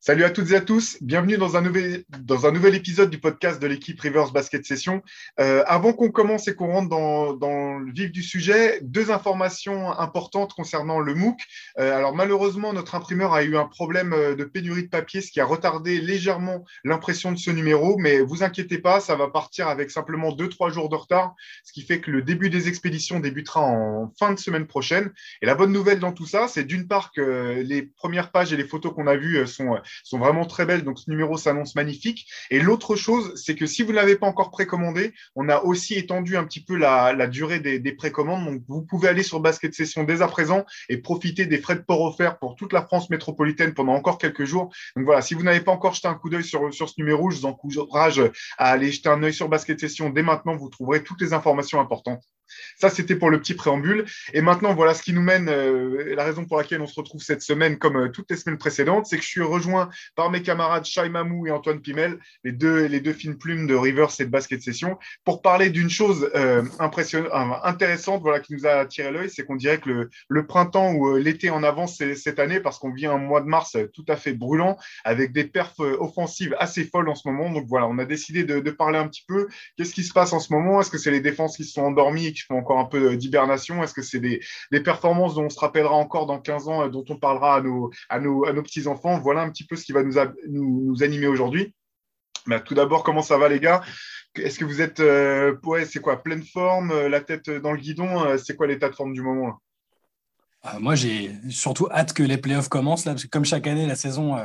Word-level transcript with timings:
Salut 0.00 0.24
à 0.24 0.30
toutes 0.30 0.50
et 0.50 0.56
à 0.56 0.60
tous, 0.60 0.98
bienvenue 1.00 1.38
dans 1.38 1.56
un 1.56 1.62
nouvel, 1.62 2.04
dans 2.20 2.46
un 2.46 2.52
nouvel 2.52 2.74
épisode 2.74 3.08
du 3.08 3.18
podcast 3.18 3.60
de 3.60 3.66
l'équipe 3.66 3.98
Rivers 3.98 4.30
Basket 4.30 4.64
Session. 4.64 5.02
Euh, 5.40 5.64
avant 5.66 5.94
qu'on 5.94 6.10
commence 6.10 6.48
et 6.48 6.54
qu'on 6.54 6.70
rentre 6.70 6.88
dans, 6.88 7.32
dans, 7.32 7.78
le 7.78 7.90
vif 7.92 8.12
du 8.12 8.22
sujet, 8.22 8.78
deux 8.82 9.10
informations 9.10 9.90
importantes 9.98 10.52
concernant 10.52 11.00
le 11.00 11.14
MOOC. 11.14 11.40
Euh, 11.78 11.96
alors 11.96 12.14
malheureusement, 12.14 12.72
notre 12.72 12.94
imprimeur 12.94 13.32
a 13.32 13.42
eu 13.42 13.56
un 13.56 13.64
problème 13.64 14.12
euh, 14.12 14.34
de 14.34 14.44
pénurie 14.44 14.84
de 14.84 14.88
papier, 14.88 15.22
ce 15.22 15.32
qui 15.32 15.40
a 15.40 15.46
retardé 15.46 16.00
légèrement 16.00 16.64
l'impression 16.84 17.32
de 17.32 17.38
ce 17.38 17.50
numéro, 17.50 17.96
mais 17.98 18.20
vous 18.20 18.42
inquiétez 18.42 18.78
pas, 18.78 19.00
ça 19.00 19.16
va 19.16 19.28
partir 19.28 19.66
avec 19.68 19.90
simplement 19.90 20.30
deux, 20.30 20.48
trois 20.48 20.70
jours 20.70 20.88
de 20.88 20.96
retard, 20.96 21.34
ce 21.64 21.72
qui 21.72 21.82
fait 21.82 22.00
que 22.00 22.10
le 22.10 22.22
début 22.22 22.50
des 22.50 22.68
expéditions 22.68 23.18
débutera 23.18 23.62
en 23.62 24.12
fin 24.18 24.32
de 24.32 24.38
semaine 24.38 24.66
prochaine. 24.66 25.10
Et 25.42 25.46
la 25.46 25.54
bonne 25.54 25.72
nouvelle 25.72 26.00
dans 26.00 26.12
tout 26.12 26.26
ça, 26.26 26.48
c'est 26.48 26.64
d'une 26.64 26.86
part 26.86 27.12
que 27.12 27.62
les 27.64 27.82
premières 27.82 28.30
pages 28.30 28.52
et 28.52 28.56
les 28.56 28.66
photos 28.66 28.92
qu'on 28.94 29.06
a 29.06 29.16
vues 29.16 29.46
sont 29.46 29.76
sont 30.04 30.18
vraiment 30.18 30.44
très 30.44 30.66
belles. 30.66 30.84
Donc, 30.84 30.98
ce 30.98 31.10
numéro 31.10 31.36
s'annonce 31.36 31.74
magnifique. 31.74 32.26
Et 32.50 32.60
l'autre 32.60 32.96
chose, 32.96 33.32
c'est 33.36 33.54
que 33.54 33.66
si 33.66 33.82
vous 33.82 33.90
ne 33.90 33.96
l'avez 33.96 34.16
pas 34.16 34.26
encore 34.26 34.50
précommandé, 34.50 35.14
on 35.34 35.48
a 35.48 35.60
aussi 35.60 35.94
étendu 35.94 36.36
un 36.36 36.44
petit 36.44 36.62
peu 36.62 36.76
la, 36.76 37.26
durée 37.26 37.60
des, 37.60 37.92
précommandes. 37.92 38.44
Donc, 38.46 38.62
vous 38.68 38.82
pouvez 38.82 39.08
aller 39.08 39.22
sur 39.22 39.40
Basket 39.40 39.74
Session 39.74 40.04
dès 40.04 40.22
à 40.22 40.28
présent 40.28 40.64
et 40.88 40.98
profiter 40.98 41.46
des 41.46 41.58
frais 41.58 41.76
de 41.76 41.80
port 41.80 42.02
offerts 42.02 42.38
pour 42.38 42.56
toute 42.56 42.72
la 42.72 42.82
France 42.82 43.10
métropolitaine 43.10 43.74
pendant 43.74 43.94
encore 43.94 44.18
quelques 44.18 44.44
jours. 44.44 44.72
Donc, 44.96 45.04
voilà, 45.04 45.22
si 45.22 45.34
vous 45.34 45.42
n'avez 45.42 45.60
pas 45.60 45.72
encore 45.72 45.94
jeté 45.94 46.08
un 46.08 46.14
coup 46.14 46.30
d'œil 46.30 46.44
sur, 46.44 46.72
sur 46.72 46.88
ce 46.88 46.94
numéro, 46.98 47.30
je 47.30 47.38
vous 47.38 47.46
encourage 47.46 48.22
à 48.58 48.70
aller 48.70 48.92
jeter 48.92 49.08
un 49.08 49.22
œil 49.22 49.34
sur 49.34 49.48
Basket 49.48 49.78
Session 49.78 50.10
dès 50.10 50.22
maintenant. 50.22 50.56
Vous 50.56 50.68
trouverez 50.68 51.02
toutes 51.02 51.20
les 51.20 51.32
informations 51.32 51.80
importantes. 51.80 52.22
Ça, 52.78 52.90
c'était 52.90 53.16
pour 53.16 53.30
le 53.30 53.40
petit 53.40 53.54
préambule. 53.54 54.04
Et 54.34 54.42
maintenant, 54.42 54.74
voilà 54.74 54.92
ce 54.92 55.02
qui 55.02 55.14
nous 55.14 55.22
mène, 55.22 55.48
euh, 55.48 56.14
la 56.14 56.24
raison 56.24 56.44
pour 56.44 56.58
laquelle 56.58 56.82
on 56.82 56.86
se 56.86 56.94
retrouve 56.94 57.22
cette 57.22 57.40
semaine, 57.40 57.78
comme 57.78 57.96
euh, 57.96 58.08
toutes 58.08 58.30
les 58.30 58.36
semaines 58.36 58.58
précédentes, 58.58 59.06
c'est 59.06 59.16
que 59.16 59.22
je 59.22 59.28
suis 59.28 59.42
rejoint 59.42 59.88
par 60.14 60.30
mes 60.30 60.42
camarades 60.42 60.84
Shai 60.84 61.08
Mamou 61.08 61.46
et 61.46 61.50
Antoine 61.50 61.80
Pimel, 61.80 62.18
les 62.44 62.52
deux, 62.52 62.84
les 62.86 63.00
deux 63.00 63.14
fines 63.14 63.38
plumes 63.38 63.66
de 63.66 63.74
Rivers 63.74 64.10
et 64.20 64.26
de 64.26 64.30
Basket 64.30 64.62
Session, 64.62 64.98
pour 65.24 65.40
parler 65.40 65.70
d'une 65.70 65.88
chose 65.88 66.30
euh, 66.34 66.62
intéressante 66.78 68.20
voilà, 68.20 68.40
qui 68.40 68.52
nous 68.52 68.66
a 68.66 68.72
attiré 68.72 69.10
l'œil, 69.10 69.30
c'est 69.30 69.44
qu'on 69.44 69.56
dirait 69.56 69.78
que 69.78 70.10
le, 70.28 70.46
printemps 70.46 70.92
ou 70.92 71.16
l'été 71.16 71.50
en 71.50 71.62
avance 71.62 72.02
cette 72.14 72.38
année, 72.38 72.60
parce 72.60 72.78
qu'on 72.78 72.92
vit 72.92 73.06
un 73.06 73.18
mois 73.18 73.40
de 73.40 73.46
mars 73.46 73.76
tout 73.94 74.04
à 74.08 74.16
fait 74.16 74.32
brûlant, 74.32 74.76
avec 75.04 75.32
des 75.32 75.44
perfs 75.44 75.80
offensives 75.80 76.54
assez 76.58 76.84
folles 76.84 77.08
en 77.08 77.14
ce 77.14 77.26
moment. 77.26 77.50
Donc 77.50 77.66
voilà, 77.68 77.86
on 77.88 77.98
a 77.98 78.04
décidé 78.04 78.44
de, 78.44 78.70
parler 78.70 78.98
un 78.98 79.08
petit 79.08 79.24
peu. 79.26 79.48
Qu'est-ce 79.76 79.94
qui 79.94 80.04
se 80.04 80.12
passe 80.12 80.32
en 80.32 80.40
ce 80.40 80.52
moment? 80.52 80.80
Est-ce 80.80 80.90
que 80.90 80.98
c'est 80.98 81.10
les 81.10 81.20
défenses 81.20 81.56
qui 81.56 81.64
se 81.64 81.72
sont 81.72 81.82
endormies 81.82 82.32
qui 82.32 82.42
font 82.42 82.58
encore 82.66 82.80
un 82.80 82.84
peu 82.86 83.16
d'hibernation. 83.16 83.82
Est-ce 83.84 83.94
que 83.94 84.02
c'est 84.02 84.18
des, 84.18 84.40
performances 84.82 85.36
dont 85.36 85.44
on 85.44 85.50
se 85.50 85.60
rappellera 85.60 85.94
encore 85.94 86.26
dans 86.26 86.40
15 86.40 86.68
ans, 86.68 86.88
dont 86.88 87.04
on 87.08 87.16
parlera 87.16 87.56
à 87.56 87.60
nos, 87.60 87.90
à 88.08 88.18
nos, 88.18 88.44
à 88.44 88.52
nos 88.52 88.62
petits-enfants? 88.62 89.20
Voilà 89.20 89.42
un 89.42 89.50
petit 89.50 89.64
peu 89.64 89.76
ce 89.76 89.84
qui 89.84 89.92
va 89.92 90.02
nous, 90.02 90.14
nous, 90.48 91.02
animer 91.04 91.28
aujourd'hui. 91.28 91.72
Mais 92.46 92.60
tout 92.62 92.74
d'abord, 92.74 93.04
comment 93.04 93.22
ça 93.22 93.38
va 93.38 93.48
les 93.48 93.60
gars? 93.60 93.82
Est-ce 94.34 94.58
que 94.58 94.64
vous 94.64 94.80
êtes, 94.80 95.00
euh, 95.00 95.56
c'est 95.86 96.00
quoi, 96.00 96.22
pleine 96.22 96.42
forme, 96.42 96.90
euh, 96.90 97.08
la 97.08 97.20
tête 97.20 97.48
dans 97.48 97.72
le 97.72 97.78
guidon 97.78 98.24
euh, 98.24 98.38
C'est 98.38 98.56
quoi 98.56 98.66
l'état 98.66 98.88
de 98.88 98.94
forme 98.94 99.14
du 99.14 99.22
moment 99.22 99.60
Moi, 100.78 100.94
j'ai 100.94 101.32
surtout 101.48 101.88
hâte 101.90 102.12
que 102.12 102.22
les 102.22 102.36
playoffs 102.36 102.68
commencent, 102.68 103.04
là, 103.04 103.12
parce 103.12 103.24
que 103.24 103.30
comme 103.30 103.44
chaque 103.44 103.66
année, 103.66 103.86
la 103.86 103.96
saison, 103.96 104.36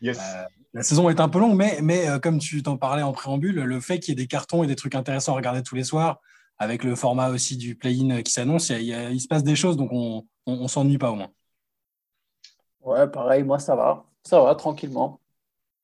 la 0.00 0.82
saison 0.82 1.10
est 1.10 1.20
un 1.20 1.28
peu 1.28 1.40
longue, 1.40 1.56
mais, 1.56 1.78
mais 1.82 2.06
comme 2.22 2.38
tu 2.38 2.62
t'en 2.62 2.76
parlais 2.76 3.02
en 3.02 3.12
préambule, 3.12 3.56
le 3.62 3.80
fait 3.80 3.98
qu'il 3.98 4.12
y 4.12 4.12
ait 4.12 4.22
des 4.22 4.28
cartons 4.28 4.62
et 4.62 4.66
des 4.66 4.76
trucs 4.76 4.94
intéressants 4.94 5.32
à 5.32 5.36
regarder 5.36 5.62
tous 5.62 5.74
les 5.74 5.84
soirs, 5.84 6.20
avec 6.62 6.84
le 6.84 6.94
format 6.94 7.30
aussi 7.30 7.56
du 7.56 7.74
play-in 7.74 8.22
qui 8.22 8.32
s'annonce, 8.32 8.70
il, 8.70 9.20
se 9.20 9.28
passe 9.28 9.42
des 9.42 9.56
choses, 9.56 9.76
donc 9.76 9.90
on 9.92 10.24
ne 10.46 10.68
s'ennuie 10.68 10.98
pas 10.98 11.10
au 11.10 11.16
moins. 11.16 11.30
Ouais, 12.80 13.08
pareil, 13.08 13.44
moi 13.44 13.58
ça 13.58 13.76
va. 13.76 14.04
Ça 14.24 14.42
va, 14.42 14.54
tranquillement. 14.54 15.21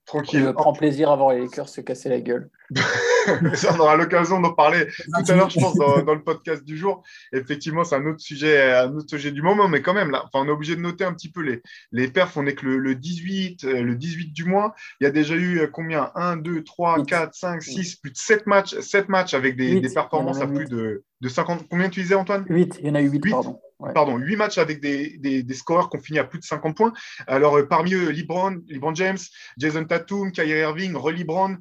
Tranquille. 0.09 0.42
Je 0.42 0.51
prends 0.53 0.73
plaisir 0.73 1.11
à 1.11 1.17
voir 1.17 1.34
les 1.34 1.41
Lakers 1.42 1.69
se 1.69 1.83
casser 1.83 2.09
la 2.09 2.20
gueule. 2.20 2.48
on 3.28 3.78
aura 3.78 3.95
l'occasion 3.95 4.41
d'en 4.41 4.55
parler 4.55 4.87
tout 4.87 5.33
à 5.33 5.37
l'heure, 5.37 5.51
je 5.51 5.61
pense, 5.61 5.75
dans, 5.75 6.14
le 6.14 6.23
podcast 6.23 6.64
du 6.64 6.78
jour. 6.78 7.03
Effectivement, 7.35 7.85
c'est 7.85 7.96
un 7.96 8.07
autre 8.07 8.20
sujet, 8.20 8.73
un 8.73 8.95
autre 8.95 9.11
sujet 9.11 9.33
du 9.33 9.42
moment, 9.42 9.68
mais 9.68 9.83
quand 9.83 9.92
même, 9.92 10.11
là, 10.11 10.24
enfin, 10.24 10.42
on 10.42 10.48
est 10.48 10.52
obligé 10.52 10.77
de 10.77 10.80
noter 10.80 11.05
un 11.05 11.13
petit 11.13 11.30
peu 11.30 11.42
les, 11.42 11.61
les 11.92 12.08
perfs. 12.08 12.39
On 12.39 12.47
est 12.47 12.55
que 12.55 12.67
le, 12.67 12.95
18, 12.95 13.64
euh, 13.64 13.83
le 13.83 13.97
18 13.97 14.33
du 14.33 14.47
mois. 14.47 14.74
Il 14.98 15.05
y 15.05 15.07
a 15.07 15.11
déjà 15.11 15.35
eu 15.35 15.58
euh, 15.58 15.67
combien? 15.67 16.11
1, 16.14 16.39
2, 16.39 16.64
3, 16.64 17.05
4, 17.05 17.35
5, 17.35 17.63
6, 17.63 17.97
plus 17.97 18.11
de 18.11 18.17
7 18.17 18.47
matchs, 18.47 18.79
7 18.80 19.11
matchs 19.11 19.35
avec 19.35 19.57
des, 19.57 19.79
des 19.79 19.92
performances 19.92 20.41
à 20.41 20.47
plus 20.47 20.70
de, 20.70 21.05
de 21.20 21.29
50. 21.29 21.68
Combien 21.68 21.89
tu 21.89 22.01
disais, 22.01 22.14
Antoine? 22.14 22.45
8. 22.48 22.79
Il 22.80 22.86
y 22.86 22.90
en 22.90 22.95
a 22.95 23.02
eu 23.02 23.08
8, 23.08 23.24
8 23.24 23.30
pardon. 23.30 23.61
Pardon, 23.95 24.17
8 24.17 24.36
matchs 24.36 24.58
avec 24.58 24.80
des, 24.80 25.18
des, 25.18 25.45
des 25.45 25.55
scoreurs 25.55 25.89
qui 25.89 25.96
ont 25.96 26.01
fini 26.01 26.18
à 26.18 26.24
plus 26.24 26.40
de 26.40 26.45
50 26.45 26.77
points. 26.77 26.92
Alors, 27.29 27.58
euh, 27.58 27.67
parmi 27.67 27.95
eux, 27.95 28.11
LeBron, 28.11 28.58
LeBron 28.68 28.95
James, 28.95 29.18
Jason 29.56 29.84
Tatum, 29.84 30.33
Kyrie 30.33 30.58
Irving, 30.61 30.96
Rolly 30.96 31.23
Brown, 31.23 31.58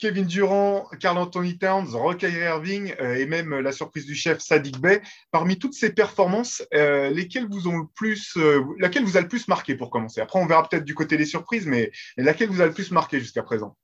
Kevin 0.00 0.24
Durant, 0.24 0.88
Carl 0.98 1.18
Anthony 1.18 1.58
Towns, 1.58 1.94
Rocky 1.94 2.26
Irving 2.26 2.94
euh, 3.00 3.16
et 3.16 3.26
même 3.26 3.54
la 3.60 3.70
surprise 3.70 4.06
du 4.06 4.14
chef 4.14 4.40
Sadik 4.40 4.80
Bey. 4.80 5.02
Parmi 5.30 5.58
toutes 5.58 5.74
ces 5.74 5.92
performances, 5.92 6.66
euh, 6.74 7.10
lesquelles 7.10 7.46
vous 7.48 7.68
ont 7.68 7.78
le 7.78 7.86
plus, 7.94 8.32
euh, 8.38 8.64
laquelle 8.78 9.04
vous 9.04 9.18
a 9.18 9.20
le 9.20 9.28
plus 9.28 9.46
marqué 9.46 9.74
pour 9.74 9.90
commencer? 9.90 10.22
Après, 10.22 10.40
on 10.40 10.46
verra 10.46 10.66
peut-être 10.66 10.84
du 10.84 10.94
côté 10.94 11.18
des 11.18 11.26
surprises, 11.26 11.66
mais 11.66 11.92
laquelle 12.16 12.48
vous 12.48 12.62
a 12.62 12.66
le 12.66 12.72
plus 12.72 12.90
marqué 12.90 13.20
jusqu'à 13.20 13.42
présent? 13.42 13.76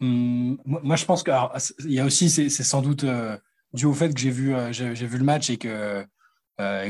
Hum, 0.00 0.58
Moi, 0.64 0.96
je 0.96 1.04
pense 1.04 1.22
qu'il 1.22 1.34
y 1.86 2.00
a 2.00 2.04
aussi, 2.04 2.30
c'est 2.30 2.48
sans 2.48 2.82
doute 2.82 3.04
dû 3.72 3.84
au 3.86 3.92
fait 3.92 4.12
que 4.12 4.20
j'ai 4.20 4.30
vu, 4.30 4.54
j'ai 4.70 4.92
vu 4.92 5.18
le 5.18 5.24
match 5.24 5.50
et 5.50 5.56
que 5.56 6.04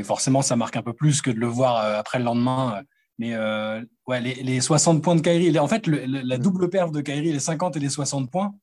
forcément, 0.03 0.41
ça 0.41 0.55
marque 0.55 0.77
un 0.77 0.83
peu 0.83 0.93
plus 0.93 1.21
que 1.21 1.31
de 1.31 1.39
le 1.39 1.47
voir 1.47 1.77
après 1.97 2.19
le 2.19 2.25
lendemain 2.25 2.81
mais 3.19 3.33
euh, 3.33 3.83
ouais, 4.07 4.21
les, 4.21 4.61
60 4.61 5.01
points 5.01 5.15
de 5.15 5.21
Kyrie, 5.21 5.57
en 5.57 5.67
fait, 5.67 5.87
la 5.87 6.37
mm. 6.37 6.41
double 6.41 6.69
perf 6.69 6.91
de 6.91 7.01
Kyrie, 7.01 7.31
les 7.31 7.39
50 7.39 7.75
et 7.75 7.79
les 7.79 7.89
60 7.89 8.29
points, 8.29 8.53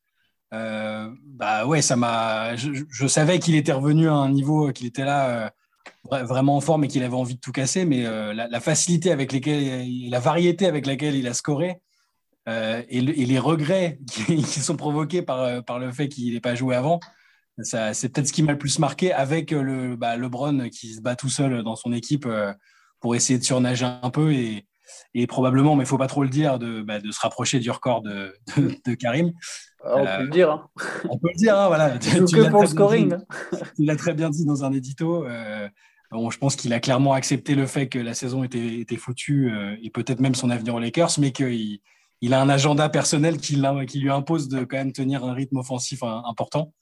euh, 0.53 1.11
bah 1.25 1.67
ouais, 1.67 1.83
ça 1.83 1.97
m'a. 1.97 2.55
Je, 2.55 3.07
savais 3.09 3.41
qu'il 3.41 3.57
était 3.57 3.73
revenu 3.73 4.09
à 4.09 4.13
un 4.13 4.31
niveau, 4.31 4.71
qu'il 4.71 4.87
était 4.87 5.05
là 5.05 5.51
euh, 6.13 6.23
vraiment 6.25 6.57
en 6.57 6.61
forme 6.61 6.85
et 6.85 6.89
qu'il 6.89 7.03
avait 7.03 7.17
envie 7.17 7.35
de 7.35 7.41
tout 7.41 7.51
casser, 7.51 7.85
mais 7.85 8.05
la, 8.33 8.61
facilité 8.61 9.11
avec 9.11 9.33
lesquelles, 9.33 9.89
la 10.09 10.21
variété 10.21 10.67
avec 10.67 10.87
laquelle 10.87 11.17
il 11.17 11.27
a 11.27 11.35
scoré 11.35 11.81
et, 12.47 13.01
les 13.01 13.39
regrets 13.39 13.99
qui, 14.11 14.43
sont 14.43 14.77
provoqués 14.77 15.23
par, 15.23 15.65
par 15.65 15.79
le 15.79 15.91
fait 15.93 16.09
qu'il 16.09 16.35
n'ait 16.35 16.41
pas 16.41 16.55
joué 16.55 16.75
avant, 16.75 17.01
c'est 17.63 18.13
peut-être 18.13 18.29
ce 18.29 18.33
qui 18.33 18.43
m'a 18.43 18.53
le 18.53 18.59
plus 18.59 18.79
marqué 18.79 19.13
avec 19.13 19.51
le 19.51 19.97
bah, 19.97 20.17
LeBron 20.17 20.69
qui 20.71 20.95
se 20.95 21.01
bat 21.01 21.17
tout 21.17 21.29
seul 21.29 21.63
dans 21.63 21.77
son 21.77 21.93
équipe 21.93 22.29
pour 23.01 23.15
essayer 23.15 23.39
de 23.39 23.45
surnager 23.45 23.85
un 23.85 24.11
peu 24.11 24.33
et, 24.33 24.67
et 25.15 25.27
probablement, 25.27 25.77
mais 25.77 25.83
il 25.83 25.87
ne 25.87 25.89
faut 25.89 25.99
pas 25.99 26.07
trop 26.07 26.23
le 26.23 26.29
dire, 26.29 26.59
de, 26.59 26.83
bah, 26.83 27.01
de, 27.01 27.11
se 27.11 27.21
rapprocher 27.21 27.61
du 27.61 27.71
record 27.71 28.03
de, 28.03 28.35
de, 28.57 28.95
Karim. 28.95 29.33
Ah, 29.85 29.97
on 29.97 30.05
peut 30.05 30.25
le 30.25 30.31
dire. 30.31 30.51
Hein. 30.51 30.69
On 31.09 31.19
peut 31.19 31.29
le 31.33 31.39
dire, 31.39 31.59
hein, 31.59 31.69
voilà. 31.69 31.99
Tu, 31.99 32.11
que 32.11 32.51
pour 32.51 32.63
le 32.63 32.67
scoring. 32.67 33.17
Tu 33.77 33.85
l'as 33.85 33.97
très 33.97 34.15
bien 34.15 34.31
dit 34.31 34.45
dans 34.45 34.65
un 34.65 34.73
édito. 34.73 35.27
Euh, 35.27 35.69
bon, 36.11 36.31
je 36.31 36.39
pense 36.39 36.57
qu'il 36.57 36.73
a 36.73 36.81
clairement 36.81 37.13
accepté 37.13 37.55
le 37.55 37.67
fait 37.67 37.89
que 37.89 37.99
la 37.99 38.15
saison 38.15 38.45
était, 38.45 38.81
était 38.81 38.97
foutue 38.97 39.53
euh, 39.53 39.77
et 39.83 39.91
peut-être 39.91 40.21
même 40.21 40.35
son 40.35 40.51
avenir 40.51 40.75
aux 40.75 40.81
Lakers, 40.81 41.13
mais 41.19 41.33
qu'il 41.33 41.81
il 42.25 42.33
a 42.33 42.41
un 42.41 42.49
agenda 42.49 42.89
personnel 42.89 43.37
qui, 43.37 43.63
qui, 43.87 44.01
lui 44.01 44.11
impose 44.11 44.49
de 44.49 44.65
quand 44.65 44.79
même 44.79 44.93
tenir 44.93 45.25
un 45.25 45.35
rythme 45.35 45.59
offensif 45.59 46.03
important. 46.03 46.73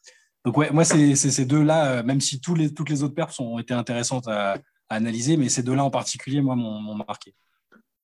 Donc 0.45 0.57
ouais, 0.57 0.71
moi, 0.71 0.85
c'est 0.85 1.17
ces 1.17 1.45
deux-là, 1.45 1.99
euh, 1.99 2.03
même 2.05 2.21
si 2.21 2.41
tous 2.41 2.55
les, 2.55 2.73
toutes 2.73 2.91
les 2.91 3.03
autres 3.03 3.17
perfs 3.17 3.41
ont 3.41 3.59
été 3.59 3.75
intéressantes 3.75 4.29
à, 4.29 4.57
analyser, 4.89 5.37
mais 5.39 5.49
ces 5.49 5.63
deux-là 5.63 5.83
en 5.85 5.91
particulier, 5.91 6.43
moi, 6.43 6.55
m'ont 6.55 6.95
marqué. 6.95 7.35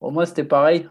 Pour 0.00 0.10
moi, 0.10 0.24
c'était 0.26 0.44
pareil. 0.44 0.88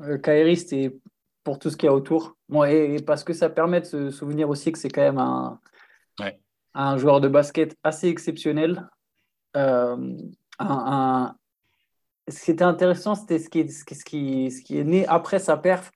Euh, 0.00 0.16
Kairi, 0.16 0.56
c'était 0.56 0.96
pour 1.44 1.58
tout 1.58 1.68
ce 1.68 1.76
qu'il 1.76 1.88
y 1.88 1.90
a 1.90 1.92
autour. 1.92 2.36
Bon, 2.48 2.64
et, 2.64 3.02
parce 3.04 3.24
que 3.24 3.32
ça 3.32 3.50
permet 3.50 3.80
de 3.80 3.86
se 3.86 4.10
souvenir 4.10 4.48
aussi 4.48 4.72
que 4.72 4.78
c'est 4.78 4.88
quand 4.88 5.02
même 5.02 5.18
un, 5.18 5.60
un 6.74 6.96
joueur 6.96 7.20
de 7.20 7.28
basket 7.28 7.76
assez 7.82 8.08
exceptionnel. 8.08 8.88
Euh, 9.56 10.16
un, 10.60 11.34
Ce 12.30 12.44
qui 12.44 12.50
était 12.50 12.64
intéressant, 12.64 13.14
c'était 13.14 13.38
ce 13.38 13.48
qui, 13.50 13.60
est, 13.60 13.68
ce, 13.68 14.04
qui, 14.62 14.78
est 14.78 14.84
né 14.84 15.06
après 15.06 15.38
sa 15.38 15.56
perf. 15.56 15.92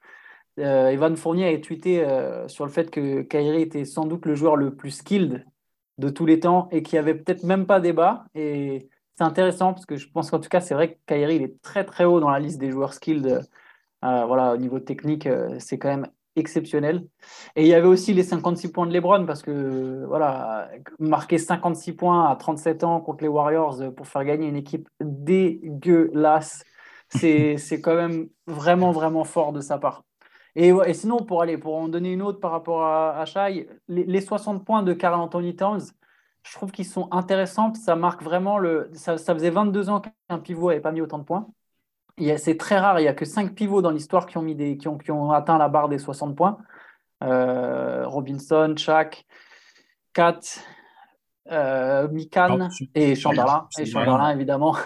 Euh, 0.58 0.88
Evan 0.88 1.16
Fournier 1.16 1.52
a 1.52 1.58
tweeté 1.58 2.06
sur 2.48 2.64
le 2.64 2.70
fait 2.70 2.90
que 2.90 3.22
Kairi 3.22 3.62
était 3.62 3.84
sans 3.84 4.06
doute 4.06 4.26
le 4.26 4.34
joueur 4.34 4.56
le 4.56 4.74
plus 4.74 4.90
skilled 4.90 5.44
de 5.98 6.08
tous 6.08 6.26
les 6.26 6.40
temps 6.40 6.68
et 6.70 6.82
qu'il 6.82 6.96
n'y 6.96 7.00
avait 7.00 7.14
peut-être 7.14 7.44
même 7.44 7.66
pas 7.66 7.80
débat. 7.80 8.24
Et 8.34 8.88
c'est 9.16 9.24
intéressant 9.24 9.72
parce 9.74 9.86
que 9.86 9.96
je 9.96 10.08
pense 10.08 10.30
qu'en 10.30 10.40
tout 10.40 10.48
cas, 10.48 10.60
c'est 10.60 10.74
vrai 10.74 10.94
que 10.94 10.98
Kyrie, 11.06 11.36
il 11.36 11.42
est 11.42 11.62
très 11.62 11.84
très 11.84 12.04
haut 12.04 12.20
dans 12.20 12.30
la 12.30 12.40
liste 12.40 12.58
des 12.58 12.70
joueurs 12.70 12.94
skilled. 12.94 13.26
Euh, 14.04 14.24
voilà, 14.26 14.52
au 14.54 14.56
niveau 14.56 14.80
technique, 14.80 15.26
euh, 15.26 15.56
c'est 15.58 15.78
quand 15.78 15.88
même 15.88 16.08
exceptionnel. 16.36 17.06
Et 17.56 17.62
il 17.62 17.68
y 17.68 17.74
avait 17.74 17.86
aussi 17.86 18.12
les 18.14 18.22
56 18.22 18.72
points 18.72 18.86
de 18.86 18.92
LeBron 18.92 19.26
parce 19.26 19.42
que 19.42 20.04
voilà, 20.06 20.70
marquer 20.98 21.38
56 21.38 21.92
points 21.92 22.30
à 22.30 22.36
37 22.36 22.84
ans 22.84 23.00
contre 23.00 23.22
les 23.22 23.28
Warriors 23.28 23.94
pour 23.94 24.06
faire 24.06 24.24
gagner 24.24 24.48
une 24.48 24.56
équipe 24.56 24.88
dégueulasse, 25.00 26.64
c'est 27.08 27.56
quand 27.82 27.94
même 27.94 28.28
vraiment 28.46 28.92
vraiment 28.92 29.24
fort 29.24 29.52
de 29.52 29.60
sa 29.60 29.78
part. 29.78 30.04
Et, 30.56 30.68
et, 30.68 30.94
sinon, 30.94 31.18
pour 31.18 31.42
aller 31.42 31.58
pour 31.58 31.76
en 31.76 31.88
donner 31.88 32.12
une 32.12 32.22
autre 32.22 32.38
par 32.38 32.52
rapport 32.52 32.84
à, 32.84 33.18
à 33.18 33.24
Shai, 33.24 33.68
les, 33.88 34.04
les 34.04 34.20
60 34.20 34.64
points 34.64 34.84
de 34.84 34.92
Carl 34.92 35.18
Anthony 35.20 35.56
Towns, 35.56 35.80
je 36.44 36.52
trouve 36.52 36.70
qu'ils 36.70 36.86
sont 36.86 37.08
intéressants. 37.10 37.74
Ça 37.74 37.96
marque 37.96 38.22
vraiment 38.22 38.58
le. 38.58 38.90
Ça, 38.94 39.16
faisait 39.16 39.50
22 39.50 39.88
ans 39.88 40.00
qu'un 40.00 40.38
pivot 40.38 40.68
n'avait 40.68 40.80
pas 40.80 40.92
mis 40.92 41.00
autant 41.00 41.18
de 41.18 41.24
points. 41.24 41.48
C'est 42.36 42.56
très 42.56 42.78
rare, 42.78 43.00
il 43.00 43.02
n'y 43.02 43.08
a 43.08 43.14
que 43.14 43.24
5 43.24 43.54
pivots 43.54 43.82
dans 43.82 43.90
l'histoire 43.90 44.26
qui, 44.26 44.38
ont 44.38 44.42
mis 44.42 44.54
des, 44.54 44.76
qui, 44.76 44.88
ont, 44.88 44.98
qui 44.98 45.10
ont 45.10 45.30
atteint 45.30 45.58
la 45.58 45.68
barre 45.68 45.88
des 45.88 45.98
60 45.98 46.36
points. 46.36 46.58
Robinson, 47.20 48.74
Chak, 48.76 49.24
Kat, 50.12 50.40
euh, 51.50 52.08
Mikan 52.08 52.70
et 52.94 53.14
Chamberlain, 53.14 53.68
et 53.78 53.84
Chamberlain 53.84 54.30
évidemment. 54.30 54.76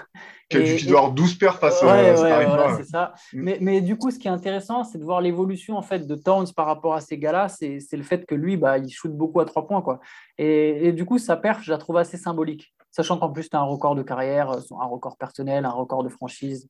Qui 0.50 0.86
doit 0.86 1.00
avoir 1.00 1.12
12 1.12 1.34
paires 1.34 1.58
face 1.58 1.82
ouais, 1.82 2.18
ouais, 2.18 2.74
c'est 2.78 2.88
ça. 2.88 3.12
Mm. 3.34 3.42
Mais, 3.42 3.58
mais, 3.60 3.80
du 3.82 3.98
coup, 3.98 4.10
ce 4.10 4.18
qui 4.18 4.28
est 4.28 4.30
intéressant, 4.30 4.82
c'est 4.82 4.96
de 4.96 5.04
voir 5.04 5.20
l'évolution 5.20 5.76
en 5.76 5.82
fait 5.82 6.06
de 6.06 6.14
Towns 6.14 6.46
par 6.56 6.64
rapport 6.64 6.94
à 6.94 7.02
ces 7.02 7.18
gars-là. 7.18 7.48
C'est 7.48 7.86
le 7.92 8.02
fait 8.02 8.24
que 8.24 8.34
lui, 8.34 8.56
bah, 8.56 8.78
il 8.78 8.88
shoot 8.90 9.12
beaucoup 9.12 9.40
à 9.40 9.44
trois 9.44 9.66
points. 9.66 9.82
Quoi. 9.82 10.00
Et, 10.38 10.88
et, 10.88 10.92
du 10.92 11.04
coup, 11.04 11.18
sa 11.18 11.36
perf, 11.36 11.62
je 11.62 11.70
la 11.70 11.76
trouve 11.76 11.98
assez 11.98 12.16
symbolique. 12.16 12.72
Sachant 12.90 13.18
qu'en 13.18 13.28
plus, 13.28 13.50
tu 13.50 13.56
as 13.56 13.60
un 13.60 13.64
record 13.64 13.94
de 13.94 14.02
carrière, 14.02 14.50
un 14.50 14.86
record 14.86 15.18
personnel, 15.18 15.66
un 15.66 15.70
record 15.70 16.02
de 16.02 16.08
franchise. 16.08 16.66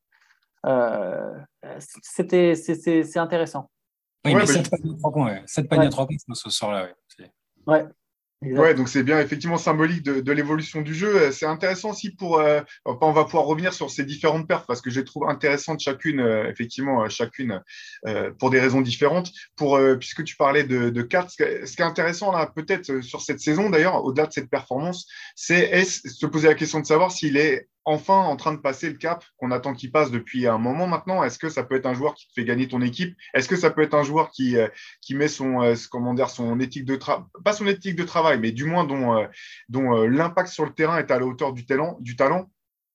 Euh, 0.67 1.39
C'était 2.03 2.55
c'est 2.55 3.19
intéressant. 3.19 3.71
Oui, 4.25 4.35
mais 4.35 4.47
7 4.47 4.71
paniers 4.71 4.95
à 4.95 4.99
3 4.99 5.13
points, 5.13 5.41
7 5.47 5.69
paniers 5.69 5.87
à 5.87 5.91
3 5.91 6.07
points 6.07 6.35
ce 6.35 6.51
soir-là. 6.51 6.89
Ouais. 7.67 7.87
Ouais, 8.41 8.73
donc 8.73 8.89
c'est 8.89 9.03
bien 9.03 9.21
effectivement 9.21 9.59
symbolique 9.59 10.05
de, 10.05 10.33
l'évolution 10.33 10.81
du 10.81 10.95
jeu. 10.95 11.17
Euh, 11.17 11.33
c'est 11.33 11.47
intéressant 11.47 11.91
aussi 11.91 12.15
pour. 12.15 12.39
Euh, 12.39 12.61
on 12.85 13.11
va 13.11 13.25
pouvoir 13.25 13.47
revenir 13.47 13.75
sur 13.75 13.91
ces 13.91 14.05
différentes 14.05 14.47
perfs 14.47 14.65
parce 14.67 14.81
que 14.81 14.91
je 14.91 15.01
les 15.01 15.05
trouve 15.05 15.29
intéressantes 15.29 15.81
chacune, 15.81 16.21
euh, 16.21 16.49
effectivement, 16.49 17.09
chacune 17.09 17.61
pour 18.39 18.51
des 18.51 18.61
raisons 18.61 18.81
différentes. 18.81 19.33
Pour 19.57 19.81
puisque 19.99 20.23
tu 20.23 20.37
parlais 20.37 20.63
de, 20.63 20.91
de 20.91 21.03
cartes, 21.03 21.31
ce 21.31 21.35
qui 21.37 21.83
est 21.83 21.85
intéressant 21.85 22.31
là, 22.31 22.47
peut-être 22.47 23.01
sur 23.01 23.23
cette 23.23 23.41
saison 23.41 23.71
d'ailleurs, 23.71 24.05
au-delà 24.05 24.29
de 24.29 24.33
cette 24.33 24.51
performance, 24.51 25.09
c'est 25.35 25.85
se 25.85 26.27
poser 26.27 26.47
la 26.47 26.55
question 26.55 26.79
de 26.79 26.87
savoir 26.87 27.11
s'il 27.11 27.37
est 27.37 27.69
enfin 27.89 28.19
en 28.19 28.37
train 28.37 28.53
de 28.53 28.59
passer 28.59 28.91
le 28.91 28.97
cap 28.97 29.25
qu'on 29.39 29.51
attend 29.51 29.73
qu'il 29.73 29.91
passe 29.91 30.11
depuis 30.11 30.47
un 30.47 30.59
moment 30.59 30.87
maintenant. 30.87 31.25
Est-ce 31.25 31.39
que 31.39 31.49
ça 31.49 31.63
peut 31.65 31.75
être 31.75 31.87
un 31.87 31.95
joueur 31.95 32.15
qui 32.15 32.29
te 32.29 32.33
fait 32.35 32.45
gagner 32.45 32.69
ton 32.69 32.83
équipe? 32.83 33.17
Est-ce 33.33 33.49
que 33.49 33.57
ça 33.57 33.71
peut 33.71 33.83
être 33.83 33.95
un 33.95 34.03
joueur 34.03 34.31
qui, 34.31 34.59
euh, 34.59 34.69
met 35.11 35.29
son, 35.29 35.63
euh, 35.63 35.75
son 35.75 36.61
éthique 36.61 36.85
de 36.85 36.97
travail, 36.97 37.25
pas 37.45 37.55
son 37.55 37.67
éthique 37.67 37.97
de 37.97 38.05
travail, 38.05 38.39
mais 38.39 38.53
du 38.53 38.65
moins 38.65 38.85
dont, 38.85 39.17
euh, 39.17 39.27
dont 39.71 40.03
l'impact 40.03 40.51
sur 40.51 40.67
le 40.67 40.73
terrain 40.73 40.99
est 40.99 41.11
à 41.11 41.19
la 41.19 41.27
hauteur 41.27 41.53
du 41.55 41.65
talent, 41.65 41.97
du 42.01 42.15
talent? 42.15 42.51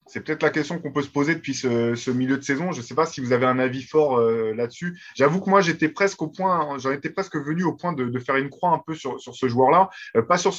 C'est 0.08 0.22
peut-être 0.22 0.44
la 0.44 0.50
question 0.50 0.80
qu'on 0.80 0.92
peut 0.92 1.02
se 1.02 1.10
poser 1.10 1.36
depuis 1.36 1.54
ce, 1.54 2.12
milieu 2.12 2.38
de 2.38 2.44
saison. 2.44 2.72
Je 2.72 2.80
ne 2.80 2.84
sais 2.84 2.96
pas 2.96 3.06
si 3.06 3.22
vous 3.22 3.32
avez 3.32 3.46
un 3.46 3.60
avis 3.60 3.84
fort 3.84 4.18
euh, 4.18 4.54
là-dessus. 4.54 5.00
J'avoue 5.16 5.42
que 5.42 5.50
moi, 5.50 5.62
j'étais 5.62 5.90
presque 5.90 6.22
au 6.22 6.28
point, 6.28 6.78
j'en 6.78 6.92
étais 6.92 7.10
presque 7.10 7.36
venu 7.36 7.64
au 7.64 7.74
point 7.74 7.94
de, 7.94 8.20
faire 8.20 8.36
une 8.36 8.50
croix 8.50 8.72
un 8.72 8.80
peu 8.86 8.96
sur, 8.96 9.20
ce 9.20 9.48
joueur-là. 9.48 9.90
Euh, 10.16 10.22
pas, 10.22 10.38
sur 10.38 10.54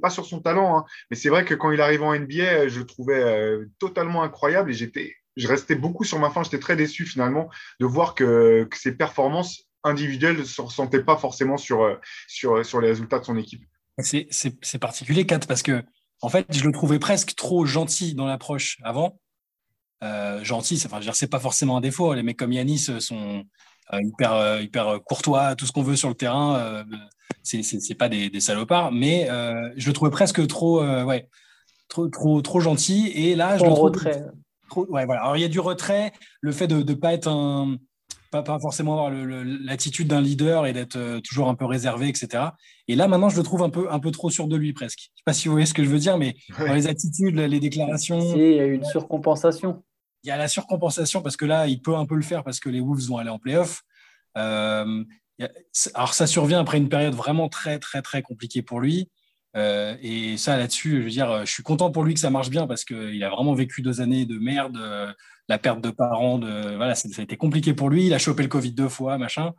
pas 0.00 0.10
sur 0.10 0.26
son 0.26 0.40
talent, 0.40 0.78
hein. 0.78 0.84
mais 1.10 1.16
c'est 1.16 1.28
vrai 1.28 1.44
que 1.44 1.54
quand 1.54 1.70
il 1.70 1.80
arrive 1.80 2.02
en 2.02 2.14
NBA, 2.14 2.68
je 2.68 2.80
le 2.80 2.86
trouvais 2.86 3.22
euh, 3.22 3.66
totalement 3.78 4.22
incroyable 4.22 4.70
et 4.70 4.74
j'étais, 4.74 5.14
je 5.36 5.48
restais 5.48 5.74
beaucoup 5.74 6.04
sur 6.04 6.18
ma 6.18 6.30
fin. 6.30 6.42
J'étais 6.42 6.58
très 6.60 6.76
déçu 6.76 7.06
finalement 7.06 7.48
de 7.80 7.86
voir 7.86 8.14
que, 8.14 8.68
ses 8.74 8.92
performances 8.92 9.64
individuelles 9.82 10.36
ne 10.36 10.44
se 10.44 10.60
ressentaient 10.60 11.02
pas 11.02 11.16
forcément 11.16 11.56
sur, 11.56 11.98
sur, 12.26 12.64
sur 12.64 12.80
les 12.80 12.88
résultats 12.88 13.18
de 13.18 13.24
son 13.24 13.36
équipe. 13.36 13.64
C'est 14.02 14.78
particulier, 14.78 15.26
Kat, 15.26 15.40
parce 15.48 15.62
que 15.62 15.82
en 16.22 16.28
fait, 16.28 16.46
je 16.50 16.64
le 16.64 16.72
trouvais 16.72 16.98
presque 16.98 17.34
trop 17.34 17.64
gentil 17.64 18.14
dans 18.14 18.26
l'approche 18.26 18.78
avant. 18.82 19.18
Euh, 20.02 20.42
gentil, 20.44 20.80
enfin, 20.84 21.00
c'est 21.12 21.30
pas 21.30 21.40
forcément 21.40 21.76
un 21.76 21.80
défaut. 21.80 22.14
Les 22.14 22.22
mecs 22.22 22.38
comme 22.38 22.52
Yanis 22.52 23.00
sont 23.00 23.44
euh, 23.92 24.00
hyper, 24.02 24.32
euh, 24.32 24.60
hyper 24.60 25.00
courtois, 25.04 25.56
tout 25.56 25.66
ce 25.66 25.72
qu'on 25.72 25.82
veut 25.82 25.96
sur 25.96 26.08
le 26.08 26.14
terrain. 26.14 26.56
Euh, 26.56 26.84
c'est 27.42 27.94
pas 27.94 28.08
des, 28.08 28.40
salopards, 28.40 28.92
mais 28.92 29.28
je 29.76 29.86
le 29.86 29.92
trouvais 29.92 30.10
presque 30.10 30.46
trop, 30.46 30.82
ouais, 30.82 31.28
trop, 31.88 32.08
trop, 32.08 32.42
trop 32.42 32.60
gentil. 32.60 33.10
Et 33.14 33.34
là, 33.34 33.56
je 33.56 33.64
le 33.64 33.70
trouve 33.70 33.84
retrait. 33.84 34.24
Trop, 34.68 34.86
ouais, 34.88 35.04
voilà. 35.04 35.22
Alors 35.22 35.36
il 35.36 35.40
y 35.40 35.44
a 35.44 35.48
du 35.48 35.58
retrait, 35.58 36.12
le 36.40 36.52
fait 36.52 36.68
de 36.68 36.82
ne 36.82 36.94
pas 36.94 37.12
être 37.12 37.28
un 37.28 37.76
pas, 38.30 38.42
pas 38.42 38.58
forcément 38.58 38.92
avoir 38.92 39.10
l'attitude 39.10 40.08
d'un 40.08 40.20
leader 40.20 40.66
et 40.66 40.72
d'être 40.72 40.96
euh, 40.96 41.20
toujours 41.20 41.48
un 41.48 41.54
peu 41.54 41.64
réservé, 41.64 42.08
etc. 42.08 42.44
Et 42.88 42.96
là, 42.96 43.08
maintenant, 43.08 43.28
je 43.28 43.36
le 43.36 43.42
trouve 43.42 43.62
un 43.62 43.70
peu, 43.70 43.90
un 43.90 43.98
peu 43.98 44.10
trop 44.10 44.30
sûr 44.30 44.46
de 44.46 44.56
lui 44.56 44.72
presque. 44.72 45.00
Je 45.00 45.04
ne 45.04 45.16
sais 45.16 45.22
pas 45.24 45.32
si 45.32 45.48
vous 45.48 45.52
voyez 45.52 45.66
ce 45.66 45.74
que 45.74 45.84
je 45.84 45.88
veux 45.88 45.98
dire, 45.98 46.16
mais 46.16 46.36
dans 46.58 46.72
les 46.72 46.86
attitudes, 46.86 47.36
les 47.36 47.60
déclarations. 47.60 48.20
il 48.36 48.54
y 48.54 48.60
a 48.60 48.66
une 48.66 48.84
surcompensation. 48.84 49.82
Il 50.22 50.28
y 50.28 50.30
a 50.30 50.36
la 50.36 50.48
surcompensation 50.48 51.22
parce 51.22 51.36
que 51.36 51.44
là, 51.44 51.66
il 51.66 51.80
peut 51.80 51.96
un 51.96 52.06
peu 52.06 52.14
le 52.14 52.22
faire 52.22 52.44
parce 52.44 52.60
que 52.60 52.68
les 52.68 52.80
Wolves 52.80 53.06
vont 53.08 53.18
aller 53.18 53.30
en 53.30 53.38
playoff. 53.38 53.82
Euh, 54.36 55.04
alors, 55.94 56.14
ça 56.14 56.26
survient 56.26 56.60
après 56.60 56.78
une 56.78 56.88
période 56.88 57.14
vraiment 57.14 57.48
très, 57.48 57.78
très, 57.78 58.02
très 58.02 58.22
compliquée 58.22 58.62
pour 58.62 58.80
lui. 58.80 59.08
Euh, 59.56 59.96
et 60.00 60.36
ça, 60.36 60.56
là-dessus, 60.56 60.98
je 60.98 61.04
veux 61.04 61.10
dire, 61.10 61.44
je 61.44 61.52
suis 61.52 61.62
content 61.62 61.90
pour 61.90 62.04
lui 62.04 62.14
que 62.14 62.20
ça 62.20 62.30
marche 62.30 62.50
bien 62.50 62.66
parce 62.66 62.84
qu'il 62.84 63.22
a 63.24 63.30
vraiment 63.30 63.54
vécu 63.54 63.82
deux 63.82 64.00
années 64.00 64.24
de 64.24 64.38
merde, 64.38 64.78
la 65.48 65.58
perte 65.58 65.80
de 65.80 65.90
parents, 65.90 66.38
voilà, 66.38 66.94
ça, 66.94 67.08
a 67.18 67.22
été 67.22 67.36
compliqué 67.36 67.74
pour 67.74 67.90
lui. 67.90 68.06
Il 68.06 68.14
a 68.14 68.18
chopé 68.18 68.42
le 68.42 68.48
Covid 68.48 68.72
deux 68.72 68.88
fois, 68.88 69.18
machin. 69.18 69.52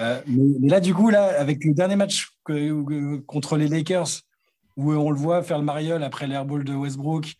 Euh, 0.00 0.20
mais, 0.26 0.68
là, 0.68 0.80
du 0.80 0.94
coup, 0.94 1.10
là, 1.10 1.38
avec 1.38 1.64
le 1.64 1.74
dernier 1.74 1.96
match 1.96 2.30
contre 3.26 3.56
les 3.56 3.68
Lakers, 3.68 4.22
où 4.76 4.92
on 4.92 5.10
le 5.10 5.16
voit 5.16 5.42
faire 5.42 5.58
le 5.58 5.64
mariole 5.64 6.02
après 6.04 6.26
l'airball 6.26 6.64
de 6.64 6.74
Westbrook, 6.74 7.34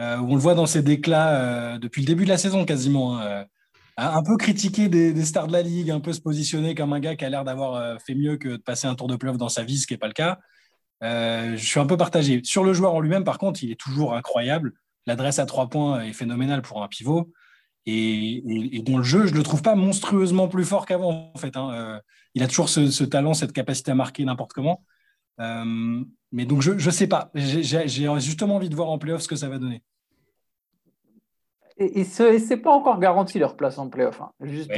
euh, 0.00 0.18
où 0.18 0.30
on 0.30 0.34
le 0.34 0.40
voit 0.40 0.54
dans 0.54 0.66
ses 0.66 0.82
déclats 0.82 1.78
depuis 1.78 2.02
le 2.02 2.06
début 2.06 2.24
de 2.24 2.30
la 2.30 2.38
saison 2.38 2.64
quasiment, 2.64 3.20
hein, 3.20 3.44
un 3.96 4.22
peu 4.22 4.36
critiquer 4.36 4.88
des, 4.88 5.24
stars 5.24 5.46
de 5.46 5.52
la 5.52 5.62
ligue, 5.62 5.90
un 5.90 6.00
peu 6.00 6.12
se 6.12 6.20
positionner 6.20 6.74
comme 6.74 6.92
un 6.92 7.00
gars 7.00 7.16
qui 7.16 7.24
a 7.24 7.28
l'air 7.28 7.44
d'avoir 7.44 8.00
fait 8.00 8.14
mieux 8.14 8.36
que 8.38 8.48
de 8.48 8.56
passer 8.56 8.86
un 8.86 8.94
tour 8.94 9.08
de 9.08 9.16
playoff 9.16 9.36
dans 9.36 9.48
sa 9.48 9.62
vie, 9.62 9.78
ce 9.78 9.86
qui 9.86 9.94
n'est 9.94 9.98
pas 9.98 10.08
le 10.08 10.14
cas. 10.14 10.38
Je 11.02 11.56
suis 11.56 11.80
un 11.80 11.86
peu 11.86 11.96
partagé. 11.96 12.40
Sur 12.44 12.64
le 12.64 12.72
joueur 12.72 12.94
en 12.94 13.00
lui-même, 13.00 13.24
par 13.24 13.38
contre, 13.38 13.62
il 13.62 13.70
est 13.70 13.80
toujours 13.80 14.14
incroyable. 14.14 14.74
L'adresse 15.06 15.38
à 15.38 15.46
trois 15.46 15.68
points 15.68 16.02
est 16.02 16.12
phénoménale 16.12 16.62
pour 16.62 16.82
un 16.82 16.88
pivot 16.88 17.32
et, 17.86 18.82
dont 18.84 18.98
le 18.98 19.02
jeu, 19.02 19.26
je 19.26 19.32
ne 19.32 19.38
le 19.38 19.42
trouve 19.42 19.62
pas 19.62 19.74
monstrueusement 19.74 20.48
plus 20.48 20.64
fort 20.64 20.86
qu'avant. 20.86 21.32
En 21.34 21.38
fait, 21.38 21.56
hein. 21.56 21.70
euh, 21.72 22.00
il 22.34 22.42
a 22.42 22.46
toujours 22.46 22.68
ce, 22.68 23.04
talent, 23.04 23.34
cette 23.34 23.52
capacité 23.52 23.90
à 23.90 23.94
marquer 23.94 24.24
n'importe 24.24 24.52
comment. 24.52 24.84
Euh, 25.40 26.04
mais 26.32 26.44
donc, 26.44 26.62
je 26.62 26.72
ne 26.72 26.90
sais 26.90 27.06
pas. 27.06 27.30
J'ai 27.34 27.88
justement 28.20 28.56
envie 28.56 28.68
de 28.68 28.76
voir 28.76 28.90
en 28.90 28.98
playoff 28.98 29.22
ce 29.22 29.28
que 29.28 29.36
ça 29.36 29.48
va 29.48 29.58
donner. 29.58 29.82
Et, 31.78 32.04
ce 32.04 32.46
n'est 32.46 32.56
pas 32.58 32.70
encore 32.70 33.00
garanti 33.00 33.38
leur 33.38 33.56
place 33.56 33.78
en 33.78 33.88
playoff. 33.88 34.20
Hein. 34.20 34.30
Juste, 34.42 34.70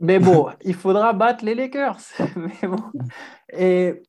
Mais 0.00 0.18
bon, 0.18 0.48
il 0.64 0.74
faudra 0.74 1.12
battre 1.12 1.44
les 1.44 1.54
Lakers. 1.54 2.00
mais 2.36 2.68
bon. 2.68 2.82
Et 3.56 4.02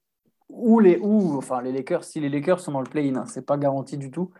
ou 0.55 0.79
les, 0.79 0.97
ou, 0.97 1.37
enfin, 1.37 1.61
les 1.61 1.71
Lakers, 1.71 2.03
si 2.03 2.19
les 2.19 2.29
Lakers 2.29 2.59
sont 2.59 2.71
dans 2.71 2.81
le 2.81 2.89
play-in, 2.89 3.15
hein, 3.15 3.25
ce 3.25 3.39
n'est 3.39 3.45
pas 3.45 3.57
garanti 3.57 3.97
du 3.97 4.09
tout. 4.09 4.31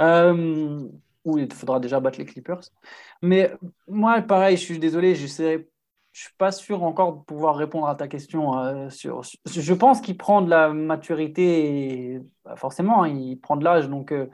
Euh, 0.00 0.88
ou 1.24 1.38
il 1.38 1.52
faudra 1.52 1.78
déjà 1.80 2.00
battre 2.00 2.18
les 2.18 2.24
Clippers. 2.24 2.62
Mais 3.22 3.52
moi, 3.86 4.22
pareil, 4.22 4.56
je 4.56 4.62
suis 4.62 4.78
désolé, 4.78 5.14
je 5.14 5.24
ne 5.24 5.58
suis 6.12 6.34
pas 6.38 6.50
sûr 6.50 6.82
encore 6.82 7.12
de 7.12 7.22
pouvoir 7.22 7.56
répondre 7.56 7.86
à 7.86 7.94
ta 7.94 8.08
question. 8.08 8.58
Euh, 8.58 8.88
sur, 8.88 9.20
je 9.44 9.74
pense 9.74 10.00
qu'il 10.00 10.16
prend 10.16 10.40
de 10.40 10.48
la 10.48 10.72
maturité, 10.72 12.20
bah, 12.44 12.56
forcément, 12.56 13.04
il 13.04 13.38
prend 13.38 13.56
de 13.56 13.64
l'âge, 13.64 13.90
donc 13.90 14.12
euh, 14.12 14.28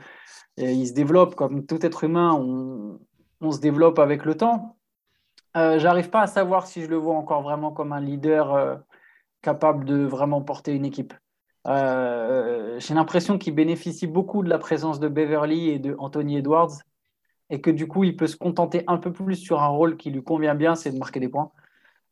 il 0.57 0.87
se 0.87 0.93
développe 0.93 1.35
comme 1.35 1.67
tout 1.67 1.85
être 1.85 2.05
humain, 2.05 2.33
on, 2.35 3.00
on 3.41 3.50
se 3.50 3.61
développe 3.61 3.99
avec 3.99 4.25
le 4.25 4.37
temps. 4.37 4.77
J'arrive 5.55 6.11
pas 6.11 6.21
à 6.21 6.27
savoir 6.27 6.67
si 6.67 6.83
je 6.83 6.87
le 6.87 6.97
vois 6.97 7.15
encore 7.15 7.41
vraiment 7.41 7.73
comme 7.73 7.95
un 7.95 8.00
leader 8.00 8.83
capable 9.41 9.87
de 9.87 10.05
vraiment 10.05 10.43
porter 10.43 10.75
une 10.75 10.85
équipe. 10.85 11.15
Euh, 11.67 12.79
j'ai 12.79 12.95
l'impression 12.95 13.39
qu'il 13.39 13.55
bénéficie 13.55 14.07
beaucoup 14.07 14.43
de 14.43 14.49
la 14.49 14.59
présence 14.59 15.01
de 15.01 15.09
Beverly 15.09 15.71
et 15.71 15.79
de 15.79 15.97
Anthony 15.99 16.39
Edwards 16.39 16.79
et 17.51 17.61
que 17.61 17.71
du 17.71 17.87
coup, 17.89 18.05
il 18.05 18.17
peut 18.17 18.27
se 18.27 18.37
contenter 18.37 18.85
un 18.87 18.99
peu 18.99 19.13
plus 19.13 19.37
sur 19.37 19.63
un 19.63 19.69
rôle 19.69 19.97
qui 19.97 20.11
lui 20.11 20.23
convient 20.23 20.55
bien, 20.55 20.75
c'est 20.75 20.91
de 20.91 20.99
marquer 20.99 21.21
des 21.21 21.29
points. 21.29 21.53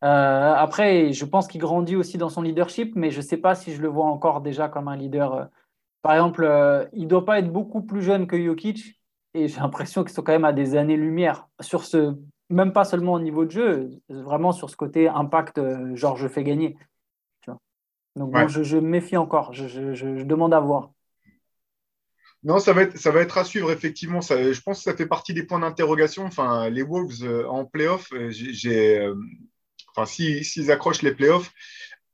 Euh, 0.04 0.54
après, 0.54 1.12
je 1.12 1.24
pense 1.24 1.48
qu'il 1.48 1.60
grandit 1.60 1.96
aussi 1.96 2.18
dans 2.18 2.28
son 2.28 2.42
leadership, 2.42 2.94
mais 2.94 3.10
je 3.10 3.18
ne 3.18 3.22
sais 3.22 3.36
pas 3.36 3.54
si 3.54 3.72
je 3.72 3.82
le 3.82 3.88
vois 3.88 4.06
encore 4.06 4.40
déjà 4.42 4.68
comme 4.68 4.88
un 4.88 4.96
leader. 4.96 5.48
Par 6.02 6.12
exemple, 6.12 6.44
euh, 6.44 6.84
il 6.92 7.04
ne 7.04 7.08
doit 7.08 7.24
pas 7.24 7.38
être 7.38 7.50
beaucoup 7.52 7.82
plus 7.82 8.02
jeune 8.02 8.26
que 8.26 8.40
Jokic, 8.40 9.00
et 9.34 9.48
j'ai 9.48 9.60
l'impression 9.60 10.04
qu'ils 10.04 10.12
sont 10.12 10.22
quand 10.22 10.32
même 10.32 10.44
à 10.44 10.52
des 10.52 10.76
années-lumière 10.76 11.48
sur 11.60 11.84
ce, 11.84 12.14
même 12.50 12.72
pas 12.72 12.84
seulement 12.84 13.14
au 13.14 13.20
niveau 13.20 13.44
de 13.44 13.50
jeu, 13.50 13.90
vraiment 14.08 14.52
sur 14.52 14.70
ce 14.70 14.76
côté 14.76 15.08
impact, 15.08 15.60
genre 15.94 16.16
je 16.16 16.28
fais 16.28 16.44
gagner. 16.44 16.76
Donc 18.16 18.48
je, 18.48 18.76
me 18.76 18.88
méfie 18.88 19.16
encore, 19.16 19.52
je, 19.52 20.22
demande 20.22 20.54
à 20.54 20.60
voir. 20.60 20.92
Non, 22.44 22.58
ça 22.58 22.72
va 22.74 22.82
être, 22.82 22.98
ça 22.98 23.10
va 23.10 23.20
être 23.20 23.38
à 23.38 23.44
suivre, 23.44 23.72
effectivement. 23.72 24.20
je 24.20 24.60
pense 24.60 24.78
que 24.78 24.84
ça 24.84 24.96
fait 24.96 25.06
partie 25.06 25.32
des 25.32 25.44
points 25.44 25.60
d'interrogation. 25.60 26.24
Enfin, 26.26 26.68
les 26.68 26.82
Wolves 26.82 27.22
euh, 27.22 27.48
en 27.48 27.64
playoff, 27.64 28.12
euh, 28.12 28.30
j'ai, 28.30 28.98
euh, 28.98 29.14
enfin, 29.96 30.04
s'ils 30.04 30.70
accrochent 30.70 31.02
les 31.02 31.14
playoffs, 31.14 31.52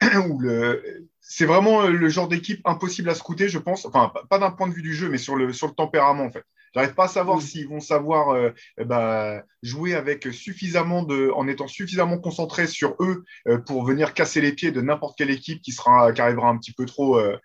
c'est 1.21 1.47
vraiment 1.47 1.87
le 1.87 2.09
genre 2.09 2.28
d'équipe 2.28 2.61
impossible 2.64 3.11
à 3.11 3.14
scouter, 3.14 3.49
je 3.49 3.59
pense. 3.59 3.85
Enfin, 3.85 4.12
pas 4.30 4.38
d'un 4.38 4.52
point 4.52 4.69
de 4.69 4.73
vue 4.73 4.83
du 4.83 4.95
jeu, 4.95 5.09
mais 5.09 5.19
sur 5.19 5.35
le, 5.35 5.52
sur 5.52 5.66
le 5.66 5.75
tempérament, 5.75 6.25
en 6.25 6.30
fait. 6.30 6.45
J'arrive 6.75 6.95
pas 6.95 7.05
à 7.05 7.09
savoir 7.09 7.43
s'ils 7.43 7.69
vont 7.69 7.81
savoir 7.81 8.31
euh, 8.31 8.50
ben, 8.79 9.43
jouer 9.62 9.95
avec 9.95 10.25
suffisamment 10.33 11.03
de, 11.03 11.31
en 11.35 11.49
étant 11.49 11.67
suffisamment 11.67 12.19
concentrés 12.19 12.67
sur 12.67 12.97
eux 13.00 13.25
euh, 13.49 13.59
pour 13.59 13.85
venir 13.85 14.15
casser 14.15 14.41
les 14.41 14.53
pieds 14.53 14.71
de 14.71 14.81
n'importe 14.81 15.19
quelle 15.19 15.31
équipe 15.31 15.62
qui 15.62 15.73
sera, 15.73 16.12
qui 16.12 16.21
arrivera 16.21 16.49
un 16.49 16.59
petit 16.59 16.73
peu 16.73 16.87
trop, 16.87 17.19
euh, 17.19 17.37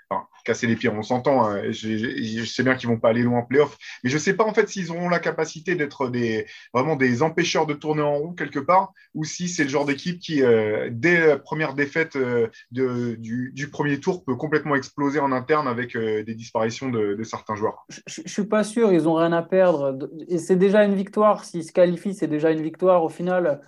casser 0.46 0.68
les 0.68 0.76
pieds. 0.76 0.90
On 0.90 1.02
s'entend. 1.02 1.46
Hein. 1.46 1.72
Je, 1.72 2.46
sais 2.46 2.64
bien 2.64 2.76
qu'ils 2.76 2.88
vont 2.88 3.00
pas 3.00 3.10
aller 3.10 3.24
loin 3.24 3.40
en 3.40 3.44
playoff, 3.44 3.78
mais 4.04 4.10
je 4.10 4.18
sais 4.18 4.34
pas 4.34 4.46
en 4.46 4.54
fait 4.54 4.70
s'ils 4.70 4.92
auront 4.92 5.10
la 5.10 5.20
capacité 5.20 5.76
d'être 5.76 6.08
des 6.10 6.46
vraiment 6.74 6.96
des 6.96 7.22
empêcheurs 7.22 7.66
de 7.66 7.74
tourner 7.74 8.02
en 8.02 8.18
rond 8.18 8.34
quelque 8.34 8.60
part, 8.60 8.94
ou 9.14 9.26
si 9.26 9.50
c'est 9.50 9.64
le 9.64 9.70
genre 9.70 9.86
d'équipe 9.86 10.20
qui, 10.20 10.42
euh, 10.42 10.90
dès 10.92 11.28
la 11.28 11.38
première 11.38 11.74
défaite 11.74 12.16
euh, 12.16 12.48
du, 12.72 13.70
premier 13.72 14.00
tour, 14.00 14.24
peut 14.24 14.36
complètement 14.36 14.76
exploser 14.76 15.20
en 15.20 15.32
interne 15.32 15.68
avec 15.68 15.98
des 15.98 16.36
disparitions 16.36 16.90
de, 16.90 17.22
certains 17.24 17.56
joueurs. 17.56 17.86
Je, 17.90 18.22
ne 18.22 18.30
suis 18.30 18.46
pas 18.46 18.64
sûr. 18.64 18.94
Ils 18.94 19.08
ont 19.10 19.16
rien 19.16 19.34
à 19.34 19.42
perdre. 19.42 19.98
C'est 20.38 20.56
déjà 20.56 20.84
une 20.84 20.96
victoire. 20.96 21.44
S'ils 21.44 21.64
se 21.64 21.72
qualifient, 21.72 22.14
c'est 22.14 22.28
déjà 22.28 22.52
une 22.52 22.62
victoire. 22.62 23.04
Au 23.04 23.10
final, 23.10 23.62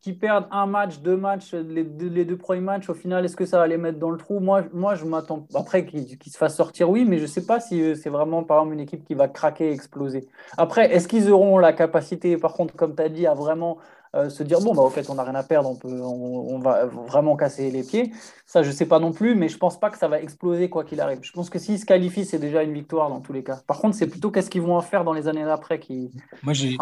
qui 0.00 0.12
perdent 0.12 0.46
un 0.50 0.66
match, 0.66 1.00
deux 1.00 1.16
matchs, 1.16 1.52
les 1.52 1.84
deux, 1.84 2.36
premiers 2.36 2.60
matchs, 2.60 2.88
au 2.88 2.94
final, 2.94 3.24
est-ce 3.24 3.36
que 3.36 3.46
ça 3.46 3.58
va 3.58 3.66
les 3.66 3.76
mettre 3.76 3.98
dans 3.98 4.10
le 4.10 4.18
trou? 4.18 4.40
Moi, 4.40 4.64
moi, 4.72 4.94
je 4.94 5.04
m'attends. 5.04 5.46
Après, 5.54 5.84
qu'ils 5.84 6.32
se 6.32 6.38
fassent 6.38 6.56
sortir, 6.56 6.90
oui, 6.90 7.04
mais 7.04 7.18
je 7.18 7.22
ne 7.22 7.28
sais 7.28 7.44
pas 7.46 7.60
si 7.60 7.80
euh, 7.82 7.94
c'est 7.94 8.10
vraiment, 8.10 8.44
par 8.44 8.58
exemple, 8.58 8.74
une 8.74 8.80
équipe 8.80 9.04
qui 9.04 9.14
va 9.14 9.28
craquer, 9.28 9.70
exploser. 9.70 10.28
Après, 10.56 10.92
est-ce 10.92 11.08
qu'ils 11.08 11.30
auront 11.30 11.58
la 11.58 11.72
capacité, 11.72 12.36
par 12.36 12.52
contre, 12.52 12.74
comme 12.74 12.94
tu 12.94 13.02
as 13.02 13.08
dit, 13.08 13.26
à 13.26 13.34
vraiment 13.34 13.78
euh, 14.16 14.30
se 14.30 14.42
dire 14.42 14.60
bon, 14.60 14.74
bah, 14.74 14.82
au 14.82 14.88
fait, 14.88 15.10
on 15.10 15.14
n'a 15.14 15.24
rien 15.24 15.34
à 15.34 15.42
perdre, 15.42 15.68
on, 15.68 15.76
peut, 15.76 16.00
on, 16.00 16.58
va 16.58 16.86
vraiment 16.86 17.36
casser 17.36 17.70
les 17.70 17.82
pieds. 17.82 18.12
Ça, 18.46 18.62
je 18.62 18.68
ne 18.68 18.72
sais 18.72 18.86
pas 18.86 18.98
non 18.98 19.12
plus, 19.12 19.34
mais 19.34 19.48
je 19.48 19.54
ne 19.54 19.58
pense 19.58 19.78
pas 19.78 19.90
que 19.90 19.98
ça 19.98 20.08
va 20.08 20.20
exploser 20.20 20.70
quoi 20.70 20.84
qu'il 20.84 21.00
arrive. 21.00 21.18
Je 21.22 21.32
pense 21.32 21.50
que 21.50 21.58
s'ils 21.58 21.78
se 21.78 21.84
qualifient, 21.84 22.24
c'est 22.24 22.38
déjà 22.38 22.62
une 22.62 22.72
victoire 22.72 23.10
dans 23.10 23.20
tous 23.20 23.34
les 23.34 23.44
cas. 23.44 23.60
Par 23.66 23.78
contre, 23.78 23.94
c'est 23.94 24.06
plutôt 24.06 24.30
qu'est-ce 24.30 24.48
qu'ils 24.48 24.62
vont 24.62 24.76
en 24.76 24.80
faire 24.80 25.04
dans 25.04 25.12
les 25.12 25.28
années 25.28 25.44
d'après 25.44 25.78
qui. 25.78 26.10
Moi, 26.42 26.54
j'ai 26.54 26.76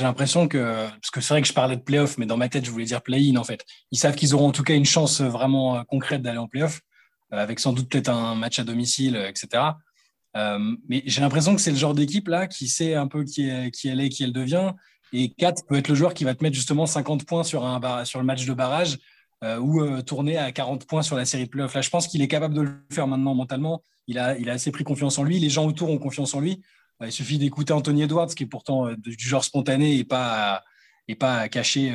l'impression 0.00 0.46
que. 0.46 0.86
Parce 0.88 1.10
que 1.10 1.20
c'est 1.20 1.34
vrai 1.34 1.42
que 1.42 1.48
je 1.48 1.52
parlais 1.52 1.76
de 1.76 1.82
playoff, 1.82 2.16
mais 2.16 2.26
dans 2.26 2.36
ma 2.36 2.48
tête, 2.48 2.64
je 2.64 2.70
voulais 2.70 2.84
dire 2.84 3.02
play-in 3.02 3.36
en 3.36 3.44
fait. 3.44 3.64
Ils 3.90 3.98
savent 3.98 4.14
qu'ils 4.14 4.34
auront 4.34 4.48
en 4.48 4.52
tout 4.52 4.62
cas 4.62 4.74
une 4.74 4.84
chance 4.84 5.20
vraiment 5.20 5.76
euh, 5.76 5.82
concrète 5.88 6.22
d'aller 6.22 6.38
en 6.38 6.46
playoff, 6.46 6.80
euh, 7.32 7.38
avec 7.38 7.58
sans 7.58 7.72
doute 7.72 7.88
peut-être 7.88 8.08
un 8.08 8.36
match 8.36 8.58
à 8.60 8.64
domicile, 8.64 9.16
etc. 9.28 9.64
mais 10.88 11.02
j'ai 11.06 11.22
l'impression 11.22 11.54
que 11.54 11.60
c'est 11.62 11.70
le 11.70 11.78
genre 11.78 11.94
d'équipe 11.94 12.28
là 12.28 12.46
qui 12.46 12.68
sait 12.68 12.94
un 12.94 13.08
peu 13.08 13.24
qui, 13.24 13.50
qui 13.72 13.88
elle 13.88 14.00
est, 14.00 14.10
qui 14.10 14.22
elle 14.22 14.34
devient, 14.34 14.72
et 15.12 15.30
4 15.30 15.66
peut 15.66 15.76
être 15.76 15.88
le 15.88 15.94
joueur 15.94 16.14
qui 16.14 16.24
va 16.24 16.34
te 16.34 16.42
mettre 16.42 16.56
justement 16.56 16.86
50 16.86 17.26
points 17.26 17.44
sur, 17.44 17.64
un 17.64 18.04
sur 18.04 18.18
le 18.18 18.24
match 18.24 18.44
de 18.44 18.52
barrage 18.52 18.98
euh, 19.44 19.58
ou 19.58 19.82
euh, 19.82 20.00
tourner 20.02 20.38
à 20.38 20.50
40 20.50 20.86
points 20.86 21.02
sur 21.02 21.16
la 21.16 21.24
série 21.24 21.46
de. 21.46 21.58
Là, 21.58 21.80
je 21.80 21.90
pense 21.90 22.08
qu'il 22.08 22.22
est 22.22 22.28
capable 22.28 22.54
de 22.54 22.62
le 22.62 22.74
faire 22.90 23.06
maintenant 23.06 23.34
mentalement. 23.34 23.82
Il 24.06 24.18
a, 24.18 24.36
il 24.38 24.48
a 24.48 24.54
assez 24.54 24.70
pris 24.70 24.84
confiance 24.84 25.18
en 25.18 25.24
lui. 25.24 25.38
Les 25.38 25.50
gens 25.50 25.66
autour 25.66 25.90
ont 25.90 25.98
confiance 25.98 26.34
en 26.34 26.40
lui. 26.40 26.62
il 27.02 27.12
suffit 27.12 27.38
d'écouter 27.38 27.72
Anthony 27.72 28.02
Edwards, 28.02 28.28
qui 28.28 28.44
est 28.44 28.46
pourtant 28.46 28.86
euh, 28.86 28.96
du 28.96 29.16
genre 29.18 29.44
spontané 29.44 29.96
et 29.98 30.04
pas, 30.04 30.64
et 31.06 31.14
pas 31.14 31.48
caché. 31.48 31.90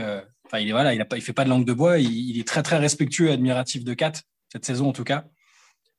Enfin, 0.46 0.60
il 0.60 0.70
est 0.70 0.72
voilà, 0.72 0.94
il 0.94 1.22
fait 1.22 1.34
pas 1.34 1.44
de 1.44 1.50
langue 1.50 1.66
de 1.66 1.74
bois. 1.74 1.98
Il, 1.98 2.40
est 2.40 2.48
très 2.48 2.62
très 2.62 2.78
respectueux 2.78 3.30
et 3.30 3.32
admiratif 3.32 3.84
de 3.84 3.94
4 3.94 4.22
cette 4.52 4.66
saison 4.66 4.90
en 4.90 4.94
tout 4.94 5.06
cas. 5.06 5.26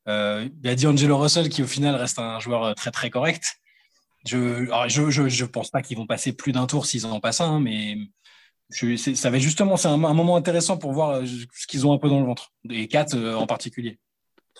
il 0.07 0.51
y 0.63 0.69
a 0.69 0.75
D'Angelo 0.75 1.17
Russell 1.17 1.49
qui 1.49 1.63
au 1.63 1.67
final 1.67 1.95
reste 1.95 2.19
un 2.19 2.39
joueur 2.39 2.73
très 2.75 2.91
très 2.91 3.09
correct. 3.09 3.43
Je 4.25 4.37
ne 4.37 5.09
je, 5.09 5.27
je, 5.27 5.45
pense 5.45 5.69
pas 5.69 5.81
qu'ils 5.81 5.97
vont 5.97 6.07
passer 6.07 6.33
plus 6.33 6.53
d'un 6.53 6.65
tour 6.65 6.85
s'ils 6.85 7.05
en 7.05 7.19
passent 7.19 7.41
un, 7.41 7.59
mais 7.59 7.97
je, 8.69 8.95
ça 8.95 9.29
va 9.29 9.37
justement, 9.37 9.77
c'est 9.77 9.89
un, 9.89 9.97
moment 9.97 10.35
intéressant 10.35 10.77
pour 10.77 10.93
voir 10.93 11.09
euh, 11.09 11.25
ce 11.25 11.67
qu'ils 11.67 11.85
ont 11.85 11.93
un 11.93 11.97
peu 11.97 12.09
dans 12.09 12.19
le 12.19 12.25
ventre, 12.25 12.51
et 12.69 12.87
Kat 12.87 13.07
euh, 13.13 13.35
en 13.35 13.45
particulier. 13.45 13.99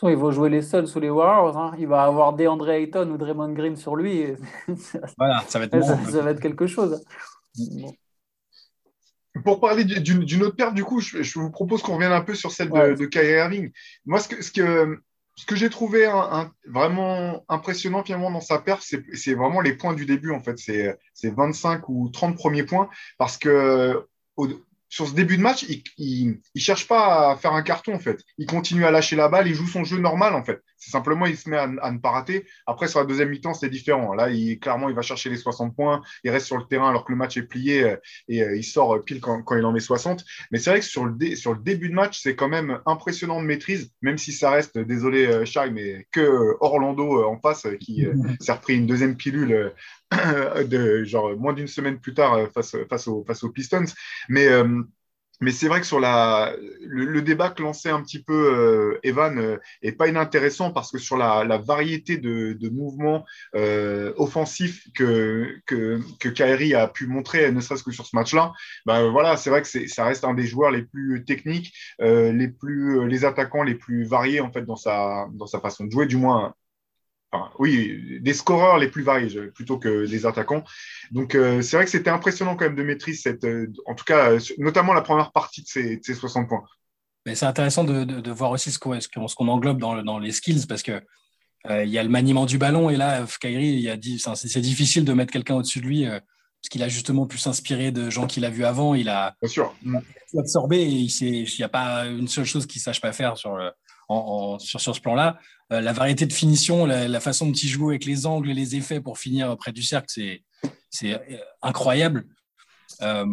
Ils 0.02 0.18
vont 0.18 0.32
jouer 0.32 0.50
les 0.50 0.62
seuls 0.62 0.88
sous 0.88 1.00
les 1.00 1.10
Warriors. 1.10 1.58
Hein. 1.58 1.76
Il 1.80 1.88
va 1.88 2.04
avoir 2.04 2.34
DeAndre 2.34 2.70
Ayton 2.72 3.10
ou 3.10 3.18
Draymond 3.18 3.54
Green 3.54 3.78
sur 3.78 3.96
lui. 3.96 4.26
voilà, 5.18 5.42
ça 5.48 5.60
va 5.60 5.66
être, 5.66 5.82
ça, 5.82 6.22
va 6.22 6.32
être 6.32 6.42
quelque 6.42 6.68
chose. 6.68 7.02
Pour 9.46 9.62
parler 9.62 9.86
d'une 9.86 10.44
autre 10.44 10.58
perte, 10.58 10.74
du 10.74 10.84
coup, 10.84 11.00
je, 11.00 11.40
vous 11.40 11.52
propose 11.52 11.82
qu'on 11.82 11.96
revienne 11.96 12.12
un 12.12 12.22
peu 12.22 12.36
sur 12.36 12.52
celle 12.52 12.70
de, 12.70 12.96
de 12.96 13.06
Kyrie 13.06 13.38
Irving. 13.38 13.72
Moi, 14.06 14.20
ce 14.20 14.28
que, 14.28 14.44
ce 14.44 14.52
que 14.52 15.00
ce 15.36 15.46
que 15.46 15.56
j'ai 15.56 15.70
trouvé 15.70 16.08
vraiment 16.68 17.44
impressionnant 17.50 18.04
finalement 18.04 18.32
dans 18.32 18.42
sa 18.42 18.60
perte, 18.60 18.84
c'est 19.14 19.34
vraiment 19.34 19.62
les 19.62 19.74
points 19.74 19.94
du 19.94 20.06
début 20.06 20.32
en 20.32 20.42
fait. 20.42 20.58
C'est 20.58 21.36
25 21.36 21.90
ou 21.90 22.10
30 22.10 22.36
premiers 22.38 22.64
points 22.64 22.90
parce 23.18 23.38
que 23.38 24.06
sur 24.90 25.08
ce 25.08 25.14
début 25.16 25.38
de 25.38 25.42
match, 25.42 25.66
il 25.98 26.40
ne 26.56 26.60
cherche 26.60 26.88
pas 26.88 27.32
à 27.32 27.36
faire 27.36 27.54
un 27.54 27.64
carton, 27.64 27.96
en 27.96 28.00
fait. 28.00 28.22
Il 28.38 28.46
continue 28.46 28.86
à 28.86 28.92
lâcher 28.92 29.16
la 29.16 29.28
balle, 29.28 29.48
il 29.48 29.56
joue 29.56 29.66
son 29.66 29.84
jeu 29.84 29.98
normal, 29.98 30.36
en 30.36 30.44
fait. 30.44 30.62
C'est 30.84 30.92
simplement, 30.92 31.26
il 31.26 31.38
se 31.38 31.50
met 31.50 31.58
à, 31.58 31.68
ne 31.68 31.98
pas 31.98 32.12
rater. 32.12 32.46
Après, 32.66 32.88
sur 32.88 33.00
la 33.00 33.06
deuxième 33.06 33.30
mi-temps, 33.30 33.54
c'est 33.54 33.70
différent. 33.70 34.14
Là, 34.14 34.30
il, 34.30 34.60
clairement, 34.60 34.90
il 34.90 34.96
va 34.96 35.02
chercher 35.02 35.30
les 35.30 35.38
60 35.38 35.76
points, 35.76 36.02
il 36.24 36.32
reste 36.32 36.46
sur 36.46 36.58
le 36.58 36.66
terrain 36.66 36.90
alors 36.90 37.06
que 37.06 37.12
le 37.12 37.18
match 37.18 37.38
est 37.38 37.44
plié 37.44 37.84
euh, 37.84 37.96
et 38.28 38.44
euh, 38.44 38.56
il 38.56 38.64
sort 38.64 39.04
pile 39.04 39.22
quand, 39.22 39.44
il 39.56 39.66
en 39.66 39.72
met 39.72 39.80
60. 39.80 40.26
Mais 40.52 40.60
c'est 40.60 40.72
vrai 40.72 40.80
que 40.80 40.86
sur 40.86 41.06
le, 41.06 41.36
sur 41.36 41.54
le 41.54 41.60
début 41.60 41.90
de 41.90 41.96
match, 41.96 42.20
c'est 42.22 42.36
quand 42.36 42.50
même 42.50 42.80
impressionnant 42.86 43.42
de 43.42 43.46
maîtrise, 43.46 43.92
même 44.02 44.18
si 44.18 44.32
ça 44.32 44.52
reste, 44.52 44.78
désolé, 44.78 45.26
euh, 45.26 45.46
Shai, 45.46 45.70
mais 45.72 46.08
que 46.12 46.56
Orlando 46.60 47.24
en 47.24 47.40
face 47.40 47.66
qui 47.80 48.06
s'est 48.40 48.52
repris 48.52 48.76
une 48.76 48.88
deuxième 48.88 49.16
pilule 49.16 49.72
de 50.68 51.04
genre 51.04 51.36
moins 51.38 51.54
d'une 51.54 51.68
semaine 51.68 52.00
plus 52.00 52.14
tard 52.14 52.34
euh, 52.34 52.48
face, 52.54 52.76
face, 52.90 53.08
aux, 53.08 53.24
face 53.26 53.44
aux 53.44 53.50
Pistons. 53.50 53.86
Mais, 54.30 54.48
euh, 54.48 54.82
mais 55.42 55.52
c'est 55.52 55.68
vrai 55.68 55.82
que 55.82 55.86
sur 55.86 56.00
la, 56.00 56.54
le, 56.82 57.22
débat 57.22 57.50
que 57.50 57.62
lançait 57.62 57.90
un 57.90 58.02
petit 58.02 58.22
peu 58.22 58.34
euh, 58.34 59.00
Evan 59.04 59.60
est 59.82 59.92
pas 59.92 60.08
inintéressant 60.08 60.72
parce 60.72 60.92
que 60.92 60.98
sur 60.98 61.18
la, 61.18 61.44
la 61.44 61.58
variété 61.58 62.18
de, 62.18 62.54
de 62.54 62.70
mouvements 62.70 63.26
offensifs 64.18 64.88
que, 64.94 65.60
que, 65.66 66.00
que 66.20 66.30
Kyrie 66.30 66.76
a 66.76 66.88
pu 66.88 67.08
montrer, 67.08 67.52
ne 67.52 67.60
serait-ce 67.60 67.84
que 67.84 67.92
sur 67.92 68.06
ce 68.06 68.16
match-là, 68.16 68.54
ben 68.86 69.10
voilà, 69.10 69.38
c'est 69.38 69.50
vrai 69.50 69.62
que 69.62 69.88
ça 69.88 70.06
reste 70.06 70.24
un 70.24 70.34
des 70.34 70.46
joueurs 70.46 70.72
les 70.72 70.84
plus 70.84 71.24
techniques, 71.26 71.74
les, 72.00 72.48
plus, 72.48 73.08
les 73.08 73.26
attaquants 73.26 73.64
les 73.64 73.76
plus 73.76 74.06
variés 74.06 74.42
en 74.42 74.52
fait 74.52 74.64
dans 74.64 74.76
sa, 74.76 75.28
dans 75.34 75.48
sa 75.48 75.60
façon 75.60 75.86
de 75.86 75.92
jouer, 75.92 76.06
du 76.06 76.18
moins 76.18 76.54
oui, 77.60 78.20
des 78.22 78.34
scoreurs 78.34 78.78
les 78.78 78.90
plus 78.90 79.04
variés 79.04 79.48
plutôt 79.54 79.78
que 79.78 80.06
des 80.06 80.26
attaquants. 80.26 80.64
Donc, 81.12 81.36
euh, 81.36 81.62
c'est 81.62 81.76
vrai 81.76 81.86
que 81.86 81.92
c'était 81.92 82.10
impressionnant 82.10 82.56
quand 82.56 82.66
même 82.66 82.76
de 82.76 82.84
maîtriser 82.84 83.18
cette, 83.18 83.44
euh, 83.44 83.72
en 83.86 83.96
tout 83.96 84.06
cas, 84.06 84.32
euh, 84.32 84.40
notamment 84.58 84.94
la 84.94 85.02
première 85.02 85.32
partie 85.32 85.62
de 85.62 85.68
ces, 85.68 86.00
60 86.14 86.48
points. 86.48 86.64
Mais 87.26 87.36
c'est 87.36 87.46
intéressant 87.46 87.84
de, 87.84 88.32
voir 88.32 88.52
aussi 88.52 88.72
ce 88.72 88.80
qu'on 88.80 89.48
englobe 89.48 89.80
dans, 89.80 90.20
les 90.20 90.32
skills 90.32 90.66
parce 90.68 90.84
que 90.84 91.02
il 91.70 91.90
y 91.90 91.98
a 91.98 92.04
le 92.04 92.10
maniement 92.10 92.46
du 92.46 92.58
ballon 92.58 92.90
et 92.90 92.98
là, 92.98 93.26
Kyrie, 93.40 93.88
c'est 94.36 94.60
difficile 94.60 95.06
de 95.06 95.14
mettre 95.14 95.32
quelqu'un 95.32 95.56
au-dessus 95.56 95.80
de 95.80 95.86
lui 95.86 96.04
parce 96.06 96.70
qu'il 96.70 96.84
a 96.84 96.90
justement 96.90 97.26
pu 97.26 97.38
s'inspirer 97.38 97.94
de 97.94 98.10
gens 98.10 98.28
qu'il 98.28 98.44
a 98.44 98.50
vus 98.50 98.66
avant. 98.66 98.96
Il 98.96 99.08
a, 99.08 99.38
Bien 99.42 99.50
sûr. 99.50 99.74
absorbé 100.38 100.82
et 100.82 101.08
il 101.22 101.56
n'y 101.58 101.64
a 101.64 101.70
pas 101.70 102.06
une 102.08 102.28
seule 102.28 102.44
chose 102.44 102.66
qu'il 102.66 102.82
ne 102.82 102.84
sache 102.84 103.00
pas 103.00 103.14
faire 103.14 103.38
sur, 103.38 103.58
sur, 104.10 104.82
ce 104.82 105.00
plan-là. 105.00 105.40
Euh, 105.72 105.82
la 105.82 105.94
variété 105.94 106.26
de 106.26 106.34
finition, 106.34 106.86
la, 106.86 107.20
façon 107.20 107.48
dont 107.48 107.54
il 107.54 107.68
joue 107.68 107.90
avec 107.90 108.06
les 108.06 108.26
angles 108.26 108.50
et 108.50 108.54
les 108.54 108.76
effets 108.76 109.02
pour 109.02 109.18
finir 109.18 109.56
près 109.58 109.72
du 109.72 109.82
cercle, 109.82 110.08
c'est 110.08 111.14
euh, 111.14 111.38
incroyable. 111.62 112.26
Euh, 113.02 113.26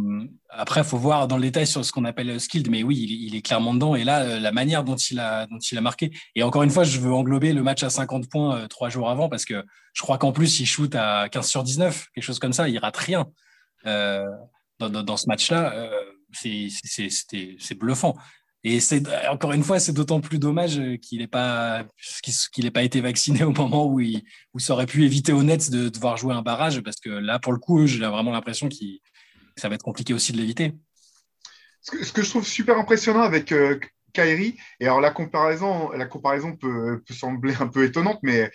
après, 0.48 0.80
il 0.80 0.86
faut 0.86 0.96
voir 0.96 1.28
dans 1.28 1.36
le 1.36 1.42
détail 1.42 1.66
sur 1.66 1.84
ce 1.84 1.92
qu'on 1.92 2.04
appelle 2.04 2.40
skilled, 2.40 2.70
mais 2.70 2.82
oui, 2.82 2.96
il, 2.96 3.34
est 3.34 3.42
clairement 3.42 3.74
dedans. 3.74 3.94
Et 3.94 4.04
là, 4.04 4.40
la 4.40 4.52
manière 4.52 4.84
dont 4.84 4.96
il, 4.96 5.20
a, 5.20 5.46
marqué. 5.80 6.12
Et 6.34 6.42
encore 6.42 6.62
une 6.62 6.70
fois, 6.70 6.84
je 6.84 6.98
veux 6.98 7.12
englober 7.12 7.52
le 7.52 7.62
match 7.62 7.82
à 7.82 7.90
50 7.90 8.28
points 8.30 8.66
trois 8.68 8.88
jours 8.88 9.10
avant, 9.10 9.28
parce 9.28 9.44
que 9.44 9.64
je 9.92 10.02
crois 10.02 10.18
qu'en 10.18 10.32
plus, 10.32 10.60
il 10.60 10.66
shoot 10.66 10.94
à 10.94 11.28
15 11.28 11.46
sur 11.46 11.62
19, 11.62 12.06
quelque 12.14 12.24
chose 12.24 12.38
comme 12.38 12.54
ça. 12.54 12.68
Il 12.68 12.78
rate 12.78 12.96
rien 12.96 13.26
dans, 13.84 15.16
ce 15.16 15.28
match-là. 15.28 15.90
c'est 16.32 17.78
bluffant. 17.78 18.16
Et 18.62 18.80
c'est 18.80 19.02
encore 19.28 19.52
une 19.52 19.62
fois, 19.62 19.80
c'est 19.80 19.92
d'autant 19.92 20.20
plus 20.20 20.38
dommage 20.38 20.80
qu'il 21.00 21.20
n'ait 21.20 21.26
pas 21.26 21.84
qu'il 22.52 22.70
pas 22.72 22.82
été 22.82 23.00
vacciné 23.00 23.42
au 23.44 23.52
moment 23.52 23.86
où 23.86 24.00
il 24.00 24.22
où 24.52 24.58
ça 24.58 24.74
aurait 24.74 24.86
pu 24.86 25.04
éviter 25.04 25.32
aux 25.32 25.42
Nets 25.42 25.70
de 25.70 25.88
devoir 25.88 26.16
jouer 26.16 26.34
un 26.34 26.42
barrage 26.42 26.80
parce 26.80 27.00
que 27.00 27.10
là, 27.10 27.38
pour 27.38 27.52
le 27.52 27.58
coup, 27.58 27.86
j'ai 27.86 27.98
vraiment 27.98 28.32
l'impression 28.32 28.68
que 28.68 28.74
ça 29.56 29.68
va 29.68 29.74
être 29.76 29.82
compliqué 29.82 30.12
aussi 30.12 30.32
de 30.32 30.38
l'éviter. 30.38 30.74
Ce 31.82 32.12
que, 32.12 32.22
je 32.22 32.28
trouve 32.28 32.46
super 32.46 32.78
impressionnant 32.78 33.22
avec 33.22 33.52
euh, 33.52 33.80
Kyrie, 34.12 34.58
et 34.80 34.84
alors 34.84 35.00
la 35.00 35.10
comparaison, 35.10 35.90
la 35.92 36.04
comparaison 36.04 36.54
peut, 36.54 37.02
peut 37.06 37.14
sembler 37.14 37.54
un 37.58 37.68
peu 37.68 37.84
étonnante, 37.84 38.18
mais 38.22 38.50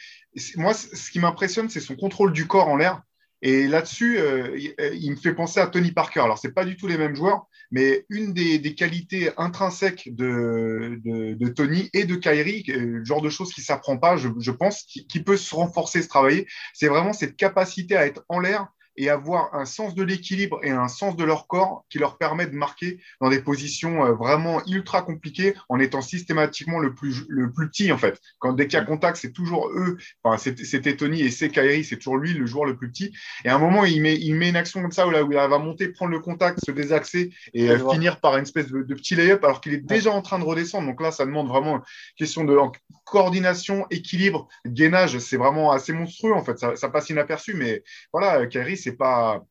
moi, 0.57 0.75
ce 0.75 1.09
qui 1.09 1.19
m'impressionne, 1.19 1.69
c'est 1.69 1.79
son 1.79 1.95
contrôle 1.95 2.33
du 2.33 2.45
corps 2.45 2.67
en 2.67 2.75
l'air. 2.75 3.01
Et 3.41 3.67
là-dessus, 3.67 4.17
euh, 4.17 4.57
il, 4.93 5.11
me 5.11 5.15
fait 5.15 5.33
penser 5.33 5.59
à 5.59 5.67
Tony 5.67 5.91
Parker. 5.91 6.21
Alors, 6.21 6.39
ce 6.39 6.47
pas 6.47 6.65
du 6.65 6.77
tout 6.77 6.87
les 6.87 6.97
mêmes 6.97 7.15
joueurs, 7.15 7.47
mais 7.71 8.05
une 8.09 8.33
des, 8.33 8.75
qualités 8.75 9.31
intrinsèques 9.37 10.09
de, 10.13 11.47
Tony 11.55 11.89
et 11.93 12.05
de 12.05 12.15
Kyrie, 12.15 12.65
euh, 12.69 12.79
le 12.79 13.05
genre 13.05 13.21
de 13.21 13.29
choses 13.29 13.53
qui 13.53 13.61
ne 13.61 13.65
s'apprend 13.65 13.97
pas, 13.97 14.17
je, 14.17 14.29
je 14.39 14.51
pense, 14.51 14.83
qui, 14.83 15.07
qui, 15.07 15.21
peut 15.21 15.37
se 15.37 15.55
renforcer, 15.55 16.01
se 16.01 16.07
travailler, 16.07 16.47
c'est 16.73 16.87
vraiment 16.87 17.13
cette 17.13 17.35
capacité 17.35 17.95
à 17.95 18.05
être 18.05 18.23
en 18.29 18.39
l'air 18.39 18.67
et 18.97 19.09
avoir 19.09 19.53
un 19.53 19.65
sens 19.65 19.95
de 19.95 20.03
l'équilibre 20.03 20.59
et 20.63 20.71
un 20.71 20.87
sens 20.87 21.15
de 21.15 21.23
leur 21.23 21.47
corps 21.47 21.85
qui 21.89 21.99
leur 21.99 22.17
permet 22.17 22.45
de 22.45 22.55
marquer 22.55 22.99
dans 23.21 23.29
des 23.29 23.41
positions 23.41 24.05
euh, 24.05 24.13
vraiment 24.13 24.61
ultra 24.67 25.01
compliquées 25.01 25.53
en 25.69 25.79
étant 25.79 26.01
systématiquement 26.01 26.79
le 26.79 26.93
plus, 26.93 27.25
le 27.27 27.51
plus 27.51 27.69
petit 27.69 27.91
en 27.91 27.97
fait. 27.97 28.19
Quand 28.39 28.53
dès 28.53 28.67
qu'il 28.67 28.79
y 28.79 28.81
a 28.81 28.85
contact, 28.85 29.17
c'est 29.17 29.31
toujours 29.31 29.69
eux, 29.69 29.97
enfin, 30.23 30.37
c'était 30.37 30.95
Tony 30.95 31.21
et 31.21 31.31
c'est 31.31 31.49
Kairi, 31.49 31.83
c'est 31.83 31.97
toujours 31.97 32.17
lui 32.17 32.33
le 32.33 32.45
joueur 32.45 32.65
le 32.65 32.75
plus 32.75 32.89
petit. 32.89 33.13
Et 33.43 33.49
à 33.49 33.55
un 33.55 33.59
moment, 33.59 33.85
il 33.85 34.01
met, 34.01 34.15
il 34.15 34.35
met 34.35 34.49
une 34.49 34.55
action 34.55 34.81
comme 34.81 34.91
ça 34.91 35.07
où, 35.07 35.11
là, 35.11 35.23
où 35.23 35.31
il 35.31 35.35
va 35.35 35.47
monter, 35.57 35.89
prendre 35.89 36.11
le 36.11 36.19
contact, 36.19 36.59
se 36.65 36.71
désaxer 36.71 37.31
et 37.53 37.69
euh, 37.69 37.89
finir 37.89 38.19
par 38.19 38.37
une 38.37 38.43
espèce 38.43 38.67
de, 38.67 38.81
petit 38.95 39.15
lay-up 39.15 39.43
alors 39.43 39.61
qu'il 39.61 39.73
est 39.73 39.85
déjà 39.85 40.11
en 40.11 40.21
train 40.21 40.39
de 40.39 40.43
redescendre. 40.43 40.87
Donc 40.87 41.01
là, 41.01 41.11
ça 41.11 41.25
demande 41.25 41.47
vraiment 41.47 41.81
question 42.17 42.43
de 42.43 42.55
coordination, 43.03 43.85
équilibre, 43.91 44.47
gainage, 44.65 45.19
c'est 45.19 45.37
vraiment 45.37 45.71
assez 45.71 45.93
monstrueux 45.93 46.33
en 46.33 46.43
fait. 46.43 46.57
Ça, 46.57 46.89
passe 46.89 47.09
inaperçu, 47.09 47.53
mais 47.53 47.83
voilà, 48.13 48.45
Kyrie, 48.47 48.77
c'est 48.85 48.97
pas. 48.97 49.43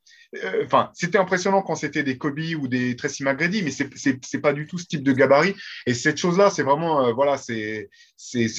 Euh, 0.43 0.65
enfin, 0.65 0.91
c'était 0.95 1.19
impressionnant 1.19 1.63
quand 1.63 1.75
c'était 1.75 2.03
des 2.03 2.19
Kobe 2.19 2.41
ou 2.61 2.69
des 2.69 2.97
Tracy 2.97 3.23
McGrady, 3.23 3.63
mais 3.63 3.71
c'est 3.71 4.39
pas 4.41 4.53
du 4.53 4.67
tout 4.67 4.79
ce 4.79 4.87
type 4.87 5.03
de 5.03 5.13
gabarit. 5.13 5.55
Et 5.87 5.95
cette 5.95 6.17
chose-là, 6.17 6.51
c'est 6.51 6.63
vraiment, 6.63 7.07
euh, 7.07 7.13
voilà, 7.13 7.37
c'est 7.37 7.89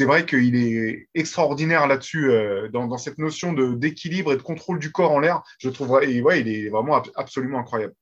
vrai 0.01 0.25
qu'il 0.25 0.55
est 0.55 1.07
extraordinaire 1.13 1.87
là-dessus, 1.87 2.29
euh, 2.29 2.69
dans, 2.69 2.97
cette 2.97 3.17
notion 3.17 3.53
d'équilibre 3.53 4.33
et 4.33 4.37
de 4.37 4.41
contrôle 4.41 4.79
du 4.79 4.91
corps 4.91 5.11
en 5.11 5.19
l'air. 5.19 5.41
Je 5.59 5.69
trouve, 5.69 5.91
ouais, 5.91 6.41
il 6.41 6.47
est 6.47 6.69
vraiment 6.69 7.01
absolument 7.15 7.59
incroyable. 7.59 7.93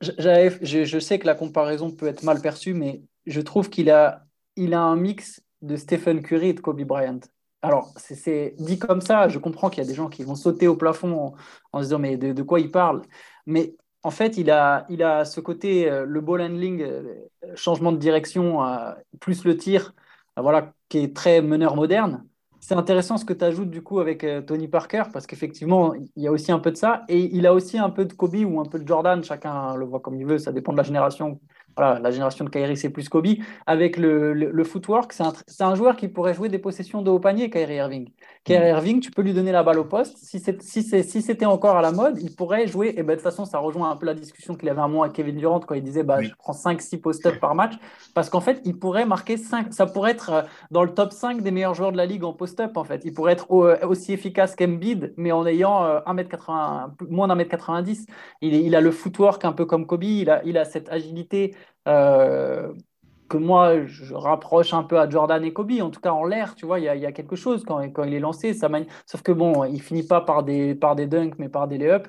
Je, 0.00 0.84
je, 0.84 0.98
sais 0.98 1.18
que 1.18 1.26
la 1.26 1.34
comparaison 1.34 1.90
peut 1.90 2.06
être 2.06 2.22
mal 2.22 2.40
perçue, 2.40 2.74
mais 2.74 3.02
je 3.26 3.40
trouve 3.40 3.68
qu'il 3.68 3.90
a, 3.90 4.24
il 4.56 4.74
a 4.74 4.80
un 4.80 4.96
mix 4.96 5.42
de 5.60 5.76
Stephen 5.76 6.22
Curry 6.22 6.48
et 6.48 6.52
de 6.54 6.60
Kobe 6.60 6.82
Bryant. 6.82 7.20
Alors, 7.62 7.92
c'est 7.96 8.54
dit 8.58 8.78
comme 8.78 9.00
ça, 9.00 9.28
je 9.28 9.38
comprends 9.38 9.70
qu'il 9.70 9.82
y 9.82 9.86
a 9.86 9.88
des 9.88 9.94
gens 9.94 10.08
qui 10.08 10.24
vont 10.24 10.34
sauter 10.34 10.66
au 10.66 10.76
plafond 10.76 11.34
en, 11.72 11.78
se 11.78 11.84
disant 11.84 11.98
mais 12.00 12.16
de, 12.16 12.42
quoi 12.42 12.58
il 12.58 12.70
parle? 12.72 13.02
Mais 13.46 13.76
en 14.02 14.10
fait, 14.10 14.36
il 14.36 14.50
a, 14.50 14.84
il 14.88 15.02
a 15.02 15.24
ce 15.24 15.40
côté, 15.40 15.88
euh, 15.88 16.04
le 16.04 16.20
ball 16.20 16.42
handling, 16.42 16.82
euh, 16.82 17.14
changement 17.54 17.92
de 17.92 17.98
direction, 17.98 18.64
euh, 18.64 18.92
plus 19.20 19.44
le 19.44 19.56
tir, 19.56 19.94
voilà, 20.36 20.72
qui 20.88 20.98
est 20.98 21.14
très 21.16 21.40
meneur 21.40 21.76
moderne. 21.76 22.26
C'est 22.60 22.74
intéressant 22.74 23.16
ce 23.16 23.24
que 23.24 23.32
tu 23.32 23.44
ajoutes 23.44 23.70
du 23.70 23.82
coup 23.82 24.00
avec 24.00 24.24
Tony 24.46 24.68
Parker, 24.68 25.04
parce 25.12 25.26
qu'effectivement, 25.26 25.94
il 25.94 26.22
y 26.22 26.28
a 26.28 26.32
aussi 26.32 26.52
un 26.52 26.60
peu 26.60 26.70
de 26.70 26.76
ça. 26.76 27.04
Et 27.08 27.20
il 27.36 27.46
a 27.46 27.54
aussi 27.54 27.78
un 27.78 27.90
peu 27.90 28.04
de 28.04 28.12
Kobe 28.12 28.36
ou 28.36 28.60
un 28.60 28.64
peu 28.64 28.78
de 28.78 28.86
Jordan, 28.86 29.22
chacun 29.24 29.74
le 29.76 29.84
voit 29.84 30.00
comme 30.00 30.14
il 30.16 30.26
veut, 30.26 30.38
ça 30.38 30.52
dépend 30.52 30.72
de 30.72 30.78
la 30.78 30.84
génération 30.84 31.40
voilà, 31.76 31.98
la 31.98 32.10
génération 32.10 32.44
de 32.44 32.50
Kyrie, 32.50 32.76
c'est 32.76 32.90
plus 32.90 33.08
Kobe. 33.08 33.22
Avec 33.66 33.96
le, 33.96 34.32
le, 34.32 34.64
footwork, 34.64 35.12
c'est 35.12 35.22
un, 35.22 35.32
un, 35.60 35.74
joueur 35.74 35.96
qui 35.96 36.08
pourrait 36.08 36.34
jouer 36.34 36.48
des 36.48 36.58
possessions 36.58 37.02
de 37.02 37.10
haut 37.10 37.18
panier, 37.18 37.50
Kyrie 37.50 37.76
Irving. 37.76 38.08
Kyrie 38.44 38.64
mm. 38.64 38.76
Irving, 38.76 39.00
tu 39.00 39.10
peux 39.10 39.22
lui 39.22 39.32
donner 39.32 39.52
la 39.52 39.62
balle 39.62 39.78
au 39.78 39.84
poste. 39.84 40.18
Si 40.18 40.40
c'était 40.40 40.62
si 40.62 41.22
si 41.22 41.46
encore 41.46 41.76
à 41.76 41.82
la 41.82 41.92
mode, 41.92 42.18
il 42.20 42.34
pourrait 42.34 42.66
jouer. 42.66 42.94
Et 42.96 43.02
ben, 43.02 43.08
de 43.08 43.12
toute 43.14 43.22
façon, 43.22 43.44
ça 43.44 43.58
rejoint 43.58 43.90
un 43.90 43.96
peu 43.96 44.06
la 44.06 44.14
discussion 44.14 44.54
qu'il 44.54 44.68
avait 44.68 44.80
un 44.80 44.88
mois 44.88 45.06
avec 45.06 45.16
Kevin 45.16 45.36
Durant 45.36 45.60
quand 45.60 45.74
il 45.74 45.82
disait 45.82 46.02
bah, 46.02 46.20
je 46.22 46.30
prends 46.38 46.52
5-6 46.52 47.00
post-up 47.00 47.38
par 47.40 47.54
match. 47.54 47.74
Parce 48.14 48.30
qu'en 48.30 48.40
fait, 48.40 48.60
il 48.64 48.78
pourrait 48.78 49.06
marquer 49.06 49.36
5. 49.36 49.72
Ça 49.72 49.86
pourrait 49.86 50.12
être 50.12 50.30
euh, 50.30 50.42
dans 50.70 50.82
le 50.82 50.92
top 50.92 51.12
5 51.12 51.42
des 51.42 51.50
meilleurs 51.50 51.74
joueurs 51.74 51.92
de 51.92 51.96
la 51.96 52.06
ligue 52.06 52.24
en 52.24 52.32
post-up. 52.32 52.76
En 52.76 52.84
fait. 52.84 53.02
Il 53.04 53.14
pourrait 53.14 53.32
être 53.32 53.46
euh, 53.50 53.76
aussi 53.86 54.12
efficace 54.12 54.56
qu'Embiid, 54.56 55.14
mais 55.16 55.32
en 55.32 55.46
ayant 55.46 55.84
1m80, 56.06 56.90
euh, 57.02 57.06
moins 57.10 57.28
d'un 57.28 57.34
mètre 57.34 57.50
90. 57.50 58.06
Il, 58.40 58.54
il 58.54 58.74
a 58.74 58.80
le 58.80 58.90
footwork 58.90 59.44
un 59.44 59.52
peu 59.52 59.64
comme 59.64 59.86
Kobe. 59.86 60.04
Il 60.04 60.30
a, 60.30 60.42
il 60.44 60.58
a 60.58 60.64
cette 60.64 60.90
agilité 60.90 61.54
que 61.84 63.38
moi, 63.38 63.86
je 63.86 64.12
rapproche 64.12 64.74
un 64.74 64.82
peu 64.82 65.00
à 65.00 65.08
Jordan 65.08 65.42
et 65.42 65.54
Kobe. 65.54 65.72
En 65.80 65.90
tout 65.90 66.00
cas, 66.00 66.12
en 66.12 66.24
l'air, 66.24 66.54
tu 66.54 66.66
vois, 66.66 66.78
il 66.80 66.84
y, 66.84 67.06
a, 67.06 67.12
quelque 67.12 67.34
chose 67.34 67.64
quand, 67.64 67.80
quand 67.90 68.04
il 68.04 68.12
est 68.12 68.20
lancé. 68.20 68.52
Ça 68.52 68.68
Sauf 69.06 69.22
que 69.22 69.32
bon, 69.32 69.64
il 69.64 69.80
finit 69.80 70.02
pas 70.02 70.20
par 70.20 70.42
des, 70.42 70.74
par 70.74 70.94
des 70.94 71.06
dunks, 71.06 71.38
mais 71.38 71.48
par 71.48 71.66
des 71.66 71.78
lay-ups. 71.78 72.08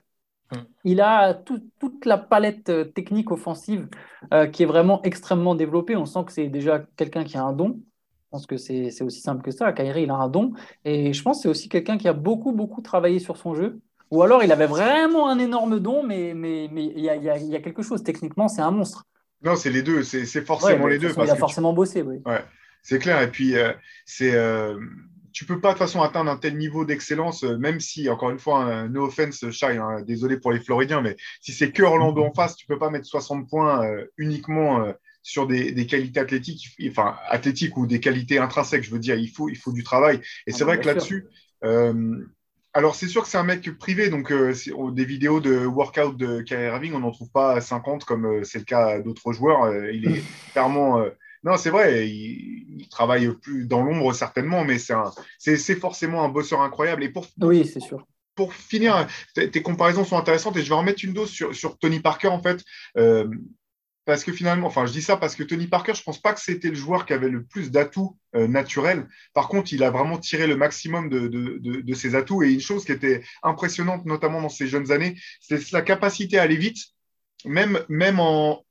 Mm. 0.52 0.58
Il 0.84 1.02
a 1.02 1.34
toute 1.34 2.06
la 2.06 2.18
palette 2.18 2.70
euh, 2.70 2.84
technique 2.84 3.32
offensive 3.32 3.88
euh, 4.34 4.48
qui 4.48 4.64
est 4.64 4.66
vraiment 4.66 5.02
extrêmement 5.04 5.56
développée. 5.56 5.96
On 5.96 6.06
sent 6.06 6.26
que 6.26 6.34
c'est 6.34 6.50
déjà 6.50 6.84
quelqu'un 6.98 7.24
qui 7.24 7.38
a 7.38 7.44
un 7.44 7.54
don. 7.54 7.80
Je 7.80 8.30
pense 8.38 8.46
que 8.46 8.58
c'est 8.58 9.02
aussi 9.02 9.22
simple 9.22 9.44
que 9.44 9.52
ça. 9.52 9.72
Kyrie, 9.72 10.04
il 10.04 10.10
a 10.10 10.16
un 10.16 10.28
don. 10.28 10.52
Et 10.84 11.14
je 11.14 11.24
pense 11.24 11.38
que 11.38 11.44
c'est 11.44 11.50
aussi 11.50 11.70
quelqu'un 11.70 11.98
qui 11.98 12.10
a 12.10 12.14
beaucoup, 12.14 12.52
beaucoup 12.52 12.82
travaillé 12.82 13.20
sur 13.20 13.38
son 13.38 13.56
jeu. 13.56 13.80
Ou 14.12 14.24
alors, 14.24 14.44
il 14.44 14.52
avait 14.52 14.68
vraiment 14.68 15.30
un 15.30 15.40
énorme 15.40 15.80
don, 15.80 16.04
mais, 16.04 16.34
mais, 16.36 16.68
mais 16.72 16.86
il, 16.86 17.00
y 17.00 17.10
a, 17.10 17.16
il 17.16 17.46
y 17.46 17.56
a 17.56 17.62
quelque 17.62 17.82
chose. 17.82 18.04
Techniquement, 18.04 18.48
c'est 18.48 18.62
un 18.62 18.72
monstre. 18.72 19.06
Non, 19.44 19.56
c'est 19.56 19.70
les 19.70 19.82
deux, 19.82 20.04
c'est 20.04 20.46
forcément 20.46 20.88
les 20.88 21.00
deux. 21.00 21.14
il 21.16 21.30
a 21.30 21.36
forcément 21.36 21.74
bossé, 21.74 22.02
oui. 22.02 22.22
Ouais, 22.26 22.44
c'est 22.82 23.00
clair. 23.00 23.22
Et 23.22 23.30
puis, 23.30 23.56
euh, 23.58 23.74
c'est, 24.06 24.34
euh, 24.34 24.80
tu 25.34 25.46
peux 25.46 25.60
pas 25.60 25.70
de 25.70 25.74
toute 25.74 25.80
façon 25.80 26.02
atteindre 26.02 26.32
un 26.32 26.38
tel 26.38 26.58
niveau 26.58 26.86
d'excellence, 26.86 27.44
euh, 27.44 27.58
même 27.58 27.80
si, 27.80 28.10
encore 28.10 28.30
une 28.30 28.40
fois, 28.40 28.64
un 28.64 28.88
no 28.88 29.06
offense, 29.06 29.50
Shai, 29.52 29.78
hein, 29.78 30.02
désolé 30.06 30.38
pour 30.38 30.54
les 30.54 30.62
Floridiens, 30.62 31.02
mais 31.02 31.18
si 31.42 31.52
c'est 31.52 31.72
que 31.72 31.84
Orlando 31.84 32.24
en 32.24 32.34
face, 32.34 32.56
tu 32.56 32.66
peux 32.66 32.80
pas 32.80 32.90
mettre 32.90 33.06
60 33.06 33.50
points 33.50 33.86
uniquement 34.18 34.94
sur 35.24 35.48
des, 35.48 35.86
qualités 35.88 36.20
athlétiques, 36.20 36.78
enfin 36.90 37.18
athlétiques 37.30 37.76
ou 37.76 37.86
des 37.86 38.00
qualités 38.00 38.38
intrinsèques. 38.38 38.84
Je 38.84 38.92
veux 38.92 39.00
dire, 39.00 39.16
il 39.16 39.30
faut, 39.30 39.50
il 39.50 39.58
faut 39.58 39.74
du 39.74 39.84
travail. 39.84 40.18
Et 40.48 40.52
ah, 40.54 40.58
c'est 40.58 40.64
vrai 40.64 40.80
que 40.80 40.88
là-dessus, 40.88 41.28
alors, 42.76 42.96
c'est 42.96 43.08
sûr 43.08 43.22
que 43.22 43.28
c'est 43.28 43.38
un 43.38 43.44
mec 43.44 43.70
privé, 43.78 44.10
donc 44.10 44.32
euh, 44.32 44.54
des 44.92 45.06
vidéos 45.06 45.40
de 45.40 45.66
workout 45.66 46.18
de 46.18 46.42
Kyrie 46.42 46.66
Irving, 46.66 46.94
on 46.96 47.00
n'en 47.00 47.12
trouve 47.12 47.30
pas 47.30 47.62
50 47.62 48.04
comme 48.04 48.26
euh, 48.26 48.44
c'est 48.44 48.58
le 48.58 48.66
cas 48.66 49.00
d'autres 49.00 49.32
joueurs. 49.32 49.66
Euh, 49.66 49.92
il 49.92 50.08
est 50.08 50.24
clairement. 50.52 51.06
non, 51.44 51.56
c'est 51.58 51.70
vrai, 51.70 52.10
il, 52.10 52.88
travaille 52.90 53.32
plus 53.36 53.66
dans 53.66 53.84
l'ombre 53.84 54.14
certainement, 54.14 54.64
mais 54.66 54.78
c'est 54.80 55.76
forcément 55.76 56.24
un 56.24 56.30
bosseur 56.30 56.62
incroyable. 56.62 57.04
Et 57.04 57.10
pour, 57.10 57.28
oui, 57.42 57.66
c'est 57.66 57.80
sûr. 57.80 58.06
Pour 58.36 58.54
finir, 58.56 59.08
tes 59.36 59.62
comparaisons 59.62 60.04
sont 60.04 60.18
intéressantes 60.18 60.58
et 60.58 60.64
je 60.64 60.70
vais 60.70 60.76
en 60.76 60.84
mettre 60.84 61.06
une 61.06 61.14
dose 61.14 61.30
sur, 61.30 61.56
sur 61.56 61.78
Tony 61.78 62.00
Parker 62.00 62.30
en 62.30 62.42
fait. 62.42 62.64
Parce 64.06 64.24
que 64.26 64.34
finalement, 64.34 64.68
enfin, 64.68 64.86
je 64.86 64.92
dis 64.92 65.02
ça 65.02 65.16
parce 65.16 65.36
que 65.36 65.44
Tony 65.44 65.68
Parker, 65.68 65.94
je 65.94 66.04
pense 66.04 66.22
pas 66.22 66.34
que 66.34 66.42
c'était 66.42 66.70
le 66.70 66.76
joueur 66.76 67.06
qui 67.06 67.14
avait 67.14 67.30
le 67.30 67.46
plus 67.46 67.72
d'atouts 67.72 68.18
euh, 68.36 68.48
naturels. 68.48 69.08
Par 69.34 69.48
contre, 69.48 69.72
il 69.72 69.84
a 69.84 69.92
vraiment 69.92 70.18
tiré 70.18 70.46
le 70.46 70.58
maximum 70.58 71.08
de, 71.08 71.28
de, 71.28 71.94
ses 71.94 72.16
atouts. 72.16 72.44
Et 72.44 72.52
une 72.52 72.60
chose 72.60 72.84
qui 72.84 72.92
était 72.92 73.24
impressionnante, 73.44 74.06
notamment 74.06 74.42
dans 74.42 74.50
ses 74.50 74.68
jeunes 74.68 74.92
années, 74.92 75.16
c'est 75.40 75.60
sa 75.60 75.82
capacité 75.82 76.38
à 76.38 76.42
aller 76.42 76.58
vite, 76.58 76.80
même, 77.46 77.80
même 77.88 78.20
en, 78.20 78.66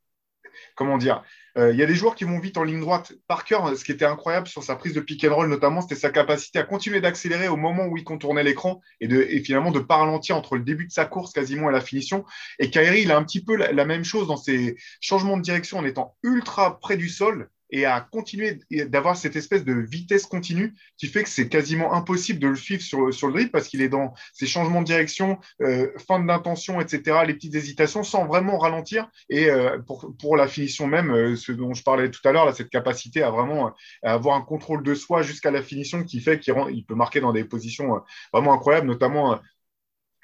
comment 0.75 0.99
dire, 0.99 1.25
il 1.56 1.76
y 1.76 1.82
a 1.82 1.86
des 1.86 1.94
joueurs 1.94 2.14
qui 2.14 2.24
vont 2.24 2.38
vite 2.38 2.56
en 2.56 2.64
ligne 2.64 2.80
droite. 2.80 3.12
Parker, 3.28 3.58
ce 3.76 3.84
qui 3.84 3.92
était 3.92 4.04
incroyable 4.04 4.48
sur 4.48 4.62
sa 4.62 4.76
prise 4.76 4.94
de 4.94 5.00
pick 5.00 5.24
and 5.24 5.34
roll 5.34 5.48
notamment, 5.48 5.82
c'était 5.82 5.96
sa 5.96 6.10
capacité 6.10 6.58
à 6.58 6.62
continuer 6.62 7.00
d'accélérer 7.00 7.48
au 7.48 7.56
moment 7.56 7.86
où 7.86 7.96
il 7.96 8.04
contournait 8.04 8.42
l'écran 8.42 8.80
et, 9.00 9.40
finalement 9.40 9.70
de 9.70 9.80
pas 9.80 9.96
ralentir 9.96 10.36
entre 10.36 10.56
le 10.56 10.62
début 10.62 10.86
de 10.86 10.92
sa 10.92 11.04
course 11.04 11.32
quasiment 11.32 11.68
et 11.68 11.72
la 11.72 11.80
finition. 11.80 12.24
Et 12.58 12.70
Kyrie, 12.70 13.02
il 13.02 13.12
a 13.12 13.18
un 13.18 13.24
petit 13.24 13.44
peu 13.44 13.56
la 13.56 13.84
même 13.84 14.04
chose 14.04 14.28
dans 14.28 14.36
ses 14.36 14.76
changements 15.00 15.36
de 15.36 15.42
direction 15.42 15.78
en 15.78 15.84
étant 15.84 16.16
ultra 16.22 16.80
près 16.80 16.96
du 16.96 17.08
sol 17.08 17.50
et 17.72 17.87
à 17.87 18.00
continuer 18.00 18.61
d'avoir 18.70 19.16
cette 19.16 19.35
espèce 19.35 19.64
de 19.64 19.72
vitesse 19.72 20.26
continue 20.26 20.74
qui 20.98 21.08
fait 21.08 21.22
que 21.22 21.28
c'est 21.28 21.48
quasiment 21.48 21.94
impossible 21.94 22.38
de 22.38 22.48
le 22.48 22.56
suivre 22.56 22.82
sur, 22.82 23.12
sur 23.12 23.26
le 23.28 23.32
dribble 23.32 23.50
parce 23.50 23.66
qu'il 23.66 23.80
est 23.80 23.88
dans 23.88 24.12
ses 24.35 24.46
changements 24.46 24.82
de 24.82 24.87
direction, 24.87 25.38
euh, 25.62 25.90
fin 26.06 26.20
d'intention, 26.20 26.80
etc., 26.80 27.18
les 27.26 27.35
petites 27.35 27.54
hésitations 27.54 28.04
sans 28.04 28.26
vraiment 28.26 28.58
ralentir. 28.58 29.08
Et 29.30 29.50
euh, 29.50 29.78
pour, 29.78 30.14
pour, 30.18 30.37
la 30.37 30.46
finition 30.46 30.87
même, 30.87 31.11
euh, 31.11 31.35
ce 31.35 31.50
dont 31.52 31.72
je 31.72 31.82
parlais 31.82 32.11
tout 32.11 32.20
à 32.28 32.32
l'heure, 32.32 32.54
cette 32.54 32.70
capacité 32.70 33.22
à 33.22 33.30
vraiment 33.30 33.72
avoir 34.02 34.37
un 34.37 34.42
contrôle 34.42 34.82
de 34.82 34.94
soi 34.94 35.22
jusqu'à 35.22 35.50
la 35.50 35.62
finition 35.62 36.04
qui 36.04 36.20
fait 36.20 36.38
qu'il 36.38 36.54
il 36.72 36.85
peut 36.85 36.94
marquer 36.94 37.20
dans 37.20 37.32
des 37.32 37.44
positions 37.44 38.02
vraiment 38.32 38.52
incroyables, 38.52 38.87
notamment 38.87 39.40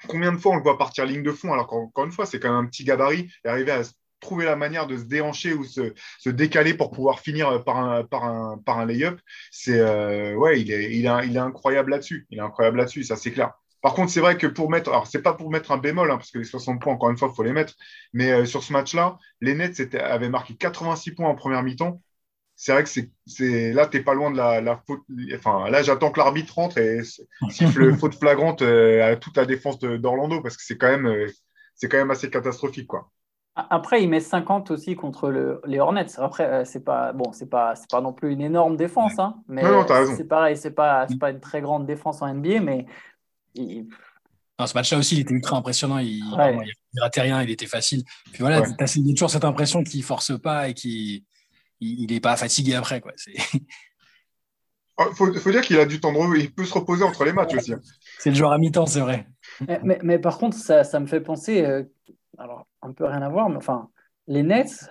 combien 0.07 0.31
de 0.31 0.37
fois 0.37 0.53
on 0.53 0.57
le 0.57 0.63
voit 0.63 0.77
partir 0.77 1.05
ligne 1.05 1.23
de 1.23 1.31
fond, 1.31 1.51
alors 1.53 1.67
qu'encore 1.67 2.05
une 2.05 2.11
fois, 2.11 2.25
c'est 2.25 2.39
quand 2.39 2.49
même 2.49 2.65
un 2.65 2.67
petit 2.67 2.83
gabarit, 2.83 3.31
et 3.43 3.47
arriver 3.49 3.71
à 3.71 3.83
trouver 4.19 4.45
la 4.45 4.55
manière 4.55 4.87
de 4.87 4.97
se 4.97 5.03
déhancher 5.03 5.53
ou 5.53 5.63
se, 5.63 5.93
se 6.19 6.29
décaler 6.29 6.73
pour 6.73 6.91
pouvoir 6.91 7.19
finir 7.19 7.63
par 7.63 7.77
un, 7.77 8.03
par 8.03 8.25
un, 8.25 8.57
par 8.57 8.79
un 8.79 8.85
lay-up, 8.85 9.19
c'est 9.51 9.79
euh, 9.79 10.35
ouais, 10.35 10.61
il 10.61 10.71
est, 10.71 10.95
il, 10.95 11.05
est, 11.05 11.27
il 11.27 11.35
est 11.35 11.39
incroyable 11.39 11.91
là-dessus. 11.91 12.27
Il 12.29 12.39
est 12.39 12.41
incroyable 12.41 12.77
là-dessus, 12.77 13.03
ça 13.03 13.15
c'est 13.15 13.31
clair. 13.31 13.53
Par 13.81 13.93
contre, 13.93 14.11
c'est 14.11 14.19
vrai 14.19 14.37
que 14.37 14.47
pour 14.47 14.69
mettre, 14.69 14.89
alors 14.89 15.07
c'est 15.07 15.21
pas 15.21 15.33
pour 15.33 15.49
mettre 15.51 15.71
un 15.71 15.77
bémol, 15.77 16.11
hein, 16.11 16.17
parce 16.17 16.31
que 16.31 16.39
les 16.39 16.43
60 16.43 16.81
points, 16.81 16.93
encore 16.93 17.09
une 17.09 17.17
fois, 17.17 17.29
il 17.31 17.35
faut 17.35 17.43
les 17.43 17.53
mettre, 17.53 17.75
mais 18.13 18.31
euh, 18.31 18.45
sur 18.45 18.63
ce 18.63 18.73
match-là, 18.73 19.17
les 19.41 19.55
Nets 19.55 19.95
avaient 19.95 20.29
marqué 20.29 20.55
86 20.55 21.11
points 21.11 21.29
en 21.29 21.35
première 21.35 21.63
mi-temps. 21.63 22.01
C'est 22.55 22.73
vrai 22.73 22.83
que 22.83 22.89
c'est 22.89 23.71
là, 23.73 23.87
tu 23.87 23.97
n'es 23.97 24.03
pas 24.03 24.13
loin 24.13 24.31
de 24.31 24.37
la, 24.37 24.59
la, 24.59 24.83
faute. 24.85 25.01
Enfin, 25.33 25.69
là, 25.69 25.81
j'attends 25.81 26.11
que 26.11 26.19
l'arbitre 26.19 26.55
rentre 26.55 26.77
et 26.77 26.99
siffle 27.49 27.95
faute 27.97 28.15
flagrante 28.15 28.61
euh, 28.63 29.13
à 29.13 29.15
toute 29.15 29.37
la 29.37 29.45
défense 29.45 29.79
d'Orlando, 29.79 30.41
parce 30.41 30.57
que 30.57 30.63
c'est 30.63 30.77
quand, 30.77 30.89
même, 30.89 31.27
c'est 31.75 31.87
quand 31.87 31.97
même 31.97 32.11
assez 32.11 32.29
catastrophique. 32.29 32.87
quoi. 32.87 33.09
Après, 33.55 34.01
il 34.01 34.09
met 34.09 34.21
50 34.21 34.71
aussi 34.71 34.95
contre 34.95 35.29
le, 35.29 35.61
les 35.65 35.79
Hornets. 35.79 36.17
Après, 36.17 36.45
euh, 36.45 36.65
c'est 36.65 36.83
pas 36.83 37.11
bon, 37.11 37.33
c'est 37.33 37.49
pas 37.49 37.75
c'est 37.75 37.89
pas 37.89 37.99
non 37.99 38.13
plus 38.13 38.31
une 38.31 38.41
énorme 38.41 38.77
défense, 38.77 39.19
hein, 39.19 39.35
mais 39.47 39.63
c'est 40.15 40.27
pareil, 40.27 40.55
c'est 40.55 40.71
pas 40.71 41.07
c'est 41.07 41.19
pas 41.19 41.31
une 41.31 41.41
très 41.41 41.59
grande 41.59 41.85
défense 41.85 42.21
en 42.21 42.33
NBA, 42.33 42.61
mais 42.61 42.85
ce 44.67 44.73
match-là 44.73 44.97
aussi, 44.97 45.15
il 45.15 45.21
était 45.21 45.33
ultra 45.33 45.57
impressionnant. 45.57 45.99
Il, 45.99 46.19
il, 46.19 47.01
ratait 47.01 47.21
rien, 47.21 47.41
il 47.43 47.49
était 47.49 47.67
facile. 47.67 48.03
Puis 48.31 48.39
voilà, 48.39 48.61
tu 48.61 48.83
as 48.83 49.13
toujours 49.13 49.29
cette 49.29 49.45
impression 49.45 49.83
qu'il 49.83 50.03
force 50.03 50.39
pas 50.39 50.69
et 50.69 50.73
qu'il 50.73 51.23
il, 51.79 52.11
est 52.11 52.19
pas 52.19 52.35
fatigué 52.35 52.75
après. 52.75 53.01
Quoi. 53.01 53.13
Il 53.27 53.41
oh, 54.97 55.05
faut, 55.13 55.33
faut, 55.33 55.51
dire 55.51 55.61
qu'il 55.61 55.79
a 55.79 55.85
du 55.85 55.99
temps 55.99 56.11
de 56.11 56.17
repos. 56.17 56.35
Il 56.35 56.53
peut 56.53 56.65
se 56.65 56.73
reposer 56.73 57.03
entre 57.03 57.25
les 57.25 57.33
matchs 57.33 57.55
aussi. 57.55 57.73
Hein. 57.73 57.81
C'est 58.19 58.29
le 58.31 58.35
joueur 58.35 58.51
à 58.51 58.57
mi-temps, 58.57 58.85
c'est 58.85 59.01
vrai. 59.01 59.27
Mais, 59.83 59.99
mais, 60.03 60.19
par 60.19 60.37
contre, 60.37 60.57
ça, 60.57 60.83
ça 60.83 60.99
me 60.99 61.07
fait 61.07 61.21
penser. 61.21 61.63
Euh, 61.65 61.83
alors 62.37 62.65
un 62.81 62.93
peu 62.93 63.05
rien 63.05 63.21
à 63.21 63.29
voir, 63.29 63.49
mais 63.49 63.57
enfin, 63.57 63.89
les 64.27 64.43
Nets, 64.43 64.89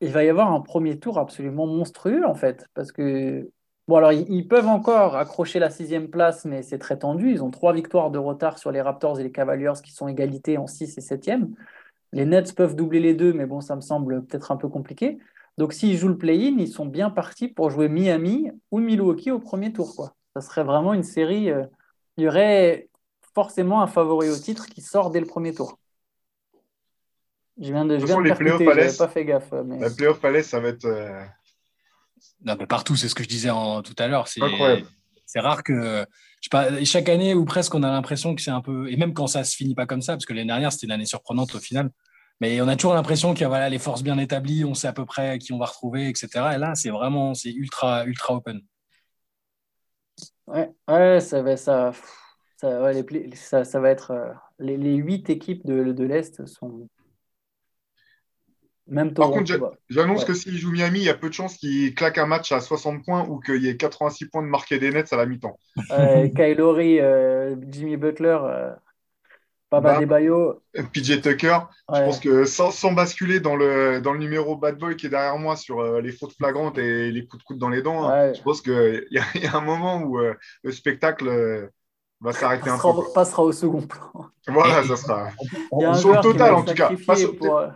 il 0.00 0.10
va 0.10 0.24
y 0.24 0.28
avoir 0.28 0.52
un 0.52 0.60
premier 0.60 0.98
tour 0.98 1.18
absolument 1.18 1.66
monstrueux 1.66 2.24
en 2.26 2.34
fait, 2.34 2.66
parce 2.74 2.92
que 2.92 3.50
bon 3.88 3.96
alors 3.96 4.12
ils, 4.12 4.46
peuvent 4.48 4.68
encore 4.68 5.16
accrocher 5.16 5.58
la 5.58 5.70
sixième 5.70 6.08
place, 6.08 6.44
mais 6.44 6.62
c'est 6.62 6.78
très 6.78 6.98
tendu. 6.98 7.30
Ils 7.30 7.42
ont 7.42 7.50
trois 7.50 7.72
victoires 7.72 8.10
de 8.10 8.18
retard 8.18 8.58
sur 8.58 8.70
les 8.70 8.82
Raptors 8.82 9.20
et 9.20 9.22
les 9.22 9.32
Cavaliers 9.32 9.72
qui 9.82 9.92
sont 9.92 10.08
égalités 10.08 10.58
en 10.58 10.66
6 10.66 10.98
et 10.98 11.00
7e. 11.00 11.48
Les 12.12 12.26
Nets 12.26 12.54
peuvent 12.54 12.76
doubler 12.76 13.00
les 13.00 13.14
deux, 13.14 13.32
mais 13.32 13.46
bon, 13.46 13.60
ça 13.60 13.76
me 13.76 13.80
semble 13.80 14.24
peut-être 14.24 14.52
un 14.52 14.56
peu 14.56 14.68
compliqué. 14.68 15.18
Donc 15.58 15.72
s'ils 15.72 15.96
jouent 15.96 16.08
le 16.08 16.18
play-in, 16.18 16.56
ils 16.58 16.68
sont 16.68 16.86
bien 16.86 17.10
partis 17.10 17.48
pour 17.48 17.70
jouer 17.70 17.88
Miami 17.88 18.50
ou 18.70 18.80
Milwaukee 18.80 19.30
au 19.30 19.38
premier 19.38 19.72
tour. 19.72 19.94
Quoi. 19.96 20.14
Ça 20.34 20.42
serait 20.42 20.64
vraiment 20.64 20.92
une 20.94 21.02
série. 21.02 21.50
Euh, 21.50 21.64
il 22.16 22.24
y 22.24 22.28
aurait 22.28 22.88
forcément 23.34 23.82
un 23.82 23.86
favori 23.86 24.30
au 24.30 24.36
titre 24.36 24.66
qui 24.66 24.80
sort 24.80 25.10
dès 25.10 25.20
le 25.20 25.26
premier 25.26 25.54
tour. 25.54 25.78
Je 27.58 27.72
viens 27.72 27.86
de, 27.86 27.98
je 27.98 28.04
viens 28.04 28.20
de 28.20 28.98
pas 28.98 29.08
fait 29.08 29.24
gaffe. 29.24 29.52
Mais... 29.64 29.88
Les 29.88 29.94
playoff 29.94 30.22
à 30.24 30.42
ça 30.42 30.60
va 30.60 30.68
être. 30.68 30.84
Euh, 30.84 31.24
non, 32.44 32.54
mais 32.58 32.66
partout, 32.66 32.96
c'est 32.96 33.08
ce 33.08 33.14
que 33.14 33.22
je 33.22 33.28
disais 33.28 33.50
en, 33.50 33.82
tout 33.82 33.94
à 33.98 34.08
l'heure. 34.08 34.28
C'est 34.28 34.42
incroyable. 34.42 34.86
C'est 35.24 35.40
rare 35.40 35.62
que. 35.62 36.06
Je 36.42 36.48
sais 36.48 36.50
pas, 36.50 36.84
chaque 36.84 37.08
année 37.08 37.34
ou 37.34 37.44
presque, 37.44 37.74
on 37.74 37.82
a 37.82 37.90
l'impression 37.90 38.34
que 38.34 38.42
c'est 38.42 38.50
un 38.50 38.60
peu. 38.60 38.90
Et 38.90 38.96
même 38.96 39.14
quand 39.14 39.26
ça 39.26 39.42
se 39.42 39.56
finit 39.56 39.74
pas 39.74 39.86
comme 39.86 40.02
ça, 40.02 40.12
parce 40.12 40.26
que 40.26 40.34
l'année 40.34 40.48
dernière, 40.48 40.70
c'était 40.70 40.86
une 40.86 40.92
année 40.92 41.06
surprenante 41.06 41.54
au 41.54 41.58
final. 41.58 41.90
Mais 42.40 42.60
on 42.60 42.68
a 42.68 42.76
toujours 42.76 42.94
l'impression 42.94 43.32
qu'il 43.32 43.42
y 43.42 43.44
a 43.44 43.48
voilà, 43.48 43.70
les 43.70 43.78
forces 43.78 44.02
bien 44.02 44.18
établies, 44.18 44.64
on 44.66 44.74
sait 44.74 44.88
à 44.88 44.92
peu 44.92 45.06
près 45.06 45.38
qui 45.38 45.54
on 45.54 45.58
va 45.58 45.64
retrouver, 45.64 46.08
etc. 46.08 46.28
Et 46.54 46.58
là, 46.58 46.74
c'est 46.74 46.90
vraiment 46.90 47.32
c'est 47.32 47.50
ultra, 47.50 48.04
ultra 48.04 48.34
open. 48.34 48.60
Ouais, 50.46 50.70
ouais 50.88 51.20
ça, 51.20 51.42
va, 51.42 51.56
ça, 51.56 51.92
ça, 52.58 52.92
les, 52.92 53.34
ça, 53.34 53.64
ça 53.64 53.80
va 53.80 53.90
être. 53.90 54.10
Euh, 54.10 54.32
les, 54.58 54.76
les 54.76 54.94
huit 54.96 55.30
équipes 55.30 55.66
de, 55.66 55.92
de 55.92 56.04
l'Est 56.04 56.44
sont, 56.46 56.88
même 58.88 59.14
Par 59.14 59.30
contre, 59.30 59.76
j'annonce 59.88 60.24
que 60.24 60.34
s'il 60.34 60.56
joue 60.56 60.70
Miami, 60.70 61.00
il 61.00 61.04
y 61.04 61.08
a 61.08 61.14
peu 61.14 61.28
de 61.28 61.34
chances 61.34 61.56
qu'il 61.56 61.94
claque 61.94 62.18
un 62.18 62.26
match 62.26 62.52
à 62.52 62.60
60 62.60 63.04
points 63.04 63.26
ou 63.28 63.40
qu'il 63.40 63.62
y 63.62 63.68
ait 63.68 63.76
86 63.76 64.26
points 64.26 64.42
de 64.42 64.48
marqué 64.48 64.78
des 64.78 64.90
nets 64.90 65.12
à 65.12 65.16
la 65.16 65.26
mi-temps. 65.26 65.58
Euh, 65.90 66.28
Kyle 66.36 66.60
euh, 66.60 67.56
Jimmy 67.68 67.96
Butler, 67.96 68.38
euh, 68.42 68.70
Baba 69.72 69.94
bah, 69.94 70.00
Debayo. 70.00 70.62
PJ 70.92 71.20
Tucker. 71.20 71.58
Je 71.92 72.00
pense 72.00 72.20
que 72.20 72.44
sans, 72.44 72.92
basculer 72.92 73.40
dans 73.40 73.56
le, 73.56 74.00
dans 74.00 74.12
le 74.12 74.20
numéro 74.20 74.56
Bad 74.56 74.78
Boy 74.78 74.94
qui 74.96 75.06
est 75.06 75.10
derrière 75.10 75.38
moi 75.38 75.56
sur 75.56 75.80
euh, 75.80 76.00
les 76.00 76.12
fautes 76.12 76.34
flagrantes 76.34 76.78
et 76.78 77.10
les 77.10 77.26
coups 77.26 77.42
de 77.42 77.46
coude 77.46 77.58
dans 77.58 77.68
les 77.68 77.82
dents, 77.82 78.08
hein, 78.08 78.32
je 78.34 78.42
pense 78.42 78.62
qu'il 78.62 79.04
y, 79.10 79.38
y, 79.38 79.46
a 79.46 79.56
un 79.56 79.62
moment 79.62 80.00
où 80.00 80.18
le 80.18 80.72
spectacle 80.72 81.70
va 82.20 82.32
s'arrêter 82.32 82.70
un 82.70 82.78
peu. 82.78 83.12
passera 83.12 83.42
au 83.42 83.50
second 83.50 83.82
plan. 83.82 84.12
Voilà, 84.46 84.84
ça 84.84 84.96
sera. 84.96 85.30
Sur 85.96 86.12
le 86.12 86.20
total, 86.20 86.54
en 86.54 86.62
tout 86.62 86.74
cas. 86.74 86.88
Pour 87.38 87.66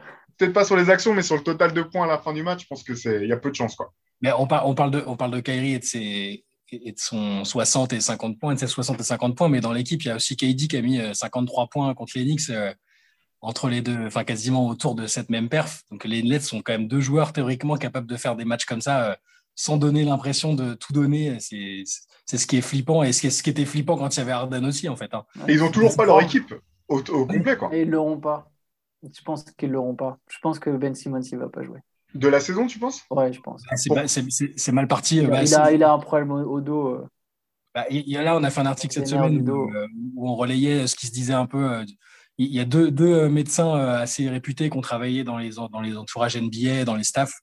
peut-être 0.40 0.54
pas 0.54 0.64
sur 0.64 0.76
les 0.76 0.88
actions, 0.88 1.12
mais 1.12 1.22
sur 1.22 1.36
le 1.36 1.42
total 1.42 1.74
de 1.74 1.82
points 1.82 2.04
à 2.04 2.08
la 2.08 2.18
fin 2.18 2.32
du 2.32 2.42
match, 2.42 2.62
je 2.62 2.66
pense 2.66 2.82
qu'il 2.82 3.26
y 3.26 3.32
a 3.32 3.36
peu 3.36 3.50
de 3.50 3.54
chance. 3.54 3.76
Quoi. 3.76 3.92
Mais 4.22 4.32
on, 4.32 4.42
on, 4.42 4.74
parle 4.74 4.90
de, 4.90 5.04
on 5.06 5.16
parle 5.16 5.32
de 5.32 5.40
Kyrie 5.40 5.74
et 5.74 5.78
de, 5.78 5.84
ses, 5.84 6.44
et 6.72 6.92
de 6.92 6.98
son 6.98 7.44
60 7.44 7.92
et 7.92 8.00
50 8.00 8.38
points, 8.38 8.54
de 8.54 8.58
ses 8.58 8.66
60 8.66 9.00
et 9.00 9.02
50 9.02 9.36
points, 9.36 9.48
mais 9.48 9.60
dans 9.60 9.72
l'équipe, 9.72 10.02
il 10.02 10.08
y 10.08 10.10
a 10.10 10.16
aussi 10.16 10.36
KD 10.36 10.68
qui 10.68 10.76
a 10.76 10.82
mis 10.82 11.00
53 11.14 11.64
euh, 11.64 11.66
points 11.66 11.94
contre 11.94 12.12
les 12.16 12.24
Knicks 12.24 12.48
euh, 12.50 12.72
entre 13.42 13.68
les 13.68 13.82
deux, 13.82 14.06
enfin 14.06 14.24
quasiment 14.24 14.66
autour 14.66 14.94
de 14.94 15.06
cette 15.06 15.30
même 15.30 15.48
perf. 15.48 15.82
Donc 15.90 16.04
les 16.04 16.22
Nets 16.22 16.42
sont 16.42 16.62
quand 16.62 16.72
même 16.72 16.88
deux 16.88 17.00
joueurs 17.00 17.32
théoriquement 17.32 17.76
capables 17.76 18.06
de 18.06 18.16
faire 18.16 18.36
des 18.36 18.44
matchs 18.44 18.64
comme 18.64 18.80
ça 18.80 19.10
euh, 19.10 19.14
sans 19.54 19.76
donner 19.76 20.04
l'impression 20.04 20.54
de 20.54 20.74
tout 20.74 20.92
donner. 20.92 21.38
C'est 21.40 21.84
ce 22.38 22.46
qui 22.46 22.58
est 22.58 22.62
flippant 22.62 23.02
et 23.02 23.12
ce 23.12 23.22
qui, 23.22 23.30
ce 23.30 23.42
qui 23.42 23.50
était 23.50 23.64
flippant 23.64 23.96
quand 23.96 24.14
il 24.14 24.20
y 24.20 24.22
avait 24.22 24.32
Arden 24.32 24.64
aussi 24.64 24.88
en 24.88 24.96
fait. 24.96 25.12
Hein. 25.14 25.24
Et 25.48 25.54
ils 25.54 25.58
n'ont 25.58 25.70
toujours 25.70 25.96
pas 25.96 26.04
leur 26.04 26.20
équipe 26.22 26.54
au, 26.88 27.02
complet. 27.02 27.56
Quoi. 27.56 27.70
Et 27.72 27.82
ils 27.82 27.86
ne 27.86 27.92
l'auront 27.92 28.18
pas. 28.18 28.49
Je 29.02 29.22
pense 29.22 29.44
qu'ils 29.44 29.68
ne 29.68 29.74
l'auront 29.74 29.94
pas? 29.94 30.18
Je 30.28 30.38
pense 30.42 30.58
que 30.58 30.70
Ben 30.70 30.94
Simmons 30.94 31.20
ne 31.20 31.38
va 31.38 31.48
pas 31.48 31.62
jouer. 31.62 31.80
De 32.14 32.28
la 32.28 32.40
saison, 32.40 32.66
tu 32.66 32.78
penses? 32.78 33.02
Ouais, 33.10 33.32
je 33.32 33.40
pense. 33.40 33.62
Ah, 33.70 33.76
c'est 33.76 34.72
mal 34.72 34.88
parti. 34.88 35.18
Il, 35.18 35.28
bah, 35.28 35.38
a, 35.38 35.72
il, 35.72 35.84
a, 35.84 35.92
un 35.92 35.98
problème 35.98 36.32
au, 36.32 36.60
dos. 36.60 36.88
Euh. 36.88 37.08
Bah, 37.74 37.86
il 37.88 38.08
y 38.08 38.16
a 38.16 38.22
là, 38.22 38.36
on 38.36 38.42
a 38.42 38.50
fait 38.50 38.60
un 38.60 38.66
article 38.66 38.94
cette 38.94 39.06
semaine 39.06 39.48
euh, 39.48 39.86
où, 40.16 40.28
on 40.28 40.34
relayait 40.34 40.86
ce 40.86 40.96
qui 40.96 41.06
se 41.06 41.12
disait 41.12 41.34
un 41.34 41.46
peu. 41.46 41.72
Euh, 41.72 41.84
il 42.38 42.52
y 42.52 42.58
a 42.58 42.64
deux, 42.64 42.90
deux 42.90 43.28
médecins 43.28 43.74
assez 43.74 44.28
réputés 44.28 44.70
qui 44.70 44.76
ont 44.76 44.80
travaillé 44.80 45.24
dans 45.24 45.36
les, 45.36 45.50
dans 45.50 45.80
les 45.80 45.96
entourages 45.96 46.36
NBA, 46.36 46.86
dans 46.86 46.96
les 46.96 47.04
staffs, 47.04 47.34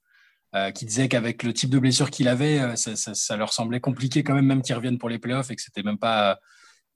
qui 0.73 0.85
disaient 0.85 1.07
qu'avec 1.07 1.43
le 1.43 1.53
type 1.53 1.69
de 1.69 1.77
blessure 1.77 2.09
qu'il 2.09 2.27
avait, 2.27 2.75
ça, 2.75 2.95
ça, 2.95 3.37
leur 3.37 3.53
semblait 3.53 3.79
compliqué 3.79 4.23
quand 4.23 4.33
même, 4.33 4.47
même 4.47 4.63
qu'ils 4.63 4.73
reviennent 4.73 4.97
pour 4.97 5.09
les 5.09 5.19
playoffs 5.19 5.51
et 5.51 5.55
que 5.55 5.61
c'était 5.61 5.83
même 5.83 5.99
pas 5.99 6.31
euh, 6.31 6.35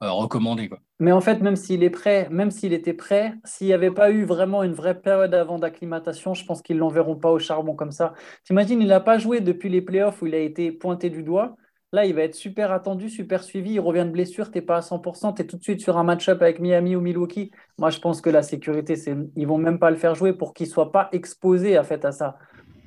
recommandé. 0.09 0.67
Quoi. 0.67 0.79
Mais 0.99 1.11
en 1.11 1.21
fait, 1.21 1.41
même 1.41 1.55
s'il 1.55 1.83
est 1.83 1.89
prêt, 1.89 2.27
même 2.31 2.51
s'il 2.51 2.73
était 2.73 2.93
prêt, 2.93 3.35
s'il 3.43 3.67
n'y 3.67 3.73
avait 3.73 3.91
pas 3.91 4.11
eu 4.11 4.23
vraiment 4.23 4.63
une 4.63 4.73
vraie 4.73 4.99
période 4.99 5.33
avant 5.33 5.59
d'acclimatation, 5.59 6.33
je 6.33 6.45
pense 6.45 6.61
qu'ils 6.61 6.77
ne 6.77 6.81
l'enverront 6.81 7.15
pas 7.15 7.29
au 7.29 7.39
charbon 7.39 7.75
comme 7.75 7.91
ça. 7.91 8.13
T'imagines, 8.43 8.81
il 8.81 8.87
n'a 8.87 8.99
pas 8.99 9.17
joué 9.17 9.41
depuis 9.41 9.69
les 9.69 9.81
playoffs 9.81 10.21
où 10.21 10.27
il 10.27 10.35
a 10.35 10.39
été 10.39 10.71
pointé 10.71 11.09
du 11.09 11.23
doigt. 11.23 11.55
Là, 11.93 12.05
il 12.05 12.15
va 12.15 12.21
être 12.21 12.35
super 12.35 12.71
attendu, 12.71 13.09
super 13.09 13.43
suivi. 13.43 13.73
Il 13.73 13.79
revient 13.81 14.05
de 14.05 14.11
blessure, 14.11 14.49
tu 14.49 14.57
n'es 14.57 14.61
pas 14.61 14.77
à 14.77 14.81
100%, 14.81 15.33
tu 15.35 15.41
es 15.41 15.45
tout 15.45 15.57
de 15.57 15.63
suite 15.63 15.81
sur 15.81 15.97
un 15.97 16.03
match-up 16.03 16.41
avec 16.41 16.59
Miami 16.59 16.95
ou 16.95 17.01
Milwaukee. 17.01 17.51
Moi, 17.77 17.89
je 17.89 17.99
pense 17.99 18.21
que 18.21 18.29
la 18.29 18.43
sécurité, 18.43 18.95
c'est 18.95 19.15
ils 19.35 19.45
vont 19.45 19.57
même 19.57 19.77
pas 19.77 19.91
le 19.91 19.97
faire 19.97 20.15
jouer 20.15 20.31
pour 20.31 20.53
qu'il 20.53 20.67
ne 20.67 20.71
soit 20.71 20.91
pas 20.93 21.09
exposé 21.11 21.75
à, 21.75 21.83
fait, 21.83 22.05
à 22.05 22.13
ça. 22.13 22.37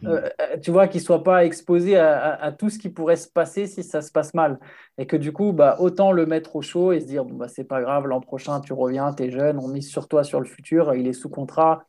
Euh, 0.07 0.29
euh, 0.41 0.59
tu 0.59 0.71
vois, 0.71 0.89
qu'il 0.89 1.01
ne 1.01 1.05
soit 1.05 1.23
pas 1.23 1.45
exposé 1.45 1.97
à, 1.97 2.53
tout 2.53 2.71
ce 2.71 2.79
qui 2.79 2.89
pourrait 2.89 3.17
se 3.17 3.29
passer 3.29 3.67
si 3.67 3.83
ça 3.83 4.03
se 4.03 4.11
passe 4.11 4.35
mal. 4.35 4.59
Et 4.99 5.07
que 5.07 5.17
du 5.17 5.33
coup, 5.33 5.53
bah, 5.53 5.77
autant 5.79 6.13
le 6.13 6.27
mettre 6.27 6.57
au 6.57 6.63
chaud 6.63 6.93
et 6.93 7.01
se 7.01 7.07
dire, 7.07 7.25
bon, 7.25 7.37
bah, 7.37 7.49
c'est 7.49 7.65
pas 7.65 7.81
grave, 7.81 8.07
l'an 8.07 8.21
prochain, 8.21 8.61
tu 8.61 8.73
reviens, 8.73 9.13
tu 9.13 9.25
es 9.25 9.31
jeune, 9.31 9.59
on 9.59 9.69
mise 9.69 9.89
sur 9.89 10.09
toi 10.09 10.25
sur 10.25 10.41
le 10.41 10.47
futur, 10.47 10.95
il 10.95 11.07
est 11.07 11.13
sous 11.13 11.29
contrat. 11.29 11.85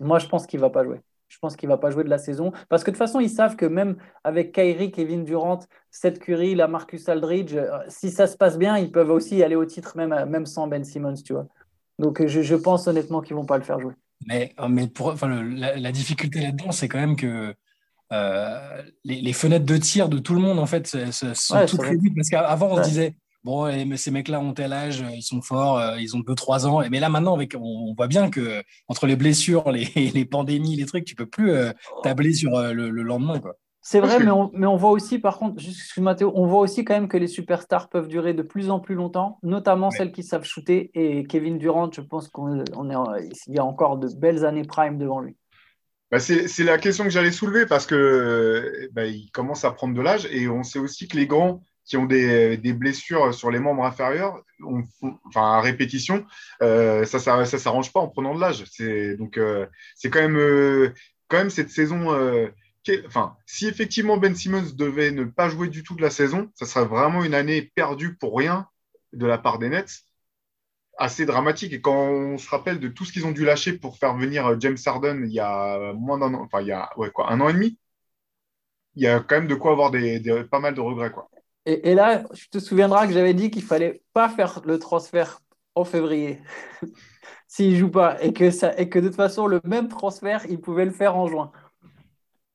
Moi, 0.00 0.18
je 0.18 0.26
pense 0.26 0.46
qu'il 0.46 0.60
ne 0.60 0.64
va 0.64 0.70
pas 0.70 0.84
jouer. 0.84 1.00
Je 1.28 1.38
pense 1.38 1.56
qu'il 1.56 1.68
ne 1.68 1.74
va 1.74 1.78
pas 1.78 1.90
jouer 1.90 2.02
de 2.02 2.10
la 2.10 2.18
saison. 2.18 2.52
Parce 2.68 2.82
que 2.82 2.90
de 2.90 2.96
toute 2.96 2.98
façon, 2.98 3.20
ils 3.20 3.30
savent 3.30 3.56
que 3.56 3.66
même 3.66 3.96
avec 4.24 4.52
Kyrie, 4.52 4.90
Kevin 4.90 5.24
Durant, 5.24 5.60
Seth 5.90 6.18
Curry, 6.18 6.54
la 6.54 6.66
Marcus 6.66 7.08
Aldridge, 7.08 7.54
euh, 7.54 7.78
si 7.88 8.10
ça 8.10 8.26
se 8.26 8.36
passe 8.36 8.58
bien, 8.58 8.78
ils 8.78 8.90
peuvent 8.90 9.10
aussi 9.10 9.42
aller 9.42 9.56
au 9.56 9.64
titre 9.64 9.96
même, 9.96 10.28
même 10.28 10.46
sans 10.46 10.66
Ben 10.66 10.84
Simmons, 10.84 11.14
tu 11.14 11.34
vois. 11.34 11.46
Donc, 11.98 12.26
je, 12.26 12.42
je 12.42 12.56
pense 12.56 12.88
honnêtement 12.88 13.20
qu'ils 13.20 13.36
ne 13.36 13.40
vont 13.40 13.46
pas 13.46 13.58
le 13.58 13.64
faire 13.64 13.78
jouer. 13.78 13.94
Mais, 14.26 14.54
euh, 14.60 14.68
mais 14.68 14.86
pour, 14.86 15.08
enfin, 15.08 15.42
la, 15.42 15.92
difficulté 15.92 16.40
là-dedans, 16.40 16.72
c'est 16.72 16.88
quand 16.88 16.98
même 16.98 17.16
que 17.16 17.54
euh, 18.12 18.82
les, 19.04 19.32
fenêtres 19.32 19.64
de 19.64 19.76
tir 19.76 20.08
de 20.08 20.18
tout 20.18 20.34
le 20.34 20.40
monde, 20.40 20.58
en 20.58 20.66
fait, 20.66 20.86
sont 21.12 21.66
toutes 21.66 21.82
réduites. 21.82 22.14
Parce 22.14 22.28
qu'avant, 22.28 22.68
on 22.72 22.82
se 22.82 22.88
disait, 22.88 23.14
bon, 23.44 23.64
mais 23.86 23.96
ces 23.96 24.10
mecs-là 24.10 24.40
ont 24.40 24.52
tel 24.52 24.72
âge, 24.72 25.04
ils 25.14 25.22
sont 25.22 25.40
forts, 25.40 25.78
euh, 25.78 25.96
ils 25.98 26.16
ont 26.16 26.20
2-3 26.20 26.66
ans. 26.66 26.82
Mais 26.90 27.00
là, 27.00 27.08
maintenant, 27.08 27.34
avec, 27.34 27.54
on, 27.58 27.94
voit 27.94 28.08
bien 28.08 28.30
que 28.30 28.62
entre 28.88 29.06
les 29.06 29.16
blessures, 29.16 29.70
les, 29.70 29.84
les 30.14 30.24
pandémies, 30.24 30.76
les 30.76 30.86
trucs, 30.86 31.04
tu 31.04 31.14
peux 31.14 31.26
plus 31.26 31.52
tabler 32.02 32.34
sur 32.34 32.60
le, 32.60 32.90
le, 32.90 33.02
lendemain. 33.02 33.40
Quoi. 33.40 33.56
C'est 33.82 34.00
vrai, 34.00 34.18
mais, 34.18 34.30
on, 34.30 34.50
mais 34.52 34.66
on, 34.66 34.76
voit 34.76 34.90
aussi, 34.90 35.18
par 35.18 35.38
contre, 35.38 35.62
Mathéo, 35.96 36.32
on 36.34 36.46
voit 36.46 36.60
aussi 36.60 36.84
quand 36.84 36.92
même 36.92 37.08
que 37.08 37.16
les 37.16 37.26
superstars 37.26 37.88
peuvent 37.88 38.08
durer 38.08 38.34
de 38.34 38.42
plus 38.42 38.68
en 38.70 38.78
plus 38.78 38.94
longtemps, 38.94 39.38
notamment 39.42 39.90
celles 39.90 40.12
qui 40.12 40.22
savent 40.22 40.44
shooter. 40.44 40.90
Et 40.94 41.24
Kevin 41.24 41.56
Durant, 41.56 41.90
je 41.90 42.02
pense 42.02 42.28
qu'il 42.28 42.64
y 43.48 43.58
a 43.58 43.64
encore 43.64 43.96
de 43.96 44.08
belles 44.14 44.44
années 44.44 44.64
prime 44.64 44.98
devant 44.98 45.20
lui. 45.20 45.36
Bah 46.10 46.18
c'est 46.18 46.64
la 46.64 46.76
question 46.76 47.04
que 47.04 47.10
j'allais 47.10 47.30
soulever 47.30 47.66
parce 47.66 47.86
que 47.86 48.90
bah, 48.92 49.06
il 49.06 49.30
commence 49.30 49.64
à 49.64 49.70
prendre 49.70 49.94
de 49.94 50.00
l'âge 50.02 50.26
et 50.32 50.48
on 50.48 50.64
sait 50.64 50.80
aussi 50.80 51.06
que 51.06 51.16
les 51.16 51.28
grands 51.28 51.62
qui 51.84 51.96
ont 51.96 52.04
des, 52.04 52.56
des 52.56 52.72
blessures 52.72 53.32
sur 53.32 53.50
les 53.50 53.60
membres 53.60 53.84
inférieurs, 53.84 54.42
enfin 55.24 55.58
à 55.58 55.60
répétition, 55.60 56.24
euh, 56.62 57.04
ça 57.04 57.18
ne 57.38 57.44
s'arrange 57.44 57.92
pas 57.92 58.00
en 58.00 58.08
prenant 58.08 58.34
de 58.34 58.40
l'âge. 58.40 58.64
Donc 59.18 59.38
euh, 59.38 59.66
c'est 59.94 60.10
quand 60.10 60.20
même 60.20 60.36
euh, 60.36 60.92
quand 61.28 61.38
même 61.38 61.50
cette 61.50 61.70
saison 61.70 62.08
enfin, 63.06 63.36
si 63.46 63.66
effectivement 63.66 64.16
Ben 64.16 64.34
Simmons 64.34 64.72
devait 64.74 65.10
ne 65.10 65.24
pas 65.24 65.48
jouer 65.48 65.68
du 65.68 65.82
tout 65.82 65.94
de 65.94 66.02
la 66.02 66.10
saison, 66.10 66.50
ça 66.54 66.66
serait 66.66 66.86
vraiment 66.86 67.24
une 67.24 67.34
année 67.34 67.62
perdue 67.74 68.16
pour 68.16 68.36
rien 68.36 68.68
de 69.12 69.26
la 69.26 69.38
part 69.38 69.58
des 69.58 69.68
Nets, 69.68 70.04
assez 70.98 71.26
dramatique. 71.26 71.72
Et 71.72 71.80
quand 71.80 71.96
on 71.96 72.38
se 72.38 72.48
rappelle 72.48 72.80
de 72.80 72.88
tout 72.88 73.04
ce 73.04 73.12
qu'ils 73.12 73.26
ont 73.26 73.32
dû 73.32 73.44
lâcher 73.44 73.74
pour 73.74 73.98
faire 73.98 74.16
venir 74.16 74.46
euh, 74.46 74.56
James 74.60 74.76
Harden 74.84 75.22
il 75.24 75.32
y 75.32 75.40
a 75.40 75.92
moins 75.94 76.18
d'un 76.18 76.34
an, 76.34 76.42
enfin 76.42 76.60
il 76.60 76.68
y 76.68 76.72
a 76.72 76.90
quoi, 77.12 77.32
un 77.32 77.40
an 77.40 77.48
et 77.48 77.52
demi, 77.52 77.78
il 78.94 79.02
y 79.02 79.06
a 79.06 79.20
quand 79.20 79.36
même 79.36 79.48
de 79.48 79.54
quoi 79.54 79.72
avoir 79.72 79.90
des, 79.90 80.20
pas 80.50 80.60
mal 80.60 80.74
de 80.74 80.80
regrets. 80.80 81.10
Quoi. 81.10 81.30
Et, 81.66 81.94
là, 81.94 82.24
tu 82.34 82.48
te 82.48 82.58
souviendras 82.58 83.06
que 83.06 83.12
j'avais 83.12 83.34
dit 83.34 83.50
qu'il 83.50 83.62
fallait 83.62 84.02
pas 84.12 84.28
faire 84.28 84.60
le 84.64 84.78
transfert 84.78 85.40
en 85.74 85.84
février 85.84 86.40
s'il 87.48 87.76
joue 87.76 87.90
pas 87.90 88.22
et 88.22 88.32
que, 88.32 88.50
ça, 88.50 88.76
et 88.78 88.88
que 88.88 88.98
de 88.98 89.08
toute 89.08 89.16
façon, 89.16 89.46
le 89.46 89.60
même 89.64 89.88
transfert, 89.88 90.46
il 90.48 90.60
pouvait 90.60 90.84
le 90.84 90.90
faire 90.90 91.16
en 91.16 91.26
juin 91.26 91.52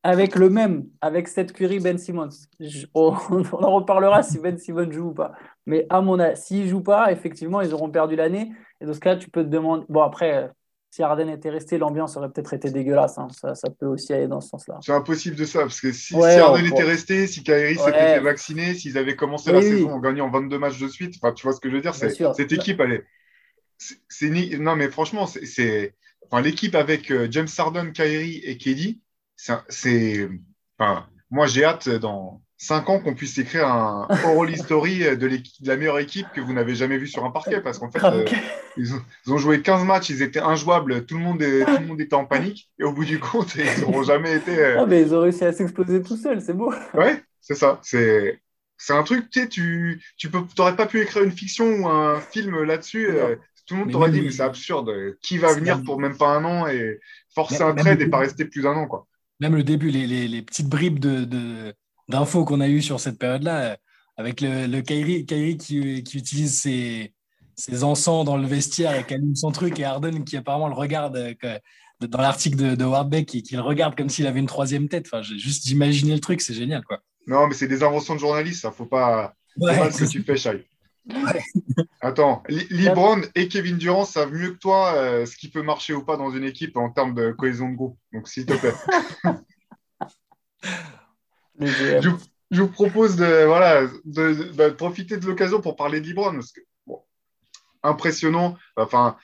avec 0.05 0.35
le 0.35 0.51
même, 0.51 0.85
avec 1.01 1.27
cette 1.27 1.51
Curry 1.51 1.79
Ben 1.79 1.97
Simmons. 1.97 2.29
on, 2.93 3.09
en 3.09 3.75
reparlera 3.75 4.21
si 4.21 4.37
Ben 4.37 4.55
Simmons 4.55 4.91
joue 4.91 5.07
ou 5.07 5.13
pas. 5.13 5.31
Mais 5.65 5.87
à 5.89 5.99
mon 6.01 6.19
avis, 6.19 6.39
s'il 6.39 6.65
ne 6.65 6.69
joue 6.69 6.81
pas, 6.81 7.11
effectivement, 7.11 7.59
ils 7.61 7.73
auront 7.73 7.89
perdu 7.89 8.15
l'année. 8.15 8.51
Et 8.79 8.85
dans 8.85 8.93
ce 8.93 8.99
cas, 8.99 9.15
tu 9.15 9.31
peux 9.31 9.43
te 9.43 9.49
demander. 9.49 9.83
Bon, 9.89 10.03
après, 10.03 10.51
si 10.91 11.01
Arden 11.01 11.27
était 11.29 11.49
resté, 11.49 11.79
l'ambiance 11.79 12.17
aurait 12.17 12.29
peut-être 12.29 12.53
été 12.53 12.69
dégueulasse. 12.69 13.17
Hein. 13.17 13.29
Ça, 13.31 13.55
ça, 13.55 13.71
peut 13.71 13.87
aussi 13.87 14.13
aller 14.13 14.27
dans 14.27 14.41
ce 14.41 14.49
sens-là. 14.49 14.77
C'est 14.83 14.91
impossible 14.91 15.37
de 15.37 15.45
ça, 15.45 15.61
parce 15.61 15.81
que 15.81 15.91
si, 15.91 16.15
Arden 16.15 16.67
était 16.67 16.83
resté, 16.83 17.25
si 17.25 17.41
Kyrie 17.41 17.75
s'était 17.75 17.91
fait 17.91 18.19
vacciner, 18.19 18.75
s'ils 18.75 18.99
avaient 18.99 19.15
commencé 19.15 19.51
la 19.51 19.61
saison 19.63 19.89
en 19.89 19.99
gagnant 19.99 20.29
22 20.29 20.59
matchs 20.59 20.79
de 20.79 20.87
suite, 20.87 21.13
tu 21.35 21.43
vois 21.43 21.53
ce 21.53 21.59
que 21.59 21.69
je 21.71 21.77
veux 21.77 21.81
dire 21.81 21.95
Cette 21.95 22.51
équipe, 22.51 22.79
elle 22.79 23.03
est. 24.21 24.59
Non, 24.59 24.75
mais 24.75 24.87
franchement, 24.89 25.25
c'est. 25.25 25.95
Enfin, 26.29 26.41
l'équipe 26.41 26.73
avec 26.73 27.11
euh, 27.11 27.27
James 27.29 27.47
Harden, 27.55 27.91
Kyrie 27.91 28.41
et 28.43 28.57
KD, 28.57 28.97
c'est, 29.35 30.29
enfin, 30.77 31.07
moi 31.29 31.47
j'ai 31.47 31.65
hâte 31.65 31.89
dans, 31.89 32.41
5 32.57 32.89
ans 32.89 32.99
qu'on 32.99 33.13
puisse 33.13 33.37
écrire 33.37 33.67
un 33.67 34.07
oral 34.23 34.49
history 34.49 34.99
de, 34.99 35.15
de, 35.15 35.39
la 35.65 35.75
meilleure 35.75 35.99
équipe 35.99 36.27
que 36.33 36.39
vous 36.39 36.53
n'avez 36.53 36.73
jamais 36.73 36.97
vue 36.97 37.07
sur 37.07 37.25
un 37.25 37.31
parquet. 37.31 37.61
Parce 37.61 37.79
qu'en 37.79 37.91
fait, 37.91 37.99
ah, 38.01 38.13
euh, 38.13 38.25
ils, 38.77 38.93
ont, 39.31 39.37
joué 39.37 39.61
15 39.61 39.83
matchs, 39.83 40.09
ils 40.09 40.21
étaient 40.21 40.39
injouables, 40.39 41.05
tout 41.05 41.17
le, 41.17 41.23
monde 41.23 41.41
est, 41.41 41.65
tout 41.65 41.81
le 41.81 41.85
monde 41.85 42.01
était 42.01 42.15
en 42.15 42.25
panique. 42.25 42.71
Et 42.79 42.83
au 42.83 42.93
bout 42.93 43.05
du 43.05 43.19
compte, 43.19 43.55
ils 43.77 43.81
n'auront 43.81 44.03
jamais 44.03 44.37
été. 44.37 44.57
Euh, 44.57 44.81
ah, 44.81 44.85
mais 44.85 45.01
ils 45.01 45.13
ont 45.13 45.21
réussi 45.21 45.43
à 45.43 45.51
s'exploser 45.51 46.01
tout 46.01 46.15
seuls, 46.15 46.41
c'est 46.41 46.53
beau. 46.53 46.73
Ouais, 46.93 47.21
c'est 47.41 47.55
ça. 47.55 47.79
C'est. 47.83 48.39
C'est 48.77 48.91
un 48.91 49.03
truc, 49.03 49.29
tu 49.29 49.39
sais, 49.39 49.47
tu, 49.47 50.01
tu 50.17 50.29
n'aurais 50.57 50.75
pas 50.75 50.85
pu 50.85 50.99
écrire 50.99 51.23
une 51.23 51.31
fiction 51.31 51.65
ou 51.65 51.87
un 51.87 52.19
film 52.19 52.61
là-dessus. 52.63 53.07
Euh, 53.09 53.37
tout 53.65 53.75
le 53.75 53.79
monde 53.79 53.91
t'aurait 53.91 54.11
dit, 54.11 54.21
mais 54.21 54.31
c'est 54.31 54.43
absurde. 54.43 54.91
Qui 55.21 55.37
va 55.37 55.53
venir 55.53 55.81
pour 55.81 55.97
même 55.97 56.17
pas 56.17 56.27
un 56.27 56.43
an 56.43 56.67
et 56.67 56.99
forcer 57.33 57.61
un 57.61 57.73
trade 57.73 58.01
et 58.01 58.07
pas 58.07 58.17
rester 58.17 58.43
plus 58.43 58.63
d'un 58.63 58.73
an, 58.73 58.85
quoi. 58.85 59.07
Même 59.39 59.55
le 59.55 59.63
début, 59.63 59.89
les, 59.89 60.07
les, 60.07 60.27
les 60.27 60.41
petites 60.41 60.69
bribes 60.69 60.99
de, 60.99 61.25
de 61.25 61.73
d'infos 62.07 62.45
qu'on 62.45 62.61
a 62.61 62.67
eues 62.67 62.81
sur 62.81 62.99
cette 62.99 63.17
période-là, 63.17 63.61
euh, 63.61 63.75
avec 64.17 64.41
le, 64.41 64.67
le 64.67 64.81
Kairi, 64.81 65.25
Kairi 65.25 65.57
qui, 65.57 66.03
qui, 66.03 66.17
utilise 66.17 66.59
ses, 66.61 67.13
ses 67.55 67.83
encens 67.83 68.25
dans 68.25 68.37
le 68.37 68.47
vestiaire 68.47 68.95
et 68.95 69.05
qui 69.05 69.15
allume 69.15 69.35
son 69.35 69.51
truc, 69.51 69.79
et 69.79 69.83
Arden 69.83 70.23
qui 70.23 70.37
apparemment 70.37 70.67
le 70.67 70.75
regarde 70.75 71.17
euh, 71.17 71.59
dans 72.01 72.21
l'article 72.21 72.57
de, 72.57 72.75
de 72.75 72.85
Wardbeck, 72.85 73.25
qui, 73.25 73.43
qui, 73.43 73.55
le 73.55 73.61
regarde 73.61 73.95
comme 73.95 74.09
s'il 74.09 74.27
avait 74.27 74.39
une 74.39 74.45
troisième 74.45 74.87
tête. 74.87 75.07
Enfin, 75.07 75.21
juste 75.21 75.65
d'imaginer 75.65 76.13
le 76.13 76.19
truc, 76.19 76.41
c'est 76.41 76.53
génial. 76.53 76.83
quoi. 76.83 76.99
Non, 77.27 77.47
mais 77.47 77.55
c'est 77.55 77.67
des 77.67 77.83
inventions 77.83 78.15
de 78.15 78.19
journalistes, 78.19 78.61
ça 78.61 78.71
faut 78.71 78.85
pas. 78.85 79.33
Ouais, 79.57 79.91
ce 79.91 80.03
que 80.03 80.09
tu 80.09 80.21
fais, 80.21 80.37
Shai. 80.37 80.65
Ouais. 81.07 81.43
Attends, 82.01 82.43
Libron 82.49 83.21
et 83.35 83.47
Kevin 83.47 83.77
Durant 83.77 84.05
savent 84.05 84.33
mieux 84.33 84.51
que 84.51 84.57
toi 84.57 84.95
euh, 84.95 85.25
ce 85.25 85.37
qui 85.37 85.49
peut 85.49 85.61
marcher 85.61 85.93
ou 85.93 86.03
pas 86.03 86.17
dans 86.17 86.31
une 86.31 86.43
équipe 86.43 86.77
en 86.77 86.89
termes 86.89 87.13
de 87.13 87.31
cohésion 87.31 87.69
de 87.69 87.75
groupe. 87.75 87.99
Donc, 88.11 88.27
s'il 88.27 88.45
te 88.45 88.53
plaît. 88.53 88.73
je, 91.59 92.59
vous 92.59 92.67
propose 92.67 93.17
de, 93.17 93.45
voilà, 93.45 93.87
de, 94.03 94.69
profiter 94.69 95.17
de 95.17 95.27
l'occasion 95.27 95.61
pour 95.61 95.75
parler 95.75 96.01
de 96.01 96.07
Libron. 96.07 96.33
Parce 96.33 96.51
que, 96.51 96.61
impressionnant. 97.83 98.57
Enfin, 98.75 99.15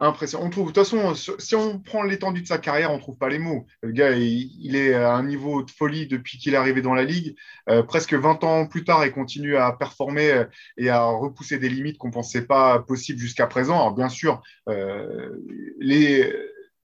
impressionnant. 0.00 0.46
On 0.46 0.50
trouve, 0.50 0.72
de 0.72 0.72
toute 0.72 0.84
façon, 0.84 1.14
si 1.38 1.54
on 1.54 1.78
prend 1.78 2.02
l'étendue 2.02 2.42
de 2.42 2.46
sa 2.46 2.58
carrière, 2.58 2.90
on 2.90 2.96
ne 2.96 3.00
trouve 3.00 3.16
pas 3.16 3.28
les 3.28 3.38
mots. 3.38 3.66
Le 3.82 3.92
gars, 3.92 4.12
il, 4.12 4.76
est 4.76 4.94
à 4.94 5.14
un 5.14 5.24
niveau 5.24 5.62
de 5.62 5.70
folie 5.70 6.06
depuis 6.06 6.38
qu'il 6.38 6.54
est 6.54 6.56
arrivé 6.56 6.82
dans 6.82 6.94
la 6.94 7.04
ligue. 7.04 7.36
Euh, 7.68 7.82
presque 7.82 8.14
20 8.14 8.44
ans 8.44 8.66
plus 8.66 8.84
tard, 8.84 9.04
il 9.06 9.12
continue 9.12 9.56
à 9.56 9.72
performer 9.72 10.30
euh, 10.30 10.44
et 10.76 10.88
à 10.88 11.04
repousser 11.04 11.58
des 11.58 11.68
limites 11.68 11.98
qu'on 11.98 12.08
ne 12.08 12.12
pensait 12.12 12.46
pas 12.46 12.80
possibles 12.80 13.18
jusqu'à 13.18 13.46
présent. 13.46 13.76
Alors, 13.76 13.94
bien 13.94 14.08
sûr, 14.08 14.42
euh, 14.68 15.30
les 15.78 16.30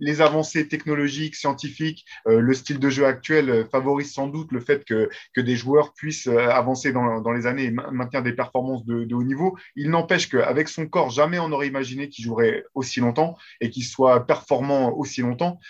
les 0.01 0.21
avancées 0.21 0.67
technologiques, 0.67 1.37
scientifiques, 1.37 2.07
euh, 2.27 2.41
le 2.41 2.55
style 2.55 2.79
de 2.81 2.91
jeu 2.91 3.07
actuel 3.07 3.51
euh, 3.51 3.65
favorise 3.67 4.13
sans 4.13 4.27
doute 4.27 4.51
le 4.51 4.61
fait 4.61 4.85
que, 4.85 5.11
que 5.35 5.41
des 5.41 5.57
joueurs 5.57 5.93
puissent 5.93 6.27
euh, 6.27 6.49
avancer 6.49 6.93
dans, 6.93 7.21
dans, 7.21 7.33
les 7.33 7.47
années 7.47 7.65
et 7.65 7.71
maintenir 7.71 8.23
des 8.23 8.33
performances 8.33 8.85
de, 8.85 9.15
haut 9.15 9.23
niveau. 9.23 9.57
Il 9.77 9.91
n'empêche 9.91 10.29
qu'avec 10.29 10.69
son 10.69 10.87
corps, 10.87 11.11
jamais 11.11 11.39
on 11.39 11.49
n'aurait 11.49 11.69
imaginé 11.69 12.09
qu'il 12.09 12.25
jouerait 12.25 12.65
aussi 12.75 13.01
longtemps 13.01 13.37
et 13.61 13.71
qu'il 13.71 13.85
soit 13.85 14.27
performant 14.27 14.93
aussi 14.97 15.21
longtemps. 15.21 15.61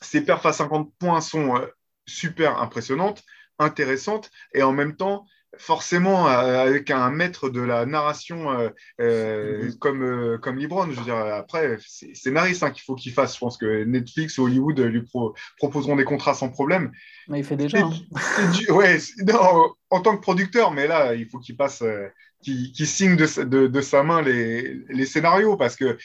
Ses 0.00 0.22
perfs 0.22 0.46
à 0.46 0.52
50 0.52 0.92
points 0.98 1.20
sont 1.20 1.60
super 2.06 2.60
impressionnantes, 2.60 3.22
intéressantes 3.58 4.30
et 4.54 4.62
en 4.62 4.72
même 4.72 4.96
temps, 4.96 5.26
forcément 5.58 6.26
avec 6.26 6.90
un 6.90 7.10
maître 7.10 7.48
de 7.48 7.60
la 7.60 7.86
narration 7.86 8.50
euh, 8.50 8.68
euh, 9.00 9.68
mm-hmm. 9.68 9.78
comme, 9.78 10.02
euh, 10.02 10.38
comme 10.38 10.58
Libron. 10.58 10.90
Je 10.90 10.98
veux 10.98 11.04
dire, 11.04 11.16
après, 11.16 11.78
c'est 11.86 12.14
scénariste 12.14 12.62
hein, 12.62 12.70
qu'il 12.70 12.82
faut 12.82 12.94
qu'il 12.94 13.12
fasse. 13.12 13.34
Je 13.34 13.40
pense 13.40 13.56
que 13.56 13.84
Netflix 13.84 14.38
ou 14.38 14.44
Hollywood 14.44 14.78
lui 14.80 15.02
proposeront 15.58 15.96
des 15.96 16.04
contrats 16.04 16.34
sans 16.34 16.48
problème. 16.48 16.92
Mais 17.28 17.40
il 17.40 17.44
fait 17.44 17.56
déjà. 17.56 17.78
Hein. 17.78 17.92
ouais, 18.70 18.98
en 19.90 20.00
tant 20.00 20.16
que 20.16 20.22
producteur, 20.22 20.72
mais 20.72 20.86
là, 20.86 21.14
il 21.14 21.28
faut 21.28 21.38
qu'il 21.38 21.56
passe, 21.56 21.82
qu'il 22.42 22.86
signe 22.86 23.16
de, 23.16 23.66
de, 23.66 23.80
sa 23.80 24.02
main 24.02 24.22
les, 24.22 24.84
les 24.88 25.06
scénarios 25.06 25.56
parce 25.56 25.76
que 25.76 25.98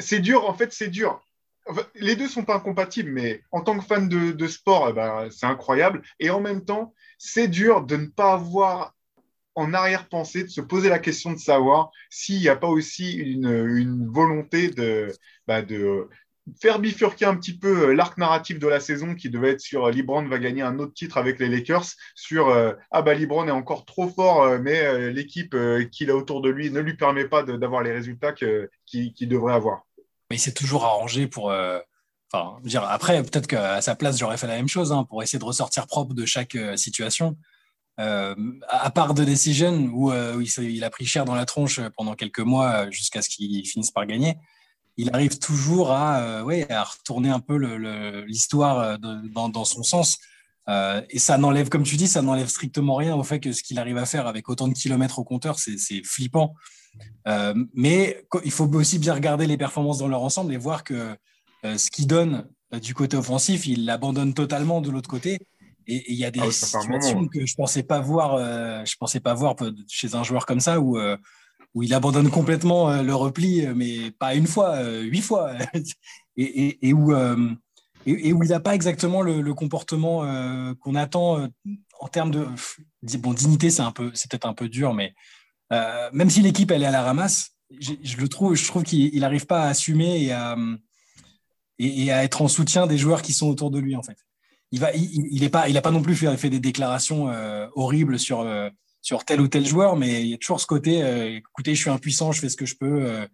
c'est 0.00 0.20
dur, 0.20 0.48
en 0.48 0.54
fait, 0.54 0.72
c'est 0.72 0.88
dur 0.88 1.22
les 1.94 2.16
deux 2.16 2.28
sont 2.28 2.48
incompatibles, 2.50 3.10
mais 3.10 3.42
en 3.50 3.60
tant 3.62 3.78
que 3.78 3.84
fan 3.84 4.08
de, 4.08 4.46
sport, 4.46 4.88
eh 4.90 4.92
ben, 4.92 5.28
c'est 5.30 5.46
incroyable. 5.46 6.02
Et 6.20 6.30
en 6.30 6.40
même 6.40 6.64
temps, 6.64 6.94
c'est 7.18 7.48
dur 7.48 7.84
de 7.84 7.96
ne 7.96 8.06
pas 8.06 8.34
avoir 8.34 8.94
en 9.54 9.74
arrière-pensée, 9.74 10.44
de 10.44 10.48
se 10.48 10.60
poser 10.60 10.88
la 10.88 11.00
question 11.00 11.32
de 11.32 11.38
savoir 11.38 11.90
s'il 12.10 12.40
n'y 12.40 12.48
a 12.48 12.56
pas 12.56 12.68
aussi 12.68 13.14
une, 13.14 14.08
volonté 14.08 14.70
de, 14.70 15.12
bah, 15.46 15.62
de 15.62 16.08
faire 16.60 16.78
bifurquer 16.78 17.24
un 17.24 17.36
petit 17.36 17.58
peu 17.58 17.92
l'arc 17.92 18.16
narratif 18.18 18.58
de 18.58 18.66
la 18.66 18.80
saison 18.80 19.14
qui 19.14 19.30
devait 19.30 19.50
être 19.50 19.60
sur 19.60 19.90
Libron 19.90 20.26
va 20.26 20.38
gagner 20.38 20.62
un 20.62 20.78
autre 20.78 20.94
titre 20.94 21.18
avec 21.18 21.38
les 21.38 21.48
Lakers, 21.48 21.86
sur 22.14 22.48
euh, 22.48 22.72
ah 22.90 23.02
bah 23.02 23.14
Libron 23.14 23.48
est 23.48 23.52
encore 23.52 23.84
trop 23.84 24.08
fort, 24.08 24.42
euh, 24.42 24.58
mais 24.60 24.80
euh, 24.80 25.10
l'équipe 25.10 25.56
qu'il 25.90 26.10
a 26.10 26.16
autour 26.16 26.40
de 26.40 26.50
lui 26.50 26.70
ne 26.70 26.80
lui 26.80 26.96
permet 26.96 27.26
pas 27.26 27.42
d'avoir 27.42 27.82
les 27.82 27.92
résultats 27.92 28.32
qu'il 28.32 29.28
devrait 29.28 29.54
avoir. 29.54 29.87
Mais 30.30 30.36
il 30.36 30.40
s'est 30.40 30.54
toujours 30.54 30.84
arrangé 30.84 31.26
pour 31.26 31.52
Enfin, 32.30 32.58
dire, 32.62 32.84
après, 32.84 33.22
peut-être 33.22 33.46
qu'à 33.46 33.80
sa 33.80 33.94
place, 33.94 34.18
j'aurais 34.18 34.36
fait 34.36 34.46
la 34.46 34.56
même 34.56 34.68
chose 34.68 34.92
hein, 34.92 35.04
pour 35.04 35.22
essayer 35.22 35.38
de 35.38 35.44
ressortir 35.44 35.86
propre 35.86 36.14
de 36.14 36.26
chaque 36.26 36.54
euh, 36.56 36.76
situation. 36.76 37.36
Euh, 38.00 38.34
à 38.68 38.90
part 38.90 39.14
de 39.14 39.24
Decision, 39.24 39.90
où, 39.92 40.12
euh, 40.12 40.42
il, 40.58 40.84
a 40.84 40.90
pris 40.90 41.06
cher 41.06 41.24
dans 41.24 41.34
la 41.34 41.46
tronche 41.46 41.80
pendant 41.96 42.14
quelques 42.14 42.40
mois 42.40 42.90
jusqu'à 42.90 43.22
ce 43.22 43.28
qu'il 43.28 43.66
finisse 43.66 43.90
par 43.90 44.06
gagner, 44.06 44.36
il 44.98 45.10
arrive 45.14 45.38
toujours 45.38 45.92
à, 45.92 46.44
ouais, 46.44 46.70
à 46.70 46.84
retourner 46.84 47.30
un 47.30 47.40
peu 47.40 47.56
l'histoire 48.26 48.98
dans, 48.98 49.48
dans, 49.48 49.64
son 49.64 49.82
sens. 49.84 50.18
et 50.68 51.18
ça 51.18 51.38
n'enlève, 51.38 51.68
comme 51.68 51.84
tu 51.84 51.96
dis, 51.96 52.08
ça 52.08 52.20
n'enlève 52.20 52.48
strictement 52.48 52.96
rien 52.96 53.14
au 53.14 53.22
fait 53.22 53.38
que 53.38 53.52
ce 53.52 53.62
qu'il 53.62 53.78
arrive 53.78 53.96
à 53.96 54.06
faire 54.06 54.26
avec 54.26 54.48
autant 54.48 54.66
de 54.66 54.74
kilomètres 54.74 55.20
au 55.20 55.24
compteur, 55.24 55.58
c'est 55.58 56.04
flippant. 56.04 56.54
Mais 57.74 58.24
il 58.44 58.50
faut 58.50 58.72
aussi 58.74 58.98
bien 58.98 59.14
regarder 59.14 59.46
les 59.46 59.56
performances 59.56 59.98
dans 59.98 60.08
leur 60.08 60.22
ensemble 60.22 60.52
et 60.52 60.56
voir 60.56 60.84
que 60.84 61.16
euh, 61.64 61.76
ce 61.76 61.90
qu'il 61.90 62.06
donne 62.06 62.46
euh, 62.74 62.78
du 62.78 62.94
côté 62.94 63.16
offensif, 63.16 63.66
il 63.66 63.84
l'abandonne 63.84 64.34
totalement 64.34 64.80
de 64.80 64.90
l'autre 64.90 65.10
côté. 65.10 65.38
Et 65.86 66.12
il 66.12 66.18
y 66.18 66.24
a 66.24 66.30
des 66.30 66.40
ah 66.40 66.50
situations 66.50 67.26
que 67.28 67.46
je 67.46 67.54
pensais 67.54 67.82
pas 67.82 68.00
voir, 68.00 68.34
euh, 68.34 68.84
je 68.84 68.94
pensais 68.96 69.20
pas 69.20 69.34
voir 69.34 69.56
chez 69.88 70.14
un 70.14 70.22
joueur 70.22 70.46
comme 70.46 70.60
ça 70.60 70.80
où 70.80 70.98
où 71.74 71.82
il 71.82 71.92
abandonne 71.92 72.30
complètement 72.30 73.02
le 73.02 73.14
repli, 73.14 73.66
mais 73.74 74.10
pas 74.10 74.34
une 74.34 74.46
fois, 74.46 74.82
huit 75.00 75.20
fois, 75.20 75.52
et, 76.36 76.92
où 76.92 77.14
et, 78.06 78.32
où 78.32 78.42
il 78.42 78.48
n'a 78.48 78.60
pas 78.60 78.74
exactement 78.74 79.22
le, 79.22 79.54
comportement 79.54 80.74
qu'on 80.80 80.94
attend 80.94 81.48
en 82.00 82.08
termes 82.08 82.30
de 82.30 83.18
bon 83.18 83.32
dignité, 83.32 83.70
c'est 83.70 83.82
un 83.82 83.92
peu, 83.92 84.10
c'est 84.14 84.30
peut-être 84.30 84.48
un 84.48 84.54
peu 84.54 84.68
dur, 84.68 84.92
mais 84.94 85.14
même 85.70 86.30
si 86.30 86.42
l'équipe 86.42 86.70
elle 86.70 86.82
est 86.82 86.86
à 86.86 86.90
la 86.90 87.02
ramasse, 87.02 87.50
je, 87.80 88.16
le 88.16 88.28
trouve, 88.28 88.54
je 88.54 88.66
trouve 88.66 88.82
qu'il 88.82 89.20
n'arrive 89.20 89.46
pas 89.46 89.64
à 89.64 89.68
assumer 89.68 90.32
et 91.78 92.10
à 92.12 92.24
être 92.24 92.42
en 92.42 92.48
soutien 92.48 92.86
des 92.86 92.98
joueurs 92.98 93.22
qui 93.22 93.32
sont 93.32 93.48
autour 93.48 93.70
de 93.70 93.78
lui 93.78 93.96
en 93.96 94.02
fait. 94.02 94.16
Il 94.70 94.80
va, 94.80 94.90
il, 94.94 95.42
est 95.42 95.48
pas, 95.48 95.68
il 95.68 95.76
a 95.78 95.80
pas 95.80 95.90
non 95.90 96.02
plus 96.02 96.14
fait, 96.14 96.50
des 96.50 96.60
déclarations 96.60 97.30
euh, 97.30 97.66
horribles 97.74 98.18
sur 98.18 98.40
euh, 98.40 98.68
sur 99.00 99.24
tel 99.24 99.40
ou 99.40 99.48
tel 99.48 99.64
joueur, 99.64 99.96
mais 99.96 100.22
il 100.22 100.28
y 100.28 100.34
a 100.34 100.38
toujours 100.38 100.60
ce 100.60 100.66
côté, 100.66 101.02
euh, 101.02 101.36
écoutez, 101.36 101.74
je 101.74 101.80
suis 101.80 101.90
impuissant, 101.90 102.32
je 102.32 102.40
fais 102.40 102.48
ce 102.48 102.56
que 102.56 102.66
je 102.66 102.76
peux. 102.76 103.26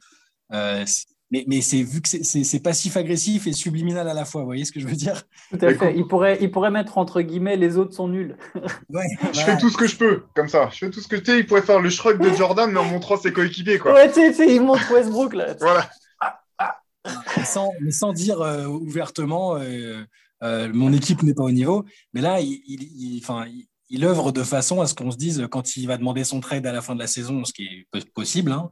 Mais, 1.34 1.44
mais 1.48 1.60
c'est 1.60 1.82
vu 1.82 2.00
que 2.00 2.08
c'est 2.08 2.62
passif-agressif 2.62 3.46
et 3.46 3.52
subliminal 3.52 4.08
à 4.08 4.14
la 4.14 4.24
fois, 4.24 4.42
vous 4.42 4.46
voyez 4.46 4.64
ce 4.64 4.72
que 4.72 4.78
je 4.80 4.86
veux 4.86 4.94
dire? 4.94 5.24
Tout 5.50 5.58
à 5.60 5.74
fait. 5.74 5.94
Il 5.96 6.06
pourrait, 6.06 6.38
il 6.40 6.50
pourrait 6.50 6.70
mettre 6.70 6.98
entre 6.98 7.20
guillemets 7.20 7.56
les 7.56 7.76
autres 7.76 7.94
sont 7.94 8.08
nuls. 8.08 8.36
Ouais, 8.90 9.06
je 9.32 9.40
fais 9.40 9.56
tout 9.56 9.70
ce 9.70 9.76
que 9.76 9.86
je 9.88 9.96
peux, 9.96 10.22
comme 10.36 10.48
ça. 10.48 10.68
Je 10.72 10.78
fais 10.78 10.90
tout 10.90 11.00
ce 11.00 11.08
que 11.08 11.16
tu 11.16 11.32
sais. 11.32 11.38
Il 11.40 11.46
pourrait 11.46 11.62
faire 11.62 11.80
le 11.80 11.90
shrug 11.90 12.22
de 12.22 12.32
Jordan, 12.36 12.70
mais 12.70 12.78
en 12.78 12.84
montrant 12.84 13.16
ses 13.16 13.32
coéquipiers. 13.32 13.78
Quoi. 13.78 13.94
Ouais, 13.94 14.12
tu 14.12 14.32
sais, 14.32 14.54
il 14.54 14.60
montre 14.60 14.92
Westbrook 14.92 15.34
là. 15.34 15.54
Voilà 15.60 15.90
mais, 17.36 17.44
sans, 17.44 17.72
mais 17.80 17.90
sans 17.90 18.12
dire 18.12 18.40
euh, 18.40 18.66
ouvertement 18.66 19.56
euh, 19.56 20.02
euh, 20.42 20.70
mon 20.72 20.92
équipe 20.92 21.22
n'est 21.22 21.34
pas 21.34 21.42
au 21.42 21.50
niveau. 21.50 21.84
Mais 22.12 22.20
là, 22.20 22.40
il, 22.40 22.60
il, 22.66 23.20
enfin, 23.22 23.46
il, 23.90 24.04
œuvre 24.04 24.32
de 24.32 24.42
façon 24.42 24.80
à 24.80 24.86
ce 24.86 24.94
qu'on 24.94 25.10
se 25.10 25.16
dise 25.16 25.46
quand 25.50 25.76
il 25.76 25.86
va 25.86 25.96
demander 25.96 26.24
son 26.24 26.40
trade 26.40 26.66
à 26.66 26.72
la 26.72 26.82
fin 26.82 26.94
de 26.94 27.00
la 27.00 27.06
saison, 27.06 27.44
ce 27.44 27.52
qui 27.52 27.64
est 27.64 28.10
possible. 28.12 28.52
Hein, 28.52 28.70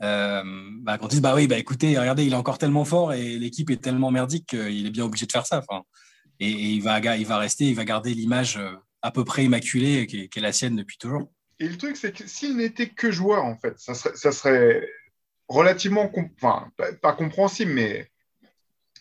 bah, 0.00 0.98
quand 0.98 1.08
il 1.08 1.16
dit 1.16 1.20
bah 1.20 1.34
oui, 1.34 1.46
bah 1.46 1.58
écoutez, 1.58 1.98
regardez, 1.98 2.24
il 2.24 2.32
est 2.32 2.36
encore 2.36 2.58
tellement 2.58 2.84
fort 2.84 3.12
et 3.12 3.38
l'équipe 3.38 3.70
est 3.70 3.82
tellement 3.82 4.10
merdique 4.10 4.46
qu'il 4.46 4.86
est 4.86 4.90
bien 4.90 5.04
obligé 5.04 5.26
de 5.26 5.32
faire 5.32 5.46
ça. 5.46 5.62
Et, 6.40 6.50
il, 6.50 6.82
va, 6.82 6.98
il 7.16 7.26
va 7.26 7.38
rester, 7.38 7.64
il 7.64 7.74
va 7.74 7.84
garder 7.84 8.14
l'image 8.14 8.60
à 9.02 9.10
peu 9.10 9.24
près 9.24 9.44
immaculée 9.44 10.06
qui 10.06 10.28
est, 10.34 10.40
la 10.40 10.52
sienne 10.52 10.76
depuis 10.76 10.98
toujours. 10.98 11.30
Et 11.60 11.68
le 11.68 11.76
truc, 11.76 11.96
c'est 11.96 12.12
que 12.12 12.26
s'il 12.28 12.56
n'était 12.56 12.88
que 12.88 13.10
joueur, 13.10 13.44
en 13.44 13.56
fait, 13.56 13.74
ça 13.78 13.94
serait, 13.94 14.14
ça 14.14 14.30
serait 14.30 14.88
relativement, 15.48 16.12
enfin, 16.36 16.70
pas 17.02 17.12
compréhensible, 17.12 17.72
mais 17.72 18.08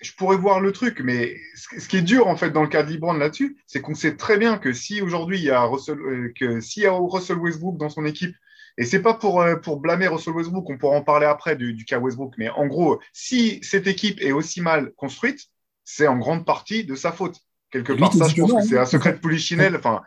je 0.02 0.12
pourrais 0.14 0.38
voir 0.38 0.60
le 0.60 0.72
truc. 0.72 1.02
Mais 1.02 1.38
ce 1.56 1.88
qui 1.88 1.98
est 1.98 2.02
dur, 2.02 2.28
en 2.28 2.36
fait, 2.36 2.52
dans 2.52 2.62
le 2.62 2.68
cas 2.68 2.84
de 2.84 2.92
LeBron 2.92 3.14
là-dessus, 3.14 3.58
c'est 3.68 3.82
qu'on 3.82 3.96
sait 3.96 4.16
très 4.16 4.38
bien 4.38 4.58
que 4.58 4.74
si 4.74 5.02
aujourd'hui, 5.02 5.38
il 5.40 5.44
y 5.44 5.52
a 5.52 5.66
euh, 5.66 6.32
que 6.36 6.80
y 6.80 6.86
a 6.86 6.92
Russell 6.92 7.38
Westbrook 7.38 7.78
dans 7.78 7.90
son 7.90 8.06
équipe, 8.06 8.36
et 8.78 8.86
c'est 8.86 9.02
pas 9.02 9.16
pour, 9.16 9.42
euh, 9.42 9.56
pour 9.56 9.80
blâmer 9.80 10.08
Russell 10.08 10.34
Westbrook, 10.34 10.70
on 10.70 10.78
pourra 10.78 10.96
en 10.96 11.04
parler 11.04 11.26
après 11.26 11.56
du, 11.56 11.74
du, 11.74 11.84
cas 11.84 12.00
Westbrook, 12.00 12.36
mais 12.38 12.50
en 12.50 12.68
gros, 12.68 13.00
si 13.12 13.60
cette 13.64 13.88
équipe 13.88 14.22
est 14.22 14.32
aussi 14.32 14.62
mal 14.62 14.92
construite, 14.96 15.48
c'est 15.84 16.08
en 16.08 16.18
grande 16.18 16.46
partie 16.46 16.84
de 16.84 16.96
sa 16.96 17.12
faute. 17.12 17.40
Quelque 17.72 17.94
part, 17.94 18.14
ça, 18.14 18.28
je 18.28 18.42
pense 18.42 18.54
que 18.54 18.62
c'est 18.62 18.78
un 18.78 18.86
secret 18.86 19.14
de 19.14 19.18
Polichinelle. 19.18 19.76
Enfin, 19.76 20.02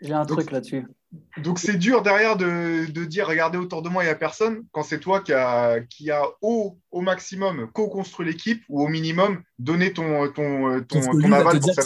J'ai 0.00 0.12
un 0.12 0.24
truc 0.24 0.50
là-dessus. 0.50 0.86
Donc 1.42 1.58
c'est 1.58 1.76
dur 1.76 2.02
derrière 2.02 2.36
de, 2.36 3.04
dire 3.04 3.28
regardez 3.28 3.58
autour 3.58 3.82
de 3.82 3.88
moi, 3.88 4.02
il 4.02 4.06
n'y 4.06 4.12
a 4.12 4.16
personne, 4.16 4.64
quand 4.72 4.82
c'est 4.82 4.98
toi 4.98 5.20
qui 5.20 5.32
a, 5.32 5.80
qui 5.80 6.10
a 6.10 6.22
au, 6.42 6.78
au 6.90 7.00
maximum 7.02 7.70
co-construit 7.72 8.26
l'équipe 8.26 8.62
ou 8.68 8.82
au 8.82 8.88
minimum 8.88 9.42
donné 9.58 9.92
ton, 9.92 10.28
ton, 10.32 10.82
ton, 10.82 11.32
aval 11.32 11.60
pour 11.60 11.74
ça 11.74 11.82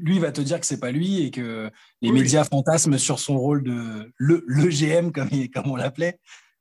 lui. 0.00 0.18
va 0.18 0.30
te 0.30 0.40
dire 0.40 0.60
que 0.60 0.66
c'est 0.66 0.78
pas 0.78 0.92
lui 0.92 1.24
et 1.24 1.30
que 1.30 1.70
les 2.02 2.12
médias 2.12 2.44
fantasment 2.44 2.98
sur 2.98 3.18
son 3.18 3.38
rôle 3.38 3.64
de 3.64 4.12
le, 4.16 4.44
le 4.46 4.68
GM, 4.68 5.10
comme, 5.10 5.30
comme 5.52 5.70
on 5.70 5.76
l'appelait. 5.76 6.18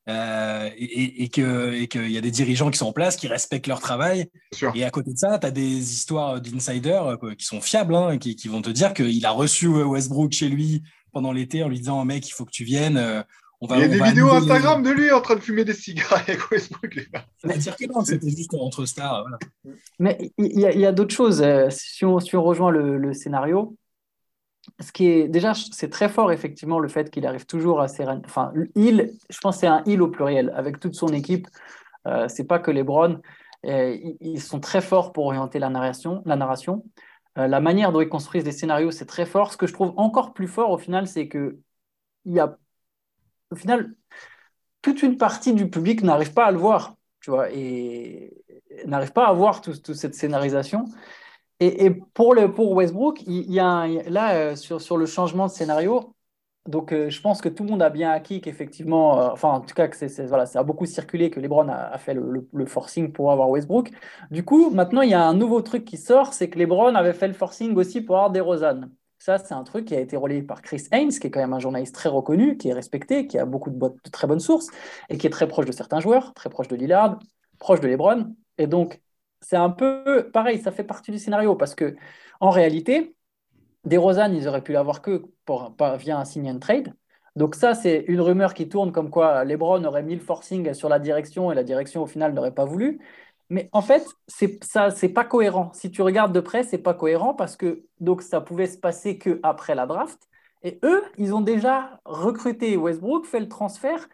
Euh, 0.07 0.69
et, 0.77 1.23
et 1.23 1.29
qu'il 1.29 2.11
y 2.11 2.17
a 2.17 2.21
des 2.21 2.31
dirigeants 2.31 2.69
qui 2.69 2.77
sont 2.77 2.85
en 2.85 2.93
place, 2.93 3.15
qui 3.15 3.27
respectent 3.27 3.65
leur 3.65 3.79
travail. 3.79 4.29
Et 4.75 4.83
à 4.83 4.91
côté 4.91 5.11
de 5.11 5.17
ça, 5.17 5.39
tu 5.39 5.47
as 5.47 5.51
des 5.51 5.93
histoires 5.93 6.39
d'insiders 6.39 7.17
euh, 7.23 7.33
qui 7.33 7.45
sont 7.45 7.59
fiables, 7.59 7.95
hein, 7.95 8.19
qui, 8.19 8.35
qui, 8.35 8.47
vont 8.47 8.61
te 8.61 8.69
dire 8.69 8.93
qu'il 8.93 9.25
a 9.25 9.31
reçu 9.31 9.67
Westbrook 9.67 10.31
chez 10.31 10.47
lui 10.47 10.83
pendant 11.11 11.31
l'été 11.31 11.63
en 11.63 11.69
lui 11.69 11.79
disant 11.79 12.05
mec, 12.05 12.27
il 12.27 12.33
faut 12.33 12.45
que 12.45 12.51
tu 12.51 12.63
viennes. 12.63 12.97
Euh, 12.97 13.23
on 13.61 13.67
va, 13.67 13.77
il 13.77 13.81
y 13.81 13.83
a 13.85 13.87
des 13.87 13.99
vidéos 13.99 14.29
Instagram 14.29 14.83
de 14.83 14.91
lui 14.91 15.11
en 15.11 15.21
train 15.21 15.35
de 15.35 15.39
fumer 15.39 15.65
des 15.65 15.73
cigarettes 15.73 16.29
avec 16.29 16.51
Westbrook. 16.51 17.09
C'est-à-dire 17.37 17.75
que 17.75 17.85
non, 17.85 18.05
c'était 18.05 18.29
juste 18.29 18.53
entre 18.53 18.85
stars. 18.85 19.23
Voilà. 19.23 19.39
Mais 19.97 20.31
il 20.37 20.59
y 20.59 20.85
a, 20.85 20.89
a 20.89 20.91
d'autres 20.91 21.15
choses. 21.15 21.43
Si 21.69 22.05
on, 22.05 22.19
si 22.19 22.35
on 22.35 22.43
rejoint 22.43 22.69
le, 22.69 22.99
le 22.99 23.13
scénario, 23.13 23.75
ce 24.79 24.91
qui 24.91 25.07
est 25.07 25.27
déjà, 25.27 25.53
c'est 25.53 25.89
très 25.89 26.09
fort 26.09 26.31
effectivement 26.31 26.79
le 26.79 26.87
fait 26.87 27.09
qu'il 27.09 27.25
arrive 27.25 27.45
toujours 27.45 27.81
à 27.81 27.87
Enfin, 28.25 28.51
il, 28.75 29.13
je 29.29 29.39
pense 29.39 29.57
c'est 29.57 29.67
un 29.67 29.83
il 29.85 30.01
au 30.01 30.07
pluriel 30.07 30.51
avec 30.55 30.79
toute 30.79 30.95
son 30.95 31.07
équipe. 31.09 31.47
Euh, 32.07 32.27
c'est 32.27 32.45
pas 32.45 32.59
que 32.59 32.71
les 32.71 32.83
Browns. 32.83 33.21
Ils 33.63 34.41
sont 34.41 34.59
très 34.59 34.81
forts 34.81 35.11
pour 35.11 35.25
orienter 35.25 35.59
la 35.59 35.69
narration. 35.69 36.21
La, 36.25 36.35
narration. 36.35 36.83
Euh, 37.37 37.47
la 37.47 37.59
manière 37.59 37.91
dont 37.91 38.01
ils 38.01 38.09
construisent 38.09 38.43
des 38.43 38.51
scénarios, 38.51 38.91
c'est 38.91 39.05
très 39.05 39.25
fort. 39.25 39.51
Ce 39.51 39.57
que 39.57 39.67
je 39.67 39.73
trouve 39.73 39.93
encore 39.97 40.33
plus 40.33 40.47
fort 40.47 40.71
au 40.71 40.77
final, 40.77 41.07
c'est 41.07 41.27
que 41.27 41.57
il 42.25 42.33
y 42.33 42.39
a, 42.39 42.57
au 43.51 43.55
final, 43.55 43.95
toute 44.81 45.03
une 45.03 45.17
partie 45.17 45.53
du 45.53 45.69
public 45.69 46.03
n'arrive 46.03 46.33
pas 46.33 46.45
à 46.45 46.51
le 46.51 46.57
voir, 46.57 46.95
tu 47.21 47.31
vois, 47.31 47.51
et 47.51 48.33
n'arrive 48.85 49.13
pas 49.13 49.27
à 49.27 49.33
voir 49.33 49.61
toute 49.61 49.93
cette 49.93 50.15
scénarisation. 50.15 50.85
Et, 51.61 51.89
pour, 52.13 52.35
Westbrook, 52.73 53.21
il 53.27 53.51
y 53.51 53.59
a 53.59 53.87
là, 54.09 54.35
euh, 54.35 54.55
sur, 54.55 54.97
le 54.97 55.05
changement 55.05 55.47
de 55.47 55.51
scénario, 55.51 56.13
donc 56.67 56.91
euh, 56.91 57.09
je 57.09 57.21
pense 57.21 57.41
que 57.41 57.49
tout 57.49 57.63
le 57.63 57.69
monde 57.69 57.81
a 57.83 57.89
bien 57.89 58.11
acquis 58.11 58.41
qu'effectivement, 58.41 59.21
euh, 59.21 59.29
enfin 59.31 59.49
en 59.49 59.61
tout 59.61 59.75
cas, 59.75 59.87
que 59.87 59.95
ça 59.95 60.59
a 60.59 60.63
beaucoup 60.63 60.85
circulé, 60.87 61.29
que 61.29 61.39
LeBron 61.39 61.69
a, 61.69 61.75
a 61.75 61.97
fait 61.99 62.15
le, 62.15 62.47
le, 62.51 62.65
forcing 62.65 63.11
pour 63.11 63.31
avoir 63.31 63.49
Westbrook. 63.49 63.91
Du 64.31 64.43
coup, 64.43 64.71
maintenant, 64.71 65.01
il 65.01 65.11
y 65.11 65.13
a 65.13 65.23
un 65.23 65.35
nouveau 65.35 65.61
truc 65.61 65.85
qui 65.85 65.97
sort, 65.97 66.33
c'est 66.33 66.49
que 66.49 66.57
LeBron 66.57 66.95
avait 66.95 67.13
fait 67.13 67.27
le 67.27 67.33
forcing 67.33 67.75
aussi 67.75 68.01
pour 68.01 68.15
avoir 68.17 68.31
DeRozan. 68.31 68.89
Ça, 69.19 69.37
c'est 69.37 69.53
un 69.53 69.63
truc 69.63 69.85
qui 69.85 69.95
a 69.95 69.99
été 69.99 70.17
relayé 70.17 70.41
par 70.41 70.61
Chris 70.61 70.87
Haynes, 70.91 71.09
qui 71.09 71.27
est 71.27 71.31
quand 71.31 71.39
même 71.39 71.53
un 71.53 71.59
journaliste 71.59 71.95
très 71.95 72.09
reconnu, 72.09 72.57
qui 72.57 72.69
est 72.69 72.73
respecté, 72.73 73.27
qui 73.27 73.37
a 73.37 73.45
beaucoup 73.45 73.69
de, 73.69 73.77
de 73.77 74.09
très 74.11 74.27
bonnes 74.27 74.39
sources, 74.39 74.67
et 75.09 75.17
qui 75.17 75.27
est 75.27 75.29
très 75.29 75.47
proche 75.47 75.65
de 75.65 75.71
certains 75.71 75.99
joueurs, 75.99 76.33
très 76.33 76.49
proche 76.49 76.67
de 76.67 76.75
Lillard, 76.75 77.19
proche 77.59 77.79
de 77.79 77.87
LeBron. 77.87 78.35
Et 78.57 78.67
donc, 78.67 79.01
c'est 79.47 79.57
un 79.57 79.69
peu 79.69 80.29
pareil, 80.33 80.59
ça 80.59 80.71
fait 80.71 80.83
partie 80.83 81.11
du 81.11 81.19
scénario 81.19 81.55
parce 81.55 81.75
que 81.75 81.95
en 82.39 82.49
réalité, 82.49 83.15
des 83.85 83.97
Rosanne, 83.97 84.35
ils 84.35 84.47
auraient 84.47 84.63
pu 84.63 84.73
l'avoir 84.73 85.01
que 85.01 85.23
pour, 85.45 85.75
via 85.97 86.17
un 86.19 86.25
sign 86.25 86.49
and 86.49 86.59
trade. 86.59 86.93
Donc 87.35 87.55
ça, 87.55 87.75
c'est 87.75 88.05
une 88.07 88.21
rumeur 88.21 88.53
qui 88.53 88.69
tourne 88.69 88.91
comme 88.91 89.09
quoi 89.09 89.43
LeBron 89.45 89.83
aurait 89.83 90.03
mis 90.03 90.15
le 90.15 90.21
forcing 90.21 90.73
sur 90.73 90.89
la 90.89 90.99
direction 90.99 91.51
et 91.51 91.55
la 91.55 91.63
direction 91.63 92.03
au 92.03 92.07
final 92.07 92.33
n'aurait 92.33 92.53
pas 92.53 92.65
voulu. 92.65 92.99
Mais 93.49 93.69
en 93.73 93.81
fait, 93.81 94.05
c'est 94.27 94.63
ça, 94.63 94.89
c'est 94.89 95.09
pas 95.09 95.25
cohérent. 95.25 95.71
Si 95.73 95.91
tu 95.91 96.01
regardes 96.01 96.33
de 96.33 96.39
près, 96.39 96.63
c'est 96.63 96.79
pas 96.79 96.93
cohérent 96.93 97.33
parce 97.35 97.55
que 97.57 97.83
donc 97.99 98.21
ça 98.21 98.41
pouvait 98.41 98.67
se 98.67 98.77
passer 98.77 99.17
que 99.17 99.39
après 99.43 99.75
la 99.75 99.85
draft. 99.85 100.27
Et 100.63 100.79
eux, 100.83 101.03
ils 101.17 101.35
ont 101.35 101.41
déjà 101.41 101.99
recruté 102.05 102.75
Westbrook, 102.77 103.25
fait 103.25 103.39
le 103.39 103.49
transfert 103.49 104.07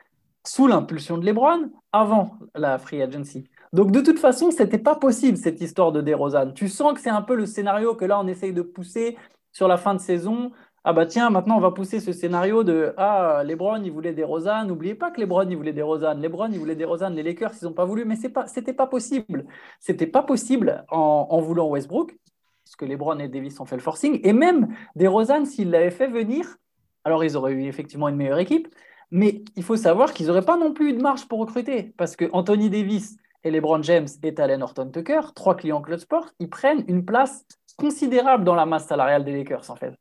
sous 0.45 0.67
l'impulsion 0.67 1.17
de 1.17 1.25
LeBron 1.25 1.69
avant 1.93 2.37
la 2.55 2.77
free 2.77 3.01
agency. 3.01 3.47
Donc 3.73 3.91
de 3.91 4.01
toute 4.01 4.19
façon, 4.19 4.51
c'était 4.51 4.77
pas 4.77 4.95
possible 4.95 5.37
cette 5.37 5.61
histoire 5.61 5.91
de 5.91 6.01
DeRozan. 6.01 6.51
Tu 6.51 6.67
sens 6.67 6.93
que 6.93 6.99
c'est 6.99 7.09
un 7.09 7.21
peu 7.21 7.35
le 7.35 7.45
scénario 7.45 7.95
que 7.95 8.03
là 8.03 8.19
on 8.19 8.27
essaye 8.27 8.53
de 8.53 8.61
pousser 8.61 9.17
sur 9.53 9.67
la 9.67 9.77
fin 9.77 9.93
de 9.93 9.99
saison. 9.99 10.51
Ah 10.83 10.93
bah 10.93 11.05
tiens, 11.05 11.29
maintenant 11.29 11.57
on 11.57 11.61
va 11.61 11.71
pousser 11.71 11.99
ce 11.99 12.11
scénario 12.11 12.63
de 12.63 12.93
ah 12.97 13.43
LeBron 13.45 13.81
il 13.83 13.91
voulait 13.91 14.13
DeRozan. 14.13 14.65
N'oubliez 14.65 14.95
pas 14.95 15.11
que 15.11 15.21
LeBron 15.21 15.47
il 15.49 15.55
voulait 15.55 15.73
DeRozan. 15.73 16.15
LeBron 16.15 16.49
il 16.51 16.59
voulait 16.59 16.75
DeRozan. 16.75 17.11
Les 17.11 17.23
Lakers 17.23 17.51
ils 17.61 17.65
n'ont 17.65 17.73
pas 17.73 17.85
voulu, 17.85 18.03
mais 18.03 18.17
c'est 18.17 18.29
pas 18.29 18.47
c'était 18.47 18.73
pas 18.73 18.87
possible. 18.87 19.45
C'était 19.79 20.07
pas 20.07 20.23
possible 20.23 20.83
en, 20.89 21.39
voulant 21.39 21.69
Westbrook 21.69 22.17
parce 22.65 22.75
que 22.75 22.85
LeBron 22.85 23.19
et 23.19 23.29
Davis 23.29 23.59
ont 23.59 23.65
fait 23.65 23.75
le 23.75 23.81
forcing 23.81 24.19
et 24.23 24.33
même 24.33 24.75
DeRozan 24.95 25.45
s'ils 25.45 25.71
l'avaient 25.71 25.91
fait 25.91 26.07
venir, 26.07 26.57
alors 27.03 27.23
ils 27.23 27.37
auraient 27.37 27.53
eu 27.53 27.63
effectivement 27.65 28.09
une 28.09 28.15
meilleure 28.17 28.39
équipe. 28.39 28.67
Mais 29.11 29.43
il 29.55 29.63
faut 29.63 29.75
savoir 29.75 30.13
qu'ils 30.13 30.27
n'auraient 30.27 30.41
pas 30.41 30.57
non 30.57 30.73
plus 30.73 30.89
eu 30.89 30.93
de 30.93 31.01
marge 31.01 31.27
pour 31.27 31.39
recruter 31.39 31.93
parce 31.97 32.15
que 32.15 32.25
Anthony 32.33 32.69
Davis 32.69 33.17
et 33.43 33.51
LeBron 33.51 33.81
James 33.83 34.07
et 34.23 34.39
Allen 34.39 34.61
Horton 34.61 34.89
Tucker, 34.91 35.21
trois 35.35 35.55
clients 35.55 35.81
Club 35.81 35.99
Sport, 35.99 36.29
ils 36.39 36.49
prennent 36.49 36.83
une 36.87 37.05
place 37.05 37.45
considérable 37.77 38.43
dans 38.43 38.55
la 38.55 38.65
masse 38.65 38.87
salariale 38.87 39.23
des 39.23 39.33
Lakers, 39.33 39.69
en 39.69 39.75
fait. 39.75 39.93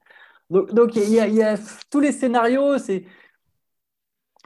Donc, 0.51 0.97
il, 0.97 1.09
y 1.09 1.43
a, 1.43 1.57
tous 1.91 2.01
les 2.01 2.13
scénarios, 2.13 2.79
c'est. 2.79 3.05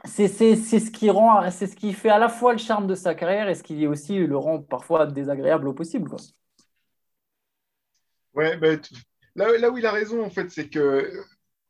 C'est 0.07 0.27
ce 0.27 0.91
qui 0.91 1.09
rend, 1.09 1.49
c'est 1.49 1.65
ce 1.65 1.75
qui 1.75 1.91
fait 1.91 2.09
à 2.09 2.19
la 2.19 2.29
fois 2.29 2.51
le 2.51 2.59
charme 2.59 2.85
de 2.85 2.93
sa 2.93 3.15
carrière 3.15 3.49
et 3.49 3.55
ce 3.55 3.63
qui 3.63 3.87
aussi 3.87 4.19
le 4.19 4.37
rend 4.37 4.61
parfois 4.61 5.07
désagréable 5.07 5.67
au 5.67 5.73
possible. 5.73 6.07
Quoi. 6.07 6.19
Ouais, 8.35 8.55
ben, 8.57 8.79
là, 9.33 9.57
là, 9.57 9.71
où 9.71 9.79
il 9.79 9.85
a 9.87 9.91
raison, 9.91 10.23
en 10.23 10.29
fait, 10.29 10.51
c'est 10.51 10.69
que 10.69 11.11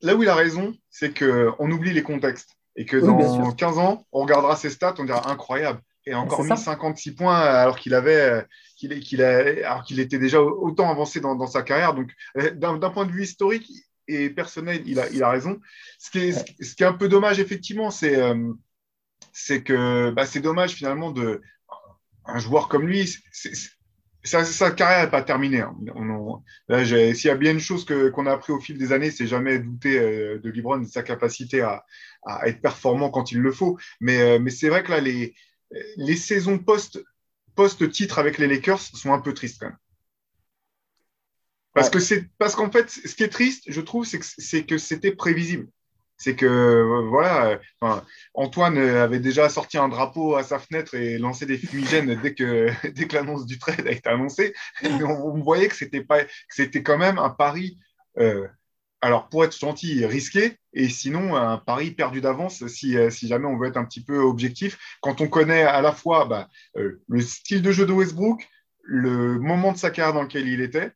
là 0.01 0.15
où 0.15 0.23
il 0.23 0.27
a 0.27 0.35
raison, 0.35 0.73
c'est 0.89 1.17
qu'on 1.17 1.71
oublie 1.71 1.93
les 1.93 2.03
contextes 2.03 2.57
et 2.75 2.83
que 2.83 2.97
dans 2.97 3.53
15 3.53 3.77
ans, 3.77 4.05
on 4.11 4.23
regardera 4.23 4.57
ses 4.57 4.69
stats, 4.69 4.95
on 4.97 5.05
dira 5.05 5.31
incroyable 5.31 5.79
et 6.05 6.13
encore 6.13 6.43
mis 6.43 6.57
56 6.57 7.11
points 7.15 7.39
alors 7.39 7.77
qu'il 7.77 7.93
avait 7.93 8.45
qu'il 8.75 8.99
qu'il 8.99 9.21
alors 9.21 9.83
qu'il 9.83 9.99
était 9.99 10.19
déjà 10.19 10.41
autant 10.41 10.89
avancé 10.89 11.19
dans, 11.19 11.47
sa 11.47 11.63
carrière. 11.63 11.93
Donc, 11.93 12.11
euh, 12.37 12.51
d'un 12.51 12.89
point 12.89 13.05
de 13.05 13.11
vue 13.11 13.23
historique 13.23 13.71
et 14.07 14.29
personnel, 14.29 14.83
il 14.85 14.99
a, 14.99 15.09
il 15.09 15.23
a 15.23 15.29
raison. 15.29 15.59
Ce 15.97 16.11
qui, 16.11 16.19
est, 16.19 16.63
ce 16.63 16.75
qui 16.75 16.83
est 16.83 16.87
un 16.87 16.93
peu 16.93 17.07
dommage, 17.07 17.39
effectivement, 17.39 17.89
c'est 17.89 18.17
euh, 18.17 18.51
c'est 19.33 19.63
que 19.63 20.11
bah, 20.11 20.25
c'est 20.25 20.41
dommage 20.41 20.73
finalement 20.73 21.11
de 21.11 21.41
un 22.25 22.39
joueur 22.39 22.67
comme 22.67 22.87
lui. 22.87 23.17
sa, 24.23 24.71
carrière 24.71 25.05
n'est 25.05 25.11
pas 25.11 25.21
terminée. 25.21 25.61
Hein. 25.61 25.75
S'il 26.83 27.27
y 27.27 27.29
a 27.29 27.35
bien 27.35 27.51
une 27.51 27.59
chose 27.59 27.85
qu'on 27.85 28.25
a 28.25 28.31
appris 28.31 28.53
au 28.53 28.59
fil 28.59 28.77
des 28.77 28.91
années, 28.91 29.11
c'est 29.11 29.27
jamais 29.27 29.59
douter 29.59 29.99
euh, 29.99 30.39
de 30.39 30.49
Libron 30.49 30.79
de 30.79 30.87
sa 30.87 31.03
capacité 31.03 31.61
à, 31.61 31.85
à, 32.23 32.47
être 32.47 32.61
performant 32.61 33.09
quand 33.09 33.31
il 33.31 33.39
le 33.39 33.51
faut. 33.51 33.77
Mais, 33.99 34.39
mais 34.39 34.49
c'est 34.49 34.69
vrai 34.69 34.83
que 34.83 34.91
là, 34.91 34.99
les, 34.99 35.35
les 35.97 36.15
saisons 36.15 36.57
post, 36.59 37.03
post-titre 37.55 38.19
avec 38.19 38.37
les 38.37 38.47
Lakers 38.47 38.79
sont 38.79 39.13
un 39.13 39.19
peu 39.19 39.33
tristes 39.33 39.59
quand 39.59 39.67
même. 39.67 39.77
Parce 41.73 41.89
que 41.89 41.99
c'est 41.99 42.29
parce 42.37 42.55
qu'en 42.55 42.71
fait, 42.71 42.89
ce 42.89 43.13
qui 43.15 43.23
est 43.23 43.29
triste, 43.29 43.65
je 43.67 43.81
trouve, 43.81 44.05
c'est 44.05 44.19
que 44.19 44.25
c'est 44.25 44.63
que 44.63 44.77
c'était 44.77 45.11
prévisible. 45.11 45.67
C'est 46.17 46.37
que 46.37 46.45
euh, 46.45 47.09
voilà, 47.09 47.59
Antoine 48.33 48.77
avait 48.77 49.19
déjà 49.19 49.49
sorti 49.49 49.77
un 49.77 49.89
drapeau 49.89 50.37
à 50.37 50.43
sa 50.43 50.59
fenêtre 50.59 50.95
et 50.95 51.17
lancé 51.17 51.45
des 51.45 51.57
fumigènes 51.57 52.15
dès 52.21 52.33
que 52.33 52.69
dès 52.93 53.07
que 53.07 53.15
l'annonce 53.15 53.45
du 53.45 53.59
trade 53.59 53.85
a 53.85 53.91
été 53.91 54.07
annoncée. 54.07 54.53
on, 54.83 55.41
voyait 55.41 55.67
que 55.67 55.75
c'était 55.75 56.01
pas 56.01 56.23
que 56.23 56.29
c'était 56.47 56.81
quand 56.81 56.97
même 56.97 57.19
un 57.19 57.29
pari 57.29 57.77
euh, 58.19 58.47
alors 59.05 59.29
pour 59.29 59.45
être 59.45 59.57
gentil, 59.57 60.05
risqué, 60.05 60.57
et 60.73 60.89
sinon 60.89 61.35
un 61.35 61.57
pari 61.57 61.91
perdu 61.91 62.21
d'avance 62.21 62.65
si, 62.67 62.97
euh, 62.97 63.09
si, 63.11 63.27
jamais 63.27 63.45
on 63.45 63.57
veut 63.57 63.67
être 63.67 63.77
un 63.77 63.85
petit 63.85 64.03
peu 64.03 64.17
objectif. 64.17 64.77
Quand 65.01 65.21
on 65.21 65.27
connaît 65.27 65.63
à 65.63 65.81
la 65.81 65.91
fois 65.91 66.25
bah, 66.25 66.49
euh, 66.77 67.01
le 67.07 67.21
style 67.21 67.61
de 67.61 67.71
jeu 67.71 67.85
de 67.85 67.93
Westbrook, 67.93 68.47
le 68.81 69.39
moment 69.39 69.71
de 69.71 69.77
sa 69.77 69.91
carrière 69.91 70.13
dans 70.13 70.23
lequel 70.23 70.47
il 70.47 70.61
était, 70.61 70.91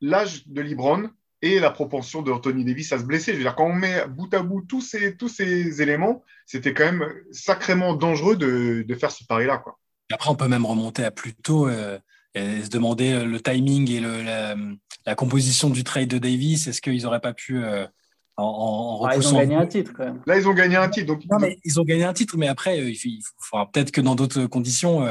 l'âge 0.00 0.46
de 0.48 0.62
LeBron 0.62 1.10
et 1.42 1.60
la 1.60 1.70
propension 1.70 2.22
de 2.22 2.32
Anthony 2.32 2.64
Davis 2.64 2.92
à 2.92 2.98
se 2.98 3.04
blesser. 3.04 3.32
Je 3.32 3.36
veux 3.36 3.42
dire, 3.44 3.54
quand 3.54 3.66
on 3.66 3.74
met 3.74 4.06
bout 4.08 4.32
à 4.32 4.42
bout 4.42 4.62
tous 4.62 4.80
ces, 4.80 5.16
tous 5.16 5.28
ces 5.28 5.82
éléments, 5.82 6.24
c'était 6.46 6.72
quand 6.72 6.84
même 6.84 7.12
sacrément 7.32 7.94
dangereux 7.94 8.36
de, 8.36 8.82
de 8.86 8.94
faire 8.94 9.10
ce 9.10 9.24
pari-là. 9.24 9.62
Après, 10.10 10.30
on 10.30 10.36
peut 10.36 10.48
même 10.48 10.64
remonter 10.64 11.04
à 11.04 11.10
plus 11.10 11.34
tôt. 11.34 11.68
Euh, 11.68 11.98
et 12.36 12.64
se 12.64 12.68
demander 12.68 13.12
euh, 13.12 13.24
le 13.24 13.40
timing 13.40 13.90
et 13.90 14.00
le, 14.00 14.22
la, 14.22 15.14
composition 15.14 15.70
du 15.70 15.84
trade 15.84 16.08
de 16.08 16.18
Davis. 16.18 16.66
Est-ce 16.66 16.82
qu'ils 16.82 17.02
n'auraient 17.02 17.20
pas 17.20 17.32
pu 17.32 17.64
euh, 17.64 17.86
en, 18.36 19.00
en 19.00 19.04
ah, 19.06 19.16
Ils 19.16 19.26
ont 19.28 19.38
gagné 19.38 19.54
un 19.56 19.66
titre 19.66 19.92
quand 19.96 20.04
même. 20.04 20.20
Là, 20.26 20.38
ils 20.38 20.46
ont 20.46 20.52
gagné 20.52 20.76
un 20.76 20.88
titre. 20.88 21.06
Donc... 21.06 21.22
Non, 21.30 21.38
mais 21.38 21.58
ils 21.64 21.80
ont 21.80 21.84
gagné 21.84 22.04
un 22.04 22.12
titre, 22.12 22.36
mais 22.36 22.48
après, 22.48 22.78
euh, 22.80 22.90
il 22.90 23.22
faut, 23.38 23.56
peut-être 23.72 23.90
que 23.90 24.02
dans 24.02 24.14
d'autres 24.14 24.44
conditions, 24.46 25.06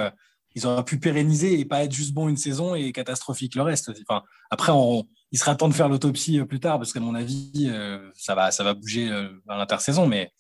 ils 0.54 0.68
auraient 0.68 0.86
pu 0.86 1.00
pérenniser 1.00 1.60
et 1.60 1.66
pas 1.66 1.84
être 1.84 1.92
juste 1.92 2.14
bon 2.14 2.30
une 2.30 2.38
saison 2.38 2.76
et 2.76 2.92
catastrophique 2.92 3.56
le 3.56 3.64
reste. 3.64 3.92
Enfin, 4.08 4.24
après, 4.52 4.72
on, 4.72 5.06
il 5.32 5.40
sera 5.40 5.56
temps 5.56 5.68
de 5.68 5.74
faire 5.74 5.90
l'autopsie 5.90 6.40
plus 6.46 6.60
tard 6.60 6.78
parce 6.78 6.94
qu'à 6.94 7.00
mon 7.00 7.16
avis, 7.16 7.72
ça, 8.14 8.36
va, 8.36 8.52
ça 8.52 8.64
va 8.64 8.74
bouger 8.74 9.10
à 9.50 9.58
l'intersaison, 9.58 10.08
mais 10.08 10.32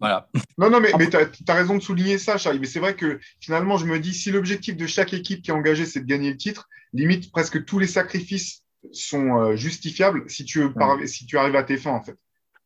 voilà. 0.00 0.28
Non, 0.58 0.70
non, 0.70 0.80
mais, 0.80 0.92
mais 0.98 1.08
tu 1.08 1.16
as, 1.16 1.54
raison 1.54 1.76
de 1.76 1.82
souligner 1.82 2.18
ça, 2.18 2.38
Charlie. 2.38 2.60
Mais 2.60 2.66
c'est 2.66 2.80
vrai 2.80 2.94
que 2.94 3.18
finalement, 3.40 3.76
je 3.76 3.86
me 3.86 3.98
dis, 3.98 4.14
si 4.14 4.30
l'objectif 4.30 4.76
de 4.76 4.86
chaque 4.86 5.12
équipe 5.12 5.42
qui 5.42 5.50
est 5.50 5.54
engagée, 5.54 5.86
c'est 5.86 6.00
de 6.00 6.06
gagner 6.06 6.30
le 6.30 6.36
titre, 6.36 6.68
limite 6.92 7.30
presque 7.32 7.64
tous 7.64 7.78
les 7.78 7.86
sacrifices 7.86 8.62
sont 8.92 9.36
euh, 9.36 9.56
justifiables 9.56 10.28
si 10.30 10.44
tu, 10.44 10.62
si 11.06 11.26
tu 11.26 11.38
arrives 11.38 11.56
à 11.56 11.64
tes 11.64 11.76
fins, 11.76 11.92
en 11.92 12.02
fait. 12.02 12.16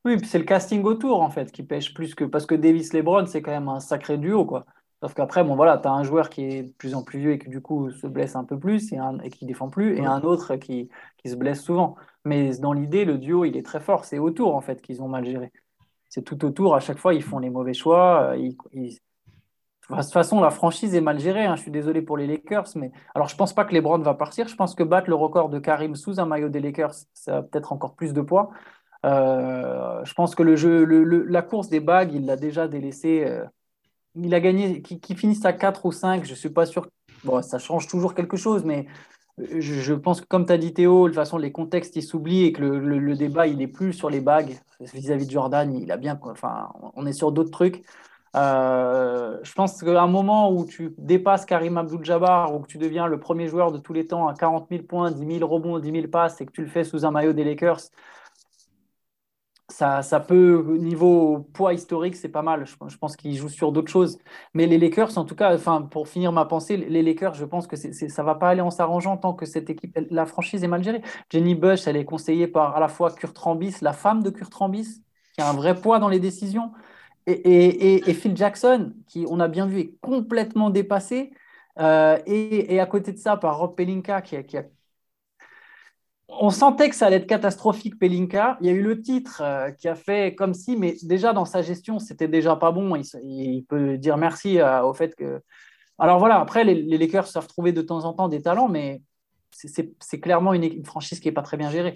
Oui, 0.05 0.17
puis 0.17 0.27
c'est 0.27 0.39
le 0.39 0.45
casting 0.45 0.83
autour 0.83 1.23
en 1.23 1.31
fait 1.31 1.53
qui 1.53 1.63
pêche 1.63 1.95
plus 1.95 2.17
que 2.17 2.25
parce 2.25 2.45
que 2.45 2.57
Davis 2.57 2.93
LeBron 2.93 3.27
c'est 3.27 3.41
quand 3.41 3.53
même 3.53 3.69
un 3.69 3.79
sacré 3.79 4.19
duo 4.19 4.45
quoi. 4.45 4.67
Sauf 5.01 5.15
qu'après 5.15 5.45
bon 5.45 5.55
voilà, 5.55 5.79
tu 5.79 5.87
as 5.87 5.93
un 5.93 6.03
joueur 6.03 6.29
qui 6.29 6.43
est 6.43 6.63
de 6.65 6.73
plus 6.73 6.95
en 6.95 7.05
plus 7.05 7.21
vieux 7.21 7.33
et 7.33 7.39
qui 7.39 7.49
du 7.49 7.61
coup 7.61 7.91
se 7.93 8.09
blesse 8.09 8.35
un 8.35 8.43
peu 8.43 8.59
plus 8.59 8.93
et, 8.93 8.99
un, 8.99 9.21
et 9.21 9.31
qui 9.31 9.47
défend 9.47 9.69
plus 9.69 9.97
et 9.97 10.05
un 10.05 10.21
autre 10.23 10.57
qui, 10.57 10.89
qui 11.19 11.31
se 11.31 11.37
blesse 11.37 11.63
souvent. 11.63 11.95
Mais 12.25 12.57
dans 12.59 12.73
l'idée 12.73 13.05
le 13.05 13.17
duo 13.17 13.45
il 13.45 13.57
est 13.57 13.65
très 13.65 13.81
fort, 13.81 14.05
c'est 14.05 14.19
autour 14.19 14.57
en 14.57 14.61
fait 14.61 14.83
qu'ils 14.83 15.03
ont 15.03 15.09
mal 15.09 15.25
géré. 15.25 15.53
C'est 16.13 16.23
tout 16.23 16.45
autour 16.45 16.75
à 16.75 16.81
chaque 16.81 16.99
fois 16.99 17.15
ils 17.15 17.23
font 17.23 17.39
les 17.39 17.49
mauvais 17.49 17.73
choix, 17.73 18.35
ils, 18.37 18.55
de 19.91 19.97
toute 19.97 20.13
façon, 20.13 20.41
la 20.41 20.51
franchise 20.51 20.95
est 20.95 21.01
mal 21.01 21.19
gérée. 21.19 21.45
Hein. 21.45 21.57
Je 21.57 21.63
suis 21.63 21.71
désolé 21.71 22.03
pour 22.03 22.17
les 22.17 22.27
Lakers, 22.27 22.69
mais 22.77 22.93
alors 23.15 23.29
je 23.29 23.37
pense 23.37 23.53
pas 23.53 23.65
que 23.65 23.75
LeBron 23.75 23.99
va 23.99 24.15
partir. 24.15 24.49
Je 24.49 24.57
pense 24.57 24.75
que 24.75 24.83
battre 24.83 25.11
le 25.11 25.17
record 25.17 25.49
de 25.49 25.59
Karim 25.59 25.97
sous 25.97 26.21
un 26.21 26.27
maillot 26.27 26.49
des 26.49 26.61
Lakers, 26.61 26.95
ça 27.15 27.39
a 27.39 27.43
peut-être 27.43 27.73
encore 27.73 27.95
plus 27.95 28.13
de 28.13 28.23
poids. 28.23 28.51
Euh, 29.05 30.05
je 30.05 30.15
pense 30.15 30.35
que 30.35 30.43
le 30.43 30.57
jeu, 30.57 30.85
la 30.85 31.43
course 31.43 31.69
des 31.69 31.81
bagues, 31.81 32.13
il 32.15 32.27
l'a 32.27 32.37
déjà 32.37 32.69
délaissé. 32.69 33.25
Euh, 33.27 33.45
il 34.15 34.33
a 34.35 34.41
gagné, 34.41 34.83
qui, 34.83 35.15
finissent 35.17 35.45
à 35.45 35.53
4 35.53 35.87
ou 35.87 35.93
5, 35.93 36.25
je 36.25 36.35
suis 36.35 36.51
pas 36.51 36.67
sûr. 36.67 36.87
Bon, 37.25 37.43
ça 37.43 37.59
change 37.59 37.89
toujours 37.89 38.15
quelque 38.15 38.37
chose, 38.37 38.65
mais 38.65 38.87
je, 39.39 39.95
pense 39.95 40.21
que 40.21 40.27
comme 40.27 40.47
tu 40.47 40.53
as 40.53 40.59
dit 40.59 40.75
Théo, 40.75 41.05
de 41.05 41.09
toute 41.09 41.15
façon, 41.15 41.39
les 41.39 41.53
contextes, 41.53 41.97
ils 41.97 42.03
s'oublient 42.03 42.45
et 42.45 42.53
que 42.53 42.63
le, 42.63 43.17
débat, 43.17 43.47
il 43.47 43.63
est 43.63 43.67
plus 43.67 43.93
sur 43.93 44.11
les 44.11 44.21
bagues 44.21 44.59
vis-à-vis 44.81 45.25
-vis 45.25 45.27
de 45.27 45.31
Jordan. 45.31 45.75
Il 45.75 45.91
a 45.91 45.97
bien, 45.97 46.19
enfin, 46.23 46.71
on 46.95 47.07
est 47.07 47.13
sur 47.13 47.33
d'autres 47.33 47.51
trucs. 47.51 47.85
Euh, 48.35 49.39
je 49.43 49.53
pense 49.53 49.83
qu'à 49.83 50.03
un 50.03 50.07
moment 50.07 50.51
où 50.53 50.65
tu 50.65 50.95
dépasses 50.97 51.45
Karim 51.45 51.77
Abdul-Jabbar 51.77 52.55
ou 52.55 52.61
que 52.61 52.67
tu 52.67 52.79
deviens 52.79 53.07
le 53.07 53.21
premier 53.21 53.47
joueur 53.47 53.73
de 53.73 53.79
tous 53.79 53.93
les 53.93 54.07
temps 54.07 54.27
à 54.27 54.35
40 54.35 54.69
000 54.71 54.85
points, 54.85 55.11
10 55.11 55.39
000 55.39 55.47
rebonds, 55.47 55.79
10 55.79 55.93
000 55.93 56.09
passes 56.09 56.41
et 56.41 56.47
que 56.47 56.53
tu 56.53 56.63
le 56.63 56.69
fais 56.69 56.85
sous 56.85 57.05
un 57.05 57.11
maillot 57.11 57.35
des 57.35 57.45
Lakers, 57.45 57.81
ça, 59.73 60.03
ça 60.03 60.21
peut, 60.21 60.77
niveau 60.79 61.49
poids 61.53 61.75
historique, 61.75 62.17
c'est 62.17 62.29
pas 62.29 62.43
mal. 62.43 62.67
Je, 62.67 62.97
pense 62.97 63.17
qu'ils 63.17 63.37
jouent 63.37 63.49
sur 63.49 63.73
d'autres 63.73 63.91
choses. 63.91 64.19
Mais 64.55 64.67
les 64.67 64.79
Lakers, 64.79 65.17
en 65.19 65.25
tout 65.25 65.35
cas, 65.35 65.55
enfin, 65.55 65.83
pour 65.83 66.09
finir 66.09 66.33
ma 66.33 66.45
pensée, 66.45 66.77
les 66.77 67.03
Lakers, 67.03 67.35
je 67.35 67.45
pense 67.45 67.67
que 67.67 67.77
ça 67.77 68.23
va 68.23 68.35
pas 68.35 68.51
aller 68.51 68.61
en 68.61 68.71
s'arrangeant 68.71 69.17
tant 69.17 69.35
que 69.35 69.47
cette 69.47 69.71
équipe, 69.71 69.99
la 70.11 70.27
franchise 70.27 70.63
est 70.63 70.69
mal 70.69 70.85
gérée. 70.85 71.03
Jenny 71.31 71.55
Bush, 71.55 71.87
elle 71.87 71.97
est 71.97 72.05
conseillée 72.05 72.47
par 72.47 72.77
à 72.77 72.81
la 72.81 72.89
fois 72.89 73.11
Kurt 73.11 73.37
Rambis, 73.39 73.77
la 73.81 73.93
femme 73.93 74.23
de 74.23 74.31
Kurt 74.31 74.53
Rambis, 74.55 75.03
qui 75.35 75.41
a 75.41 75.49
un 75.49 75.55
vrai 75.55 75.75
poids 75.75 75.99
dans 75.99 76.09
les 76.09 76.21
décisions. 76.21 76.73
Et, 77.27 78.13
Phil 78.15 78.37
Jackson, 78.37 78.93
qui 79.07 79.27
on 79.29 79.41
a 79.41 79.49
bien 79.49 79.67
vu 79.67 79.81
est 79.81 79.95
complètement 80.01 80.71
dépassé, 80.71 81.33
euh, 81.79 82.19
et, 82.27 82.81
à 82.81 82.87
côté 82.87 83.13
de 83.13 83.19
ça 83.19 83.37
par 83.37 83.59
Rob 83.59 83.75
Pelinka, 83.77 84.21
qui, 84.23 84.37
a... 84.37 84.63
On 86.41 86.51
sentait 86.51 86.89
que 86.89 86.97
ça 86.97 87.07
allait 87.07 87.17
être 87.17 87.27
catastrophique, 87.27 87.99
Pelinka. 87.99 88.57
Il 88.61 88.67
y 88.67 88.71
a 88.71 88.73
eu 88.73 88.83
le 88.83 89.01
titre 89.01 89.43
euh, 89.43 89.71
qui 89.71 89.89
a 89.89 89.95
fait 89.95 90.35
comme 90.35 90.55
si, 90.55 90.77
mais 90.77 90.97
déjà 91.03 91.33
dans 91.33 91.45
sa 91.45 91.63
gestion, 91.63 91.99
c'était 91.99 92.29
déjà 92.29 92.57
pas 92.57 92.73
bon. 92.73 92.95
Il, 93.23 93.65
peut 93.69 93.99
dire 93.99 94.17
merci 94.17 94.59
euh, 94.59 94.83
au 94.83 94.95
fait 94.95 95.15
que. 95.15 95.41
Alors 95.99 96.19
voilà, 96.19 96.41
après, 96.41 96.65
les, 96.65 96.99
Lakers 96.99 97.27
savent 97.27 97.47
trouver 97.47 97.73
de 97.73 97.83
temps 97.83 98.05
en 98.05 98.13
temps 98.13 98.29
des 98.29 98.43
talents, 98.43 98.69
mais 98.69 99.03
c'est 99.51 100.21
clairement 100.21 100.55
une, 100.55 100.65
une 100.65 100.85
franchise 100.85 101.21
qui 101.21 101.29
n'est 101.29 101.35
pas 101.35 101.43
très 101.43 101.57
bien 101.57 101.71
gérée. 101.71 101.95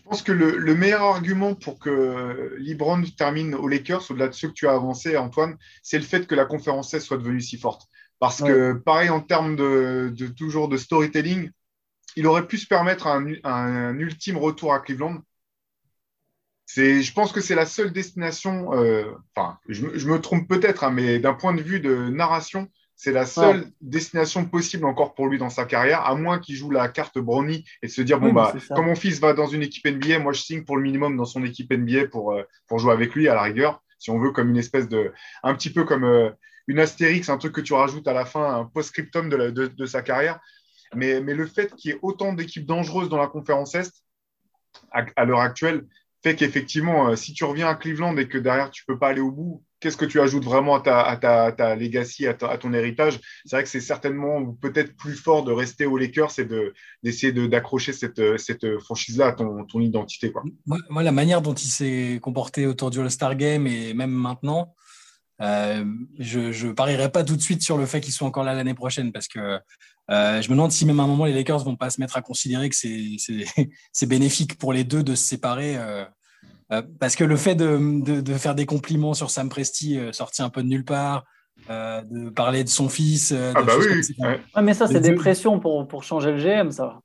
Je 0.00 0.02
pense 0.02 0.22
que 0.22 0.32
le, 0.32 0.74
meilleur 0.74 1.02
argument 1.02 1.54
pour 1.54 1.78
que 1.78 2.56
LeBron 2.58 3.02
termine 3.16 3.54
aux 3.54 3.68
Lakers, 3.68 4.10
au-delà 4.10 4.28
de 4.28 4.32
ceux 4.32 4.48
que 4.48 4.54
tu 4.54 4.66
as 4.66 4.72
avancé, 4.72 5.16
Antoine, 5.16 5.56
c'est 5.82 5.98
le 5.98 6.04
fait 6.04 6.26
que 6.26 6.34
la 6.34 6.46
conférence 6.46 6.92
S 6.94 7.04
soit 7.04 7.18
devenue 7.18 7.40
si 7.40 7.58
forte. 7.58 7.82
Parce 8.18 8.42
que, 8.42 8.72
pareil, 8.72 9.08
en 9.08 9.20
termes 9.20 9.56
de, 9.56 10.12
toujours 10.36 10.68
de 10.68 10.76
storytelling, 10.76 11.50
il 12.16 12.26
aurait 12.26 12.46
pu 12.46 12.58
se 12.58 12.66
permettre 12.66 13.06
un, 13.06 13.98
ultime 13.98 14.36
retour 14.36 14.74
à 14.74 14.80
Cleveland. 14.80 15.18
Je 16.76 17.12
pense 17.12 17.32
que 17.32 17.40
c'est 17.40 17.56
la 17.56 17.66
seule 17.66 17.92
destination, 17.92 18.72
euh, 18.74 19.04
enfin, 19.34 19.58
je, 19.68 19.84
me 19.84 20.20
trompe 20.20 20.48
peut-être, 20.48 20.84
hein, 20.84 20.90
mais 20.90 21.18
d'un 21.18 21.34
point 21.34 21.52
de 21.52 21.62
vue 21.62 21.80
de 21.80 22.08
narration, 22.10 22.68
c'est 22.94 23.12
la 23.12 23.24
seule 23.24 23.72
destination 23.80 24.44
possible 24.44 24.84
encore 24.84 25.14
pour 25.14 25.26
lui 25.26 25.38
dans 25.38 25.48
sa 25.48 25.64
carrière, 25.64 26.04
à 26.04 26.14
moins 26.14 26.38
qu'il 26.38 26.54
joue 26.54 26.70
la 26.70 26.86
carte 26.88 27.18
Brownie 27.18 27.64
et 27.82 27.88
se 27.88 28.02
dire 28.02 28.20
bon, 28.20 28.30
bah, 28.32 28.54
quand 28.68 28.82
mon 28.82 28.94
fils 28.94 29.20
va 29.20 29.32
dans 29.32 29.46
une 29.46 29.62
équipe 29.62 29.86
NBA, 29.86 30.18
moi 30.18 30.34
je 30.34 30.42
signe 30.42 30.64
pour 30.64 30.76
le 30.76 30.82
minimum 30.82 31.16
dans 31.16 31.24
son 31.24 31.42
équipe 31.42 31.72
NBA 31.72 32.08
pour, 32.08 32.32
euh, 32.32 32.42
pour 32.66 32.78
jouer 32.78 32.92
avec 32.92 33.14
lui 33.14 33.26
à 33.26 33.34
la 33.34 33.42
rigueur, 33.42 33.82
si 33.98 34.10
on 34.10 34.18
veut, 34.18 34.32
comme 34.32 34.50
une 34.50 34.58
espèce 34.58 34.86
de. 34.86 35.12
Un 35.42 35.54
petit 35.54 35.70
peu 35.70 35.84
comme 35.84 36.04
euh, 36.04 36.28
une 36.66 36.78
astérix, 36.78 37.30
un 37.30 37.38
truc 37.38 37.54
que 37.54 37.62
tu 37.62 37.72
rajoutes 37.72 38.06
à 38.06 38.12
la 38.12 38.26
fin, 38.26 38.44
un 38.44 38.64
post-scriptum 38.64 39.28
de, 39.28 39.50
de, 39.50 39.86
sa 39.86 40.02
carrière. 40.02 40.38
Mais, 40.94 41.20
le 41.20 41.46
fait 41.46 41.74
qu'il 41.74 41.90
y 41.90 41.94
ait 41.94 41.98
autant 42.02 42.32
d'équipes 42.32 42.66
dangereuses 42.66 43.08
dans 43.08 43.18
la 43.18 43.28
conférence 43.28 43.74
Est, 43.74 43.92
à, 44.90 45.24
l'heure 45.24 45.40
actuelle, 45.40 45.86
fait 46.22 46.36
qu'effectivement, 46.36 47.08
euh, 47.08 47.16
si 47.16 47.32
tu 47.32 47.44
reviens 47.44 47.68
à 47.68 47.74
Cleveland 47.74 48.16
et 48.16 48.28
que 48.28 48.38
derrière 48.38 48.70
tu 48.70 48.84
peux 48.84 48.98
pas 48.98 49.08
aller 49.08 49.20
au 49.20 49.30
bout, 49.30 49.64
qu'est-ce 49.80 49.96
que 49.96 50.04
tu 50.04 50.20
ajoutes 50.20 50.44
vraiment 50.44 50.74
à 50.74 50.80
ta, 50.80 51.00
à 51.00 51.52
ta, 51.52 51.74
legacy, 51.76 52.26
à, 52.26 52.34
ton 52.34 52.74
héritage? 52.74 53.18
C'est 53.46 53.56
vrai 53.56 53.62
que 53.62 53.68
c'est 53.68 53.80
certainement 53.80 54.52
peut-être 54.60 54.94
plus 54.96 55.14
fort 55.14 55.44
de 55.44 55.52
rester 55.52 55.86
aux 55.86 55.96
Lakers 55.96 56.38
et 56.38 56.46
d'essayer 57.02 57.32
d'accrocher 57.32 57.92
cette, 57.92 58.38
cette 58.38 58.78
franchise-là 58.80 59.28
à 59.28 59.32
ton, 59.32 59.80
identité. 59.80 60.32
Moi, 60.66 61.02
la 61.02 61.12
manière 61.12 61.40
dont 61.40 61.54
il 61.54 61.68
s'est 61.68 62.18
comporté 62.22 62.66
autour 62.66 62.90
du 62.90 63.00
All-Star 63.00 63.34
Game 63.36 63.66
et 63.66 63.94
même 63.94 64.10
maintenant, 64.10 64.74
euh, 65.40 65.84
je 66.18 66.66
ne 66.66 66.72
parierais 66.72 67.10
pas 67.10 67.24
tout 67.24 67.36
de 67.36 67.40
suite 67.40 67.62
sur 67.62 67.78
le 67.78 67.86
fait 67.86 68.00
qu'ils 68.00 68.12
soient 68.12 68.28
encore 68.28 68.44
là 68.44 68.54
l'année 68.54 68.74
prochaine 68.74 69.10
parce 69.10 69.26
que 69.26 69.58
euh, 70.10 70.42
je 70.42 70.48
me 70.48 70.54
demande 70.54 70.72
si 70.72 70.86
même 70.86 71.00
à 71.00 71.04
un 71.04 71.06
moment 71.06 71.24
les 71.24 71.32
Lakers 71.32 71.64
vont 71.64 71.76
pas 71.76 71.90
se 71.90 72.00
mettre 72.00 72.16
à 72.16 72.22
considérer 72.22 72.68
que 72.68 72.76
c'est 72.76 74.06
bénéfique 74.06 74.58
pour 74.58 74.72
les 74.72 74.84
deux 74.84 75.02
de 75.02 75.14
se 75.14 75.24
séparer. 75.24 75.76
Euh, 75.76 76.04
euh, 76.72 76.82
parce 77.00 77.16
que 77.16 77.24
le 77.24 77.36
fait 77.36 77.54
de, 77.54 78.20
de, 78.20 78.34
faire 78.34 78.54
des 78.54 78.66
compliments 78.66 79.14
sur 79.14 79.30
Sam 79.30 79.48
Presti 79.48 79.98
euh, 79.98 80.12
sorti 80.12 80.40
un 80.40 80.50
peu 80.50 80.62
de 80.62 80.68
nulle 80.68 80.84
part, 80.84 81.24
euh, 81.68 82.00
de 82.02 82.30
parler 82.30 82.62
de 82.62 82.68
son 82.68 82.88
fils. 82.88 83.32
ah 83.32 83.60
bah 83.62 83.72
oui. 83.78 84.02
Ouais. 84.18 84.40
mais 84.62 84.74
ça, 84.74 84.86
c'est 84.86 85.00
des 85.00 85.14
pressions 85.14 85.58
pour, 85.58 85.88
pour, 85.88 86.04
changer 86.04 86.30
le 86.30 86.38
GM, 86.38 86.70
ça. 86.70 87.00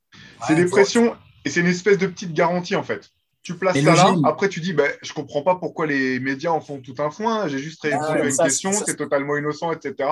C'est 0.46 0.56
des 0.56 0.66
pressions 0.66 1.16
et 1.46 1.50
c'est 1.50 1.62
une 1.62 1.68
espèce 1.68 1.98
de 1.98 2.08
petite 2.08 2.34
garantie 2.34 2.76
en 2.76 2.84
fait. 2.84 3.10
Tu 3.42 3.56
places 3.56 3.76
ça 3.76 3.94
là, 3.94 4.16
après 4.24 4.50
tu 4.50 4.60
dis, 4.60 4.74
bah, 4.74 4.86
je 5.04 5.14
comprends 5.14 5.44
pas 5.44 5.56
pourquoi 5.56 5.86
les 5.86 6.20
médias 6.20 6.50
en 6.50 6.62
font 6.62 6.80
tout 6.80 6.96
un 6.98 7.12
foin, 7.12 7.48
j'ai 7.48 7.60
juste 7.60 7.82
répondu 7.82 8.20
à 8.20 8.26
une 8.26 8.36
question, 8.36 8.72
c'est 8.72 8.96
totalement 8.96 9.38
innocent, 9.38 9.72
etc. 9.72 10.10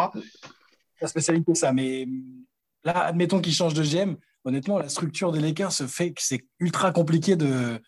La 1.02 1.08
spécialité, 1.08 1.56
ça, 1.56 1.74
mais 1.74 2.08
là, 2.84 3.06
admettons 3.06 3.42
qu'il 3.42 3.54
change 3.54 3.74
de 3.74 3.84
GM, 3.84 4.16
honnêtement, 4.46 4.78
la 4.78 4.90
structure 4.90 5.32
des 5.32 5.40
Lakers 5.40 5.74
fait 5.88 6.12
que 6.12 6.22
c'est 6.22 6.46
ultra 6.60 6.92
compliqué 6.92 7.36
de, 7.36 7.80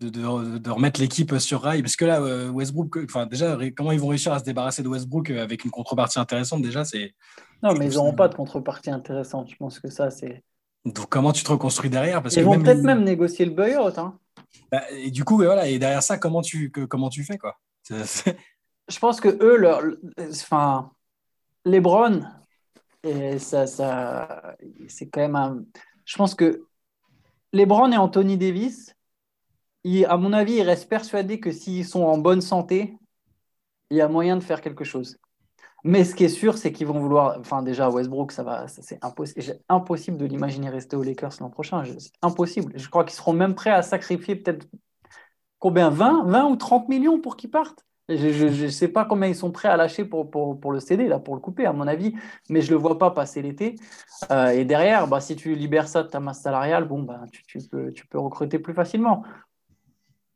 de, 0.00 0.70
remettre 0.70 1.00
l'équipe 1.00 1.36
sur 1.38 1.62
rail 1.62 1.82
Parce 1.82 1.96
que 1.96 2.04
là, 2.04 2.20
euh, 2.20 2.48
Westbrook, 2.50 2.98
enfin, 3.04 3.26
déjà, 3.26 3.56
comment 3.76 3.92
ils 3.92 4.00
vont 4.00 4.08
réussir 4.08 4.32
à 4.32 4.38
se 4.38 4.44
débarrasser 4.44 4.82
de 4.82 4.88
Westbrook 4.88 5.30
euh, 5.30 5.42
avec 5.42 5.64
une 5.64 5.70
contrepartie 5.70 6.18
intéressante 6.18 6.62
Déjà, 6.62 6.84
c'est. 6.84 7.14
Non, 7.62 7.74
mais 7.74 7.86
ils 7.86 7.94
n'auront 7.94 8.14
pas 8.14 8.28
de 8.28 8.34
contrepartie 8.34 8.90
intéressante. 8.90 9.50
Je 9.50 9.56
pense 9.56 9.80
que 9.80 9.90
ça, 9.90 10.10
c'est. 10.10 10.44
Donc, 10.84 11.08
comment 11.08 11.32
tu 11.32 11.42
te 11.42 11.50
reconstruis 11.50 11.90
derrière? 11.90 12.22
Parce 12.22 12.36
Ils 12.36 12.44
vont 12.44 12.60
peut-être 12.60 12.82
même 12.82 13.02
négocier 13.02 13.44
le 13.44 13.50
buyout. 13.50 13.98
Hein. 13.98 14.16
Bah, 14.70 14.82
et 14.92 15.10
du 15.10 15.24
coup, 15.24 15.36
voilà, 15.36 15.68
et 15.68 15.78
derrière 15.78 16.02
ça, 16.02 16.18
comment 16.18 16.40
tu, 16.40 16.70
comment 16.70 17.08
tu 17.08 17.24
fais 17.24 17.36
quoi? 17.36 17.56
Je 17.90 18.98
pense 18.98 19.20
que 19.20 19.28
eux, 19.42 19.56
leur, 19.56 19.82
enfin, 20.18 20.92
LeBron, 21.64 22.22
et 23.02 23.38
ça, 23.38 23.66
ça, 23.66 24.56
c'est 24.88 25.08
quand 25.08 25.20
même 25.20 25.36
un. 25.36 25.64
Je 26.04 26.16
pense 26.16 26.34
que 26.34 26.64
LeBron 27.52 27.92
et 27.92 27.96
Anthony 27.96 28.36
Davis, 28.36 28.94
à 30.06 30.16
mon 30.16 30.32
avis, 30.32 30.54
ils 30.54 30.62
restent 30.62 30.88
persuadés 30.88 31.40
que 31.40 31.50
s'ils 31.50 31.86
sont 31.86 32.02
en 32.02 32.18
bonne 32.18 32.40
santé, 32.40 32.96
il 33.90 33.96
y 33.96 34.00
a 34.00 34.08
moyen 34.08 34.36
de 34.36 34.42
faire 34.42 34.60
quelque 34.60 34.84
chose. 34.84 35.18
Mais 35.84 36.04
ce 36.04 36.14
qui 36.14 36.24
est 36.24 36.28
sûr, 36.28 36.58
c'est 36.58 36.72
qu'ils 36.72 36.86
vont 36.86 36.98
vouloir. 36.98 37.38
Enfin, 37.38 37.62
déjà, 37.62 37.88
Westbrook, 37.88 38.32
ça 38.32 38.42
va, 38.42 38.66
c'est 38.66 38.98
impossible. 39.02 39.60
impossible 39.68 40.16
de 40.16 40.26
l'imaginer 40.26 40.68
rester 40.68 40.96
aux 40.96 41.02
Lakers 41.02 41.34
l'an 41.40 41.50
prochain. 41.50 41.84
C'est 41.98 42.12
impossible. 42.20 42.72
Je 42.74 42.88
crois 42.88 43.04
qu'ils 43.04 43.14
seront 43.14 43.32
même 43.32 43.54
prêts 43.54 43.70
à 43.70 43.82
sacrifier 43.82 44.34
peut-être 44.36 44.66
combien 45.58 45.88
20, 45.90 46.24
20 46.26 46.48
ou 46.48 46.56
30 46.56 46.88
millions 46.88 47.20
pour 47.20 47.36
qu'ils 47.36 47.50
partent? 47.50 47.87
Je 48.08 48.64
ne 48.64 48.68
sais 48.68 48.88
pas 48.88 49.04
combien 49.04 49.28
ils 49.28 49.34
sont 49.34 49.50
prêts 49.50 49.68
à 49.68 49.76
lâcher 49.76 50.04
pour, 50.04 50.30
pour, 50.30 50.72
le 50.72 50.80
céder, 50.80 51.08
là, 51.08 51.18
pour 51.18 51.34
le 51.34 51.40
couper, 51.40 51.66
à 51.66 51.72
mon 51.72 51.86
avis, 51.86 52.14
mais 52.48 52.62
je 52.62 52.68
ne 52.68 52.76
le 52.76 52.80
vois 52.80 52.98
pas 52.98 53.10
passer 53.10 53.42
l'été. 53.42 53.76
Euh, 54.30 54.48
et 54.48 54.64
derrière, 54.64 55.06
bah, 55.08 55.20
si 55.20 55.36
tu 55.36 55.54
libères 55.54 55.88
ça 55.88 56.02
de 56.02 56.08
ta 56.08 56.18
masse 56.18 56.40
salariale, 56.40 56.86
bon, 56.86 57.02
bah, 57.02 57.20
tu, 57.32 57.42
tu, 57.44 57.58
peux, 57.68 57.92
tu 57.92 58.06
peux 58.06 58.18
recruter 58.18 58.58
plus 58.58 58.74
facilement. 58.74 59.24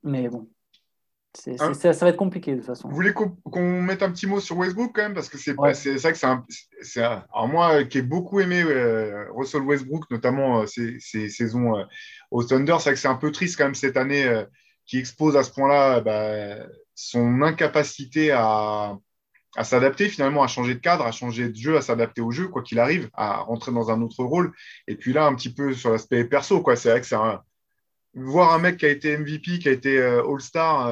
Mais 0.03 0.29
bon, 0.29 0.49
hein 1.61 1.75
ça, 1.75 1.93
va 1.93 2.09
être 2.09 2.17
compliqué 2.17 2.53
de 2.53 2.57
toute 2.59 2.67
façon. 2.67 2.89
Vous 2.89 2.95
voulez 2.95 3.13
qu'on 3.13 3.81
mette 3.83 4.03
un 4.03 4.11
petit 4.11 4.27
mot 4.27 4.41
sur 4.41 4.57
Westbrook 4.59 4.93
quand 4.95 5.03
même 5.03 5.15
Parce 5.15 5.29
que 5.29 5.39
c'est 5.39 5.59
ouais. 5.59 5.75
ça 5.75 6.13
que 6.13 6.19
c'est 6.83 7.03
un, 7.03 7.25
Alors 7.33 7.49
moi 7.49 7.85
qui 7.85 7.99
ai 7.99 8.03
beaucoup 8.03 8.41
aimé 8.41 8.63
euh, 8.63 9.27
Russell 9.33 9.63
Westbrook, 9.63 10.11
notamment 10.11 10.67
ces, 10.67 10.99
euh, 11.15 11.29
saisons 11.29 11.79
euh, 11.79 11.85
au 12.31 12.45
Thunder, 12.45 12.77
c'est 12.81 12.91
que 12.91 12.99
c'est 12.99 13.09
un 13.09 13.15
peu 13.15 13.33
triste 13.33 13.57
quand 13.57 13.65
même 13.65 13.75
cette 13.75 13.97
année 13.97 14.45
qui 14.93 14.99
expose 14.99 15.39
à 15.39 15.43
ce 15.43 15.51
point-là 15.53 16.03
bah, 16.03 16.67
son 16.95 17.41
incapacité 17.41 18.31
à, 18.31 18.99
à 19.57 19.65
s'adapter 19.65 20.11
finalement, 20.11 20.43
à 20.43 20.49
changer 20.49 20.75
de 20.75 20.81
cadre, 20.81 21.07
à 21.07 21.13
changer 21.13 21.49
de 21.49 21.57
jeu, 21.57 21.79
à 21.79 21.81
s'adapter 21.81 22.21
au 22.21 22.31
jeu, 22.31 22.49
quoi 22.49 22.61
qu'il 22.61 22.79
arrive, 22.79 23.09
à 23.15 23.39
rentrer 23.39 23.73
dans 23.73 23.91
un 23.91 24.03
autre 24.03 24.23
rôle. 24.23 24.53
Et 24.87 24.97
puis 24.97 25.15
là, 25.15 25.25
un 25.25 25.35
petit 25.35 25.51
peu 25.51 25.73
sur 25.73 25.93
l'aspect 25.93 26.27
perso, 26.27 26.61
quoi. 26.61 26.77
C'est 26.77 26.91
vrai 26.91 27.01
que 27.01 27.07
c'est 27.07 27.15
un, 27.15 27.43
voir 28.13 28.53
un 28.53 28.59
mec 28.59 28.77
qui 28.77 28.85
a 28.85 28.91
été 28.91 29.17
MVP, 29.17 29.61
qui 29.61 29.69
a 29.71 29.73
été 29.73 29.97
euh, 29.97 30.31
All-Star, 30.31 30.89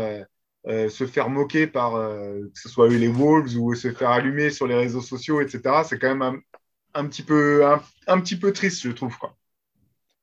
euh, 0.67 0.89
se 0.89 1.07
faire 1.07 1.29
moquer 1.29 1.67
par 1.67 1.93
que 1.93 2.59
ce 2.59 2.71
soit 2.71 2.89
les 2.89 3.09
Wolves 3.09 3.55
ou 3.59 3.75
se 3.75 3.93
faire 3.93 4.13
allumer 4.13 4.49
sur 4.49 4.67
les 4.67 4.77
réseaux 4.77 5.03
sociaux, 5.03 5.43
etc. 5.43 5.83
C'est 5.85 5.99
quand 5.99 6.15
même 6.15 6.41
un, 6.95 7.07
petit 7.07 7.23
peu, 7.23 7.67
un, 8.07 8.21
petit 8.23 8.37
peu 8.37 8.51
triste, 8.55 8.81
je 8.81 8.93
trouve. 8.93 9.19
Quoi. 9.19 9.37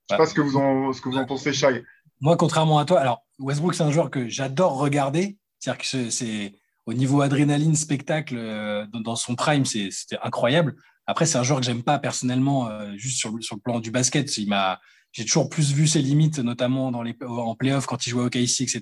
Je 0.10 0.16
sais 0.16 0.18
pas 0.18 0.26
ce 0.26 0.34
que 0.34 0.42
vous 0.42 0.58
en, 0.58 0.94
ce 0.94 1.02
que 1.02 1.10
vous 1.10 1.18
en 1.18 1.28
pensez, 1.28 1.54
Shai. 1.54 1.84
Moi, 2.20 2.38
contrairement 2.38 2.80
à 2.80 2.86
toi, 2.86 3.00
alors 3.00 3.26
Westbrook, 3.40 3.76
c'est 3.76 3.84
un 3.84 3.92
joueur 3.92 4.10
que 4.10 4.28
j'adore 4.28 4.78
regarder. 4.78 5.38
C'est-à-dire 5.60 5.82
que 5.82 6.10
c'est 6.10 6.54
au 6.86 6.94
niveau 6.94 7.22
adrénaline, 7.22 7.76
spectacle, 7.76 8.88
dans 8.92 9.16
son 9.16 9.36
prime, 9.36 9.66
c'était 9.66 10.18
incroyable. 10.24 10.76
Après, 11.06 11.26
c'est 11.26 11.38
un 11.38 11.44
joueur 11.44 11.60
que 11.60 11.66
j'aime 11.66 11.84
pas 11.84 12.00
personnellement, 12.00 12.70
juste 12.96 13.18
sur, 13.18 13.32
sur, 13.42 13.56
le 13.56 13.62
plan 13.62 13.80
du 13.80 13.92
basket. 13.92 14.38
Il 14.38 14.50
m'a, 14.50 14.80
j'ai 15.12 15.26
toujours 15.26 15.50
plus 15.50 15.74
vu 15.74 15.88
ses 15.88 16.02
limites, 16.02 16.40
notamment 16.40 16.92
dans 16.92 17.02
les, 17.02 17.16
en 17.22 17.56
playoff 17.56 17.86
quand 17.86 18.06
il 18.06 18.12
jouait 18.12 18.24
au 18.24 18.30
KC, 18.30 18.62
etc. 18.62 18.82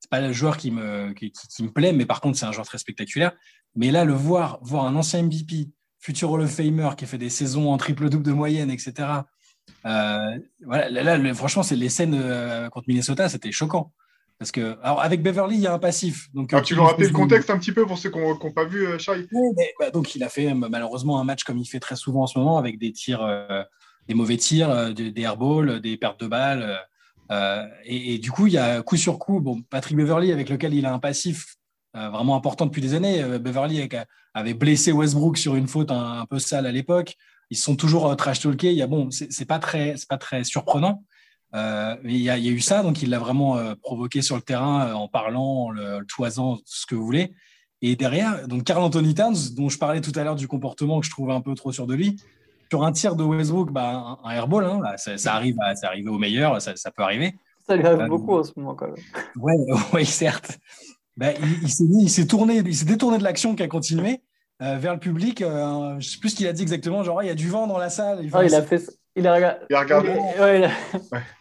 C'est 0.00 0.10
pas 0.10 0.20
le 0.20 0.32
joueur 0.32 0.56
qui 0.56 0.70
me, 0.70 1.12
qui, 1.12 1.32
me 1.62 1.70
plaît, 1.70 1.92
mais 1.92 2.06
par 2.06 2.20
contre, 2.20 2.38
c'est 2.38 2.46
un 2.46 2.52
joueur 2.52 2.66
très 2.66 2.78
spectaculaire. 2.78 3.32
Mais 3.74 3.90
là, 3.90 4.04
le 4.04 4.12
voir, 4.12 4.58
voir 4.62 4.86
un 4.86 4.96
ancien 4.96 5.22
MVP, 5.22 5.68
futur 5.98 6.30
Hall 6.30 6.42
of 6.42 6.50
Famer 6.50 6.90
qui 6.96 7.06
fait 7.06 7.18
des 7.18 7.30
saisons 7.30 7.72
en 7.72 7.76
triple-double 7.76 8.24
de 8.24 8.32
moyenne, 8.32 8.70
etc. 8.70 8.94
Euh, 9.84 10.38
voilà, 10.64 10.90
là, 10.90 11.34
franchement, 11.34 11.62
c'est 11.62 11.76
les 11.76 11.88
scènes 11.88 12.18
euh, 12.20 12.68
contre 12.68 12.88
Minnesota, 12.88 13.28
c'était 13.28 13.52
choquant. 13.52 13.92
Parce 14.38 14.50
que, 14.50 14.76
alors 14.82 15.00
avec 15.00 15.22
Beverly, 15.22 15.56
il 15.56 15.62
y 15.62 15.66
a 15.66 15.72
un 15.72 15.78
passif. 15.78 16.28
Donc, 16.34 16.52
ah, 16.52 16.60
tu 16.60 16.74
veux 16.74 16.82
rappeler 16.82 17.06
le 17.06 17.12
contexte 17.12 17.48
un 17.48 17.58
petit 17.58 17.72
peu 17.72 17.86
pour 17.86 17.96
ceux 17.96 18.10
qui 18.10 18.18
n'ont 18.18 18.52
pas 18.52 18.66
vu 18.66 18.86
euh, 18.86 18.98
Shai 18.98 19.26
bah, 19.80 19.90
Donc, 19.90 20.14
il 20.14 20.22
a 20.22 20.28
fait 20.28 20.52
malheureusement 20.52 21.18
un 21.18 21.24
match 21.24 21.44
comme 21.44 21.56
il 21.56 21.66
fait 21.66 21.80
très 21.80 21.96
souvent 21.96 22.24
en 22.24 22.26
ce 22.26 22.38
moment, 22.38 22.58
avec 22.58 22.78
des 22.78 22.92
tirs 22.92 23.26
des 24.08 24.14
mauvais 24.14 24.36
tirs, 24.36 24.70
euh, 24.70 24.92
des, 24.92 25.12
airballs, 25.20 25.80
des 25.80 25.96
pertes 25.96 26.20
de 26.20 26.26
balles. 26.26 26.80
Euh, 27.30 27.66
et, 27.84 28.18
du 28.18 28.30
coup, 28.30 28.46
il 28.46 28.52
y 28.52 28.58
a 28.58 28.82
coup 28.82 28.96
sur 28.96 29.18
coup, 29.18 29.40
bon, 29.40 29.62
Patrick 29.62 29.96
Beverly, 29.96 30.32
avec 30.32 30.48
lequel 30.48 30.74
il 30.74 30.86
a 30.86 30.92
un 30.92 30.98
passif 30.98 31.56
euh, 31.96 32.08
vraiment 32.10 32.36
important 32.36 32.66
depuis 32.66 32.82
des 32.82 32.94
années. 32.94 33.22
Beverly 33.38 33.88
avait 34.34 34.54
blessé 34.54 34.92
Westbrook 34.92 35.38
sur 35.38 35.56
une 35.56 35.66
faute 35.66 35.90
un, 35.90 36.24
peu 36.26 36.38
sale 36.38 36.66
à 36.66 36.72
l'époque. 36.72 37.16
Ils 37.50 37.56
sont 37.56 37.76
toujours 37.76 38.14
trash 38.16 38.40
talkés. 38.40 38.72
Il 38.72 38.78
y 38.78 38.82
a 38.82 38.86
bon, 38.86 39.10
c'est 39.10 39.44
pas 39.44 39.58
très, 39.58 39.96
c'est 39.96 40.08
pas 40.08 40.18
très 40.18 40.44
surprenant. 40.44 41.04
mais 41.52 42.14
il 42.14 42.22
y, 42.22 42.30
a, 42.30 42.38
eu 42.38 42.60
ça, 42.60 42.82
donc 42.82 43.02
il 43.02 43.10
l'a 43.10 43.18
vraiment 43.18 43.58
provoqué 43.82 44.22
sur 44.22 44.36
le 44.36 44.42
terrain 44.42 44.92
en 44.94 45.08
parlant, 45.08 45.66
en 45.66 45.70
le, 45.70 46.04
toisant, 46.06 46.58
ce 46.64 46.86
que 46.86 46.94
vous 46.94 47.04
voulez. 47.04 47.32
Et 47.82 47.94
derrière, 47.94 48.48
donc 48.48 48.64
Carl 48.64 48.82
Anthony 48.82 49.14
Towns, 49.14 49.54
dont 49.54 49.68
je 49.68 49.78
parlais 49.78 50.00
tout 50.00 50.12
à 50.16 50.24
l'heure 50.24 50.34
du 50.34 50.48
comportement 50.48 51.00
que 51.00 51.06
je 51.06 51.10
trouvais 51.10 51.32
un 51.32 51.40
peu 51.40 51.54
trop 51.54 51.72
sûr 51.72 51.86
de 51.86 51.94
lui, 51.94 52.16
sur 52.70 52.84
un 52.84 52.92
tir 52.92 53.16
de 53.16 53.22
Westbrook, 53.22 53.70
bah, 53.70 54.18
un, 54.24 54.30
airball, 54.30 54.64
hein, 54.64 54.80
bah, 54.82 54.96
ça, 54.96 55.34
arrive 55.34 55.56
à, 55.60 55.76
ça 55.76 55.88
arrive 55.88 56.10
au 56.10 56.18
meilleur, 56.18 56.60
ça, 56.60 56.72
peut 56.90 57.02
arriver. 57.02 57.34
Ça 57.66 57.76
lui 57.76 57.86
arrive 57.86 58.00
euh, 58.00 58.08
beaucoup 58.08 58.36
en 58.36 58.42
ce 58.42 58.52
moment 58.56 58.74
quand 58.74 58.86
même. 58.86 58.96
Ouais, 59.36 59.54
ouais 59.92 60.04
certes. 60.04 60.58
Bah, 61.16 61.32
il, 61.62 62.10
s'est 62.10 62.26
tourné, 62.26 62.56
il 62.58 62.76
s'est 62.76 62.84
détourné 62.84 63.18
de 63.18 63.24
l'action 63.24 63.54
qui 63.54 63.62
a 63.62 63.68
continué 63.68 64.20
euh, 64.62 64.78
vers 64.78 64.94
le 64.94 65.00
public. 65.00 65.42
Euh, 65.42 65.90
je 65.90 65.94
ne 65.96 66.00
sais 66.00 66.18
plus 66.18 66.30
ce 66.30 66.36
qu'il 66.36 66.46
a 66.46 66.52
dit 66.52 66.62
exactement. 66.62 67.02
Genre, 67.02 67.22
il 67.22 67.26
y 67.26 67.30
a 67.30 67.34
du 67.34 67.48
vent 67.48 67.66
dans 67.66 67.78
la 67.78 67.90
salle. 67.90 68.20
Il, 68.22 68.30
ah, 68.32 68.44
il 68.44 68.54
a 68.54 68.62
fait. 68.62 68.82
Il 69.14 69.26
a, 69.26 69.34
regardé. 69.70 70.14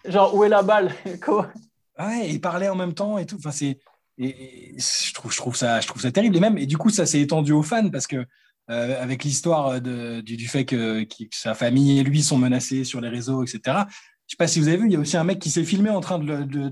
Genre, 0.06 0.36
où 0.36 0.44
est 0.44 0.50
la 0.50 0.64
balle? 0.64 0.92
Quoi 1.24 1.50
Ouais, 1.98 2.30
il 2.30 2.42
parlait 2.42 2.68
en 2.68 2.76
même 2.76 2.94
temps 2.94 3.18
et 3.18 3.26
tout. 3.26 3.38
Enfin, 3.38 3.52
c'est. 3.52 3.80
Et, 4.18 4.76
je 4.78 5.14
trouve, 5.14 5.32
je 5.32 5.38
trouve 5.38 5.56
ça, 5.56 5.80
je 5.80 5.88
trouve 5.88 6.02
ça 6.02 6.12
terrible. 6.12 6.36
Et 6.36 6.40
même, 6.40 6.58
et 6.58 6.66
du 6.66 6.78
coup, 6.78 6.90
ça 6.90 7.06
s'est 7.06 7.22
étendu 7.22 7.52
aux 7.54 7.64
fans 7.64 7.90
parce 7.90 8.08
que 8.08 8.26
euh, 8.70 9.02
avec 9.02 9.24
l'histoire 9.24 9.80
du, 9.80 10.22
du, 10.24 10.48
fait 10.48 10.66
que, 10.66 11.06
sa 11.32 11.54
famille 11.54 12.00
et 12.00 12.04
lui 12.04 12.24
sont 12.24 12.38
menacés 12.38 12.84
sur 12.84 13.00
les 13.00 13.10
réseaux, 13.10 13.44
etc. 13.44 13.60
Je 13.66 13.72
ne 13.72 13.84
sais 14.28 14.38
pas 14.38 14.48
si 14.48 14.60
vous 14.60 14.68
avez 14.68 14.78
vu, 14.78 14.88
il 14.88 14.94
y 14.94 14.96
a 14.96 15.00
aussi 15.00 15.18
un 15.18 15.24
mec 15.24 15.40
qui 15.40 15.50
s'est 15.50 15.64
filmé 15.64 15.90
en 15.90 16.02
train 16.02 16.20
de, 16.20 16.44
de, 16.44 16.72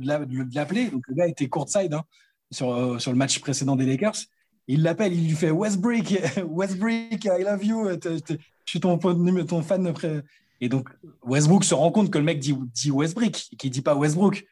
l'appeler. 0.55 0.87
Donc 0.87 1.03
le 1.07 1.15
gars 1.15 1.27
était 1.27 1.47
courtside 1.47 1.93
hein, 1.93 2.03
sur, 2.51 2.99
sur 2.99 3.11
le 3.11 3.17
match 3.17 3.39
précédent 3.39 3.75
des 3.75 3.85
Lakers. 3.85 4.15
Il 4.67 4.81
l'appelle, 4.83 5.13
il 5.13 5.27
lui 5.27 5.35
fait 5.35 5.51
Westbrook, 5.51 6.13
Westbrook, 6.47 7.25
I 7.25 7.43
love 7.43 7.65
you, 7.65 7.89
je 8.03 8.35
suis 8.65 8.79
ton, 8.79 8.97
ton 8.97 9.61
fan. 9.61 9.93
Et 10.61 10.69
donc 10.69 10.89
Westbrook 11.23 11.63
se 11.63 11.73
rend 11.73 11.91
compte 11.91 12.09
que 12.09 12.17
le 12.17 12.23
mec 12.23 12.39
dit, 12.39 12.55
dit 12.73 12.91
Westbrook, 12.91 13.31
qui 13.57 13.69
dit 13.69 13.81
pas 13.81 13.95
Westbrook. 13.95 14.45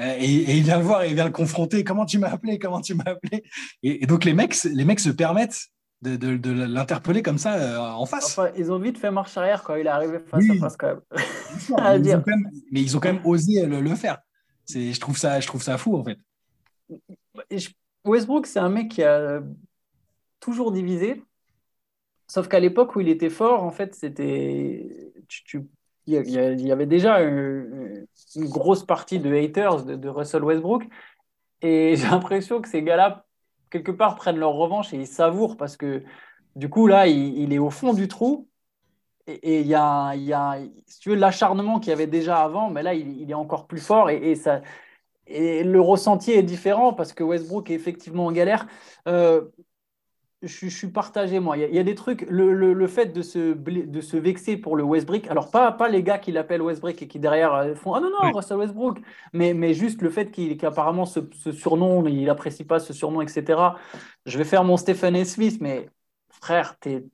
Euh, 0.00 0.14
et, 0.18 0.58
il 0.58 0.62
vient 0.62 0.78
le 0.78 0.84
voir 0.84 1.02
et 1.02 1.08
il 1.08 1.14
vient 1.14 1.24
le 1.24 1.30
confronter. 1.30 1.82
Comment 1.82 2.04
tu 2.04 2.18
m'as 2.18 2.28
appelé? 2.28 2.58
Comment 2.58 2.82
tu 2.82 2.94
m'as 2.94 3.04
appelé? 3.06 3.42
Et, 3.82 4.02
et, 4.02 4.06
donc 4.06 4.24
les 4.24 4.34
mecs, 4.34 4.54
les 4.64 4.84
mecs 4.84 5.00
se 5.00 5.08
permettent 5.08 5.70
de, 6.02 6.50
l'interpeller 6.66 7.22
comme 7.22 7.38
ça 7.38 7.54
euh, 7.54 7.78
en 7.78 8.06
face. 8.06 8.38
ils 8.56 8.70
ont 8.70 8.78
vite 8.78 8.98
fait 8.98 9.10
marche 9.10 9.36
arrière 9.36 9.62
quand 9.62 9.74
il 9.76 9.86
est 9.86 9.90
arrivé 9.90 10.18
face 10.18 10.44
à 10.50 10.54
face 10.54 10.76
quand 10.76 10.94
même. 10.94 11.00
mais, 12.70 12.82
ils 12.82 12.96
ont 12.96 13.00
quand 13.00 13.12
même 13.12 13.24
osé 13.24 13.64
le, 13.66 13.94
faire. 13.94 14.18
Je 14.68 14.98
trouve, 15.00 15.16
ça, 15.16 15.40
je 15.40 15.46
trouve 15.46 15.62
ça 15.62 15.78
fou 15.78 15.96
en 15.96 16.04
fait. 16.04 16.18
Westbrook, 18.06 18.46
c'est 18.46 18.58
un 18.58 18.68
mec 18.68 18.90
qui 18.90 19.02
a 19.02 19.42
toujours 20.40 20.72
divisé. 20.72 21.22
Sauf 22.28 22.48
qu'à 22.48 22.60
l'époque 22.60 22.96
où 22.96 23.00
il 23.00 23.08
était 23.08 23.30
fort, 23.30 23.62
en 23.62 23.70
fait, 23.70 23.94
c'était. 23.94 25.12
Il 26.06 26.18
y 26.18 26.72
avait 26.72 26.86
déjà 26.86 27.20
une, 27.22 28.06
grosse 28.36 28.84
partie 28.84 29.18
de 29.18 29.34
haters 29.34 29.84
de, 29.84 29.96
de 29.96 30.08
Russell 30.08 30.44
Westbrook. 30.44 30.84
Et 31.62 31.96
j'ai 31.96 32.08
l'impression 32.08 32.60
que 32.60 32.68
ces 32.68 32.82
gars-là 32.82 33.26
quelque 33.70 33.90
part, 33.92 34.16
prennent 34.16 34.38
leur 34.38 34.52
revanche 34.52 34.92
et 34.94 34.96
ils 34.96 35.06
savourent 35.06 35.56
parce 35.56 35.76
que 35.76 36.02
du 36.54 36.70
coup, 36.70 36.86
là, 36.86 37.06
il, 37.06 37.52
est 37.52 37.58
au 37.58 37.70
fond 37.70 37.92
du 37.92 38.08
trou. 38.08 38.48
Et 39.26 39.60
il 39.60 39.66
y 39.66 39.74
a, 39.74 40.14
y 40.14 40.32
a, 40.32 40.58
si 40.86 41.00
tu 41.00 41.10
veux, 41.10 41.16
l'acharnement 41.16 41.80
qu'il 41.80 41.90
y 41.90 41.92
avait 41.92 42.06
déjà 42.06 42.38
avant, 42.42 42.70
mais 42.70 42.82
là, 42.82 42.94
il, 42.94 43.28
est 43.30 43.34
encore 43.34 43.66
plus 43.66 43.80
fort 43.80 44.08
et, 44.08 44.36
ça, 44.36 44.62
et 45.26 45.64
le 45.64 45.80
ressenti 45.80 46.32
est 46.32 46.42
différent 46.42 46.92
parce 46.92 47.12
que 47.12 47.24
Westbrook 47.24 47.70
est 47.70 47.74
effectivement 47.74 48.26
en 48.26 48.32
galère. 48.32 48.66
Euh, 49.08 49.42
je, 50.42 50.68
suis 50.68 50.88
partagé, 50.88 51.40
moi. 51.40 51.56
Il 51.56 51.74
y, 51.74 51.78
a, 51.78 51.82
des 51.82 51.94
trucs, 51.94 52.26
le, 52.28 52.86
fait 52.86 53.06
de 53.06 53.22
se, 53.22 53.54
de 53.54 54.00
se 54.00 54.16
vexer 54.16 54.56
pour 54.56 54.76
le 54.76 54.84
Westbrook, 54.84 55.26
alors 55.28 55.50
pas, 55.50 55.72
pas 55.72 55.88
les 55.88 56.02
gars 56.02 56.18
qui 56.18 56.32
l'appellent 56.32 56.62
Westbrook 56.62 57.00
et 57.02 57.08
qui 57.08 57.18
derrière 57.18 57.54
euh, 57.54 57.74
font 57.74 57.94
Ah 57.94 58.00
non, 58.00 58.10
non, 58.10 58.32
Russell 58.32 58.58
Westbrook, 58.58 59.00
mais, 59.32 59.54
mais 59.54 59.74
juste 59.74 60.02
le 60.02 60.10
fait 60.10 60.30
qu'apparemment 60.56 61.06
ce, 61.06 61.20
surnom, 61.52 62.06
il 62.06 62.24
n'apprécie 62.24 62.64
pas 62.64 62.78
ce 62.78 62.92
surnom, 62.92 63.22
etc. 63.22 63.60
Je 64.26 64.38
vais 64.38 64.44
faire 64.44 64.64
mon 64.64 64.76
Stephen 64.76 65.24
Smith, 65.24 65.58
mais 65.60 65.88
frère, 66.28 66.78
t'es 66.78 67.04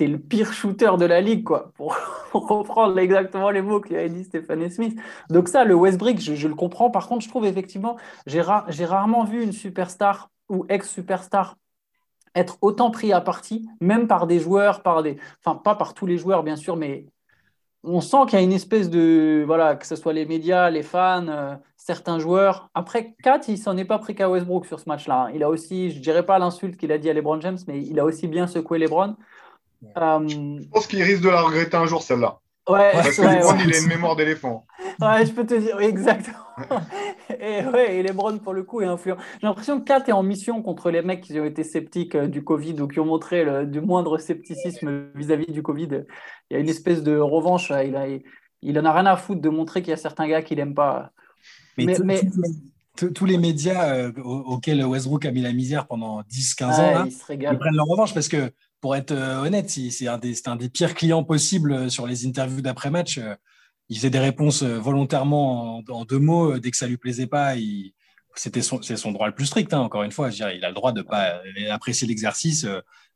es 0.00 0.06
le 0.06 0.18
pire 0.18 0.52
shooter 0.52 0.92
de 0.98 1.04
la 1.04 1.20
ligue, 1.20 1.44
quoi, 1.44 1.72
pour, 1.74 1.96
reprendre 2.32 2.98
exactement 2.98 3.50
les 3.50 3.62
mots 3.62 3.80
qu'a 3.80 4.08
dit 4.08 4.24
Stephen 4.24 4.68
Smith. 4.70 4.98
Donc 5.30 5.48
ça, 5.48 5.64
le 5.64 5.74
Westbrook, 5.74 6.18
je, 6.18 6.48
le 6.48 6.54
comprends. 6.54 6.90
Par 6.90 7.08
contre, 7.08 7.24
je 7.24 7.28
trouve 7.28 7.44
effectivement, 7.44 7.96
j'ai 8.26 8.40
rarement 8.40 9.24
vu 9.24 9.42
une 9.42 9.52
superstar 9.52 10.30
ou 10.48 10.66
ex-superstar 10.68 11.56
être 12.34 12.58
autant 12.62 12.90
pris 12.90 13.12
à 13.12 13.20
partie, 13.20 13.68
même 13.80 14.06
par 14.06 14.26
des 14.26 14.40
joueurs, 14.40 14.82
par 14.82 15.02
des, 15.02 15.18
enfin 15.44 15.56
pas 15.56 15.74
par 15.74 15.94
tous 15.94 16.06
les 16.06 16.16
joueurs 16.16 16.42
bien 16.42 16.56
sûr, 16.56 16.76
mais 16.76 17.06
on 17.84 18.00
sent 18.00 18.18
qu'il 18.28 18.38
y 18.38 18.42
a 18.42 18.44
une 18.44 18.52
espèce 18.52 18.90
de, 18.90 19.42
voilà, 19.46 19.74
que 19.76 19.86
ce 19.86 19.96
soit 19.96 20.12
les 20.12 20.24
médias, 20.24 20.70
les 20.70 20.82
fans, 20.82 21.26
euh, 21.28 21.56
certains 21.76 22.18
joueurs. 22.18 22.70
Après, 22.74 23.14
Kat, 23.22 23.40
il 23.48 23.58
s'en 23.58 23.76
est 23.76 23.84
pas 23.84 23.98
pris 23.98 24.14
qu'à 24.14 24.30
Westbrook 24.30 24.66
sur 24.66 24.78
ce 24.78 24.88
match-là. 24.88 25.24
Hein. 25.24 25.30
Il 25.34 25.42
a 25.42 25.48
aussi, 25.48 25.90
je 25.90 26.00
dirais 26.00 26.24
pas 26.24 26.38
l'insulte 26.38 26.76
qu'il 26.76 26.92
a 26.92 26.98
dit 26.98 27.10
à 27.10 27.12
LeBron 27.12 27.40
James, 27.40 27.58
mais 27.66 27.82
il 27.82 27.98
a 27.98 28.04
aussi 28.04 28.28
bien 28.28 28.46
secoué 28.46 28.78
LeBron. 28.78 29.16
Euh, 29.96 30.28
je 30.28 30.68
pense 30.68 30.86
qu'il 30.86 31.02
risque 31.02 31.22
de 31.22 31.28
la 31.28 31.42
regretter 31.42 31.76
un 31.76 31.86
jour 31.86 32.02
celle-là. 32.02 32.38
Ouais, 32.68 32.92
Parce 32.92 33.16
que 33.16 33.22
LeBron, 33.22 33.56
il 33.64 33.74
a 33.74 33.78
une 33.78 33.88
mémoire 33.88 34.16
d'éléphant. 34.16 34.66
Ouais, 35.00 35.24
je 35.24 35.32
peux 35.32 35.46
te 35.46 35.54
dire, 35.54 35.80
exactement. 35.80 36.36
et 37.40 37.64
ouais, 37.64 37.96
et 37.96 38.02
Lebron, 38.02 38.38
pour 38.38 38.52
le 38.52 38.62
coup, 38.62 38.82
est 38.82 38.86
influent. 38.86 39.16
J'ai 39.40 39.46
l'impression 39.46 39.80
que 39.80 39.84
Kat 39.84 40.04
est 40.06 40.12
en 40.12 40.22
mission 40.22 40.62
contre 40.62 40.90
les 40.90 41.00
mecs 41.00 41.22
qui 41.22 41.40
ont 41.40 41.46
été 41.46 41.64
sceptiques 41.64 42.14
euh, 42.14 42.28
du 42.28 42.44
Covid 42.44 42.78
ou 42.82 42.88
qui 42.88 43.00
ont 43.00 43.06
montré 43.06 43.42
le, 43.42 43.64
du 43.64 43.80
moindre 43.80 44.18
scepticisme 44.18 45.06
vis-à-vis 45.14 45.50
du 45.50 45.62
Covid. 45.62 46.04
Il 46.50 46.54
y 46.54 46.56
a 46.56 46.58
une 46.60 46.68
espèce 46.68 47.02
de 47.02 47.16
revanche. 47.16 47.72
Il, 47.84 47.96
a, 47.96 48.06
il 48.60 48.78
en 48.78 48.84
a 48.84 48.92
rien 48.92 49.06
à 49.06 49.16
foutre 49.16 49.40
de 49.40 49.48
montrer 49.48 49.80
qu'il 49.80 49.90
y 49.90 49.94
a 49.94 49.96
certains 49.96 50.28
gars 50.28 50.42
qu'il 50.42 50.58
n'aime 50.58 50.74
pas. 50.74 51.10
Mais, 51.78 51.96
tous 53.14 53.24
les 53.24 53.38
médias 53.38 53.94
euh, 53.94 54.12
auxquels 54.22 54.84
Westbrook 54.84 55.24
a 55.24 55.30
mis 55.30 55.40
la 55.40 55.52
misère 55.52 55.86
pendant 55.86 56.20
10-15 56.22 56.64
ans, 56.64 57.04
ils, 57.06 57.58
prennent 57.58 57.76
leur 57.76 57.86
revanche 57.86 58.12
parce 58.12 58.28
que, 58.28 58.52
pour 58.82 58.94
être 58.94 59.12
euh, 59.12 59.40
honnête, 59.40 59.70
c'est 59.70 60.08
un, 60.08 60.18
des 60.18 60.68
pires 60.68 60.94
clients 60.94 61.24
possibles 61.24 61.90
sur 61.90 62.06
les 62.06 62.26
interviews 62.26 62.60
d'après-match 62.60 63.18
il 63.92 63.96
faisait 63.96 64.10
des 64.10 64.18
réponses 64.18 64.62
euh, 64.62 64.78
volontairement 64.78 65.82
en, 65.88 66.04
deux 66.04 66.18
mots. 66.18 66.52
Euh, 66.52 66.60
dès 66.60 66.70
que 66.70 66.76
ça 66.78 66.86
lui 66.86 66.96
plaisait 66.96 67.26
pas, 67.26 67.54
c'était 68.34 68.62
son, 68.62 68.78
droit 69.12 69.26
le 69.26 69.34
plus 69.34 69.46
strict. 69.46 69.72
Hein, 69.74 69.80
encore 69.80 70.02
une 70.02 70.12
fois, 70.12 70.30
je 70.30 70.36
dirais, 70.36 70.56
il 70.56 70.64
a 70.64 70.68
le 70.68 70.74
droit 70.74 70.92
de 70.92 71.02
pas 71.02 71.34
euh, 71.34 71.70
apprécier 71.70 72.08
l'exercice. 72.08 72.66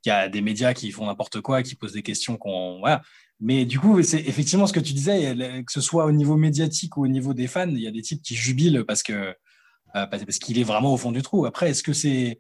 Il 0.04 0.08
y 0.08 0.12
a 0.12 0.28
des 0.28 0.42
médias 0.42 0.74
qui 0.74 0.90
font 0.90 1.06
n'importe 1.06 1.40
quoi, 1.40 1.62
qui 1.62 1.74
posent 1.76 1.94
des 1.94 2.02
questions 2.02 2.36
qu'on, 2.36 2.78
voilà. 2.80 3.00
Mais 3.40 3.64
du 3.64 3.80
coup, 3.80 4.02
c'est 4.02 4.20
effectivement 4.20 4.66
ce 4.66 4.72
que 4.72 4.80
tu 4.80 4.92
disais, 4.92 5.34
que 5.66 5.72
ce 5.72 5.80
soit 5.80 6.06
au 6.06 6.12
niveau 6.12 6.36
médiatique 6.36 6.96
ou 6.96 7.04
au 7.04 7.08
niveau 7.08 7.34
des 7.34 7.46
fans, 7.46 7.68
il 7.68 7.80
y 7.80 7.86
a 7.86 7.90
des 7.90 8.02
types 8.02 8.22
qui 8.22 8.34
jubilent 8.34 8.84
parce 8.86 9.02
que 9.02 9.34
parce 9.92 10.38
qu'il 10.38 10.58
est 10.58 10.62
vraiment 10.62 10.92
au 10.92 10.96
fond 10.98 11.10
du 11.10 11.22
trou. 11.22 11.46
Après, 11.46 11.70
est-ce 11.70 11.82
que 11.82 11.94
c'est 11.94 12.38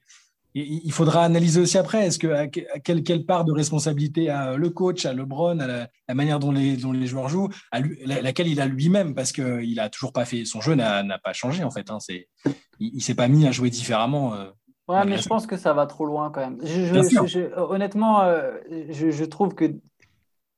il 0.58 0.92
faudra 0.92 1.22
analyser 1.22 1.60
aussi 1.60 1.76
après, 1.76 2.06
est-ce 2.06 2.18
que 2.18 2.46
quelle, 2.78 3.02
quelle, 3.02 3.26
part 3.26 3.44
de 3.44 3.52
responsabilité 3.52 4.30
a 4.30 4.56
le 4.56 4.70
coach, 4.70 5.04
à 5.04 5.12
LeBron, 5.12 5.58
à 5.58 5.66
la, 5.66 6.14
manière 6.14 6.38
dont 6.38 6.50
les, 6.50 6.78
dont 6.78 6.92
les 6.92 7.06
joueurs 7.06 7.28
jouent, 7.28 7.50
à 7.72 7.80
laquelle 8.06 8.48
il 8.48 8.60
a 8.62 8.66
lui-même, 8.66 9.14
parce 9.14 9.32
qu'il 9.32 9.74
n'a 9.74 9.90
toujours 9.90 10.14
pas 10.14 10.24
fait, 10.24 10.46
son 10.46 10.62
jeu 10.62 10.74
n'a 10.74 11.18
pas 11.22 11.34
changé 11.34 11.62
en 11.62 11.70
fait. 11.70 11.90
Hein, 11.90 11.98
il 12.78 12.94
ne 12.94 13.00
s'est 13.00 13.14
pas 13.14 13.28
mis 13.28 13.46
à 13.46 13.52
jouer 13.52 13.68
différemment. 13.68 14.32
Euh, 14.32 14.46
ouais, 14.88 15.04
mais 15.04 15.18
je 15.18 15.28
pense 15.28 15.46
que 15.46 15.58
ça 15.58 15.74
va 15.74 15.84
trop 15.84 16.06
loin 16.06 16.30
quand 16.30 16.40
même. 16.40 16.58
honnêtement, 17.56 18.22
euh, 18.22 18.52
je, 18.88 19.24
trouve 19.24 19.54
que 19.54 19.74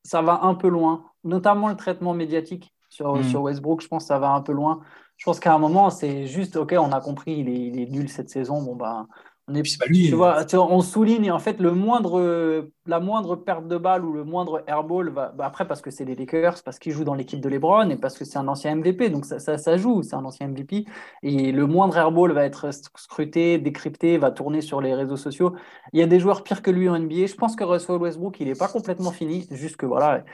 ça 0.05 0.23
va 0.23 0.41
un 0.43 0.55
peu 0.55 0.69
loin, 0.69 1.07
notamment 1.25 1.69
le 1.69 1.77
traitement 1.77 2.15
médiatique 2.15 2.73
sur, 2.89 3.17
hmm. 3.17 3.25
sur 3.25 3.43
Westbrook. 3.43 3.83
Je 3.83 3.89
pense 3.89 4.05
que 4.05 4.09
ça 4.09 4.21
va 4.21 4.31
un 4.31 4.43
peu 4.43 4.53
loin. 4.53 4.81
Je 5.17 5.25
pense 5.25 5.41
qu'à 5.41 5.53
un 5.53 5.59
moment, 5.59 5.91
c'est 5.91 6.27
juste, 6.27 6.55
OK, 6.55 6.77
on 6.79 6.93
a 6.93 7.01
compris, 7.01 7.33
il 7.33 7.49
est, 7.49 7.67
il 7.67 7.81
est 7.81 7.91
nul 7.91 8.09
cette 8.09 8.31
saison. 8.31 8.63
Bon, 8.63 8.77
bah, 8.77 9.09
on 9.49 9.55
est, 9.55 9.63
tu 9.63 10.15
vois, 10.15 10.45
on 10.55 10.81
souligne 10.81 11.33
en 11.33 11.39
fait 11.39 11.59
le 11.59 11.73
moindre, 11.73 12.69
la 12.87 13.01
moindre 13.01 13.37
perte 13.37 13.67
de 13.67 13.79
balle 13.79 14.05
ou 14.05 14.13
le 14.13 14.25
moindre 14.25 14.63
airball 14.67 15.09
va, 15.11 15.33
bah, 15.35 15.47
après 15.47 15.67
parce 15.67 15.81
que 15.81 15.91
c'est 15.91 16.05
les 16.05 16.15
Lakers, 16.15 16.63
parce 16.63 16.79
qu'il 16.79 16.93
joue 16.93 17.05
dans 17.05 17.15
l'équipe 17.15 17.41
de 17.41 17.49
LeBron 17.49 17.89
et 17.89 17.97
parce 17.97 18.19
que 18.19 18.25
c'est 18.25 18.39
un 18.39 18.47
ancien 18.49 18.75
MVP, 18.75 19.09
donc 19.11 19.25
ça, 19.25 19.39
ça, 19.39 19.77
joue, 19.79 20.03
c'est 20.03 20.17
un 20.17 20.25
ancien 20.25 20.49
MVP 20.49 20.85
et 21.23 21.53
le 21.53 21.67
moindre 21.67 21.97
airball 21.97 22.33
va 22.33 22.45
être 22.45 22.71
scruté, 22.73 23.59
décrypté, 23.59 24.19
va 24.19 24.31
tourner 24.31 24.61
sur 24.61 24.81
les 24.81 24.95
réseaux 24.95 25.17
sociaux. 25.17 25.55
Il 25.93 26.01
y 26.01 26.03
a 26.03 26.07
des 26.07 26.21
joueurs 26.21 26.43
pires 26.43 26.63
que 26.63 26.71
lui 26.71 26.89
en 26.89 26.99
NBA. 26.99 27.27
Je 27.27 27.35
pense 27.35 27.57
que 27.57 27.65
Russell 27.65 27.97
Westbrook, 27.97 28.41
il 28.41 28.49
n'est 28.49 28.55
pas 28.55 28.69
complètement 28.69 29.13
fini, 29.13 29.47
juste 29.51 29.77
que 29.77 29.87
voilà, 29.87 30.25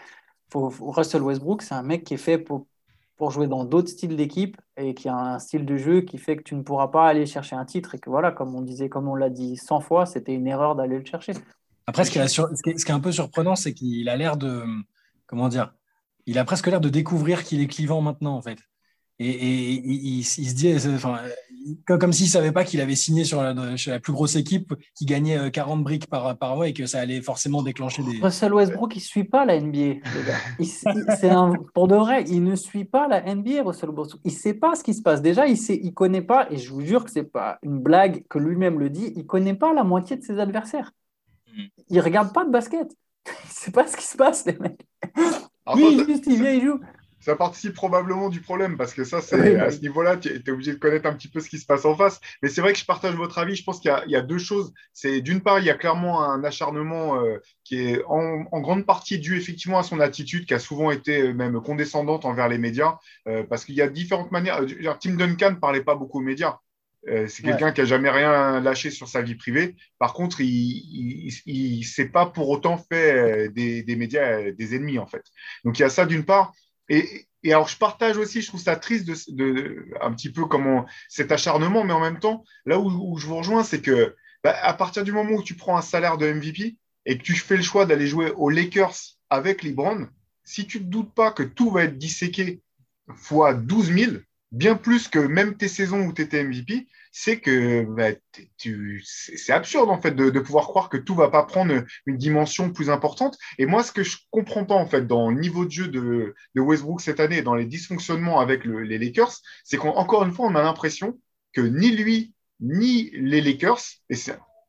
faut, 0.53 0.73
Russell 0.81 1.23
Westbrook, 1.23 1.63
c'est 1.63 1.75
un 1.75 1.83
mec 1.83 2.05
qui 2.05 2.15
est 2.15 2.19
fait 2.19 2.39
pour, 2.39 2.67
pour 3.17 3.31
jouer 3.31 3.47
dans 3.47 3.65
d'autres 3.65 3.89
styles 3.89 4.17
d'équipe 4.17 4.57
et 4.77 4.95
qui 4.95 5.09
a 5.09 5.17
un 5.17 5.39
style 5.39 5.65
de 5.65 5.77
jeu 5.77 6.01
qui 6.01 6.19
fait 6.19 6.37
que 6.37 6.43
tu 6.43 6.55
ne 6.55 6.63
pourras 6.63 6.89
pas 6.89 7.07
aller 7.07 7.27
chercher 7.27 7.57
un 7.57 7.65
titre 7.65 7.95
et 7.95 7.99
que 7.99 8.11
voilà, 8.11 8.33
comme 8.33 8.55
on 8.55 8.61
disait, 8.61 8.89
comme 8.89 9.09
on 9.09 9.15
l'a 9.15 9.31
dit 9.31 9.57
100 9.57 9.81
fois, 9.81 10.07
c'était 10.07 10.35
une 10.35 10.47
erreur 10.47 10.75
d'aller 10.75 10.99
le 10.99 11.05
chercher. 11.05 11.33
Après, 11.87 12.05
ce 12.05 12.11
qui, 12.11 12.19
est, 12.19 12.29
ce 12.29 12.85
qui 12.85 12.91
est 12.91 12.95
un 12.95 13.01
peu 13.01 13.13
surprenant, 13.13 13.57
c'est 13.57 13.75
qu'il 13.75 14.09
a 14.09 14.17
l'air 14.17 14.37
de, 14.37 14.65
comment 15.27 15.49
dire, 15.49 15.75
il 16.27 16.39
a 16.39 16.45
presque 16.45 16.67
l'air 16.67 16.81
de 16.81 16.89
découvrir 16.89 17.45
qu'il 17.45 17.61
est 17.61 17.67
clivant 17.67 18.01
maintenant, 18.01 18.35
en 18.37 18.43
fait. 18.43 18.59
Et, 19.21 19.75
il, 19.75 20.25
se 20.25 20.55
dit, 20.55 20.75
enfin, 20.75 21.21
comme, 21.87 22.13
s'il 22.13 22.27
ne 22.27 22.31
savait 22.31 22.53
pas 22.53 22.65
qu'il 22.65 22.81
avait 22.81 22.97
signé 22.97 23.25
sur 23.25 23.43
la, 23.43 23.55
la, 23.55 24.01
plus 24.01 24.13
grosse 24.13 24.35
équipe 24.35 24.75
qui 24.95 25.07
gagnait 25.07 25.51
40 25.53 25.79
euh, 25.79 25.83
briques 25.83 26.07
par, 26.09 26.37
par 26.37 26.57
mois 26.57 26.69
et 26.69 26.73
que 26.73 26.87
ça 26.87 27.01
allait 27.01 27.23
forcément 27.23 27.63
déclencher 27.63 28.03
des. 28.03 28.19
Russell 28.21 28.53
Westbrook, 28.53 28.97
il 28.97 28.99
ne 28.99 29.05
suit 29.05 29.25
pas 29.25 29.45
la 29.45 29.61
NBA, 29.61 30.01
c'est 30.61 31.31
un, 31.31 31.53
pour 31.75 31.87
de 31.87 31.95
vrai, 31.95 32.25
il 32.27 32.43
ne 32.43 32.57
suit 32.57 32.85
pas 32.85 33.07
la 33.07 33.21
NBA, 33.23 33.63
Russell 33.63 33.91
Westbrook. 33.91 34.21
Il 34.25 34.33
ne 34.33 34.37
sait 34.37 34.55
pas 34.55 34.75
ce 34.75 34.83
qui 34.83 34.95
se 34.95 35.03
passe. 35.03 35.23
Déjà, 35.23 35.47
il 35.47 35.55
ne 35.55 35.75
il 35.75 35.95
connaît 35.95 36.23
pas, 36.23 36.51
et 36.51 36.57
je 36.57 36.73
vous 36.73 36.81
jure 36.81 37.05
que 37.05 37.11
ce 37.11 37.21
n'est 37.21 37.25
pas 37.25 37.59
une 37.63 37.79
blague 37.79 38.25
que 38.29 38.39
lui-même 38.39 38.81
le 38.81 38.91
dit, 38.91 39.13
il 39.15 39.23
ne 39.23 39.27
connaît 39.29 39.55
pas 39.55 39.73
la 39.73 39.85
moitié 39.85 40.17
de 40.17 40.23
ses 40.23 40.41
adversaires. 40.41 40.91
Il 41.89 41.97
ne 41.97 42.03
regarde 42.03 42.33
pas 42.33 42.45
de 42.45 42.51
basket. 42.51 42.89
Il 43.27 43.31
ne 43.31 43.53
sait 43.53 43.71
pas 43.71 43.87
ce 43.87 43.97
qui 43.97 44.05
se 44.05 44.19
passe, 44.19 44.45
les 44.45 44.59
mecs. 44.59 44.87
il, 45.77 46.05
juste, 46.05 46.27
il 46.27 46.43
vient, 46.43 46.51
il 46.51 46.63
joue 46.63 46.81
ça 47.25 47.37
participe 47.37 47.73
probablement 47.73 48.29
du 48.29 48.43
problème 48.43 48.77
parce 48.77 48.93
que 48.93 49.03
ça, 49.03 49.23
c'est 49.23 49.57
à 49.57 49.71
ce 49.71 49.81
niveau-là, 49.81 50.19
tu 50.19 50.29
es 50.29 50.51
obligé 50.51 50.73
de 50.75 50.79
connaître 50.79 51.07
un 51.07 51.15
petit 51.15 51.29
peu 51.29 51.41
ce 51.41 51.49
qui 51.49 51.59
se 51.59 51.65
passe 51.65 51.87
en 51.87 51.97
face. 51.97 52.21
Mais 52.43 52.51
c'est 52.51 52.61
vrai 52.61 52.75
que 52.75 52.79
je 52.79 52.85
partage 52.85 53.15
votre 53.15 53.39
avis. 53.39 53.57
Je 53.57 53.65
pense 53.65 53.81
qu'il 53.81 53.91
y, 54.07 54.17
a 54.17 54.21
deux 54.21 54.37
choses. 54.37 54.75
C'est 54.93 55.23
d'une 55.23 55.41
part, 55.41 55.59
il 55.59 55.65
y 55.65 55.71
a 55.71 55.75
clairement 55.75 56.23
un 56.23 56.45
acharnement 56.45 57.23
euh, 57.23 57.39
qui 57.65 57.79
est 57.79 58.03
en, 58.07 58.61
grande 58.61 58.85
partie 58.85 59.19
dû 59.19 59.39
effectivement 59.39 59.79
à 59.79 59.83
son 59.83 60.01
attitude 60.01 60.45
qui 60.45 60.53
a 60.53 60.59
souvent 60.59 60.91
été 60.91 61.23
euh, 61.23 61.33
même 61.33 61.59
condescendante 61.63 62.27
envers 62.27 62.49
les 62.49 62.59
médias 62.59 62.99
euh, 63.27 63.43
parce 63.43 63.65
qu'il 63.65 63.75
y 63.75 63.81
a 63.81 63.89
différentes 63.89 64.31
manières. 64.31 64.61
Tim 65.01 65.15
Duncan 65.15 65.53
ne 65.53 65.57
parlait 65.57 65.83
pas 65.83 65.95
beaucoup 65.95 66.19
aux 66.19 66.23
médias. 66.23 66.59
c'est 67.07 67.43
quelqu'un 67.43 67.73
qui 67.73 67.81
a 67.81 67.85
jamais 67.87 68.11
rien 68.11 68.61
lâché 68.61 68.91
sur 68.91 69.09
sa 69.09 69.23
vie 69.23 69.35
privée. 69.35 69.77
Par 69.99 70.13
contre, 70.13 70.43
il 70.43 71.33
ne 71.47 71.85
s'est 71.85 72.09
pas 72.09 72.27
pour 72.27 72.51
autant 72.51 72.77
fait 72.77 73.49
des, 73.51 73.83
des, 73.83 73.97
médias 73.97 74.51
des 74.51 74.75
ennemis, 74.75 74.99
en 74.99 75.07
fait. 75.07 75.25
Donc, 75.65 75.79
il 75.79 75.83
y 75.83 75.85
a 75.85 75.91
ça 75.91 76.05
d'une 76.05 76.25
part. 76.25 76.53
Et, 76.89 77.27
alors, 77.47 77.69
je 77.69 77.77
partage 77.77 78.17
aussi, 78.17 78.41
je 78.41 78.49
trouve 78.49 78.61
ça 78.61 78.77
triste 78.77 79.07
de, 79.07 79.87
un 80.01 80.13
petit 80.13 80.33
peu 80.33 80.47
comment 80.47 80.87
cet 81.09 81.31
acharnement, 81.31 81.85
mais 81.85 81.93
en 81.93 82.01
même 82.01 82.19
temps, 82.19 82.45
là 82.65 82.79
où, 82.79 83.19
je 83.19 83.27
vous 83.27 83.37
rejoins, 83.37 83.65
c'est 83.65 83.83
que 83.83 84.17
bah, 84.43 84.57
à 84.63 84.75
partir 84.75 85.05
du 85.05 85.13
moment 85.13 85.33
où 85.33 85.43
tu 85.43 85.55
prends 85.55 85.77
un 85.77 85.83
salaire 85.83 86.17
de 86.17 86.31
MVP 86.31 86.77
et 87.07 87.19
que 87.19 87.23
tu 87.23 87.35
fais 87.35 87.57
le 87.57 87.63
choix 87.63 87.87
d'aller 87.87 88.07
jouer 88.07 88.31
aux 88.31 88.49
Lakers 88.49 88.95
avec 89.29 89.63
LeBron, 89.63 90.09
si 90.45 90.67
tu 90.67 90.79
ne 90.79 90.85
te 90.85 90.89
doutes 90.89 91.15
pas 91.15 91.33
que 91.33 91.43
tout 91.43 91.71
va 91.71 91.85
être 91.85 91.99
disséqué 91.99 92.63
fois 93.15 93.55
12 93.55 93.93
000, 93.93 94.13
bien 94.55 94.77
plus 94.77 95.09
que 95.09 95.19
même 95.19 95.57
tes 95.57 95.69
saisons 95.69 96.07
où 96.07 96.13
tu 96.13 96.23
étais 96.23 96.45
MVP, 96.45 96.87
c'est 97.11 97.41
que 97.41 97.83
bah, 97.85 98.17
c'est 99.05 99.53
absurde 99.53 99.91
en 99.91 100.01
fait 100.01 100.13
de, 100.13 100.41
pouvoir 100.41 100.67
croire 100.67 100.89
que 100.89 100.97
tout 100.97 101.15
va 101.15 101.29
pas 101.29 101.45
prendre 101.45 101.85
une 102.07 102.17
dimension 102.17 102.73
plus 102.73 102.89
importante. 102.89 103.37
Et 103.59 103.67
moi, 103.67 103.83
ce 103.83 103.93
que 103.93 104.03
je 104.03 104.17
comprends 104.31 104.65
pas 104.65 104.75
en 104.75 104.87
fait 104.87 105.07
dans 105.07 105.31
le 105.31 105.39
niveau 105.39 105.65
de 105.65 105.71
jeu 105.71 105.89
de, 105.89 106.35
Westbrook 106.57 107.01
cette 107.01 107.21
année, 107.21 107.43
dans 107.43 107.55
les 107.55 107.67
dysfonctionnements 107.67 108.41
avec 108.41 108.65
les 108.65 108.99
Lakers, 108.99 109.41
c'est 109.65 109.77
qu'encore 109.77 110.25
une 110.25 110.33
fois, 110.33 110.47
on 110.47 110.55
a 110.55 110.63
l'impression 110.63 111.19
que 111.53 111.61
ni 111.61 111.91
lui 111.91 112.33
ni 112.61 113.11
les 113.13 113.41
Lakers 113.41 113.81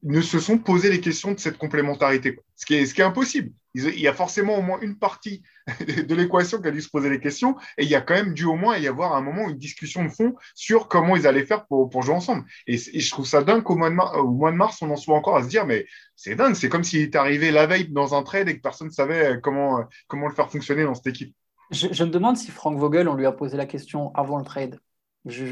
ne 0.03 0.21
se 0.21 0.39
sont 0.39 0.57
posé 0.57 0.89
les 0.89 1.01
questions 1.01 1.31
de 1.31 1.39
cette 1.39 1.57
complémentarité, 1.57 2.39
ce 2.55 2.65
qui 2.65 2.75
est, 2.75 2.85
ce 2.85 2.93
qui 2.93 3.01
est 3.01 3.05
impossible 3.05 3.51
il 3.75 3.99
y 3.99 4.07
a 4.07 4.13
forcément 4.13 4.57
au 4.57 4.61
moins 4.61 4.79
une 4.81 4.97
partie 4.97 5.43
de 6.07 6.15
l'équation 6.15 6.61
qui 6.61 6.67
a 6.67 6.71
dû 6.71 6.81
se 6.81 6.89
poser 6.89 7.09
les 7.09 7.19
questions, 7.19 7.55
et 7.77 7.83
il 7.83 7.89
y 7.89 7.95
a 7.95 8.01
quand 8.01 8.13
même 8.13 8.33
dû 8.33 8.45
au 8.45 8.55
moins 8.55 8.77
y 8.77 8.87
avoir 8.87 9.15
un 9.15 9.21
moment 9.21 9.49
une 9.49 9.57
discussion 9.57 10.03
de 10.03 10.09
fond 10.09 10.35
sur 10.53 10.87
comment 10.87 11.15
ils 11.15 11.27
allaient 11.27 11.45
faire 11.45 11.65
pour, 11.67 12.01
jouer 12.01 12.15
ensemble. 12.15 12.45
Et, 12.67 12.77
je 12.77 13.11
trouve 13.11 13.25
ça 13.25 13.43
dingue 13.43 13.63
qu'au 13.63 13.75
mois, 13.75 13.89
de 13.89 13.95
mars, 13.95 14.15
au 14.15 14.31
mois 14.31 14.51
de 14.51 14.57
mars, 14.57 14.81
on 14.81 14.89
en 14.89 14.95
soit 14.95 15.15
encore 15.15 15.37
à 15.37 15.43
se 15.43 15.49
dire, 15.49 15.65
mais 15.65 15.85
c'est 16.15 16.35
dingue, 16.35 16.55
c'est 16.55 16.69
comme 16.69 16.83
s'il 16.83 17.01
était 17.01 17.17
arrivé 17.17 17.51
la 17.51 17.67
veille 17.67 17.89
dans 17.89 18.15
un 18.15 18.23
trade 18.23 18.47
et 18.47 18.55
que 18.55 18.61
personne 18.61 18.87
ne 18.87 18.93
savait 18.93 19.39
comment, 19.41 19.83
comment 20.07 20.27
le 20.27 20.33
faire 20.33 20.49
fonctionner 20.49 20.83
dans 20.83 20.95
cette 20.95 21.07
équipe. 21.07 21.35
Je, 21.71 21.87
me 22.03 22.09
demande 22.09 22.37
si 22.37 22.51
Frank 22.51 22.77
Vogel, 22.77 23.09
on 23.09 23.15
lui 23.15 23.25
a 23.25 23.31
posé 23.31 23.57
la 23.57 23.65
question 23.65 24.13
avant 24.13 24.37
le 24.37 24.45
trade. 24.45 24.79
Je, 25.25 25.45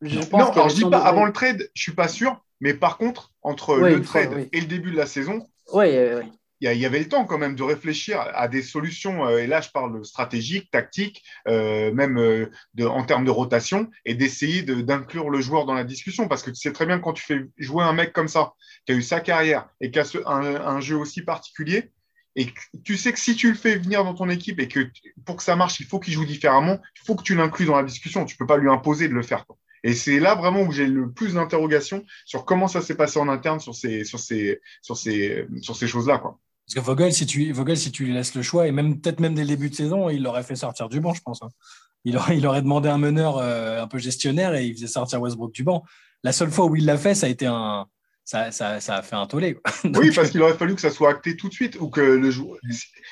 je, 0.00 0.18
non, 0.18 0.26
pense 0.26 0.56
alors 0.56 0.68
je 0.70 0.76
dis 0.76 0.90
pas 0.90 1.04
avant 1.04 1.26
le 1.26 1.32
trade, 1.32 1.70
je 1.74 1.82
suis 1.82 1.92
pas 1.92 2.08
sûr, 2.08 2.42
mais 2.60 2.72
par 2.72 2.96
contre, 2.96 3.32
entre 3.42 3.76
le 3.76 4.02
trade 4.02 4.48
et 4.50 4.60
le 4.60 4.66
début 4.66 4.90
de 4.90 4.96
la 4.96 5.06
saison, 5.06 5.46
oui, 5.74 5.86
oui 6.16 6.32
il 6.70 6.78
y 6.78 6.86
avait 6.86 7.00
le 7.00 7.08
temps 7.08 7.24
quand 7.24 7.38
même 7.38 7.56
de 7.56 7.62
réfléchir 7.62 8.20
à 8.20 8.46
des 8.46 8.62
solutions, 8.62 9.26
euh, 9.26 9.38
et 9.38 9.46
là 9.48 9.60
je 9.60 9.70
parle 9.70 10.04
stratégique, 10.04 10.70
tactique, 10.70 11.24
euh, 11.48 11.92
même 11.92 12.18
euh, 12.18 12.46
en 12.80 13.02
termes 13.04 13.24
de 13.24 13.30
rotation, 13.30 13.90
et 14.04 14.14
d'essayer 14.14 14.62
d'inclure 14.62 15.28
le 15.28 15.40
joueur 15.40 15.66
dans 15.66 15.74
la 15.74 15.84
discussion, 15.84 16.28
parce 16.28 16.42
que 16.42 16.50
tu 16.50 16.56
sais 16.56 16.72
très 16.72 16.86
bien 16.86 17.00
quand 17.00 17.14
tu 17.14 17.24
fais 17.24 17.40
jouer 17.58 17.82
un 17.82 17.92
mec 17.92 18.12
comme 18.12 18.28
ça, 18.28 18.52
qui 18.86 18.92
a 18.92 18.94
eu 18.94 19.02
sa 19.02 19.20
carrière 19.20 19.68
et 19.80 19.90
qui 19.90 19.98
a 19.98 20.04
un, 20.26 20.80
jeu 20.80 20.96
aussi 20.96 21.22
particulier, 21.22 21.90
et 22.36 22.46
tu 22.84 22.96
sais 22.96 23.12
que 23.12 23.18
si 23.18 23.34
tu 23.34 23.48
le 23.48 23.56
fais 23.56 23.76
venir 23.76 24.04
dans 24.04 24.14
ton 24.14 24.28
équipe 24.30 24.58
et 24.60 24.68
que 24.68 24.88
pour 25.26 25.36
que 25.36 25.42
ça 25.42 25.56
marche, 25.56 25.80
il 25.80 25.86
faut 25.86 26.00
qu'il 26.00 26.14
joue 26.14 26.24
différemment, 26.24 26.78
il 27.02 27.06
faut 27.06 27.16
que 27.16 27.22
tu 27.22 27.34
l'inclues 27.34 27.66
dans 27.66 27.76
la 27.76 27.82
discussion, 27.82 28.24
tu 28.24 28.36
ne 28.36 28.38
peux 28.38 28.46
pas 28.46 28.56
lui 28.56 28.70
imposer 28.70 29.08
de 29.08 29.14
le 29.14 29.22
faire. 29.22 29.44
Et 29.84 29.94
c'est 29.94 30.20
là 30.20 30.34
vraiment 30.34 30.62
où 30.62 30.72
j'ai 30.72 30.86
le 30.86 31.10
plus 31.10 31.34
d'interrogations 31.34 32.04
sur 32.24 32.44
comment 32.44 32.68
ça 32.68 32.80
s'est 32.80 32.94
passé 32.94 33.18
en 33.18 33.28
interne 33.28 33.60
sur 33.60 33.74
ces, 33.74 34.04
sur 34.04 34.20
ces, 34.20 34.60
sur 34.80 34.96
ces, 34.96 35.46
sur 35.60 35.76
ces 35.76 35.88
choses-là. 35.88 36.18
Quoi. 36.18 36.38
Parce 36.72 36.86
que 36.86 36.90
Vogel, 36.90 37.12
si 37.12 37.26
tu, 37.26 37.52
Vogel, 37.52 37.76
si 37.76 37.92
tu 37.92 38.04
lui 38.04 38.14
laisses 38.14 38.34
le 38.34 38.40
choix, 38.40 38.66
et 38.66 38.72
même 38.72 38.98
peut-être 38.98 39.20
même 39.20 39.34
dès 39.34 39.42
le 39.42 39.48
début 39.48 39.68
de 39.68 39.74
saison, 39.74 40.08
il 40.08 40.22
l'aurait 40.22 40.42
fait 40.42 40.56
sortir 40.56 40.88
du 40.88 41.00
banc, 41.00 41.12
je 41.12 41.20
pense. 41.20 41.42
Hein. 41.42 41.48
Il, 42.06 42.16
aurait, 42.16 42.38
il 42.38 42.46
aurait 42.46 42.62
demandé 42.62 42.88
un 42.88 42.96
meneur 42.96 43.36
euh, 43.36 43.82
un 43.82 43.86
peu 43.86 43.98
gestionnaire 43.98 44.54
et 44.54 44.64
il 44.64 44.74
faisait 44.74 44.86
sortir 44.86 45.20
Westbrook 45.20 45.52
du 45.52 45.64
banc. 45.64 45.84
La 46.22 46.32
seule 46.32 46.50
fois 46.50 46.64
où 46.64 46.74
il 46.74 46.86
l'a 46.86 46.96
fait, 46.96 47.14
ça 47.14 47.26
a 47.26 47.28
été 47.28 47.44
un, 47.44 47.86
ça, 48.24 48.52
ça, 48.52 48.80
ça, 48.80 48.96
a 48.96 49.02
fait 49.02 49.16
un 49.16 49.26
tollé. 49.26 49.58
oui, 49.84 50.12
parce 50.14 50.30
qu'il 50.30 50.40
aurait 50.40 50.54
fallu 50.54 50.74
que 50.74 50.80
ça 50.80 50.90
soit 50.90 51.10
acté 51.10 51.36
tout 51.36 51.50
de 51.50 51.52
suite 51.52 51.76
ou 51.78 51.90
que 51.90 52.00
le 52.00 52.30
joueur. 52.30 52.56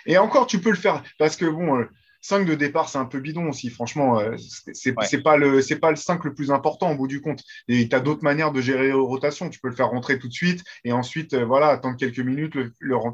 Et 0.07 0.17
encore, 0.17 0.47
tu 0.47 0.59
peux 0.63 0.71
le 0.71 0.77
faire 0.77 1.03
parce 1.19 1.37
que 1.37 1.45
bon, 1.45 1.81
euh, 1.81 1.85
5 2.21 2.47
de 2.47 2.55
départ, 2.55 2.89
c'est 2.89 2.99
un 2.99 3.07
peu 3.07 3.21
bidon 3.21 3.49
aussi. 3.49 3.71
Franchement, 3.71 4.21
euh, 4.21 4.37
c'est 4.37 4.95
n'est 4.97 5.23
pas, 5.23 5.37
le, 5.37 5.79
pas 5.79 5.91
le 5.91 5.97
5 5.97 6.25
le 6.25 6.35
plus 6.35 6.51
important 6.51 6.93
au 6.93 6.97
bout 6.97 7.09
du 7.09 7.21
compte. 7.21 7.43
Et 7.69 7.89
tu 7.89 7.97
as 7.97 8.01
d'autres 8.01 8.23
manières 8.23 8.53
de 8.53 8.61
gérer 8.61 8.89
les 8.89 8.93
rotations. 8.93 9.49
Tu 9.49 9.61
peux 9.61 9.69
le 9.69 9.75
faire 9.75 9.89
rentrer 9.91 10.19
tout 10.19 10.29
de 10.29 10.33
suite 10.33 10.63
et 10.85 10.93
ensuite, 10.93 11.35
euh, 11.35 11.45
voilà, 11.45 11.69
attendre 11.69 11.97
quelques 11.97 12.21
minutes, 12.21 12.55
le, 12.55 12.73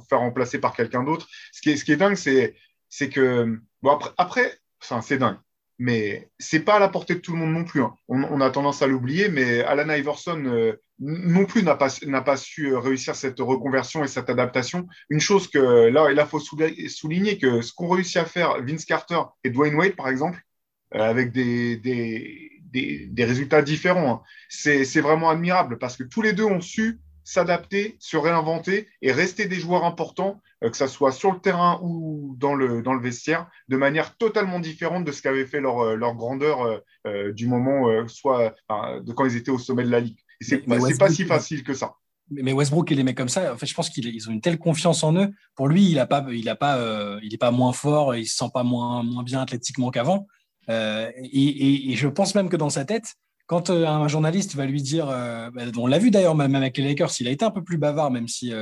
faire 0.09 0.19
remplacer 0.21 0.59
par 0.59 0.75
quelqu'un 0.75 1.05
d'autre. 1.05 1.29
Ce 1.53 1.61
qui 1.61 1.71
est, 1.71 1.77
ce 1.77 1.85
qui 1.85 1.93
est 1.93 1.97
dingue, 1.97 2.17
c'est 2.17 3.09
que. 3.09 3.61
Bon, 3.83 3.93
après, 3.93 4.13
après 4.19 4.59
c'est 5.03 5.19
dingue 5.19 5.39
mais 5.79 6.31
c'est 6.39 6.61
pas 6.61 6.77
à 6.77 6.79
la 6.79 6.89
portée 6.89 7.14
de 7.14 7.20
tout 7.20 7.33
le 7.33 7.39
monde 7.39 7.53
non 7.53 7.64
plus. 7.64 7.83
Hein. 7.83 7.95
On, 8.09 8.41
a 8.41 8.51
tendance 8.51 8.83
à 8.83 8.87
l'oublier, 8.87 9.29
mais 9.29 9.61
Alan 9.62 9.93
Iverson 9.93 10.43
euh, 10.47 10.81
non 10.99 11.45
plus 11.45 11.62
n'a 11.62 11.74
pas, 11.74 11.89
su 12.37 12.72
euh, 12.72 12.79
réussir 12.79 13.14
cette 13.14 13.41
reconversion 13.41 14.03
et 14.03 14.09
cette 14.09 14.31
adaptation. 14.31 14.87
Une 15.11 15.20
chose 15.20 15.49
que 15.49 15.89
là, 15.89 16.11
il 16.11 16.27
faut 16.27 16.41
souligner 16.41 17.39
que 17.39 17.61
ce 17.61 17.72
qu'ont 17.72 17.89
réussi 17.89 18.18
à 18.18 18.24
faire 18.24 18.62
Vince 18.62 18.85
Carter 18.85 19.20
et 19.45 19.51
Dwayne 19.51 19.74
Wade, 19.74 19.97
par 19.97 20.09
exemple, 20.09 20.41
euh, 20.95 21.01
avec 21.01 21.33
des, 21.33 21.83
résultats 23.18 23.62
différents, 23.62 24.12
hein, 24.12 24.22
c'est 24.49 25.01
vraiment 25.01 25.31
admirable 25.31 25.79
parce 25.79 25.97
que 25.97 26.05
tous 26.05 26.22
les 26.22 26.33
deux 26.33 26.45
ont 26.45 26.61
su 26.61 27.01
s'adapter, 27.24 27.97
se 27.99 28.16
réinventer 28.16 28.89
et 29.03 29.11
rester 29.11 29.47
des 29.47 29.57
joueurs 29.57 29.85
importants, 29.85 30.41
que 30.61 30.77
ce 30.77 30.87
soit 30.87 31.13
sur 31.13 31.33
le 31.33 31.39
terrain 31.39 31.79
ou 31.83 32.35
dans 32.39 32.55
le, 32.55 32.83
dans 32.83 32.95
le 32.95 33.01
vestiaire, 33.01 33.49
de 33.69 33.77
manière 33.77 34.17
totalement 34.17 34.61
différente 34.61 35.05
de 35.05 35.13
ce 35.13 35.23
qu'avait 35.23 35.47
fait 35.47 35.61
leur, 35.61 35.81
euh, 35.81 35.95
leur 35.97 36.15
grandeur 36.15 36.81
euh, 37.07 37.33
du 37.33 37.47
moment, 37.47 38.07
soit 38.09 38.55
de 38.71 39.13
quand 39.13 39.25
ils 39.27 39.37
étaient 39.37 39.51
au 39.51 39.59
sommet 39.59 39.85
de 39.85 39.91
la 39.91 40.01
ligue. 40.01 40.19
C'est 40.41 40.59
pas, 40.59 40.79
pas 40.99 41.11
si 41.11 41.25
facile 41.25 41.63
que 41.63 41.75
ça. 41.75 41.95
mais 42.31 42.53
Westbrook 42.53 42.91
et 42.93 42.95
les 42.95 43.03
mecs 43.03 43.17
comme 43.17 43.29
ça, 43.29 43.53
en 43.53 43.57
fait, 43.57 43.67
je 43.67 43.75
pense 43.75 43.91
qu'ils 43.91 44.29
ont 44.29 44.33
une 44.33 44.41
telle 44.41 44.59
confiance 44.59 45.03
en 45.05 45.15
eux. 45.17 45.31
Pour 45.55 45.69
lui, 45.69 45.91
il 45.91 45.99
a 45.99 46.07
pas, 46.07 46.27
il 46.31 46.49
a 46.49 46.57
pas, 46.57 46.79
euh, 46.79 47.19
il 47.23 47.33
est 47.33 47.39
pas 47.39 47.51
moins 47.51 47.73
fort, 47.73 48.15
il 48.15 48.27
se 48.27 48.37
sent 48.37 48.51
pas 48.53 48.63
moins, 48.63 49.03
moins 49.03 49.23
bien 49.23 49.41
athlétiquement 49.41 49.91
qu'avant. 49.91 50.27
Euh, 50.69 51.11
et, 51.17 51.95
je 51.95 52.09
pense 52.09 52.35
même 52.35 52.49
que 52.49 52.57
dans 52.57 52.71
sa 52.71 52.85
tête, 52.85 53.15
quand 53.47 53.71
euh, 53.71 53.87
un 53.87 54.09
journaliste 54.09 54.57
va 54.57 54.67
lui 54.67 54.83
dire, 54.83 55.07
bah, 55.07 55.63
on 55.77 55.87
l'a 55.87 55.99
vu 55.99 56.11
d'ailleurs 56.11 56.35
même 56.35 56.55
avec 56.55 56.77
les 56.77 56.85
Lakers, 56.85 57.13
il 57.21 57.29
a 57.29 57.31
été 57.31 57.45
un 57.45 57.51
peu 57.51 57.63
plus 57.63 57.79
bavard, 57.79 58.11
même 58.11 58.29
si 58.29 58.53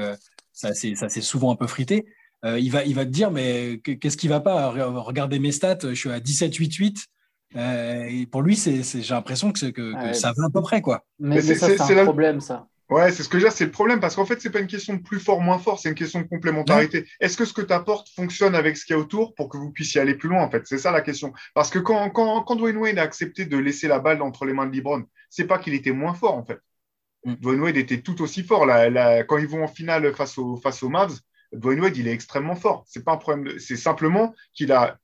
ça 0.55 0.73
s'est 0.73 1.21
souvent 1.21 1.53
un 1.53 1.57
peu 1.57 1.67
frité. 1.67 2.07
il 2.45 2.71
va, 2.71 2.85
il 2.85 2.95
va 2.95 3.05
te 3.05 3.11
dire, 3.11 3.31
mais 3.31 3.79
qu'est-ce 3.79 4.17
qui 4.17 4.29
va 4.29 4.41
pas? 4.41 4.71
Regardez 4.71 5.39
mes 5.39 5.53
stats, 5.53 5.79
je 5.83 5.95
suis 5.95 6.11
à 6.11 6.21
17-8-8. 6.21 7.05
et 8.09 8.27
pour 8.27 8.43
lui, 8.43 8.57
j'ai 8.57 8.83
l'impression 9.11 9.53
que, 9.53 9.71
que, 9.71 10.13
ça 10.13 10.33
va 10.37 10.47
à 10.47 10.51
peu 10.51 10.63
près. 10.63 10.81
Quoi. 10.81 11.05
Mais, 11.19 11.43
c'est 11.43 11.99
un 11.99 12.05
problème, 12.05 12.41
ça. 12.41 12.67
Ouais, 12.91 13.11
c'est 13.13 13.23
ce 13.23 13.31
que 13.31 13.39
je 13.39 13.45
veux 13.45 13.49
dire, 13.49 13.57
c'est 13.57 13.65
le 13.65 13.71
problème, 13.71 13.99
parce 13.99 14.15
qu'en 14.15 14.27
fait, 14.27 14.41
c'est 14.43 14.51
pas 14.51 14.61
une 14.61 14.67
question 14.67 14.95
de 14.95 15.03
plus 15.03 15.19
fort, 15.19 15.41
moins 15.41 15.59
fort, 15.59 15.79
c'est 15.79 15.89
une 15.89 15.95
question 15.95 16.21
de 16.21 16.27
complémentarité. 16.27 17.07
Est-ce 17.19 17.37
que 17.37 17.47
ce 17.47 17.55
que 17.55 17.63
tu 17.63 17.73
apportes 17.73 18.11
fonctionne 18.11 18.55
avec 18.55 18.77
ce 18.77 18.85
qu'il 18.85 18.95
y 18.95 18.99
a 18.99 19.01
autour 19.01 19.35
pour 19.35 19.49
que 19.49 19.57
vous 19.57 19.71
puissiez 19.71 20.03
aller 20.03 20.15
plus 20.15 20.29
loin, 20.29 20.43
en 20.43 20.51
fait? 20.51 20.67
C'est 20.67 20.77
ça 20.77 20.91
la 20.91 21.01
question. 21.01 21.33
Parce 21.55 21.71
que 21.71 21.79
quand, 21.79 22.11
quand, 22.11 22.43
quand 22.43 22.57
Dwayne 22.57 22.77
Wade 22.77 22.99
a 22.99 23.03
accepté 23.03 23.47
de 23.47 23.57
laisser 23.57 23.89
la 23.89 24.01
balle 24.01 24.21
entre 24.21 24.45
les 24.45 24.53
mains 24.53 24.67
de 24.67 24.77
LeBron, 24.77 25.05
c'est 25.31 25.47
pas 25.47 25.59
qu'il 25.59 25.73
était 25.73 25.93
moins 25.93 26.13
fort, 26.13 26.35
en 26.35 26.45
fait. 26.45 26.61
Mm. 27.25 27.35
Dwayne 27.35 27.61
Wade 27.61 27.77
était 27.77 28.01
tout 28.01 28.23
aussi 28.23 28.43
fort. 28.43 28.67
Là, 28.67 29.25
quand 29.25 29.39
ils 29.39 29.49
vont 29.49 29.65
en 29.65 29.69
finale 29.69 30.15
face, 30.15 30.39
au, 30.39 30.57
face 30.57 30.83
aux 30.83 30.89
Mavs, 30.89 31.19
Dwayne 31.53 31.81
Wade, 31.81 31.97
il 31.97 32.09
est 32.09 32.13
extrêmement 32.13 32.57
fort. 32.57 32.85
C'est 32.89 33.05
pas 33.05 33.13
un 33.13 33.17
problème. 33.17 33.59
C'est 33.59 33.77
simplement 33.77 34.35
qu'il 34.53 34.73
a 34.73 34.99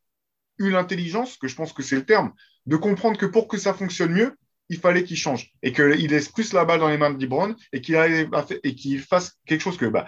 eu 0.59 0.71
l'intelligence, 0.71 1.37
que 1.37 1.49
je 1.49 1.55
pense 1.55 1.73
que 1.73 1.83
c'est 1.83 1.97
le 1.97 2.05
terme, 2.05 2.33
de 2.67 2.77
comprendre 2.77 3.19
que 3.19 3.27
pour 3.27 3.49
que 3.49 3.57
ça 3.57 3.73
fonctionne 3.73 4.13
mieux, 4.13 4.37
il 4.69 4.79
fallait 4.79 5.03
qu'il 5.03 5.17
change 5.17 5.51
et 5.63 5.73
qu'il 5.73 6.11
laisse 6.11 6.29
plus 6.29 6.53
la 6.53 6.65
balle 6.65 6.81
dans 6.81 6.89
les 6.89 6.99
mains 6.99 7.11
de 7.11 7.21
LeBron 7.21 7.57
et 7.73 7.81
qu'il 7.81 9.01
fasse 9.01 9.39
quelque 9.47 9.61
chose 9.61 9.77
que 9.77 9.87
bah, 9.87 10.07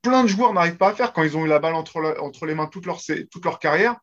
plein 0.00 0.22
de 0.22 0.28
joueurs 0.28 0.54
n'arrivent 0.54 0.76
pas 0.76 0.90
à 0.90 0.94
faire 0.94 1.12
quand 1.12 1.22
ils 1.22 1.36
ont 1.36 1.44
eu 1.44 1.48
la 1.48 1.58
balle 1.58 1.74
entre, 1.74 2.16
entre 2.20 2.46
les 2.46 2.54
mains 2.54 2.66
toute 2.66 2.86
leur, 2.86 3.00
toute 3.30 3.44
leur 3.44 3.58
carrière. 3.58 3.96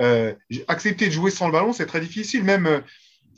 Euh, 0.00 0.34
accepter 0.68 1.06
de 1.06 1.12
jouer 1.12 1.30
sans 1.30 1.46
le 1.46 1.52
ballon, 1.52 1.72
c'est 1.72 1.86
très 1.86 2.00
difficile. 2.00 2.44
Même, 2.44 2.66
euh, 2.66 2.80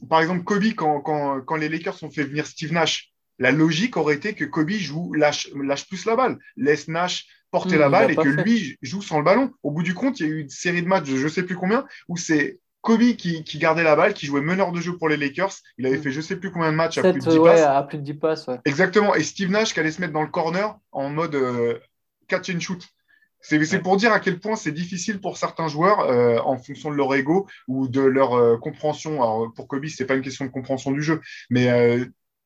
par 0.09 0.21
exemple, 0.21 0.45
Kobe, 0.45 0.75
quand, 0.77 1.01
quand, 1.01 1.41
quand, 1.41 1.57
les 1.57 1.69
Lakers 1.69 2.03
ont 2.03 2.11
fait 2.11 2.25
venir 2.25 2.47
Steve 2.47 2.73
Nash, 2.73 3.13
la 3.39 3.53
logique 3.53 3.97
aurait 3.97 4.15
été 4.15 4.35
que 4.35 4.45
Kobe 4.45 4.71
joue, 4.71 5.13
lâche, 5.13 5.49
lâche 5.55 5.87
plus 5.89 6.05
la 6.05 6.17
balle, 6.17 6.39
laisse 6.57 6.89
Nash 6.89 7.27
porter 7.51 7.77
mmh, 7.77 7.81
la 7.81 7.89
balle 7.89 8.11
et 8.11 8.17
que 8.17 8.29
lui 8.29 8.77
joue 8.83 9.03
sans 9.03 9.19
le 9.19 9.25
ballon. 9.25 9.53
Au 9.63 9.71
bout 9.71 9.83
du 9.83 9.95
compte, 9.95 10.21
il 10.21 10.27
y 10.27 10.29
a 10.29 10.33
eu 10.33 10.41
une 10.41 10.49
série 10.51 10.83
de 10.83 10.89
matchs, 10.89 11.07
je 11.07 11.25
ne 11.25 11.29
sais 11.29 11.43
plus 11.43 11.57
combien, 11.57 11.87
où 12.09 12.17
c'est 12.17 12.61
Kobe 12.81 13.17
qui, 13.17 13.43
gardait 13.59 13.83
la 13.83 13.97
balle, 13.97 14.15
qui 14.15 14.27
jouait 14.27 14.41
meneur 14.41 14.73
de 14.73 14.81
jeu 14.81 14.97
pour 14.97 15.09
les 15.09 15.17
Lakers. 15.17 15.53
Il 15.79 15.87
avait 15.87 15.99
mm. 15.99 16.03
fait 16.03 16.11
je 16.11 16.19
ne 16.19 16.23
sais 16.23 16.37
plus 16.37 16.51
combien 16.51 16.71
de 16.71 16.77
matchs 16.77 16.99
à 16.99 17.03
plus 17.03 17.21
de 17.21 17.31
10 17.31 17.39
passes. 17.39 17.61
À 17.61 17.83
plus 17.83 17.99
de 17.99 18.03
10 18.03 18.15
passes 18.15 18.47
Exactement. 18.65 19.15
Et 19.15 19.23
Steve 19.23 19.51
Nash 19.51 19.75
qui 19.75 19.81
allait 19.81 19.91
se 19.91 20.01
mettre 20.01 20.13
dans 20.13 20.23
le 20.23 20.29
corner 20.29 20.77
en 20.93 21.11
mode 21.11 21.35
euh, 21.35 21.79
catch 22.29 22.51
and 22.51 22.61
shoot. 22.61 22.87
C'est 23.41 23.83
pour 23.83 23.97
dire 23.97 24.13
à 24.13 24.19
quel 24.19 24.41
point 24.41 24.57
c'est 24.57 24.73
difficile 24.73 25.21
pour 25.21 25.39
certains 25.39 25.69
joueurs 25.69 26.01
euh, 26.01 26.39
en 26.45 26.59
fonction 26.59 26.91
de 26.91 26.97
leur 26.97 27.15
ego 27.15 27.47
ou 27.69 27.87
de 27.87 28.01
leur 28.01 28.35
euh, 28.35 28.57
compréhension. 28.57 29.23
Alors 29.23 29.53
pour 29.55 29.69
Kobe, 29.69 29.87
c'est 29.87 30.07
pas 30.07 30.15
une 30.15 30.23
question 30.23 30.45
de 30.45 30.51
compréhension 30.51 30.91
du 30.91 31.03
jeu, 31.03 31.21
mais 31.49 32.01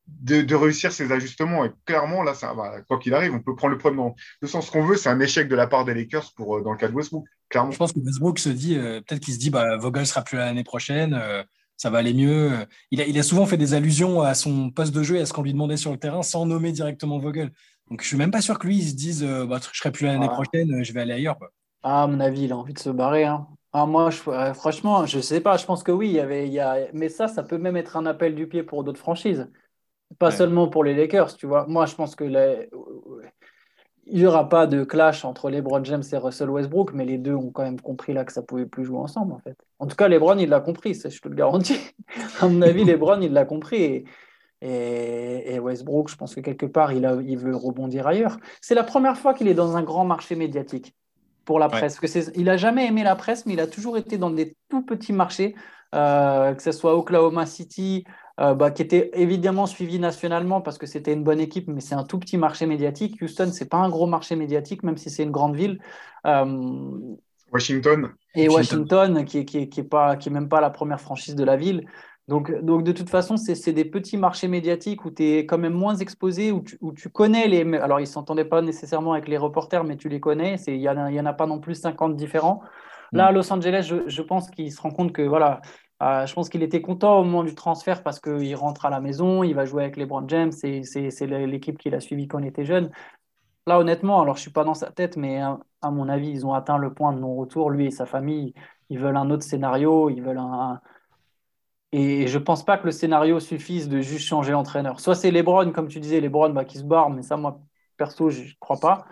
de, 0.07 0.55
réussir 0.55 0.91
ces 0.91 1.11
ajustements. 1.11 1.65
Et 1.65 1.71
clairement, 1.85 2.23
là, 2.23 2.33
ça, 2.33 2.53
quoi 2.87 2.99
qu'il 2.99 3.13
arrive, 3.13 3.33
on 3.33 3.41
peut 3.41 3.55
prendre 3.55 3.73
le 3.73 3.77
problème 3.77 3.99
dans 3.99 4.15
le 4.41 4.47
sens 4.47 4.69
qu'on 4.69 4.83
veut. 4.85 4.97
C'est 4.97 5.09
un 5.09 5.19
échec 5.19 5.47
de 5.47 5.55
la 5.55 5.67
part 5.67 5.85
des 5.85 5.93
Lakers 5.93 6.31
pour, 6.35 6.57
euh, 6.57 6.61
dans 6.61 6.71
le 6.71 6.77
cas 6.77 6.87
de 6.87 6.93
Westbrook. 6.93 7.25
Clairement. 7.49 7.71
Je 7.71 7.77
pense 7.77 7.93
que 7.93 7.99
Westbrook 7.99 8.39
se 8.39 8.49
dit, 8.49 8.77
euh, 8.77 9.01
peut-être 9.01 9.21
qu'il 9.21 9.33
se 9.33 9.39
dit, 9.39 9.49
bah, 9.49 9.77
Vogel 9.77 10.05
sera 10.05 10.23
plus 10.23 10.37
là 10.37 10.45
l'année 10.45 10.63
prochaine, 10.63 11.13
euh, 11.13 11.43
ça 11.77 11.89
va 11.89 11.99
aller 11.99 12.13
mieux. 12.13 12.51
Il 12.91 13.01
a, 13.01 13.05
il 13.05 13.17
a, 13.17 13.23
souvent 13.23 13.45
fait 13.45 13.57
des 13.57 13.73
allusions 13.73 14.21
à 14.21 14.33
son 14.33 14.69
poste 14.69 14.93
de 14.93 15.03
jeu 15.03 15.17
et 15.17 15.21
à 15.21 15.25
ce 15.25 15.33
qu'on 15.33 15.43
lui 15.43 15.53
demandait 15.53 15.77
sur 15.77 15.91
le 15.91 15.97
terrain 15.97 16.21
sans 16.21 16.45
nommer 16.45 16.71
directement 16.71 17.19
Vogel. 17.19 17.51
Donc 17.89 18.01
je 18.01 18.07
suis 18.07 18.17
même 18.17 18.31
pas 18.31 18.41
sûr 18.41 18.59
que 18.59 18.67
lui, 18.67 18.77
il 18.77 18.89
se 18.89 18.95
dise, 18.95 19.23
bah, 19.23 19.59
je 19.71 19.77
serai 19.77 19.91
plus 19.91 20.05
là 20.05 20.13
l'année 20.13 20.29
prochaine, 20.29 20.83
je 20.83 20.93
vais 20.93 21.01
aller 21.01 21.13
ailleurs. 21.13 21.37
Ah, 21.81 22.03
à 22.03 22.07
mon 22.07 22.19
avis, 22.19 22.43
il 22.43 22.51
a 22.53 22.57
envie 22.57 22.73
de 22.73 22.79
se 22.79 22.89
barrer. 22.89 23.25
Hein. 23.25 23.47
Ah, 23.73 23.85
moi, 23.85 24.09
je, 24.11 24.17
franchement, 24.53 25.05
je 25.05 25.19
sais 25.19 25.41
pas. 25.41 25.57
Je 25.57 25.65
pense 25.65 25.83
que 25.83 25.91
oui, 25.91 26.07
il 26.07 26.13
y 26.13 26.19
avait, 26.19 26.47
il 26.47 26.53
y 26.53 26.59
a... 26.59 26.87
mais 26.93 27.09
ça, 27.09 27.27
ça 27.27 27.43
peut 27.43 27.57
même 27.57 27.75
être 27.75 27.97
un 27.97 28.05
appel 28.05 28.35
du 28.35 28.47
pied 28.47 28.63
pour 28.63 28.83
d'autres 28.83 28.99
franchises. 28.99 29.49
Pas 30.19 30.31
seulement 30.31 30.67
pour 30.67 30.83
les 30.83 30.93
Lakers, 30.93 31.35
tu 31.35 31.45
vois. 31.45 31.65
Moi, 31.67 31.85
je 31.85 31.95
pense 31.95 32.15
que 32.15 32.23
il 34.05 34.19
n'y 34.19 34.25
aura 34.25 34.49
pas 34.49 34.67
de 34.67 34.83
clash 34.83 35.23
entre 35.23 35.49
LeBron 35.49 35.83
James 35.85 36.03
et 36.11 36.17
Russell 36.17 36.49
Westbrook, 36.49 36.91
mais 36.93 37.05
les 37.05 37.17
deux 37.17 37.35
ont 37.35 37.51
quand 37.51 37.63
même 37.63 37.79
compris 37.79 38.13
là 38.13 38.25
que 38.25 38.33
ça 38.33 38.41
pouvait 38.41 38.65
plus 38.65 38.83
jouer 38.83 38.97
ensemble, 38.97 39.31
en 39.31 39.39
fait. 39.39 39.55
En 39.79 39.87
tout 39.87 39.95
cas, 39.95 40.07
LeBron, 40.07 40.37
il 40.37 40.49
l'a 40.49 40.59
compris, 40.59 40.93
ça, 40.93 41.09
je 41.09 41.19
te 41.19 41.29
le 41.29 41.35
garantis. 41.35 41.79
à 42.41 42.47
mon 42.47 42.61
avis, 42.61 42.83
LeBron, 42.83 43.21
il 43.21 43.31
l'a 43.31 43.45
compris. 43.45 44.03
Et, 44.61 45.59
Westbrook, 45.59 46.09
je 46.09 46.15
pense 46.15 46.35
que 46.35 46.39
quelque 46.39 46.65
part, 46.65 46.93
il, 46.93 47.05
a, 47.05 47.15
il 47.21 47.37
veut 47.37 47.55
rebondir 47.55 48.07
ailleurs. 48.07 48.37
C'est 48.61 48.75
la 48.75 48.83
première 48.83 49.17
fois 49.17 49.33
qu'il 49.33 49.47
est 49.47 49.53
dans 49.53 49.75
un 49.75 49.83
grand 49.83 50.05
marché 50.05 50.35
médiatique 50.35 50.95
pour 51.43 51.59
la 51.59 51.67
presse. 51.67 51.99
Que 51.99 52.07
il 52.37 52.45
n'a 52.45 52.55
jamais 52.55 52.87
aimé 52.87 53.03
la 53.03 53.15
presse, 53.15 53.45
mais 53.45 53.53
il 53.53 53.59
a 53.59 53.67
toujours 53.67 53.97
été 53.97 54.17
dans 54.17 54.29
des 54.29 54.55
tout 54.69 54.81
petits 54.81 55.11
marchés, 55.11 55.55
euh, 55.93 56.53
que 56.53 56.63
ce 56.63 56.71
soit 56.71 56.95
Oklahoma 56.95 57.45
City, 57.45 58.05
euh, 58.39 58.55
bah, 58.55 58.71
qui 58.71 58.81
était 58.81 59.11
évidemment 59.13 59.67
suivi 59.67 59.99
nationalement 59.99 60.59
parce 60.61 60.79
que 60.79 60.87
c'était 60.87 61.13
une 61.13 61.23
bonne 61.23 61.39
équipe, 61.39 61.67
mais 61.67 61.81
c'est 61.81 61.93
un 61.93 62.03
tout 62.03 62.17
petit 62.17 62.37
marché 62.37 62.65
médiatique. 62.65 63.21
Houston, 63.21 63.49
c'est 63.51 63.69
pas 63.69 63.77
un 63.77 63.89
gros 63.89 64.07
marché 64.07 64.35
médiatique, 64.35 64.81
même 64.81 64.97
si 64.97 65.11
c'est 65.11 65.23
une 65.23 65.31
grande 65.31 65.55
ville. 65.55 65.79
Euh, 66.25 67.15
Washington. 67.51 68.11
Et 68.33 68.49
Washington, 68.49 69.23
qui 69.25 69.37
n'est 69.37 69.45
qui, 69.45 69.69
qui 69.69 69.79
est 69.81 69.83
pas, 69.83 70.15
qui 70.15 70.29
est 70.29 70.31
même 70.31 70.49
pas 70.49 70.61
la 70.61 70.71
première 70.71 70.99
franchise 70.99 71.35
de 71.35 71.43
la 71.43 71.55
ville. 71.55 71.85
Donc, 72.27 72.51
donc 72.63 72.83
de 72.83 72.91
toute 72.91 73.09
façon, 73.09 73.37
c'est 73.37 73.73
des 73.73 73.85
petits 73.85 74.17
marchés 74.17 74.47
médiatiques 74.47 75.05
où 75.05 75.11
tu 75.11 75.23
es 75.23 75.45
quand 75.45 75.57
même 75.57 75.73
moins 75.73 75.95
exposé, 75.95 76.51
où 76.51 76.61
tu, 76.61 76.77
où 76.81 76.93
tu 76.93 77.09
connais 77.09 77.47
les... 77.47 77.61
Alors, 77.77 77.99
ils 77.99 78.03
ne 78.03 78.07
s'entendaient 78.07 78.45
pas 78.45 78.61
nécessairement 78.61 79.13
avec 79.13 79.27
les 79.27 79.37
reporters, 79.37 79.83
mais 79.83 79.97
tu 79.97 80.09
les 80.09 80.19
connais. 80.19 80.55
Il 80.67 80.79
n'y 80.79 80.89
en, 80.89 80.97
en, 80.97 81.25
a 81.25 81.33
pas 81.33 81.45
non 81.45 81.59
plus 81.59 81.75
50 81.75 82.15
différents. 82.15 82.61
Là, 83.11 83.27
à 83.27 83.31
mm. 83.31 83.35
Los 83.35 83.53
Angeles, 83.53 83.85
je, 83.87 83.95
je 84.07 84.21
pense 84.21 84.49
qu'ils 84.49 84.71
se 84.71 84.81
rendent 84.81 84.95
compte 84.95 85.11
que 85.11 85.21
voilà, 85.21 85.61
euh, 86.01 86.25
je 86.25 86.33
pense 86.33 86.49
qu'il 86.49 86.63
était 86.63 86.81
content 86.81 87.19
au 87.19 87.23
moment 87.23 87.43
du 87.43 87.55
transfert 87.55 88.03
parce 88.03 88.19
qu'il 88.19 88.55
rentre 88.55 88.85
à 88.85 88.89
la 88.89 88.99
maison, 88.99 89.43
il 89.43 89.53
va 89.53 89.65
jouer 89.65 89.83
avec 89.83 89.95
les 89.95 90.03
LeBron 90.03 90.27
James, 90.27 90.51
c'est 90.51 91.27
l'équipe 91.27 91.77
qu'il 91.77 91.95
a 91.95 91.99
suivi 91.99 92.27
quand 92.27 92.39
il 92.39 92.47
était 92.47 92.65
jeune. 92.65 92.91
Là, 93.67 93.79
honnêtement, 93.79 94.21
alors 94.21 94.35
je 94.35 94.39
ne 94.39 94.43
suis 94.43 94.51
pas 94.51 94.65
dans 94.65 94.73
sa 94.73 94.91
tête, 94.91 95.15
mais 95.15 95.39
à, 95.39 95.91
mon 95.91 96.09
avis, 96.09 96.29
ils 96.29 96.45
ont 96.45 96.53
atteint 96.53 96.77
le 96.77 96.93
point 96.93 97.13
de 97.13 97.19
non-retour. 97.19 97.69
Lui 97.69 97.85
et 97.85 97.91
sa 97.91 98.05
famille, 98.05 98.53
ils 98.89 98.99
veulent 98.99 99.15
un 99.15 99.29
autre 99.29 99.43
scénario, 99.43 100.09
ils 100.09 100.21
veulent 100.21 100.39
un. 100.39 100.81
Et 101.93 102.27
je 102.27 102.37
ne 102.39 102.43
pense 102.43 102.65
pas 102.65 102.77
que 102.77 102.85
le 102.85 102.91
scénario 102.91 103.39
suffise 103.39 103.87
de 103.87 104.01
juste 104.01 104.27
changer 104.27 104.51
l'entraîneur. 104.51 104.99
Soit 104.99 105.15
c'est 105.15 105.31
LeBron, 105.31 105.71
comme 105.71 105.87
tu 105.87 105.99
disais, 105.99 106.19
LeBron 106.19 106.49
bah, 106.49 106.65
qui 106.65 106.79
se 106.79 106.83
barre, 106.83 107.09
mais 107.11 107.21
ça, 107.21 107.37
moi, 107.37 107.61
perso, 107.97 108.29
je 108.29 108.43
ne 108.43 108.49
crois 108.59 108.79
pas. 108.79 109.05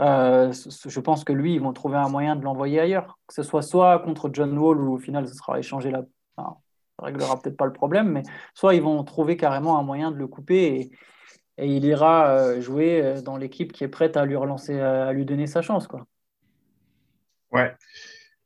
Euh, 0.00 0.52
je 0.52 1.00
pense 1.00 1.24
que 1.24 1.32
lui, 1.32 1.54
ils 1.54 1.60
vont 1.60 1.72
trouver 1.72 1.96
un 1.96 2.08
moyen 2.08 2.36
de 2.36 2.44
l'envoyer 2.44 2.80
ailleurs. 2.80 3.18
Que 3.26 3.34
ce 3.34 3.42
soit 3.42 3.62
soit 3.62 3.98
contre 4.00 4.30
John 4.32 4.56
Wall 4.56 4.80
ou 4.80 4.94
au 4.94 4.98
final, 4.98 5.28
ce 5.28 5.34
sera 5.34 5.58
échangé 5.58 5.90
là 5.90 6.02
ça 6.02 6.17
réglera 6.98 7.40
peut-être 7.40 7.56
pas 7.56 7.66
le 7.66 7.72
problème, 7.72 8.10
mais 8.10 8.22
soit 8.54 8.74
ils 8.74 8.82
vont 8.82 9.02
trouver 9.04 9.36
carrément 9.36 9.78
un 9.78 9.82
moyen 9.82 10.10
de 10.10 10.16
le 10.16 10.26
couper 10.26 10.64
et, 10.64 10.90
il 11.60 11.84
ira 11.84 12.30
euh, 12.30 12.60
jouer 12.60 13.02
euh, 13.02 13.20
dans 13.20 13.36
l'équipe 13.36 13.72
qui 13.72 13.82
est 13.82 13.88
prête 13.88 14.16
à 14.16 14.24
lui 14.24 14.36
relancer, 14.36 14.78
à 14.78 15.12
lui 15.12 15.24
donner 15.24 15.48
sa 15.48 15.60
chance. 15.60 15.88
Quoi. 15.88 16.06
Ouais. 17.50 17.74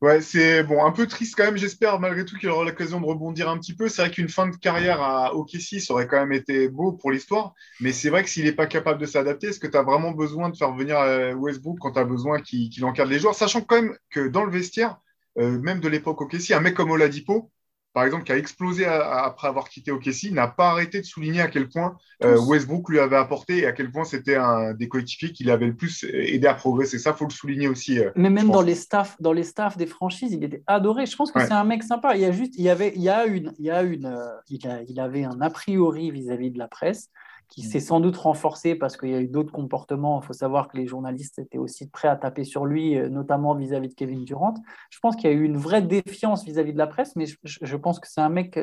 Ouais, 0.00 0.20
c'est 0.20 0.64
bon, 0.64 0.84
un 0.84 0.90
peu 0.90 1.06
triste 1.06 1.34
quand 1.36 1.44
même. 1.44 1.58
J'espère 1.58 2.00
malgré 2.00 2.24
tout 2.24 2.36
qu'il 2.36 2.48
aura 2.48 2.64
l'occasion 2.64 3.00
de 3.00 3.06
rebondir 3.06 3.48
un 3.48 3.58
petit 3.58 3.74
peu. 3.74 3.88
C'est 3.88 4.02
vrai 4.02 4.10
qu'une 4.10 4.30
fin 4.30 4.48
de 4.48 4.56
carrière 4.56 5.00
à 5.00 5.34
OKC, 5.34 5.78
ça 5.78 5.92
aurait 5.92 6.08
quand 6.08 6.18
même 6.18 6.32
été 6.32 6.68
beau 6.68 6.92
pour 6.92 7.12
l'histoire. 7.12 7.54
Mais 7.80 7.92
c'est 7.92 8.10
vrai 8.10 8.24
que 8.24 8.30
s'il 8.30 8.44
n'est 8.44 8.52
pas 8.52 8.66
capable 8.66 8.98
de 8.98 9.06
s'adapter, 9.06 9.48
est-ce 9.48 9.60
que 9.60 9.68
tu 9.68 9.76
as 9.76 9.82
vraiment 9.82 10.10
besoin 10.10 10.48
de 10.48 10.56
faire 10.56 10.72
venir 10.72 10.98
euh, 10.98 11.34
Westbrook 11.34 11.78
quand 11.80 11.92
tu 11.92 12.00
as 12.00 12.04
besoin 12.04 12.40
qu'il 12.40 12.84
encadre 12.84 13.10
les 13.10 13.20
joueurs? 13.20 13.34
Sachant 13.36 13.60
quand 13.60 13.80
même 13.80 13.96
que 14.10 14.26
dans 14.26 14.44
le 14.44 14.50
vestiaire, 14.50 14.96
même 15.36 15.80
de 15.80 15.88
l'époque 15.88 16.20
OKC, 16.20 16.50
un 16.50 16.60
mec 16.60 16.74
comme 16.74 16.90
Oladipo, 16.90 17.50
par 17.92 18.04
exemple, 18.04 18.24
qui 18.24 18.32
a 18.32 18.38
explosé 18.38 18.86
après 18.86 19.48
avoir 19.48 19.68
quitté 19.68 19.90
OKC, 19.90 20.30
n'a 20.32 20.48
pas 20.48 20.70
arrêté 20.70 21.00
de 21.00 21.04
souligner 21.04 21.42
à 21.42 21.48
quel 21.48 21.68
point 21.68 21.96
euh, 22.24 22.38
Westbrook 22.40 22.88
lui 22.88 22.98
avait 22.98 23.16
apporté 23.16 23.58
et 23.58 23.66
à 23.66 23.72
quel 23.72 23.90
point 23.90 24.04
c'était 24.04 24.36
un 24.36 24.72
des 24.72 24.88
coéquipiers 24.88 25.32
qui 25.32 25.44
l'avait 25.44 25.66
le 25.66 25.76
plus 25.76 26.04
aidé 26.04 26.46
à 26.46 26.54
progresser. 26.54 26.98
Ça, 26.98 27.12
faut 27.12 27.26
le 27.26 27.30
souligner 27.30 27.68
aussi. 27.68 27.98
Euh, 27.98 28.10
Mais 28.16 28.30
même 28.30 28.50
dans 28.50 28.62
les 28.62 28.74
staffs, 28.74 29.16
dans 29.20 29.32
les 29.32 29.44
staffs 29.44 29.76
des 29.76 29.86
franchises, 29.86 30.32
il 30.32 30.42
était 30.42 30.62
adoré. 30.66 31.04
Je 31.04 31.16
pense 31.16 31.32
que 31.32 31.40
c'est 31.40 31.52
un 31.52 31.64
mec 31.64 31.82
sympa. 31.82 32.16
Il 32.16 32.22
y 32.22 32.24
a 32.24 32.32
juste, 32.32 32.54
il 32.56 32.64
y 32.64 32.70
avait, 32.70 32.92
il 32.96 33.02
y 33.02 33.10
a 33.10 33.26
une, 33.26 33.52
il 33.58 33.66
y 33.66 33.70
a 33.70 33.82
une, 33.82 34.06
euh, 34.06 34.28
il, 34.48 35.00
avait 35.00 35.24
un 35.24 35.40
a 35.40 35.50
priori 35.50 36.10
vis-à-vis 36.10 36.50
de 36.50 36.58
la 36.58 36.68
presse 36.68 37.10
qui 37.52 37.66
mm. 37.66 37.70
s'est 37.70 37.80
sans 37.80 38.00
doute 38.00 38.16
renforcé 38.16 38.74
parce 38.74 38.96
qu'il 38.96 39.10
y 39.10 39.14
a 39.14 39.20
eu 39.20 39.28
d'autres 39.28 39.52
comportements. 39.52 40.20
Il 40.22 40.26
faut 40.26 40.32
savoir 40.32 40.68
que 40.68 40.76
les 40.78 40.86
journalistes 40.86 41.38
étaient 41.38 41.58
aussi 41.58 41.88
prêts 41.90 42.08
à 42.08 42.16
taper 42.16 42.44
sur 42.44 42.64
lui, 42.64 42.96
euh, 42.96 43.10
notamment 43.10 43.54
vis-à-vis 43.54 43.88
de 43.88 43.94
Kevin 43.94 44.24
Durant. 44.24 44.54
Je 44.88 44.98
pense 45.00 45.16
qu'il 45.16 45.30
y 45.30 45.32
a 45.32 45.36
eu 45.36 45.44
une 45.44 45.58
vraie 45.58 45.82
défiance 45.82 46.44
vis-à-vis 46.44 46.72
de 46.72 46.78
la 46.78 46.86
presse, 46.86 47.14
mais 47.14 47.26
je, 47.26 47.76
pense 47.76 48.00
que 48.00 48.08
c'est 48.08 48.22
un 48.22 48.30
mec. 48.30 48.58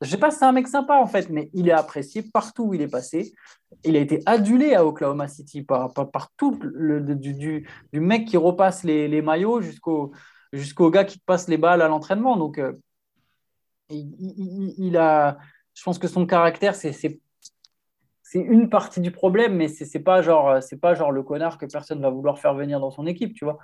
Je 0.00 0.06
ne 0.06 0.10
sais 0.10 0.16
pas 0.16 0.30
si 0.30 0.38
c'est 0.38 0.46
un 0.46 0.52
mec 0.52 0.68
sympa 0.68 0.94
en 0.94 1.06
fait, 1.06 1.28
mais 1.28 1.50
il 1.52 1.68
est 1.68 1.72
apprécié 1.72 2.22
partout 2.22 2.64
où 2.64 2.74
il 2.74 2.80
est 2.80 2.88
passé. 2.88 3.34
Il 3.84 3.94
a 3.94 4.00
été 4.00 4.22
adulé 4.24 4.74
à 4.74 4.86
Oklahoma 4.86 5.28
City 5.28 5.62
par, 5.62 5.92
par, 5.92 6.30
tout, 6.38 6.58
le, 6.62 7.02
du, 7.14 7.34
du, 7.34 8.00
mec 8.00 8.26
qui 8.26 8.38
repasse 8.38 8.84
les, 8.84 9.06
les 9.06 9.20
maillots 9.20 9.60
jusqu'au 9.60 10.12
jusqu'au 10.54 10.90
gars 10.90 11.04
qui 11.04 11.18
te 11.20 11.24
passe 11.26 11.46
les 11.46 11.58
balles 11.58 11.82
à 11.82 11.88
l'entraînement. 11.88 12.38
Donc, 12.38 12.58
euh, 12.58 12.72
il, 13.90 14.14
il, 14.18 14.74
il, 14.78 14.96
a, 14.96 15.36
je 15.74 15.82
pense 15.82 15.98
que 15.98 16.08
son 16.08 16.24
caractère, 16.24 16.74
c'est 16.74 17.20
c'est 18.30 18.38
une 18.38 18.68
partie 18.68 19.00
du 19.00 19.10
problème, 19.10 19.56
mais 19.56 19.66
c'est 19.66 19.92
n'est 19.92 20.00
pas, 20.00 20.22
genre, 20.22 20.60
pas 20.80 20.94
genre 20.94 21.10
le 21.10 21.24
connard 21.24 21.58
que 21.58 21.66
personne 21.66 22.00
va 22.00 22.10
vouloir 22.10 22.38
faire 22.38 22.54
venir 22.54 22.78
dans 22.78 22.92
son 22.92 23.04
équipe, 23.08 23.34
tu 23.34 23.44
vois. 23.44 23.58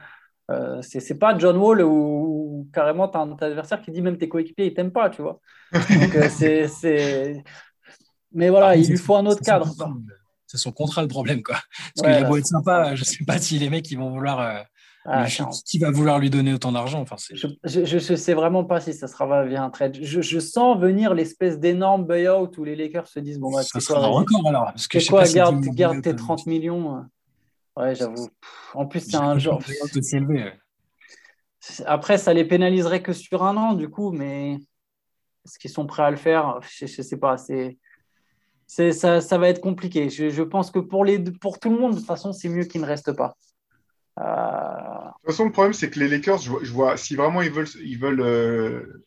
Euh, 0.50 0.82
c'est 0.82 1.20
pas 1.20 1.38
John 1.38 1.56
Wall 1.56 1.82
ou 1.82 2.68
carrément 2.72 3.06
tu 3.06 3.16
as 3.16 3.20
un 3.20 3.32
adversaire 3.32 3.80
qui 3.80 3.92
dit 3.92 4.02
même 4.02 4.18
tes 4.18 4.28
coéquipiers 4.28 4.66
ils 4.66 4.74
t'aiment 4.74 4.90
pas, 4.90 5.08
tu 5.08 5.22
vois. 5.22 5.40
Donc, 5.72 6.16
euh, 6.16 6.28
c'est, 6.28 7.44
Mais 8.32 8.48
voilà, 8.48 8.74
il 8.74 8.88
lui 8.88 8.96
faut 8.96 9.14
un 9.14 9.26
autre 9.26 9.42
cadre. 9.42 9.72
C'est 10.48 10.58
son 10.58 10.72
contrat 10.72 11.02
le 11.02 11.08
problème, 11.08 11.44
quoi. 11.44 11.58
Parce 11.94 12.16
qu'il 12.16 12.24
a 12.24 12.28
beau 12.28 12.36
être 12.36 12.46
sympa, 12.46 12.96
je 12.96 13.04
sais 13.04 13.24
pas 13.24 13.38
si 13.38 13.60
les 13.60 13.70
mecs 13.70 13.88
ils 13.92 13.98
vont 13.98 14.10
vouloir. 14.10 14.40
Euh, 14.40 14.62
ah, 15.08 15.26
qui 15.64 15.78
va 15.78 15.90
vouloir 15.90 16.18
lui 16.18 16.30
donner 16.30 16.52
autant 16.52 16.72
d'argent? 16.72 17.00
Enfin, 17.00 17.16
Je 17.32 18.12
ne 18.12 18.16
sais 18.16 18.34
vraiment 18.34 18.64
pas 18.64 18.80
si 18.80 18.92
ça 18.92 19.06
sera 19.06 19.44
via 19.44 19.62
un 19.62 19.70
trade. 19.70 19.98
Je, 20.00 20.20
je 20.20 20.38
sens 20.38 20.78
venir 20.78 21.14
l'espèce 21.14 21.58
d'énorme 21.58 22.06
buyout 22.06 22.50
où 22.58 22.64
les 22.64 22.74
Lakers 22.74 23.06
se 23.06 23.20
disent 23.20 23.38
bon, 23.38 23.52
bah, 23.52 23.62
ça 23.62 23.80
sera 23.80 24.04
un 24.04 24.08
record 24.08 24.46
alors. 24.46 24.64
Parce 24.66 24.88
que 24.88 25.08
quoi, 25.08 25.24
garde, 25.24 25.60
garde 25.66 26.02
tes 26.02 26.16
30 26.16 26.46
millions. 26.46 27.04
Ouais, 27.76 27.94
j'avoue. 27.94 28.28
En 28.74 28.86
plus, 28.86 29.00
c'est 29.00 29.16
un 29.16 29.38
genre. 29.38 29.62
Après, 31.84 32.18
ça 32.18 32.32
les 32.32 32.44
pénaliserait 32.44 33.02
que 33.02 33.12
sur 33.12 33.44
un 33.44 33.56
an, 33.56 33.74
du 33.74 33.88
coup, 33.88 34.12
mais 34.12 34.54
est-ce 35.44 35.58
qu'ils 35.58 35.70
sont 35.70 35.86
prêts 35.86 36.02
à 36.02 36.10
le 36.10 36.16
faire? 36.16 36.60
Je 36.62 36.84
ne 36.84 37.02
sais 37.02 37.16
pas. 37.16 37.36
C'est. 37.36 37.78
Ça, 38.66 39.20
ça, 39.20 39.38
va 39.38 39.48
être 39.48 39.60
compliqué. 39.60 40.10
Je, 40.10 40.28
je, 40.28 40.42
pense 40.42 40.72
que 40.72 40.80
pour, 40.80 41.04
les, 41.04 41.20
pour 41.20 41.60
tout 41.60 41.70
le 41.70 41.78
monde, 41.78 41.92
de 41.92 41.98
toute 41.98 42.06
façon, 42.06 42.32
c'est 42.32 42.48
mieux 42.48 42.64
qu'ils 42.64 42.80
ne 42.80 42.86
restent 42.86 43.12
pas. 43.12 43.36
Euh, 44.18 44.22
de 44.22 45.12
toute 45.12 45.26
façon, 45.26 45.44
le 45.44 45.52
problème, 45.52 45.72
c'est 45.72 45.90
que 45.90 45.98
les 45.98 46.08
Lakers, 46.08 46.38
je 46.38 46.72
vois, 46.72 46.96
si 46.96 47.16
vraiment 47.16 47.42
ils 47.42 47.50
veulent, 47.50 47.68
ils 47.82 47.98
veulent, 47.98 48.20
euh, 48.20 49.04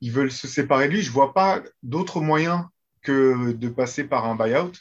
ils 0.00 0.12
veulent 0.12 0.32
se 0.32 0.46
séparer 0.46 0.88
de 0.88 0.94
lui, 0.94 1.02
je 1.02 1.10
vois 1.10 1.32
pas 1.34 1.62
d'autre 1.82 2.20
moyen 2.20 2.70
que 3.02 3.52
de 3.52 3.68
passer 3.68 4.04
par 4.04 4.26
un 4.26 4.36
buyout 4.36 4.72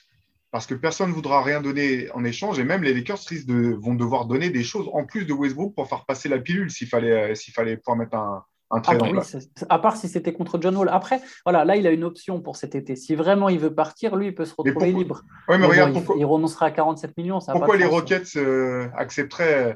parce 0.54 0.68
que 0.68 0.76
personne 0.76 1.10
ne 1.10 1.16
voudra 1.16 1.42
rien 1.42 1.62
donner 1.62 2.12
en 2.12 2.24
échange 2.24 2.60
et 2.60 2.64
même 2.64 2.84
les 2.84 2.94
Lakers 2.94 3.18
de, 3.48 3.74
vont 3.74 3.96
devoir 3.96 4.26
donner 4.28 4.52
des 4.52 4.64
choses 4.64 4.88
en 4.94 5.04
plus 5.04 5.26
de 5.26 5.34
Westbrook 5.34 5.74
pour 5.74 5.90
faire 5.90 6.06
passer 6.06 6.30
la 6.30 6.38
pilule 6.38 6.70
s'il 6.70 6.88
fallait, 6.88 7.32
euh, 7.32 7.36
s'il 7.36 7.56
fallait 7.56 7.76
pouvoir 7.78 7.98
mettre 7.98 8.16
un, 8.16 8.46
un 8.74 8.82
ah 8.86 8.96
bah 8.96 9.22
À 9.70 9.80
part 9.80 9.96
si 9.96 10.08
c'était 10.08 10.34
contre 10.34 10.60
John 10.62 10.76
Wall. 10.76 10.90
Après, 10.90 11.22
voilà, 11.46 11.64
là, 11.66 11.76
il 11.76 11.86
a 11.88 11.92
une 11.92 12.04
option 12.04 12.42
pour 12.42 12.56
cet 12.56 12.76
été. 12.76 12.96
Si 12.96 13.16
vraiment 13.16 13.50
il 13.50 13.60
veut 13.60 13.74
partir, 13.74 14.16
lui, 14.16 14.28
il 14.28 14.36
peut 14.36 14.46
se 14.46 14.56
retrouver 14.58 14.92
libre. 14.92 15.24
Oui, 15.48 15.58
mais, 15.60 15.68
regarde, 15.68 15.94
pourquoi... 15.94 16.16
il, 16.18 16.26
renoncera 16.26 16.68
à 16.68 16.72
47 16.72 17.16
millions. 17.18 17.40
pourquoi 17.40 17.78
les 17.78 17.86
Rockets 17.86 18.36
euh, 18.36 18.88
accepteraient 18.96 19.72
euh, 19.72 19.74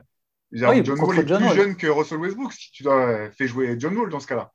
John 0.52 0.70
Wall 1.00 1.20
est 1.20 1.24
plus 1.24 1.56
jeune 1.56 1.76
que 1.76 1.88
Russell 1.88 2.20
Westbrook 2.20 2.54
si 2.54 2.72
tu 2.72 2.84
dois 2.84 3.30
faire 3.32 3.48
jouer 3.48 3.76
John 3.78 3.98
Wall 3.98 4.10
dans 4.10 4.20
ce 4.20 4.28
cas-là 4.28 4.52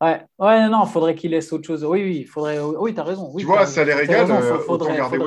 Ouais, 0.00 0.20
ouais, 0.38 0.68
non, 0.68 0.84
il 0.84 0.90
faudrait 0.90 1.14
qu'il 1.14 1.30
laisse 1.30 1.52
autre 1.52 1.66
chose. 1.66 1.84
Oui, 1.84 2.02
oui, 2.02 2.24
faudrait. 2.24 2.58
Oui, 2.60 2.92
tu 2.92 3.00
as 3.00 3.04
raison. 3.04 3.32
tu 3.36 3.44
vois, 3.46 3.64
ça 3.64 3.84
les 3.84 3.94
régale. 3.94 4.30
Euh, 4.30 4.58
faudrait, 4.58 4.96
garder, 4.96 5.18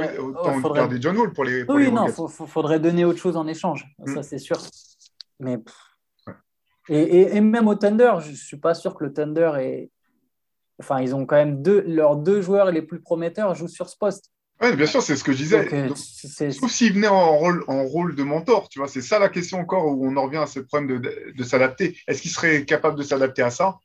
garder, 0.76 0.98
John 1.00 1.18
Wall 1.18 1.34
pour 1.34 1.46
les. 1.46 1.66
Pour 1.66 1.76
oui, 1.76 1.92
non, 1.92 2.06
il 2.08 2.48
faudrait 2.48 2.80
donner 2.80 3.06
autre 3.06 3.20
chose 3.20 3.38
en 3.38 3.48
échange. 3.48 3.88
Ça, 4.06 4.20
mm. 4.20 4.24
c'est 4.24 4.38
sûr. 4.38 4.58
Mais. 5.40 5.58
Et, 6.90 7.36
et, 7.36 7.42
même 7.42 7.68
au 7.68 7.76
Thunder, 7.76 8.14
je 8.20 8.32
ne 8.32 8.36
suis 8.36 8.58
pas 8.58 8.74
sûr 8.74 8.96
que 8.96 9.04
le 9.04 9.14
Thunder 9.14 9.52
est. 9.60 9.90
Enfin, 10.80 11.02
ils 11.02 11.16
ont 11.16 11.26
quand 11.26 11.36
même 11.36 11.62
deux. 11.62 11.82
Leurs 11.88 12.16
deux 12.16 12.42
joueurs 12.42 12.72
les 12.72 12.82
plus 12.82 13.02
prometteurs 13.02 13.56
jouent 13.56 13.68
sur 13.68 13.90
ce 13.90 13.98
poste. 13.98 14.32
Oui, 14.62 14.76
bien 14.76 14.88
sûr, 14.88 15.04
c'est 15.04 15.16
ce 15.16 15.24
que 15.24 15.34
je 15.34 15.38
disais. 15.38 15.74
Euh, 15.74 16.52
sauf 16.52 16.72
s'il 16.72 16.94
venait 16.94 17.08
en 17.08 17.38
rôle, 17.38 17.64
en 17.68 17.84
rôle 17.84 18.16
de 18.16 18.24
mentor, 18.24 18.70
tu 18.70 18.80
vois, 18.80 18.88
c'est 18.88 19.02
ça 19.02 19.20
la 19.20 19.30
question 19.30 19.60
encore 19.60 19.86
où 19.86 20.08
on 20.08 20.18
en 20.18 20.24
revient 20.24 20.38
à 20.38 20.48
ce 20.48 20.60
problème 20.60 21.00
de, 21.00 21.34
de 21.36 21.44
s'adapter. 21.44 21.96
Est-ce 22.08 22.24
qu'il 22.24 22.32
serait 22.32 22.66
capable 22.66 22.98
de 22.98 23.04
s'adapter 23.04 23.44
à 23.44 23.52
ça? 23.52 23.78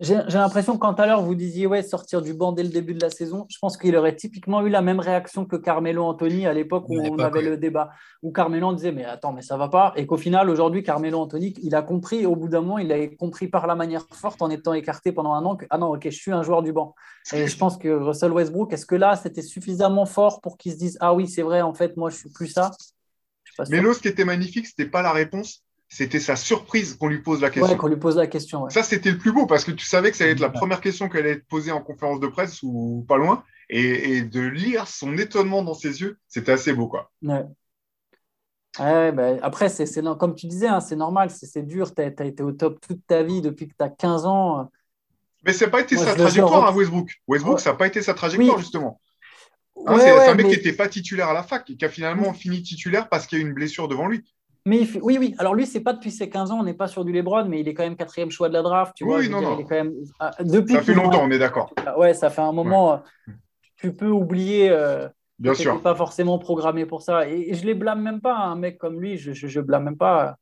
J'ai 0.00 0.16
l'impression 0.28 0.74
que 0.74 0.78
quand 0.78 0.98
à 1.00 1.06
l'heure 1.06 1.22
vous 1.22 1.34
disiez 1.34 1.66
ouais, 1.66 1.82
sortir 1.82 2.22
du 2.22 2.34
banc 2.34 2.52
dès 2.52 2.62
le 2.62 2.68
début 2.68 2.94
de 2.94 3.00
la 3.00 3.10
saison, 3.10 3.46
je 3.48 3.58
pense 3.60 3.76
qu'il 3.76 3.96
aurait 3.96 4.14
typiquement 4.14 4.64
eu 4.64 4.68
la 4.68 4.80
même 4.80 5.00
réaction 5.00 5.44
que 5.44 5.56
Carmelo 5.56 6.04
Anthony 6.04 6.46
à 6.46 6.52
l'époque 6.52 6.84
où 6.88 7.00
on 7.00 7.18
avait 7.18 7.42
le 7.42 7.56
débat, 7.56 7.90
où 8.22 8.32
Carmelo 8.32 8.72
disait 8.72 8.92
mais 8.92 9.04
attends, 9.04 9.32
mais 9.32 9.42
ça 9.42 9.56
va 9.56 9.68
pas. 9.68 9.92
Et 9.96 10.06
qu'au 10.06 10.16
final, 10.16 10.48
aujourd'hui, 10.48 10.82
Carmelo 10.82 11.18
Anthony, 11.18 11.54
il 11.62 11.74
a 11.74 11.82
compris, 11.82 12.26
au 12.26 12.36
bout 12.36 12.48
d'un 12.48 12.60
moment, 12.60 12.78
il 12.78 12.92
a 12.92 13.08
compris 13.08 13.48
par 13.48 13.66
la 13.66 13.74
manière 13.74 14.06
forte 14.12 14.40
en 14.40 14.50
étant 14.50 14.72
écarté 14.72 15.12
pendant 15.12 15.32
un 15.34 15.44
an 15.44 15.56
que 15.56 15.66
ah 15.70 15.78
non, 15.78 15.94
ok, 15.94 16.04
je 16.04 16.10
suis 16.10 16.32
un 16.32 16.42
joueur 16.42 16.62
du 16.62 16.72
banc. 16.72 16.94
Et 17.32 17.46
je 17.46 17.56
pense 17.56 17.76
que 17.76 17.88
Russell 17.88 18.32
Westbrook, 18.32 18.72
est-ce 18.72 18.86
que 18.86 18.94
là, 18.94 19.16
c'était 19.16 19.42
suffisamment 19.42 20.06
fort 20.06 20.40
pour 20.40 20.56
qu'il 20.56 20.72
se 20.72 20.78
dise 20.78 20.96
ah 21.00 21.12
oui, 21.12 21.26
c'est 21.28 21.42
vrai, 21.42 21.60
en 21.60 21.74
fait, 21.74 21.96
moi, 21.96 22.10
je 22.10 22.16
suis 22.16 22.30
plus 22.30 22.48
ça? 22.48 22.70
Mais 23.70 23.82
ce 23.82 24.00
qui 24.00 24.08
était 24.08 24.24
magnifique, 24.24 24.66
c'était 24.66 24.88
pas 24.88 25.02
la 25.02 25.12
réponse, 25.12 25.62
c'était 25.88 26.20
sa 26.20 26.36
surprise 26.36 26.96
qu'on 26.96 27.08
lui 27.08 27.20
pose 27.20 27.40
la 27.40 27.50
question. 27.50 27.70
Ouais, 27.70 27.78
qu'on 27.78 27.88
lui 27.88 27.96
pose 27.96 28.16
la 28.16 28.26
question. 28.26 28.68
Ça, 28.70 28.82
c'était 28.82 29.10
le 29.10 29.18
plus 29.18 29.32
beau 29.32 29.46
parce 29.46 29.64
que 29.64 29.70
tu 29.70 29.86
savais 29.86 30.10
que 30.10 30.16
ça 30.16 30.24
allait 30.24 30.32
être 30.32 30.40
la 30.40 30.50
première 30.50 30.80
question 30.80 31.08
qu'elle 31.08 31.26
allait 31.26 31.36
être 31.36 31.46
posée 31.46 31.72
en 31.72 31.80
conférence 31.80 32.20
de 32.20 32.26
presse 32.26 32.60
ou 32.62 33.04
pas 33.08 33.16
loin. 33.16 33.44
Et, 33.70 34.22
de 34.22 34.40
lire 34.40 34.88
son 34.88 35.16
étonnement 35.16 35.62
dans 35.62 35.74
ses 35.74 36.02
yeux, 36.02 36.18
c'était 36.28 36.52
assez 36.52 36.72
beau. 36.72 36.86
Quoi. 36.86 37.10
Ouais. 37.22 37.44
Ouais, 38.78 39.12
bah, 39.12 39.36
après, 39.42 39.68
c'est, 39.68 39.86
comme 40.18 40.34
tu 40.34 40.46
disais, 40.46 40.66
hein, 40.66 40.80
c'est 40.80 40.96
normal, 40.96 41.30
c'est, 41.30 41.62
dur. 41.62 41.94
Tu 41.94 42.02
as, 42.02 42.24
été 42.24 42.42
au 42.42 42.52
top 42.52 42.80
toute 42.80 43.06
ta 43.06 43.22
vie 43.22 43.40
depuis 43.40 43.68
que 43.68 43.74
tu 43.78 43.84
as 43.84 43.88
15 43.88 44.26
ans. 44.26 44.70
Mais 45.44 45.52
ça 45.52 45.66
n'a 45.66 45.70
pas 45.70 45.80
été 45.80 45.96
sa 45.96 46.14
trajectoire 46.14 46.64
à 46.64 46.70
hein, 46.70 46.74
Westbrook. 46.74 47.10
Westbrook, 47.28 47.60
ça 47.60 47.70
n'a 47.70 47.76
pas 47.76 47.86
été 47.86 48.02
sa 48.02 48.14
trajectoire, 48.14 48.58
justement. 48.58 49.00
Hein, 49.86 49.98
c'est, 49.98 50.28
un 50.28 50.34
mec 50.34 50.46
qui 50.46 50.56
n'était 50.56 50.72
pas 50.72 50.88
titulaire 50.88 51.28
à 51.28 51.34
la 51.34 51.42
fac 51.42 51.68
et 51.68 51.76
qui 51.76 51.84
a 51.84 51.88
finalement 51.88 52.32
fini 52.32 52.62
titulaire 52.62 53.08
parce 53.08 53.26
qu'il 53.26 53.38
y 53.38 53.42
a 53.42 53.44
eu 53.44 53.46
une 53.46 53.54
blessure 53.54 53.88
devant 53.88 54.06
lui. 54.06 54.24
Mais 54.66 54.88
oui, 55.02 55.18
oui. 55.18 55.34
Alors 55.38 55.54
lui, 55.54 55.66
c'est 55.66 55.80
pas 55.80 55.92
depuis 55.92 56.10
ses 56.10 56.30
15 56.30 56.50
ans, 56.50 56.60
on 56.60 56.64
n'est 56.64 56.74
pas 56.74 56.88
sur 56.88 57.04
du 57.04 57.12
LeBron, 57.12 57.44
mais 57.44 57.60
il 57.60 57.68
est 57.68 57.74
quand 57.74 57.82
même 57.82 57.96
quatrième 57.96 58.30
choix 58.30 58.48
de 58.48 58.54
la 58.54 58.62
draft. 58.62 58.94
Tu 58.96 59.04
oui, 59.04 59.28
non, 59.28 59.42
non. 59.42 59.56
quand 59.58 59.70
même... 59.70 59.92
Ah, 60.18 60.30
depuis 60.40 60.74
ça 60.74 60.82
fait 60.82 60.94
longtemps, 60.94 61.22
on 61.22 61.30
est 61.30 61.38
d'accord. 61.38 61.74
Ouais, 61.98 62.14
ça 62.14 62.30
fait 62.30 62.40
un 62.40 62.52
moment. 62.52 63.02
Tu 63.76 63.92
peux 63.94 64.08
oublier. 64.08 64.70
Euh, 64.70 65.06
Bien 65.38 65.52
sûr. 65.52 65.82
pas 65.82 65.94
forcément 65.94 66.38
programmé 66.38 66.86
pour 66.86 67.02
ça. 67.02 67.28
Et, 67.28 67.52
je 67.52 67.66
les 67.66 67.74
blâme 67.74 68.00
même 68.00 68.22
pas. 68.22 68.36
Un 68.36 68.56
mec 68.56 68.78
comme 68.78 69.00
lui, 69.00 69.18
je, 69.18 69.32
je, 69.32 69.60
blâme 69.60 69.84
même 69.84 69.98
pas. 69.98 70.36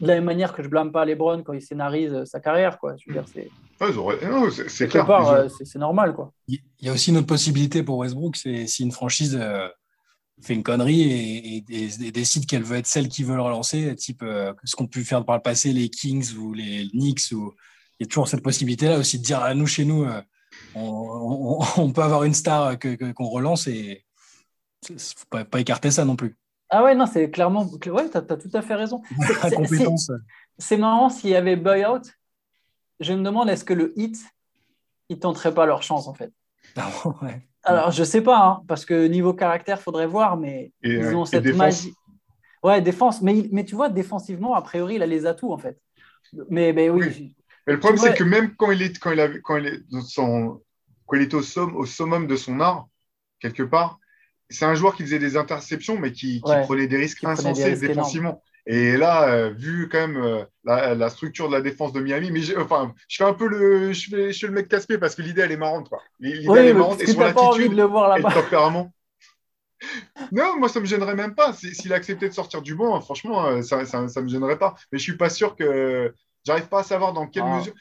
De 0.00 0.06
la 0.06 0.14
même 0.14 0.24
manière 0.24 0.52
que 0.52 0.62
je 0.62 0.68
blâme 0.68 0.92
pas 0.92 1.04
LeBron 1.04 1.42
quand 1.42 1.52
il 1.52 1.62
scénarise 1.62 2.12
euh, 2.12 2.24
sa 2.24 2.38
carrière, 2.38 2.78
quoi. 2.78 2.94
Je 2.96 3.04
veux 3.08 3.14
dire, 3.14 3.24
c'est. 3.26 3.50
c'est 4.68 4.86
clair. 4.86 5.10
Euh, 5.10 5.48
c'est 5.48 5.78
normal, 5.78 6.14
quoi. 6.14 6.32
Il 6.46 6.60
y 6.80 6.88
a 6.88 6.92
aussi 6.92 7.10
une 7.10 7.16
autre 7.16 7.26
possibilité 7.26 7.82
pour 7.82 7.98
Westbrook, 7.98 8.36
c'est 8.36 8.68
si 8.68 8.84
une 8.84 8.92
franchise 8.92 9.40
fait 10.42 10.54
une 10.54 10.62
connerie 10.62 11.64
et, 11.68 12.10
décide 12.10 12.46
qu'elle 12.46 12.62
veut 12.62 12.76
être 12.76 12.86
celle 12.86 13.08
qui 13.08 13.22
veut 13.22 13.36
le 13.36 13.42
relancer, 13.42 13.94
type 13.96 14.22
euh, 14.22 14.52
ce 14.64 14.76
qu'ont 14.76 14.86
pu 14.86 15.04
faire 15.04 15.24
par 15.24 15.36
le 15.36 15.42
passé 15.42 15.72
les 15.72 15.88
Kings 15.88 16.34
ou 16.36 16.52
les 16.52 16.88
Knicks. 16.90 17.32
Ou... 17.32 17.52
Il 17.98 18.04
y 18.04 18.06
a 18.06 18.08
toujours 18.08 18.28
cette 18.28 18.42
possibilité-là 18.42 18.98
aussi 18.98 19.18
de 19.18 19.24
dire 19.24 19.40
à 19.42 19.54
nous, 19.54 19.66
chez 19.66 19.84
nous, 19.84 20.04
euh, 20.04 20.20
on, 20.74 21.92
peut 21.92 22.02
avoir 22.02 22.24
une 22.24 22.34
star 22.34 22.78
qu'on 22.78 22.96
que, 22.96 23.12
qu'on 23.12 23.28
relance 23.28 23.66
et 23.66 24.04
il 24.88 24.96
ne 24.96 25.00
faut 25.00 25.44
pas, 25.44 25.60
écarter 25.60 25.90
ça 25.90 26.04
non 26.04 26.16
plus. 26.16 26.36
Ah 26.68 26.82
ouais, 26.82 26.94
non, 26.94 27.06
c'est 27.06 27.30
clairement. 27.30 27.64
Ouais, 27.86 28.10
tu 28.10 28.16
as, 28.16 28.22
tout 28.22 28.50
à 28.52 28.62
fait 28.62 28.74
raison. 28.74 29.02
C'est 30.58 30.76
marrant 30.76 31.08
s'il 31.08 31.30
y 31.30 31.36
avait 31.36 31.56
buyout. 31.56 32.02
Je 33.00 33.12
me 33.12 33.22
demande 33.24 33.48
est-ce 33.50 33.64
que 33.64 33.74
le 33.74 33.92
hit, 33.98 34.16
ils 35.08 35.18
tenteraient 35.18 35.52
pas 35.52 35.66
leur 35.66 35.82
chance 35.82 36.06
en 36.06 36.14
fait? 36.14 36.32
Ah 36.76 36.90
ouais. 37.22 37.46
Alors, 37.64 37.90
je 37.90 38.04
sais 38.04 38.20
pas, 38.20 38.38
hein, 38.38 38.62
parce 38.68 38.84
que 38.84 39.06
niveau 39.06 39.32
caractère, 39.34 39.80
faudrait 39.80 40.06
voir, 40.06 40.36
mais 40.36 40.72
ils 40.82 41.14
ont 41.14 41.24
cette 41.24 41.46
magie. 41.54 41.94
Ouais, 42.62 42.80
défense. 42.80 43.20
Mais, 43.20 43.46
mais 43.52 43.64
tu 43.64 43.74
vois, 43.74 43.90
défensivement, 43.90 44.54
a 44.54 44.62
priori, 44.62 44.94
il 44.94 45.02
a 45.02 45.06
les 45.06 45.26
atouts, 45.26 45.52
en 45.52 45.58
fait. 45.58 45.78
Mais, 46.48 46.72
mais 46.72 46.88
oui. 46.88 47.36
Mais 47.66 47.74
le 47.74 47.78
problème, 47.78 47.98
c'est 47.98 48.14
que 48.14 48.24
même 48.24 48.54
quand 48.56 48.70
il 48.70 48.82
est, 48.82 48.98
quand 48.98 49.12
il 49.12 49.40
quand 49.42 49.56
il 49.56 49.66
est, 49.66 50.00
son, 50.02 50.62
quand 51.06 51.16
il 51.16 51.22
est 51.22 51.34
au, 51.34 51.42
somme, 51.42 51.76
au 51.76 51.86
summum 51.86 52.26
de 52.26 52.36
son 52.36 52.60
art, 52.60 52.88
quelque 53.40 53.62
part, 53.62 53.98
c'est 54.50 54.64
un 54.64 54.74
joueur 54.74 54.94
qui 54.94 55.02
faisait 55.02 55.18
des 55.18 55.36
interceptions, 55.36 55.98
mais 55.98 56.12
qui, 56.12 56.42
qui 56.42 56.52
prenait 56.64 56.86
des 56.86 56.98
risques 56.98 57.24
insensés 57.24 57.76
défensivement. 57.76 58.42
Et 58.66 58.96
là, 58.96 59.28
euh, 59.28 59.50
vu 59.50 59.88
quand 59.90 60.06
même 60.06 60.16
euh, 60.16 60.44
la, 60.64 61.10
structure 61.10 61.48
de 61.48 61.54
la 61.54 61.60
défense 61.60 61.92
de 61.92 62.00
Miami, 62.00 62.30
mais 62.30 62.40
enfin, 62.56 62.94
je 63.08 63.16
fais 63.16 63.24
un 63.24 63.34
peu 63.34 63.46
le, 63.46 63.92
je 63.92 64.08
fais, 64.08 64.32
je 64.32 64.38
fais 64.38 64.46
le 64.46 64.54
mec 64.54 64.68
casse-pied 64.68 64.96
parce 64.96 65.14
que 65.14 65.22
l'idée 65.22 65.42
elle 65.42 65.52
est 65.52 65.58
marrante, 65.58 65.90
quoi. 65.90 66.00
L'idée 66.18 66.48
elle 66.56 66.66
est 66.68 66.74
marrante 66.74 67.02
et 67.02 67.06
son 67.06 67.20
attitude 67.20 67.72
de 67.72 67.76
le 67.76 67.82
voir 67.82 68.16
et 68.16 68.22
le 68.22 68.32
tempérament. 68.32 68.90
non, 70.32 70.58
moi 70.58 70.70
ça 70.70 70.80
me 70.80 70.86
gênerait 70.86 71.14
même 71.14 71.34
pas. 71.34 71.52
S'il 71.52 71.92
a 71.92 71.96
accepté 71.96 72.26
de 72.28 72.34
sortir 72.34 72.62
du 72.62 72.74
banc, 72.74 72.98
franchement, 73.02 73.46
euh, 73.46 73.60
ça, 73.60 73.84
ça, 73.84 74.08
ça, 74.08 74.22
me 74.22 74.28
gênerait 74.28 74.58
pas. 74.58 74.74
Mais 74.90 74.98
je 74.98 75.02
suis 75.02 75.18
pas 75.18 75.28
sûr 75.28 75.56
que 75.56 76.14
j'arrive 76.46 76.68
pas 76.68 76.80
à 76.80 76.84
savoir 76.84 77.12
dans 77.12 77.26
quelle 77.26 77.44
ah. 77.44 77.58
mesure. 77.58 77.74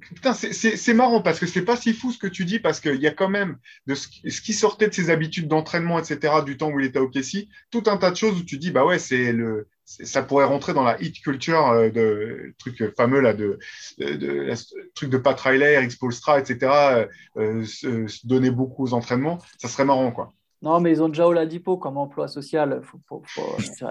Putain, 0.00 0.32
c'est 0.32 0.94
marrant 0.94 1.20
parce 1.20 1.38
que 1.38 1.46
c'est 1.46 1.66
pas 1.66 1.76
si 1.76 1.92
fou 1.92 2.12
ce 2.12 2.18
que 2.18 2.26
tu 2.26 2.46
dis 2.46 2.58
parce 2.58 2.80
qu'il 2.80 3.00
y 3.00 3.06
a 3.06 3.10
quand 3.10 3.28
même 3.28 3.58
de 3.86 3.94
ce, 3.94 4.08
qui 4.08 4.54
sortait 4.54 4.88
de 4.88 4.94
ses 4.94 5.10
habitudes 5.10 5.48
d'entraînement, 5.48 5.98
etc., 5.98 6.36
du 6.46 6.56
temps 6.56 6.70
où 6.70 6.80
il 6.80 6.86
était 6.86 6.98
au 6.98 7.10
Kessie, 7.10 7.50
tout 7.70 7.82
un 7.86 7.98
tas 7.98 8.10
de 8.10 8.16
choses 8.16 8.40
où 8.40 8.42
tu 8.42 8.56
dis, 8.56 8.70
bah 8.70 8.86
ouais, 8.86 8.98
c'est 8.98 9.32
le, 9.32 9.68
ça 9.84 10.22
pourrait 10.22 10.44
rentrer 10.44 10.74
dans 10.74 10.84
la 10.84 11.00
hit 11.00 11.20
culture 11.20 11.68
euh, 11.68 11.90
de 11.90 12.54
truc 12.58 12.94
fameux 12.96 13.20
là 13.20 13.34
de, 13.34 13.58
de, 13.98 14.52
truc 14.94 15.10
de 15.10 15.18
Pat 15.18 15.38
Riley, 15.38 15.74
Eric 15.74 15.92
Spolstra, 15.92 16.38
etc. 16.38 17.06
Euh, 17.36 17.64
se, 17.64 18.26
donner 18.26 18.50
beaucoup 18.50 18.84
aux 18.84 18.94
entraînements, 18.94 19.38
ça 19.58 19.68
serait 19.68 19.84
marrant 19.84 20.12
quoi. 20.12 20.32
Non, 20.62 20.78
mais 20.80 20.92
ils 20.92 21.02
ont 21.02 21.08
déjà 21.08 21.26
Oladipo 21.26 21.76
comme 21.76 21.98
emploi 21.98 22.28
social. 22.28 22.80
Faut, 22.84 23.22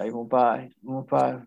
ils 0.04 0.10
vont 0.10 0.24
pas, 0.24 0.60
ils 0.62 0.88
vont 0.88 1.02
pas, 1.02 1.38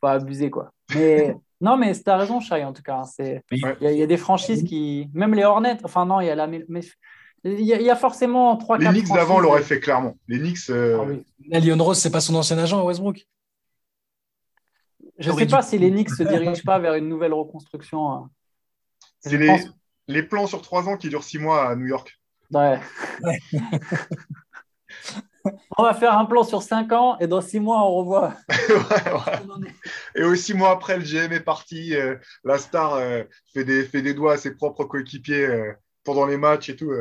pas 0.00 0.12
abuser 0.12 0.50
quoi. 0.50 0.70
Mais 0.94 1.34
non, 1.60 1.78
mais 1.78 1.94
tu 1.94 2.10
as 2.10 2.18
raison, 2.18 2.40
Chai, 2.40 2.62
en 2.64 2.74
tout 2.74 2.82
cas. 2.82 3.02
Hein, 3.02 3.38
il 3.50 3.78
y, 3.80 4.02
a 4.02 4.06
des 4.06 4.16
franchises 4.18 4.62
qui. 4.62 5.08
Même 5.14 5.34
les 5.34 5.44
Hornets, 5.44 5.78
enfin, 5.84 6.04
non, 6.04 6.20
il 6.20 6.26
y 6.26 6.30
a 6.30 6.34
la. 6.34 6.46
Mais, 6.46 6.82
Il 7.44 7.60
y, 7.60 7.90
a, 7.90 7.96
forcément 7.96 8.56
3 8.58 8.76
Les 8.78 8.88
Knicks 8.88 9.08
d'avant 9.08 9.40
l'auraient 9.40 9.62
fait 9.62 9.80
clairement. 9.80 10.16
Les 10.28 10.38
Knicks. 10.38 10.68
Euh... 10.68 11.16
Ah 11.50 11.60
Leon 11.60 11.82
Rose, 11.82 11.98
c'est 11.98 12.10
pas 12.10 12.20
son 12.20 12.34
ancien 12.34 12.58
agent 12.58 12.78
à 12.78 12.84
Westbrook 12.84 13.26
Je 15.18 15.30
ne 15.30 15.36
sais 15.36 15.46
pas 15.46 15.62
si 15.62 15.78
les 15.78 15.90
Knicks 15.90 16.10
ne 16.10 16.16
se 16.16 16.22
dirigent 16.28 16.62
pas 16.64 16.78
vers 16.78 16.94
une 16.94 17.08
nouvelle 17.08 17.32
reconstruction. 17.32 18.10
Hein. 18.10 18.30
C'est 19.20 19.38
les, 19.38 19.56
les, 20.08 20.22
plans 20.22 20.46
sur 20.46 20.60
3 20.60 20.88
ans 20.88 20.96
qui 20.96 21.08
durent 21.08 21.24
6 21.24 21.38
mois 21.38 21.68
à 21.68 21.76
New 21.76 21.86
York. 21.86 22.20
Ouais. 22.52 22.78
on 25.76 25.82
va 25.82 25.94
faire 25.94 26.16
un 26.16 26.24
plan 26.24 26.44
sur 26.44 26.62
5 26.62 26.92
ans 26.92 27.18
et 27.18 27.26
dans 27.26 27.40
6 27.40 27.60
mois, 27.60 27.82
on 27.84 27.94
revoit. 27.96 28.34
Et 30.14 30.24
aussi, 30.24 30.54
mois 30.54 30.70
après, 30.70 30.96
le 30.98 31.04
GM 31.04 31.32
est 31.32 31.40
parti. 31.40 31.94
Euh, 31.94 32.16
la 32.44 32.58
star 32.58 32.94
euh, 32.94 33.24
fait, 33.52 33.64
des, 33.64 33.84
fait 33.84 34.02
des 34.02 34.14
doigts 34.14 34.34
à 34.34 34.36
ses 34.36 34.54
propres 34.54 34.84
coéquipiers 34.84 35.46
euh, 35.46 35.72
pendant 36.04 36.26
les 36.26 36.36
matchs 36.36 36.70
et 36.70 36.76
tout 36.76 36.92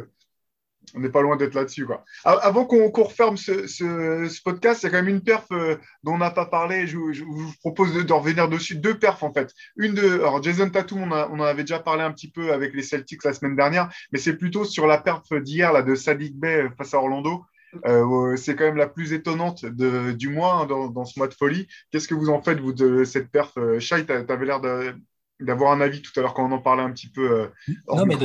on 0.95 0.99
n'est 0.99 1.09
pas 1.09 1.21
loin 1.21 1.38
d'être 1.38 1.53
là-dessus. 1.53 1.88
Avant 2.23 2.65
qu'on 2.65 2.89
referme 2.89 3.38
ce, 3.38 4.43
podcast, 4.43 4.84
il 4.84 4.86
y 4.86 4.88
a 4.88 4.91
quand 4.91 5.03
même 5.03 5.07
une 5.07 5.23
perf 5.23 5.45
euh, 5.51 5.77
dont 6.03 6.13
on 6.13 6.17
n'a 6.17 6.31
pas 6.31 6.45
parlé. 6.45 6.88
Je, 6.88 6.97
vous 6.97 7.53
propose 7.59 7.93
de, 7.93 8.13
revenir 8.13 8.47
dessus. 8.49 8.75
Deux 8.75 8.97
perfs, 8.97 9.23
en 9.23 9.34
fait. 9.34 9.53
Une 9.77 9.93
de. 9.93 10.21
Jason 10.41 10.69
Tatum, 10.69 11.11
on, 11.11 11.39
en 11.39 11.43
avait 11.43 11.63
déjà 11.63 11.79
parlé 11.79 12.03
un 12.03 12.11
petit 12.11 12.29
peu 12.29 12.53
avec 12.53 12.73
les 12.73 12.84
Celtics 12.84 13.23
la 13.23 13.34
semaine 13.34 13.55
dernière, 13.55 13.89
mais 14.11 14.19
c'est 14.19 14.36
plutôt 14.36 14.65
sur 14.65 14.88
la 14.88 14.97
perf 14.97 15.34
d'hier 15.34 15.84
de 15.84 15.95
Sadiq 15.95 16.36
Bey 16.36 16.69
face 16.77 16.93
à 16.93 16.97
Orlando. 16.97 17.45
Euh, 17.86 18.36
c'est 18.36 18.55
quand 18.55 18.65
même 18.65 18.77
la 18.77 18.88
plus 18.88 19.13
étonnante 19.13 19.65
du 19.65 20.29
mois 20.29 20.61
hein, 20.61 20.65
dans, 20.65 21.05
ce 21.05 21.17
mois 21.17 21.27
de 21.27 21.34
folie. 21.34 21.67
Qu'est-ce 21.91 22.07
que 22.07 22.15
vous 22.15 22.29
en 22.29 22.41
faites, 22.41 22.59
vous, 22.59 22.73
de 22.73 23.03
cette 23.03 23.29
perf? 23.29 23.57
Euh, 23.57 23.79
Shai, 23.79 24.05
tu 24.05 24.11
avais 24.11 24.45
l'air 24.45 24.61
de, 24.61 24.95
d'avoir 25.43 25.71
un 25.71 25.81
avis 25.81 26.01
tout 26.01 26.11
à 26.17 26.21
l'heure 26.21 26.33
quand 26.33 26.45
on 26.47 26.51
en 26.51 26.61
parlait 26.61 26.83
un 26.83 26.91
petit 26.91 27.07
peu. 27.07 27.31
Euh, 27.31 27.47
non, 27.87 28.05
mais 28.05 28.15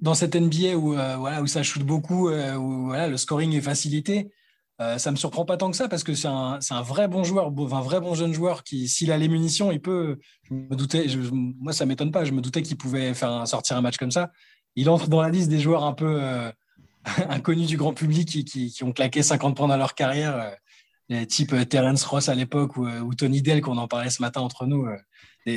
dans, 0.00 0.14
cette 0.14 0.34
NBA 0.34 0.76
où, 0.76 0.94
euh, 0.94 1.16
voilà, 1.16 1.42
où 1.42 1.46
ça 1.46 1.62
shoot 1.62 1.82
beaucoup, 1.82 2.28
euh, 2.28 2.54
où 2.56 2.86
voilà, 2.86 3.08
le 3.08 3.16
scoring 3.16 3.54
est 3.54 3.60
facilité, 3.60 4.30
ça 4.78 5.10
ne 5.10 5.10
me 5.10 5.16
surprend 5.16 5.44
pas 5.44 5.58
tant 5.58 5.70
que 5.70 5.76
ça 5.76 5.88
parce 5.88 6.02
que 6.02 6.14
c'est 6.14 6.26
un, 6.26 6.58
un, 6.70 6.82
vrai 6.82 7.06
bon 7.06 7.22
joueur, 7.22 7.48
un 7.48 7.80
vrai 7.82 8.00
bon 8.00 8.14
jeune 8.14 8.32
joueur 8.32 8.64
qui, 8.64 8.88
s'il 8.88 9.12
a 9.12 9.18
les 9.18 9.28
munitions, 9.28 9.70
il 9.70 9.80
peut. 9.80 10.18
Je 10.44 10.54
me 10.54 10.74
doutais, 10.74 11.06
moi, 11.32 11.74
ça 11.74 11.84
ne 11.84 11.90
m'étonne 11.90 12.10
pas, 12.10 12.24
je 12.24 12.32
me 12.32 12.40
doutais 12.40 12.62
qu'il 12.62 12.78
pouvait 12.78 13.12
faire 13.12 13.46
sortir 13.46 13.76
un 13.76 13.82
match 13.82 13.98
comme 13.98 14.10
ça. 14.10 14.30
Il 14.76 14.88
entre 14.88 15.08
dans 15.08 15.20
la 15.20 15.28
liste 15.28 15.50
des 15.50 15.60
joueurs 15.60 15.84
un 15.84 15.92
peu 15.92 16.22
inconnus 17.28 17.66
du 17.66 17.76
grand 17.76 17.92
public 17.92 18.26
qui, 18.26 18.44
qui, 18.70 18.82
ont 18.82 18.92
claqué 18.92 19.22
50 19.22 19.54
points 19.54 19.68
dans 19.68 19.76
leur 19.76 19.94
carrière, 19.94 20.56
type 21.28 21.68
Terence 21.68 22.04
Ross 22.04 22.28
à 22.28 22.34
l'époque 22.34 22.76
ou, 22.76 22.86
ou, 22.86 23.14
Tony 23.14 23.42
Dell, 23.42 23.60
qu'on 23.60 23.78
en 23.78 23.88
parlait 23.88 24.10
ce 24.10 24.22
matin 24.22 24.40
entre 24.40 24.66
nous 24.66 24.86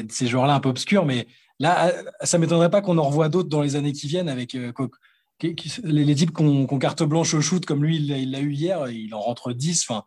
ces 0.10 0.28
joueurs-là 0.28 0.56
un 0.56 0.60
peu 0.60 0.70
obscurs. 0.70 1.06
Mais 1.06 1.28
là, 1.60 1.88
euh, 1.88 2.04
ça 2.22 2.38
ne 2.38 2.42
m'étonnerait 2.42 2.70
pas 2.70 2.82
qu'on 2.82 2.98
en 2.98 3.04
revoie 3.04 3.30
d'autres 3.30 3.50
dans 3.50 3.62
les 3.62 3.76
années 3.76 3.94
qui 3.94 4.08
viennent 4.08 4.30
avec 4.30 4.56
euh, 4.56 4.72
les, 5.84 6.16
types 6.16 6.36
qui 6.36 6.44
ont, 6.44 6.68
carte 6.80 7.04
blanche 7.04 7.34
au 7.34 7.42
shoot, 7.42 7.66
comme 7.66 7.84
lui, 7.84 7.98
il 7.98 8.32
l'a 8.32 8.40
eu 8.40 8.52
hier, 8.52 8.88
il 8.88 9.14
en 9.14 9.20
rentre 9.20 9.54
10. 9.54 9.86
Enfin, 9.90 10.06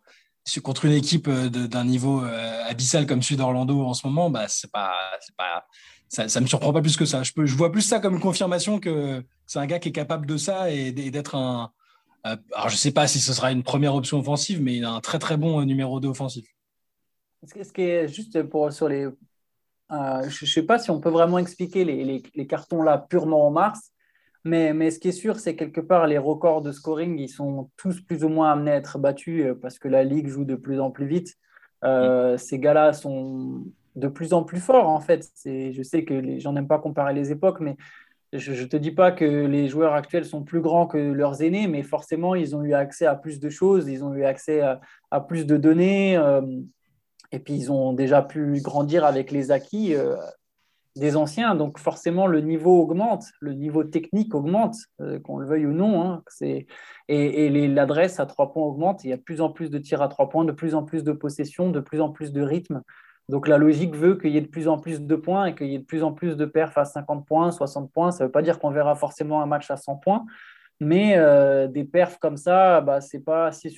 contre 0.62 0.84
une 0.84 0.92
équipe 0.92 1.28
euh, 1.28 1.48
d'un 1.48 1.84
niveau 1.84 2.22
abyssal 2.68 3.06
comme 3.06 3.22
celui 3.22 3.36
d'Orlando 3.36 3.84
en 3.84 3.94
ce 3.94 4.06
moment, 4.06 4.30
bah, 4.30 4.46
c'est 4.48 4.70
pas, 4.70 4.92
pas, 5.36 5.66
ça 6.08 6.24
ne 6.26 6.40
me 6.40 6.46
surprend 6.46 6.72
pas 6.72 6.82
plus 6.82 6.96
que 6.96 7.04
ça. 7.04 7.22
Je, 7.22 7.32
je 7.36 7.54
vois 7.54 7.72
plus 7.72 7.82
ça 7.82 7.98
comme 8.00 8.14
une 8.14 8.20
confirmation 8.20 8.78
que 8.78 9.24
c'est 9.46 9.58
un 9.58 9.66
gars 9.66 9.78
qui 9.78 9.90
est 9.90 9.92
capable 9.92 10.26
de 10.26 10.36
ça 10.36 10.70
et, 10.70 10.92
d'être 10.92 11.34
un. 11.34 11.72
Alors, 12.24 12.68
je 12.68 12.74
ne 12.74 12.78
sais 12.78 12.92
pas 12.92 13.06
si 13.06 13.20
ce 13.20 13.32
sera 13.32 13.52
une 13.52 13.62
première 13.62 13.94
option 13.94 14.18
offensive, 14.18 14.60
mais 14.60 14.76
il 14.76 14.84
a 14.84 14.90
un 14.90 15.00
très 15.00 15.18
très 15.18 15.36
bon 15.36 15.64
numéro 15.64 16.00
2 16.00 16.08
offensif. 16.08 16.46
Ce 17.46 17.72
qui 17.72 17.82
est 17.82 18.08
juste 18.08 18.42
pour, 18.44 18.72
sur 18.72 18.88
les, 18.88 19.08
euh, 19.92 20.28
je 20.28 20.44
ne 20.44 20.48
sais 20.48 20.62
pas 20.62 20.78
si 20.78 20.90
on 20.90 21.00
peut 21.00 21.10
vraiment 21.10 21.38
expliquer 21.38 21.84
les, 21.84 22.46
cartons 22.46 22.82
là 22.82 22.98
purement 22.98 23.46
en 23.46 23.50
mars, 23.50 23.92
mais, 24.44 24.72
mais 24.72 24.90
ce 24.90 24.98
qui 24.98 25.08
est 25.08 25.12
sûr, 25.12 25.38
c'est 25.38 25.56
quelque 25.56 25.80
part 25.80 26.06
les 26.06 26.18
records 26.18 26.62
de 26.62 26.72
scoring, 26.72 27.18
ils 27.18 27.28
sont 27.28 27.70
tous 27.76 28.00
plus 28.00 28.24
ou 28.24 28.28
moins 28.28 28.52
amenés 28.52 28.72
à 28.72 28.76
être 28.76 28.98
battus 28.98 29.44
euh, 29.44 29.54
parce 29.54 29.78
que 29.78 29.88
la 29.88 30.02
ligue 30.04 30.28
joue 30.28 30.44
de 30.44 30.56
plus 30.56 30.80
en 30.80 30.90
plus 30.90 31.06
vite. 31.06 31.34
Euh, 31.84 32.34
mm. 32.34 32.38
Ces 32.38 32.58
gars-là 32.58 32.92
sont 32.92 33.64
de 33.94 34.08
plus 34.08 34.32
en 34.32 34.42
plus 34.42 34.60
forts 34.60 34.88
en 34.88 35.00
fait. 35.00 35.28
Je 35.44 35.82
sais 35.82 36.04
que 36.04 36.38
j'en 36.38 36.56
aime 36.56 36.68
pas 36.68 36.78
comparer 36.78 37.14
les 37.14 37.30
époques, 37.30 37.60
mais 37.60 37.76
je 38.38 38.62
ne 38.62 38.66
te 38.66 38.76
dis 38.76 38.90
pas 38.90 39.12
que 39.12 39.24
les 39.24 39.68
joueurs 39.68 39.94
actuels 39.94 40.24
sont 40.24 40.42
plus 40.42 40.60
grands 40.60 40.86
que 40.86 40.98
leurs 40.98 41.42
aînés, 41.42 41.66
mais 41.68 41.82
forcément, 41.82 42.34
ils 42.34 42.56
ont 42.56 42.62
eu 42.62 42.74
accès 42.74 43.06
à 43.06 43.14
plus 43.14 43.40
de 43.40 43.48
choses, 43.48 43.88
ils 43.88 44.04
ont 44.04 44.14
eu 44.14 44.24
accès 44.24 44.60
à, 45.10 45.20
plus 45.20 45.46
de 45.46 45.56
données. 45.56 46.18
Et 47.32 47.38
puis, 47.38 47.54
ils 47.54 47.72
ont 47.72 47.92
déjà 47.92 48.22
pu 48.22 48.60
grandir 48.62 49.04
avec 49.04 49.30
les 49.30 49.50
acquis 49.50 49.94
euh, 49.94 50.16
des 50.96 51.16
anciens. 51.16 51.54
Donc, 51.54 51.78
forcément, 51.78 52.26
le 52.26 52.40
niveau 52.40 52.80
augmente, 52.80 53.24
le 53.40 53.52
niveau 53.52 53.84
technique 53.84 54.34
augmente, 54.34 54.76
euh, 55.00 55.18
qu'on 55.20 55.38
le 55.38 55.46
veuille 55.46 55.66
ou 55.66 55.72
non. 55.72 56.02
Hein. 56.02 56.22
et, 57.08 57.68
l'adresse 57.68 58.20
à 58.20 58.26
trois 58.26 58.52
points 58.52 58.64
augmente. 58.64 59.04
Il 59.04 59.10
y 59.10 59.12
a 59.12 59.16
de 59.16 59.22
plus 59.22 59.40
en 59.40 59.50
plus 59.50 59.70
de 59.70 59.78
tirs 59.78 60.02
à 60.02 60.08
trois 60.08 60.28
points, 60.28 60.44
de 60.44 60.52
plus 60.52 60.74
en 60.74 60.84
plus 60.84 61.04
de 61.04 61.12
possession, 61.12 61.70
de 61.70 61.80
plus 61.80 62.00
en 62.00 62.10
plus 62.10 62.32
de 62.32 62.42
rythme. 62.42 62.82
Donc, 63.28 63.48
la 63.48 63.58
logique 63.58 63.94
veut 63.94 64.16
qu'il 64.16 64.30
y 64.30 64.36
ait 64.36 64.42
de 64.42 64.46
plus 64.46 64.68
en 64.68 64.78
plus 64.78 65.00
de 65.00 65.16
points 65.16 65.46
et 65.46 65.54
qu'il 65.54 65.66
y 65.66 65.74
ait 65.74 65.80
de 65.80 65.84
plus 65.84 66.04
en 66.04 66.12
plus 66.12 66.36
de 66.36 66.44
perfs 66.44 66.78
à 66.78 66.84
50 66.84 67.26
points, 67.26 67.50
60 67.50 67.90
points. 67.92 68.12
Ça 68.12 68.24
ne 68.24 68.28
veut 68.28 68.32
pas 68.32 68.42
dire 68.42 68.58
qu'on 68.58 68.70
verra 68.70 68.94
forcément 68.94 69.42
un 69.42 69.46
match 69.46 69.70
à 69.70 69.76
100 69.76 69.96
points. 69.96 70.24
Mais 70.80 71.16
euh, 71.16 71.68
des 71.68 71.84
perfs 71.84 72.18
comme 72.18 72.36
ça, 72.36 72.80
bah, 72.80 73.00
c'est 73.00 73.24
pas 73.24 73.50
si 73.52 73.76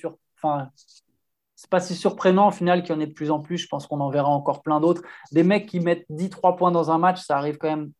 pas 1.69 1.79
si 1.79 1.95
surprenant 1.95 2.47
au 2.47 2.51
final 2.51 2.83
qu'il 2.83 2.95
y 2.95 2.97
en 2.97 3.01
ait 3.01 3.07
de 3.07 3.13
plus 3.13 3.31
en 3.31 3.39
plus. 3.39 3.57
Je 3.57 3.67
pense 3.67 3.87
qu'on 3.87 3.99
en 3.99 4.09
verra 4.09 4.29
encore 4.29 4.61
plein 4.61 4.79
d'autres. 4.79 5.01
Des 5.31 5.43
mecs 5.43 5.65
qui 5.65 5.79
mettent 5.79 6.05
10-3 6.09 6.55
points 6.55 6.71
dans 6.71 6.91
un 6.91 6.97
match, 6.97 7.21
ça 7.21 7.37
arrive 7.37 7.57
quand 7.57 7.69
même 7.69 7.91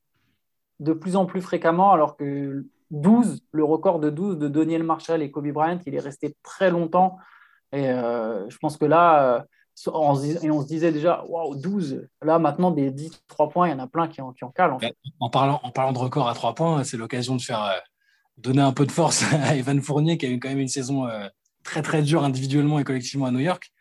de 0.80 0.94
plus 0.94 1.16
en 1.16 1.26
plus 1.26 1.42
fréquemment, 1.42 1.92
alors 1.92 2.16
que 2.16 2.66
12, 2.92 3.42
le 3.52 3.64
record 3.64 4.00
de 4.00 4.10
12 4.10 4.38
de 4.38 4.48
Daniel 4.48 4.84
Marshall 4.84 5.22
et 5.22 5.32
Kobe 5.32 5.50
Bryant, 5.52 5.80
il 5.86 5.96
est 5.96 6.00
resté 6.00 6.36
très 6.42 6.72
longtemps. 6.72 7.18
Et 7.72 7.90
euh, 7.90 8.50
je 8.50 8.58
pense 8.58 8.78
que 8.78 8.86
là, 8.86 9.46
euh, 9.88 9.92
on, 9.94 10.22
et 10.22 10.52
on 10.52 10.62
se 10.62 10.68
disait 10.68 10.92
déjà, 10.92 11.24
waouh, 11.28 11.56
12. 11.56 12.08
Là, 12.22 12.40
maintenant, 12.40 12.72
des 12.72 12.92
10-3 12.92 13.50
points, 13.52 13.68
il 13.68 13.72
y 13.72 13.74
en 13.74 13.80
a 13.80 13.88
plein 13.88 14.08
qui 14.08 14.22
en, 14.22 14.34
qui 14.34 14.44
en 14.44 14.50
calent. 14.50 14.78
En, 15.20 15.30
parlant, 15.30 15.60
en 15.64 15.72
parlant 15.72 15.94
de 15.94 16.00
record 16.00 16.28
à 16.28 16.34
3 16.34 16.56
points, 16.56 16.84
c'est 16.84 16.98
l'occasion 16.98 17.36
de 17.36 17.42
faire 17.42 17.64
euh, 17.64 17.78
donner 18.38 18.62
un 18.62 18.74
peu 18.74 18.86
de 18.86 18.92
force 18.92 19.24
à 19.34 19.56
Evan 19.56 19.82
Fournier, 19.82 20.18
qui 20.18 20.26
a 20.26 20.30
eu 20.30 20.40
quand 20.40 20.50
même 20.50 20.60
une 20.60 20.68
saison 20.68 21.08
très 21.64 21.82
très 21.82 22.02
dur 22.02 22.24
individuellement 22.24 22.80
et 22.80 22.84
collectivement 22.84 23.26
à 23.26 23.32
New 23.32 23.40
York. 23.40 23.72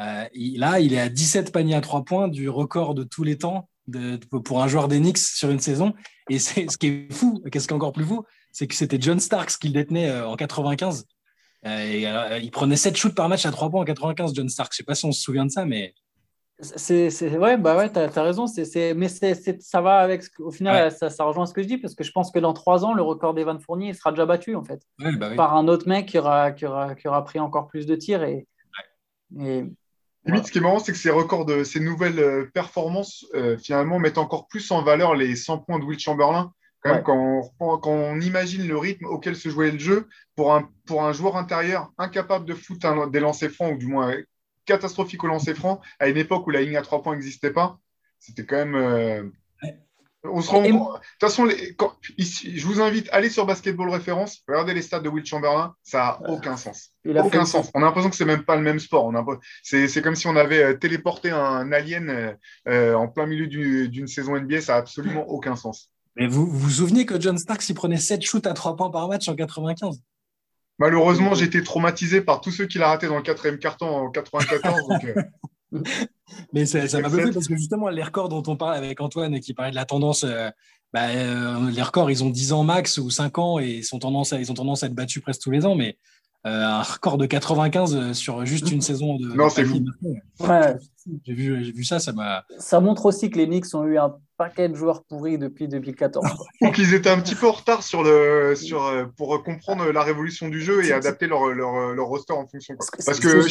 Euh, 0.00 0.24
là, 0.56 0.80
il 0.80 0.94
est 0.94 1.00
à 1.00 1.08
17 1.08 1.52
paniers 1.52 1.74
à 1.74 1.80
3 1.80 2.04
points 2.04 2.28
du 2.28 2.48
record 2.48 2.94
de 2.94 3.04
tous 3.04 3.22
les 3.22 3.38
temps 3.38 3.68
pour 4.44 4.62
un 4.62 4.68
joueur 4.68 4.88
d'Enix 4.88 5.36
sur 5.36 5.50
une 5.50 5.58
saison. 5.58 5.94
Et 6.28 6.38
ce 6.38 6.76
qui 6.76 6.86
est 6.86 7.12
fou, 7.12 7.42
qu'est-ce 7.50 7.66
qui 7.66 7.72
est 7.72 7.76
encore 7.76 7.92
plus 7.92 8.04
fou, 8.04 8.24
c'est 8.52 8.66
que 8.66 8.74
c'était 8.74 8.98
John 9.00 9.20
Starks 9.20 9.58
qui 9.60 9.68
le 9.68 9.74
détenait 9.74 10.08
euh, 10.08 10.28
en 10.28 10.36
95. 10.36 11.06
Euh, 11.66 12.38
et, 12.38 12.42
il 12.42 12.50
prenait 12.50 12.76
7 12.76 12.96
shoots 12.96 13.14
par 13.14 13.28
match 13.28 13.44
à 13.46 13.50
3 13.50 13.70
points 13.70 13.82
en 13.82 13.84
95, 13.84 14.34
John 14.34 14.48
Starks. 14.48 14.72
Je 14.72 14.78
sais 14.78 14.84
pas 14.84 14.94
si 14.94 15.04
on 15.04 15.12
se 15.12 15.20
souvient 15.20 15.44
de 15.44 15.50
ça, 15.50 15.64
mais 15.64 15.94
c'est, 16.62 17.38
ouais, 17.38 17.56
bah 17.56 17.74
ouais, 17.76 17.90
tu 17.90 17.98
as, 17.98 18.22
raison. 18.22 18.46
C'est, 18.46 18.94
mais 18.94 19.08
c'est, 19.08 19.62
ça 19.62 19.80
va 19.80 19.98
avec. 19.98 20.24
Au 20.40 20.50
final, 20.50 20.92
ça, 20.92 21.08
ça, 21.08 21.24
rejoint 21.24 21.46
ce 21.46 21.54
que 21.54 21.62
je 21.62 21.68
dis 21.68 21.78
parce 21.78 21.94
que 21.94 22.04
je 22.04 22.12
pense 22.12 22.30
que 22.30 22.38
dans 22.38 22.52
trois 22.52 22.84
ans, 22.84 22.92
le 22.92 23.02
record 23.02 23.32
d'Evan 23.32 23.58
Fournier 23.58 23.94
sera 23.94 24.10
déjà 24.12 24.26
battu 24.26 24.54
en 24.54 24.62
fait 24.62 24.82
bah 24.98 25.34
par 25.36 25.56
un 25.56 25.68
autre 25.68 25.88
mec 25.88 26.06
qui 26.06 26.18
aura, 26.18 26.52
qui 26.52 26.66
aura, 26.66 26.94
qui 26.94 27.08
aura 27.08 27.24
pris 27.24 27.38
encore 27.38 27.66
plus 27.68 27.86
de 27.86 27.96
tirs. 27.96 28.22
Et, 28.24 28.46
et 29.38 29.64
Limite, 30.26 30.46
ce 30.46 30.52
qui 30.52 30.58
est 30.58 30.60
marrant, 30.60 30.78
c'est 30.78 30.92
que 30.92 30.98
ces 30.98 31.10
records, 31.10 31.46
de, 31.46 31.64
ces 31.64 31.80
nouvelles 31.80 32.18
euh, 32.18 32.50
performances, 32.52 33.24
euh, 33.34 33.56
finalement, 33.56 33.98
mettent 33.98 34.18
encore 34.18 34.46
plus 34.48 34.70
en 34.70 34.82
valeur 34.82 35.14
les 35.14 35.34
100 35.34 35.58
points 35.58 35.78
de 35.78 35.84
Will 35.84 35.98
Chamberlain. 35.98 36.52
Quand, 36.82 37.02
on, 37.08 37.78
quand, 37.78 37.90
on, 37.90 38.20
imagine 38.20 38.66
le 38.66 38.78
rythme 38.78 39.04
auquel 39.04 39.36
se 39.36 39.50
jouait 39.50 39.70
le 39.70 39.78
jeu, 39.78 40.08
pour 40.34 40.54
un, 40.54 40.68
pour 40.86 41.04
un 41.04 41.12
joueur 41.12 41.36
intérieur 41.36 41.92
incapable 41.98 42.46
de 42.46 42.54
foutre 42.54 42.86
un, 42.86 43.06
des 43.06 43.20
lancers 43.20 43.50
francs, 43.50 43.74
ou 43.74 43.78
du 43.78 43.86
moins 43.86 44.14
catastrophique 44.64 45.22
au 45.24 45.26
lancer 45.26 45.54
franc 45.54 45.80
à 45.98 46.08
une 46.08 46.16
époque 46.16 46.46
où 46.46 46.50
la 46.50 46.62
ligne 46.62 46.76
à 46.76 46.82
trois 46.82 47.02
points 47.02 47.14
n'existait 47.14 47.50
pas. 47.50 47.78
C'était 48.18 48.44
quand 48.44 48.56
même. 48.56 48.74
Euh, 48.74 49.24
on 50.22 50.42
se 50.42 50.50
rend 50.50 50.62
De 50.62 50.68
toute 50.68 51.00
façon, 51.18 51.48
je 51.48 52.66
vous 52.66 52.80
invite 52.82 53.08
à 53.08 53.16
aller 53.16 53.30
sur 53.30 53.46
Basketball 53.46 53.88
Référence, 53.88 54.42
regardez 54.46 54.74
les 54.74 54.82
stats 54.82 55.00
de 55.00 55.08
Will 55.08 55.24
Chamberlain, 55.24 55.74
ça 55.82 56.18
n'a 56.20 56.30
aucun 56.30 56.58
sens. 56.58 56.90
aucun 57.06 57.46
sens. 57.46 57.70
On 57.74 57.82
a 57.82 57.86
l'impression 57.86 58.10
que 58.10 58.16
c'est 58.16 58.26
même 58.26 58.44
pas 58.44 58.56
le 58.56 58.62
même 58.62 58.78
sport. 58.78 59.10
C'est 59.62 60.02
comme 60.02 60.16
si 60.16 60.26
on 60.26 60.36
avait 60.36 60.62
euh, 60.62 60.74
téléporté 60.74 61.30
un 61.30 61.72
alien 61.72 62.36
euh, 62.68 62.94
en 62.94 63.08
plein 63.08 63.26
milieu 63.26 63.46
d'une 63.46 64.06
saison 64.06 64.38
NBA, 64.38 64.60
ça 64.60 64.74
n'a 64.74 64.78
absolument 64.78 65.26
aucun 65.28 65.56
sens. 65.56 65.90
Mais 66.16 66.26
vous, 66.26 66.46
vous 66.46 66.58
vous 66.58 66.70
souvenez 66.70 67.06
que 67.06 67.20
John 67.20 67.38
Starks, 67.38 67.68
il 67.68 67.74
prenait 67.74 67.98
7 67.98 68.22
shoots 68.22 68.46
à 68.46 68.52
3 68.52 68.76
points 68.76 68.90
par 68.90 69.08
match 69.08 69.28
en 69.28 69.34
95 69.34 70.00
Malheureusement, 70.80 71.34
j'ai 71.34 71.44
été 71.44 71.62
traumatisé 71.62 72.22
par 72.22 72.40
tous 72.40 72.50
ceux 72.50 72.66
qui 72.66 72.78
l'ont 72.78 72.86
raté 72.86 73.06
dans 73.06 73.16
le 73.16 73.22
quatrième 73.22 73.58
carton 73.58 73.86
en 73.86 74.10
94. 74.10 74.82
Euh. 75.04 75.22
Mais 76.54 76.64
ça 76.64 76.80
m'a 77.00 77.10
fait 77.10 77.32
parce 77.32 77.48
que 77.48 77.56
justement, 77.56 77.90
les 77.90 78.02
records 78.02 78.30
dont 78.30 78.42
on 78.46 78.56
parle 78.56 78.74
avec 78.76 78.98
Antoine 79.00 79.34
et 79.34 79.40
qui 79.40 79.52
parlait 79.52 79.72
de 79.72 79.76
la 79.76 79.84
tendance, 79.84 80.24
euh, 80.24 80.48
bah, 80.94 81.08
euh, 81.08 81.70
les 81.70 81.82
records, 81.82 82.10
ils 82.10 82.24
ont 82.24 82.30
10 82.30 82.54
ans 82.54 82.64
max 82.64 82.96
ou 82.96 83.10
5 83.10 83.38
ans 83.38 83.58
et 83.58 83.82
sont 83.82 83.98
tendance 83.98 84.32
ils 84.32 84.50
ont 84.50 84.54
tendance 84.54 84.82
à 84.82 84.86
être 84.86 84.94
battus 84.94 85.22
presque 85.22 85.42
tous 85.42 85.50
les 85.50 85.66
ans. 85.66 85.74
Mais 85.74 85.98
un 86.44 86.82
record 86.82 87.18
de 87.18 87.26
95 87.26 88.12
sur 88.12 88.46
juste 88.46 88.70
une 88.70 88.80
saison 88.80 89.16
de. 89.16 89.26
Non, 89.34 89.48
c'est 89.50 89.64
fou. 89.64 89.84
Ouais. 90.40 90.76
J'ai 91.24 91.32
vu, 91.32 91.72
vu, 91.72 91.84
ça, 91.84 91.98
ça 91.98 92.12
m'a. 92.12 92.44
Ça 92.58 92.80
montre 92.80 93.06
aussi 93.06 93.30
que 93.30 93.38
les 93.38 93.46
Knicks 93.46 93.74
ont 93.74 93.84
eu 93.84 93.98
un 93.98 94.14
paquet 94.36 94.68
de 94.68 94.74
joueurs 94.74 95.04
pourris 95.04 95.38
depuis 95.38 95.68
2014. 95.68 96.26
Donc 96.62 96.78
ils 96.78 96.94
étaient 96.94 97.10
un 97.10 97.20
petit 97.20 97.34
peu 97.34 97.48
en 97.48 97.52
retard 97.52 97.82
sur 97.82 98.02
le, 98.02 98.54
sur, 98.54 99.10
pour 99.16 99.42
comprendre 99.42 99.90
la 99.90 100.02
révolution 100.02 100.48
du 100.48 100.60
jeu 100.60 100.84
et 100.84 100.92
adapter 100.92 101.26
leur, 101.26 101.48
leur, 101.48 101.94
leur 101.94 102.06
roster 102.06 102.32
en 102.32 102.46
fonction. 102.46 102.74
Parce 102.76 103.20
que 103.20 103.46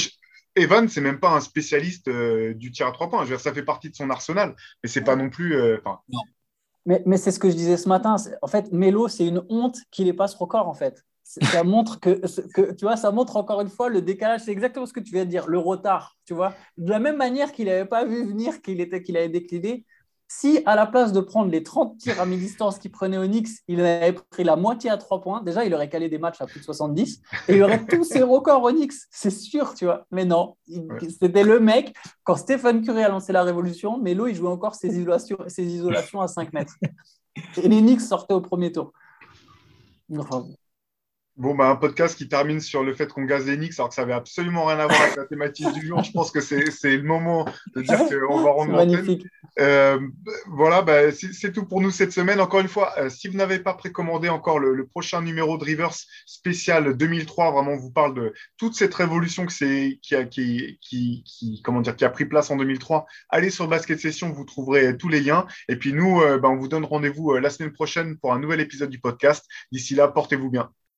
Evan, 0.55 0.87
c'est 0.89 1.01
même 1.01 1.19
pas 1.19 1.31
un 1.31 1.39
spécialiste 1.39 2.07
euh, 2.07 2.53
du 2.53 2.71
tir 2.71 2.87
à 2.87 2.91
trois 2.91 3.09
points. 3.09 3.19
Je 3.19 3.29
veux 3.29 3.35
dire, 3.35 3.39
ça 3.39 3.53
fait 3.53 3.63
partie 3.63 3.89
de 3.89 3.95
son 3.95 4.09
arsenal, 4.09 4.55
mais 4.83 4.89
c'est 4.89 5.01
pas 5.03 5.15
non 5.15 5.29
plus. 5.29 5.55
Euh, 5.55 5.77
mais, 6.85 7.01
mais 7.05 7.17
c'est 7.17 7.31
ce 7.31 7.39
que 7.39 7.49
je 7.49 7.55
disais 7.55 7.77
ce 7.77 7.87
matin. 7.87 8.15
En 8.41 8.47
fait, 8.47 8.71
Melo, 8.71 9.07
c'est 9.07 9.27
une 9.27 9.43
honte 9.49 9.77
qu'il 9.91 10.05
n'ait 10.05 10.13
pas 10.13 10.27
ce 10.27 10.37
record, 10.37 10.67
en 10.67 10.73
fait. 10.73 11.05
Ça 11.29 11.63
montre 11.63 11.99
que, 11.99 12.21
que, 12.53 12.71
tu 12.73 12.85
vois, 12.85 12.97
ça 12.97 13.11
montre 13.11 13.37
encore 13.37 13.61
une 13.61 13.69
fois 13.69 13.87
le 13.89 14.01
décalage. 14.01 14.41
C'est 14.45 14.51
exactement 14.51 14.87
ce 14.87 14.93
que 14.93 14.99
tu 14.99 15.13
viens 15.13 15.25
de 15.25 15.29
dire, 15.29 15.47
le 15.47 15.59
retard, 15.59 16.17
tu 16.25 16.33
vois. 16.33 16.55
De 16.77 16.89
la 16.89 16.99
même 16.99 17.17
manière 17.17 17.51
qu'il 17.51 17.65
n'avait 17.65 17.85
pas 17.85 18.03
vu 18.03 18.25
venir 18.25 18.63
qu'il 18.63 18.81
était, 18.81 19.03
qu'il 19.03 19.15
avait 19.15 19.29
décliné, 19.29 19.85
si 20.31 20.61
à 20.65 20.75
la 20.75 20.85
place 20.85 21.11
de 21.11 21.19
prendre 21.19 21.51
les 21.51 21.63
30 21.63 21.97
tirs 21.97 22.21
à 22.21 22.25
mi-distance 22.25 22.77
qu'il 22.77 22.91
prenait 22.91 23.17
Onyx, 23.17 23.63
il 23.67 23.81
avait 23.81 24.13
pris 24.13 24.43
la 24.43 24.55
moitié 24.55 24.89
à 24.91 24.97
3 24.97 25.21
points, 25.21 25.41
déjà 25.41 25.65
il 25.65 25.73
aurait 25.73 25.89
calé 25.89 26.07
des 26.07 26.19
matchs 26.19 26.39
à 26.39 26.45
plus 26.45 26.59
de 26.59 26.65
70 26.65 27.21
et 27.47 27.55
il 27.55 27.63
aurait 27.63 27.83
tous 27.85 28.03
ses 28.03 28.21
records 28.21 28.63
Onyx, 28.63 29.07
c'est 29.09 29.31
sûr, 29.31 29.73
tu 29.73 29.85
vois. 29.85 30.05
Mais 30.11 30.25
non, 30.25 30.55
c'était 31.19 31.43
le 31.43 31.59
mec, 31.59 31.95
quand 32.23 32.35
Stephen 32.35 32.83
Curry 32.83 33.03
a 33.03 33.09
lancé 33.09 33.33
la 33.33 33.43
révolution, 33.43 33.97
Melo 33.97 34.27
il 34.27 34.35
jouait 34.35 34.49
encore 34.49 34.75
ses 34.75 34.95
isolations, 34.99 35.37
ses 35.47 35.65
isolations 35.65 36.21
à 36.21 36.27
5 36.27 36.53
mètres. 36.53 36.75
Et 37.57 37.67
les 37.67 37.81
Knicks 37.81 38.01
sortaient 38.01 38.35
au 38.35 38.41
premier 38.41 38.71
tour. 38.71 38.93
Bon, 41.39 41.55
bah, 41.55 41.69
un 41.69 41.77
podcast 41.77 42.17
qui 42.17 42.27
termine 42.27 42.59
sur 42.59 42.83
le 42.83 42.93
fait 42.93 43.07
qu'on 43.07 43.23
gaze 43.23 43.45
les 43.45 43.55
Knicks, 43.55 43.79
alors 43.79 43.87
que 43.87 43.95
ça 43.95 44.01
n'avait 44.01 44.13
absolument 44.13 44.65
rien 44.65 44.77
à 44.77 44.87
voir 44.87 45.01
avec 45.01 45.15
la 45.15 45.23
thématique 45.23 45.71
du 45.71 45.87
jour. 45.87 46.03
Je 46.03 46.11
pense 46.11 46.31
que 46.31 46.41
c'est 46.41 46.97
le 46.97 47.01
moment 47.01 47.45
de 47.77 47.81
dire 47.81 47.97
qu'on 48.27 48.41
va 48.41 48.51
rendre 48.51 48.73
magnifique. 48.73 49.25
Euh, 49.57 50.01
voilà, 50.47 50.81
bah, 50.81 51.13
c'est 51.13 51.53
tout 51.53 51.65
pour 51.65 51.79
nous 51.79 51.91
cette 51.91 52.11
semaine. 52.11 52.41
Encore 52.41 52.59
une 52.59 52.67
fois, 52.67 52.91
euh, 52.97 53.09
si 53.09 53.29
vous 53.29 53.37
n'avez 53.37 53.59
pas 53.59 53.73
précommandé 53.73 54.27
encore 54.27 54.59
le, 54.59 54.85
prochain 54.85 55.21
numéro 55.21 55.57
de 55.57 55.63
Rivers 55.63 55.93
spécial 56.25 56.97
2003, 56.97 57.51
vraiment, 57.51 57.71
on 57.71 57.77
vous 57.77 57.91
parle 57.91 58.15
de 58.15 58.33
toute 58.57 58.75
cette 58.75 58.93
révolution 58.93 59.45
que 59.45 59.93
qui, 60.01 60.15
a, 60.15 60.25
qui, 60.25 60.77
qui, 60.81 61.61
comment 61.63 61.79
dire, 61.79 61.95
qui 61.95 62.03
a 62.03 62.09
pris 62.09 62.25
place 62.25 62.51
en 62.51 62.57
2003. 62.57 63.05
Allez 63.29 63.49
sur 63.49 63.69
Basket 63.69 63.97
Session, 63.97 64.33
vous 64.33 64.43
trouverez 64.43 64.97
tous 64.97 65.07
les 65.07 65.21
liens. 65.21 65.47
Et 65.69 65.77
puis 65.77 65.93
nous, 65.93 66.19
euh, 66.19 66.37
bah, 66.37 66.49
on 66.49 66.57
vous 66.57 66.67
donne 66.67 66.83
rendez-vous 66.83 67.35
la 67.35 67.49
semaine 67.49 67.71
prochaine 67.71 68.17
pour 68.17 68.33
un 68.33 68.39
nouvel 68.39 68.59
épisode 68.59 68.89
du 68.89 68.99
podcast. 68.99 69.45
D'ici 69.71 69.95
là, 69.95 70.09
portez-vous 70.09 70.49
bien. 70.49 70.69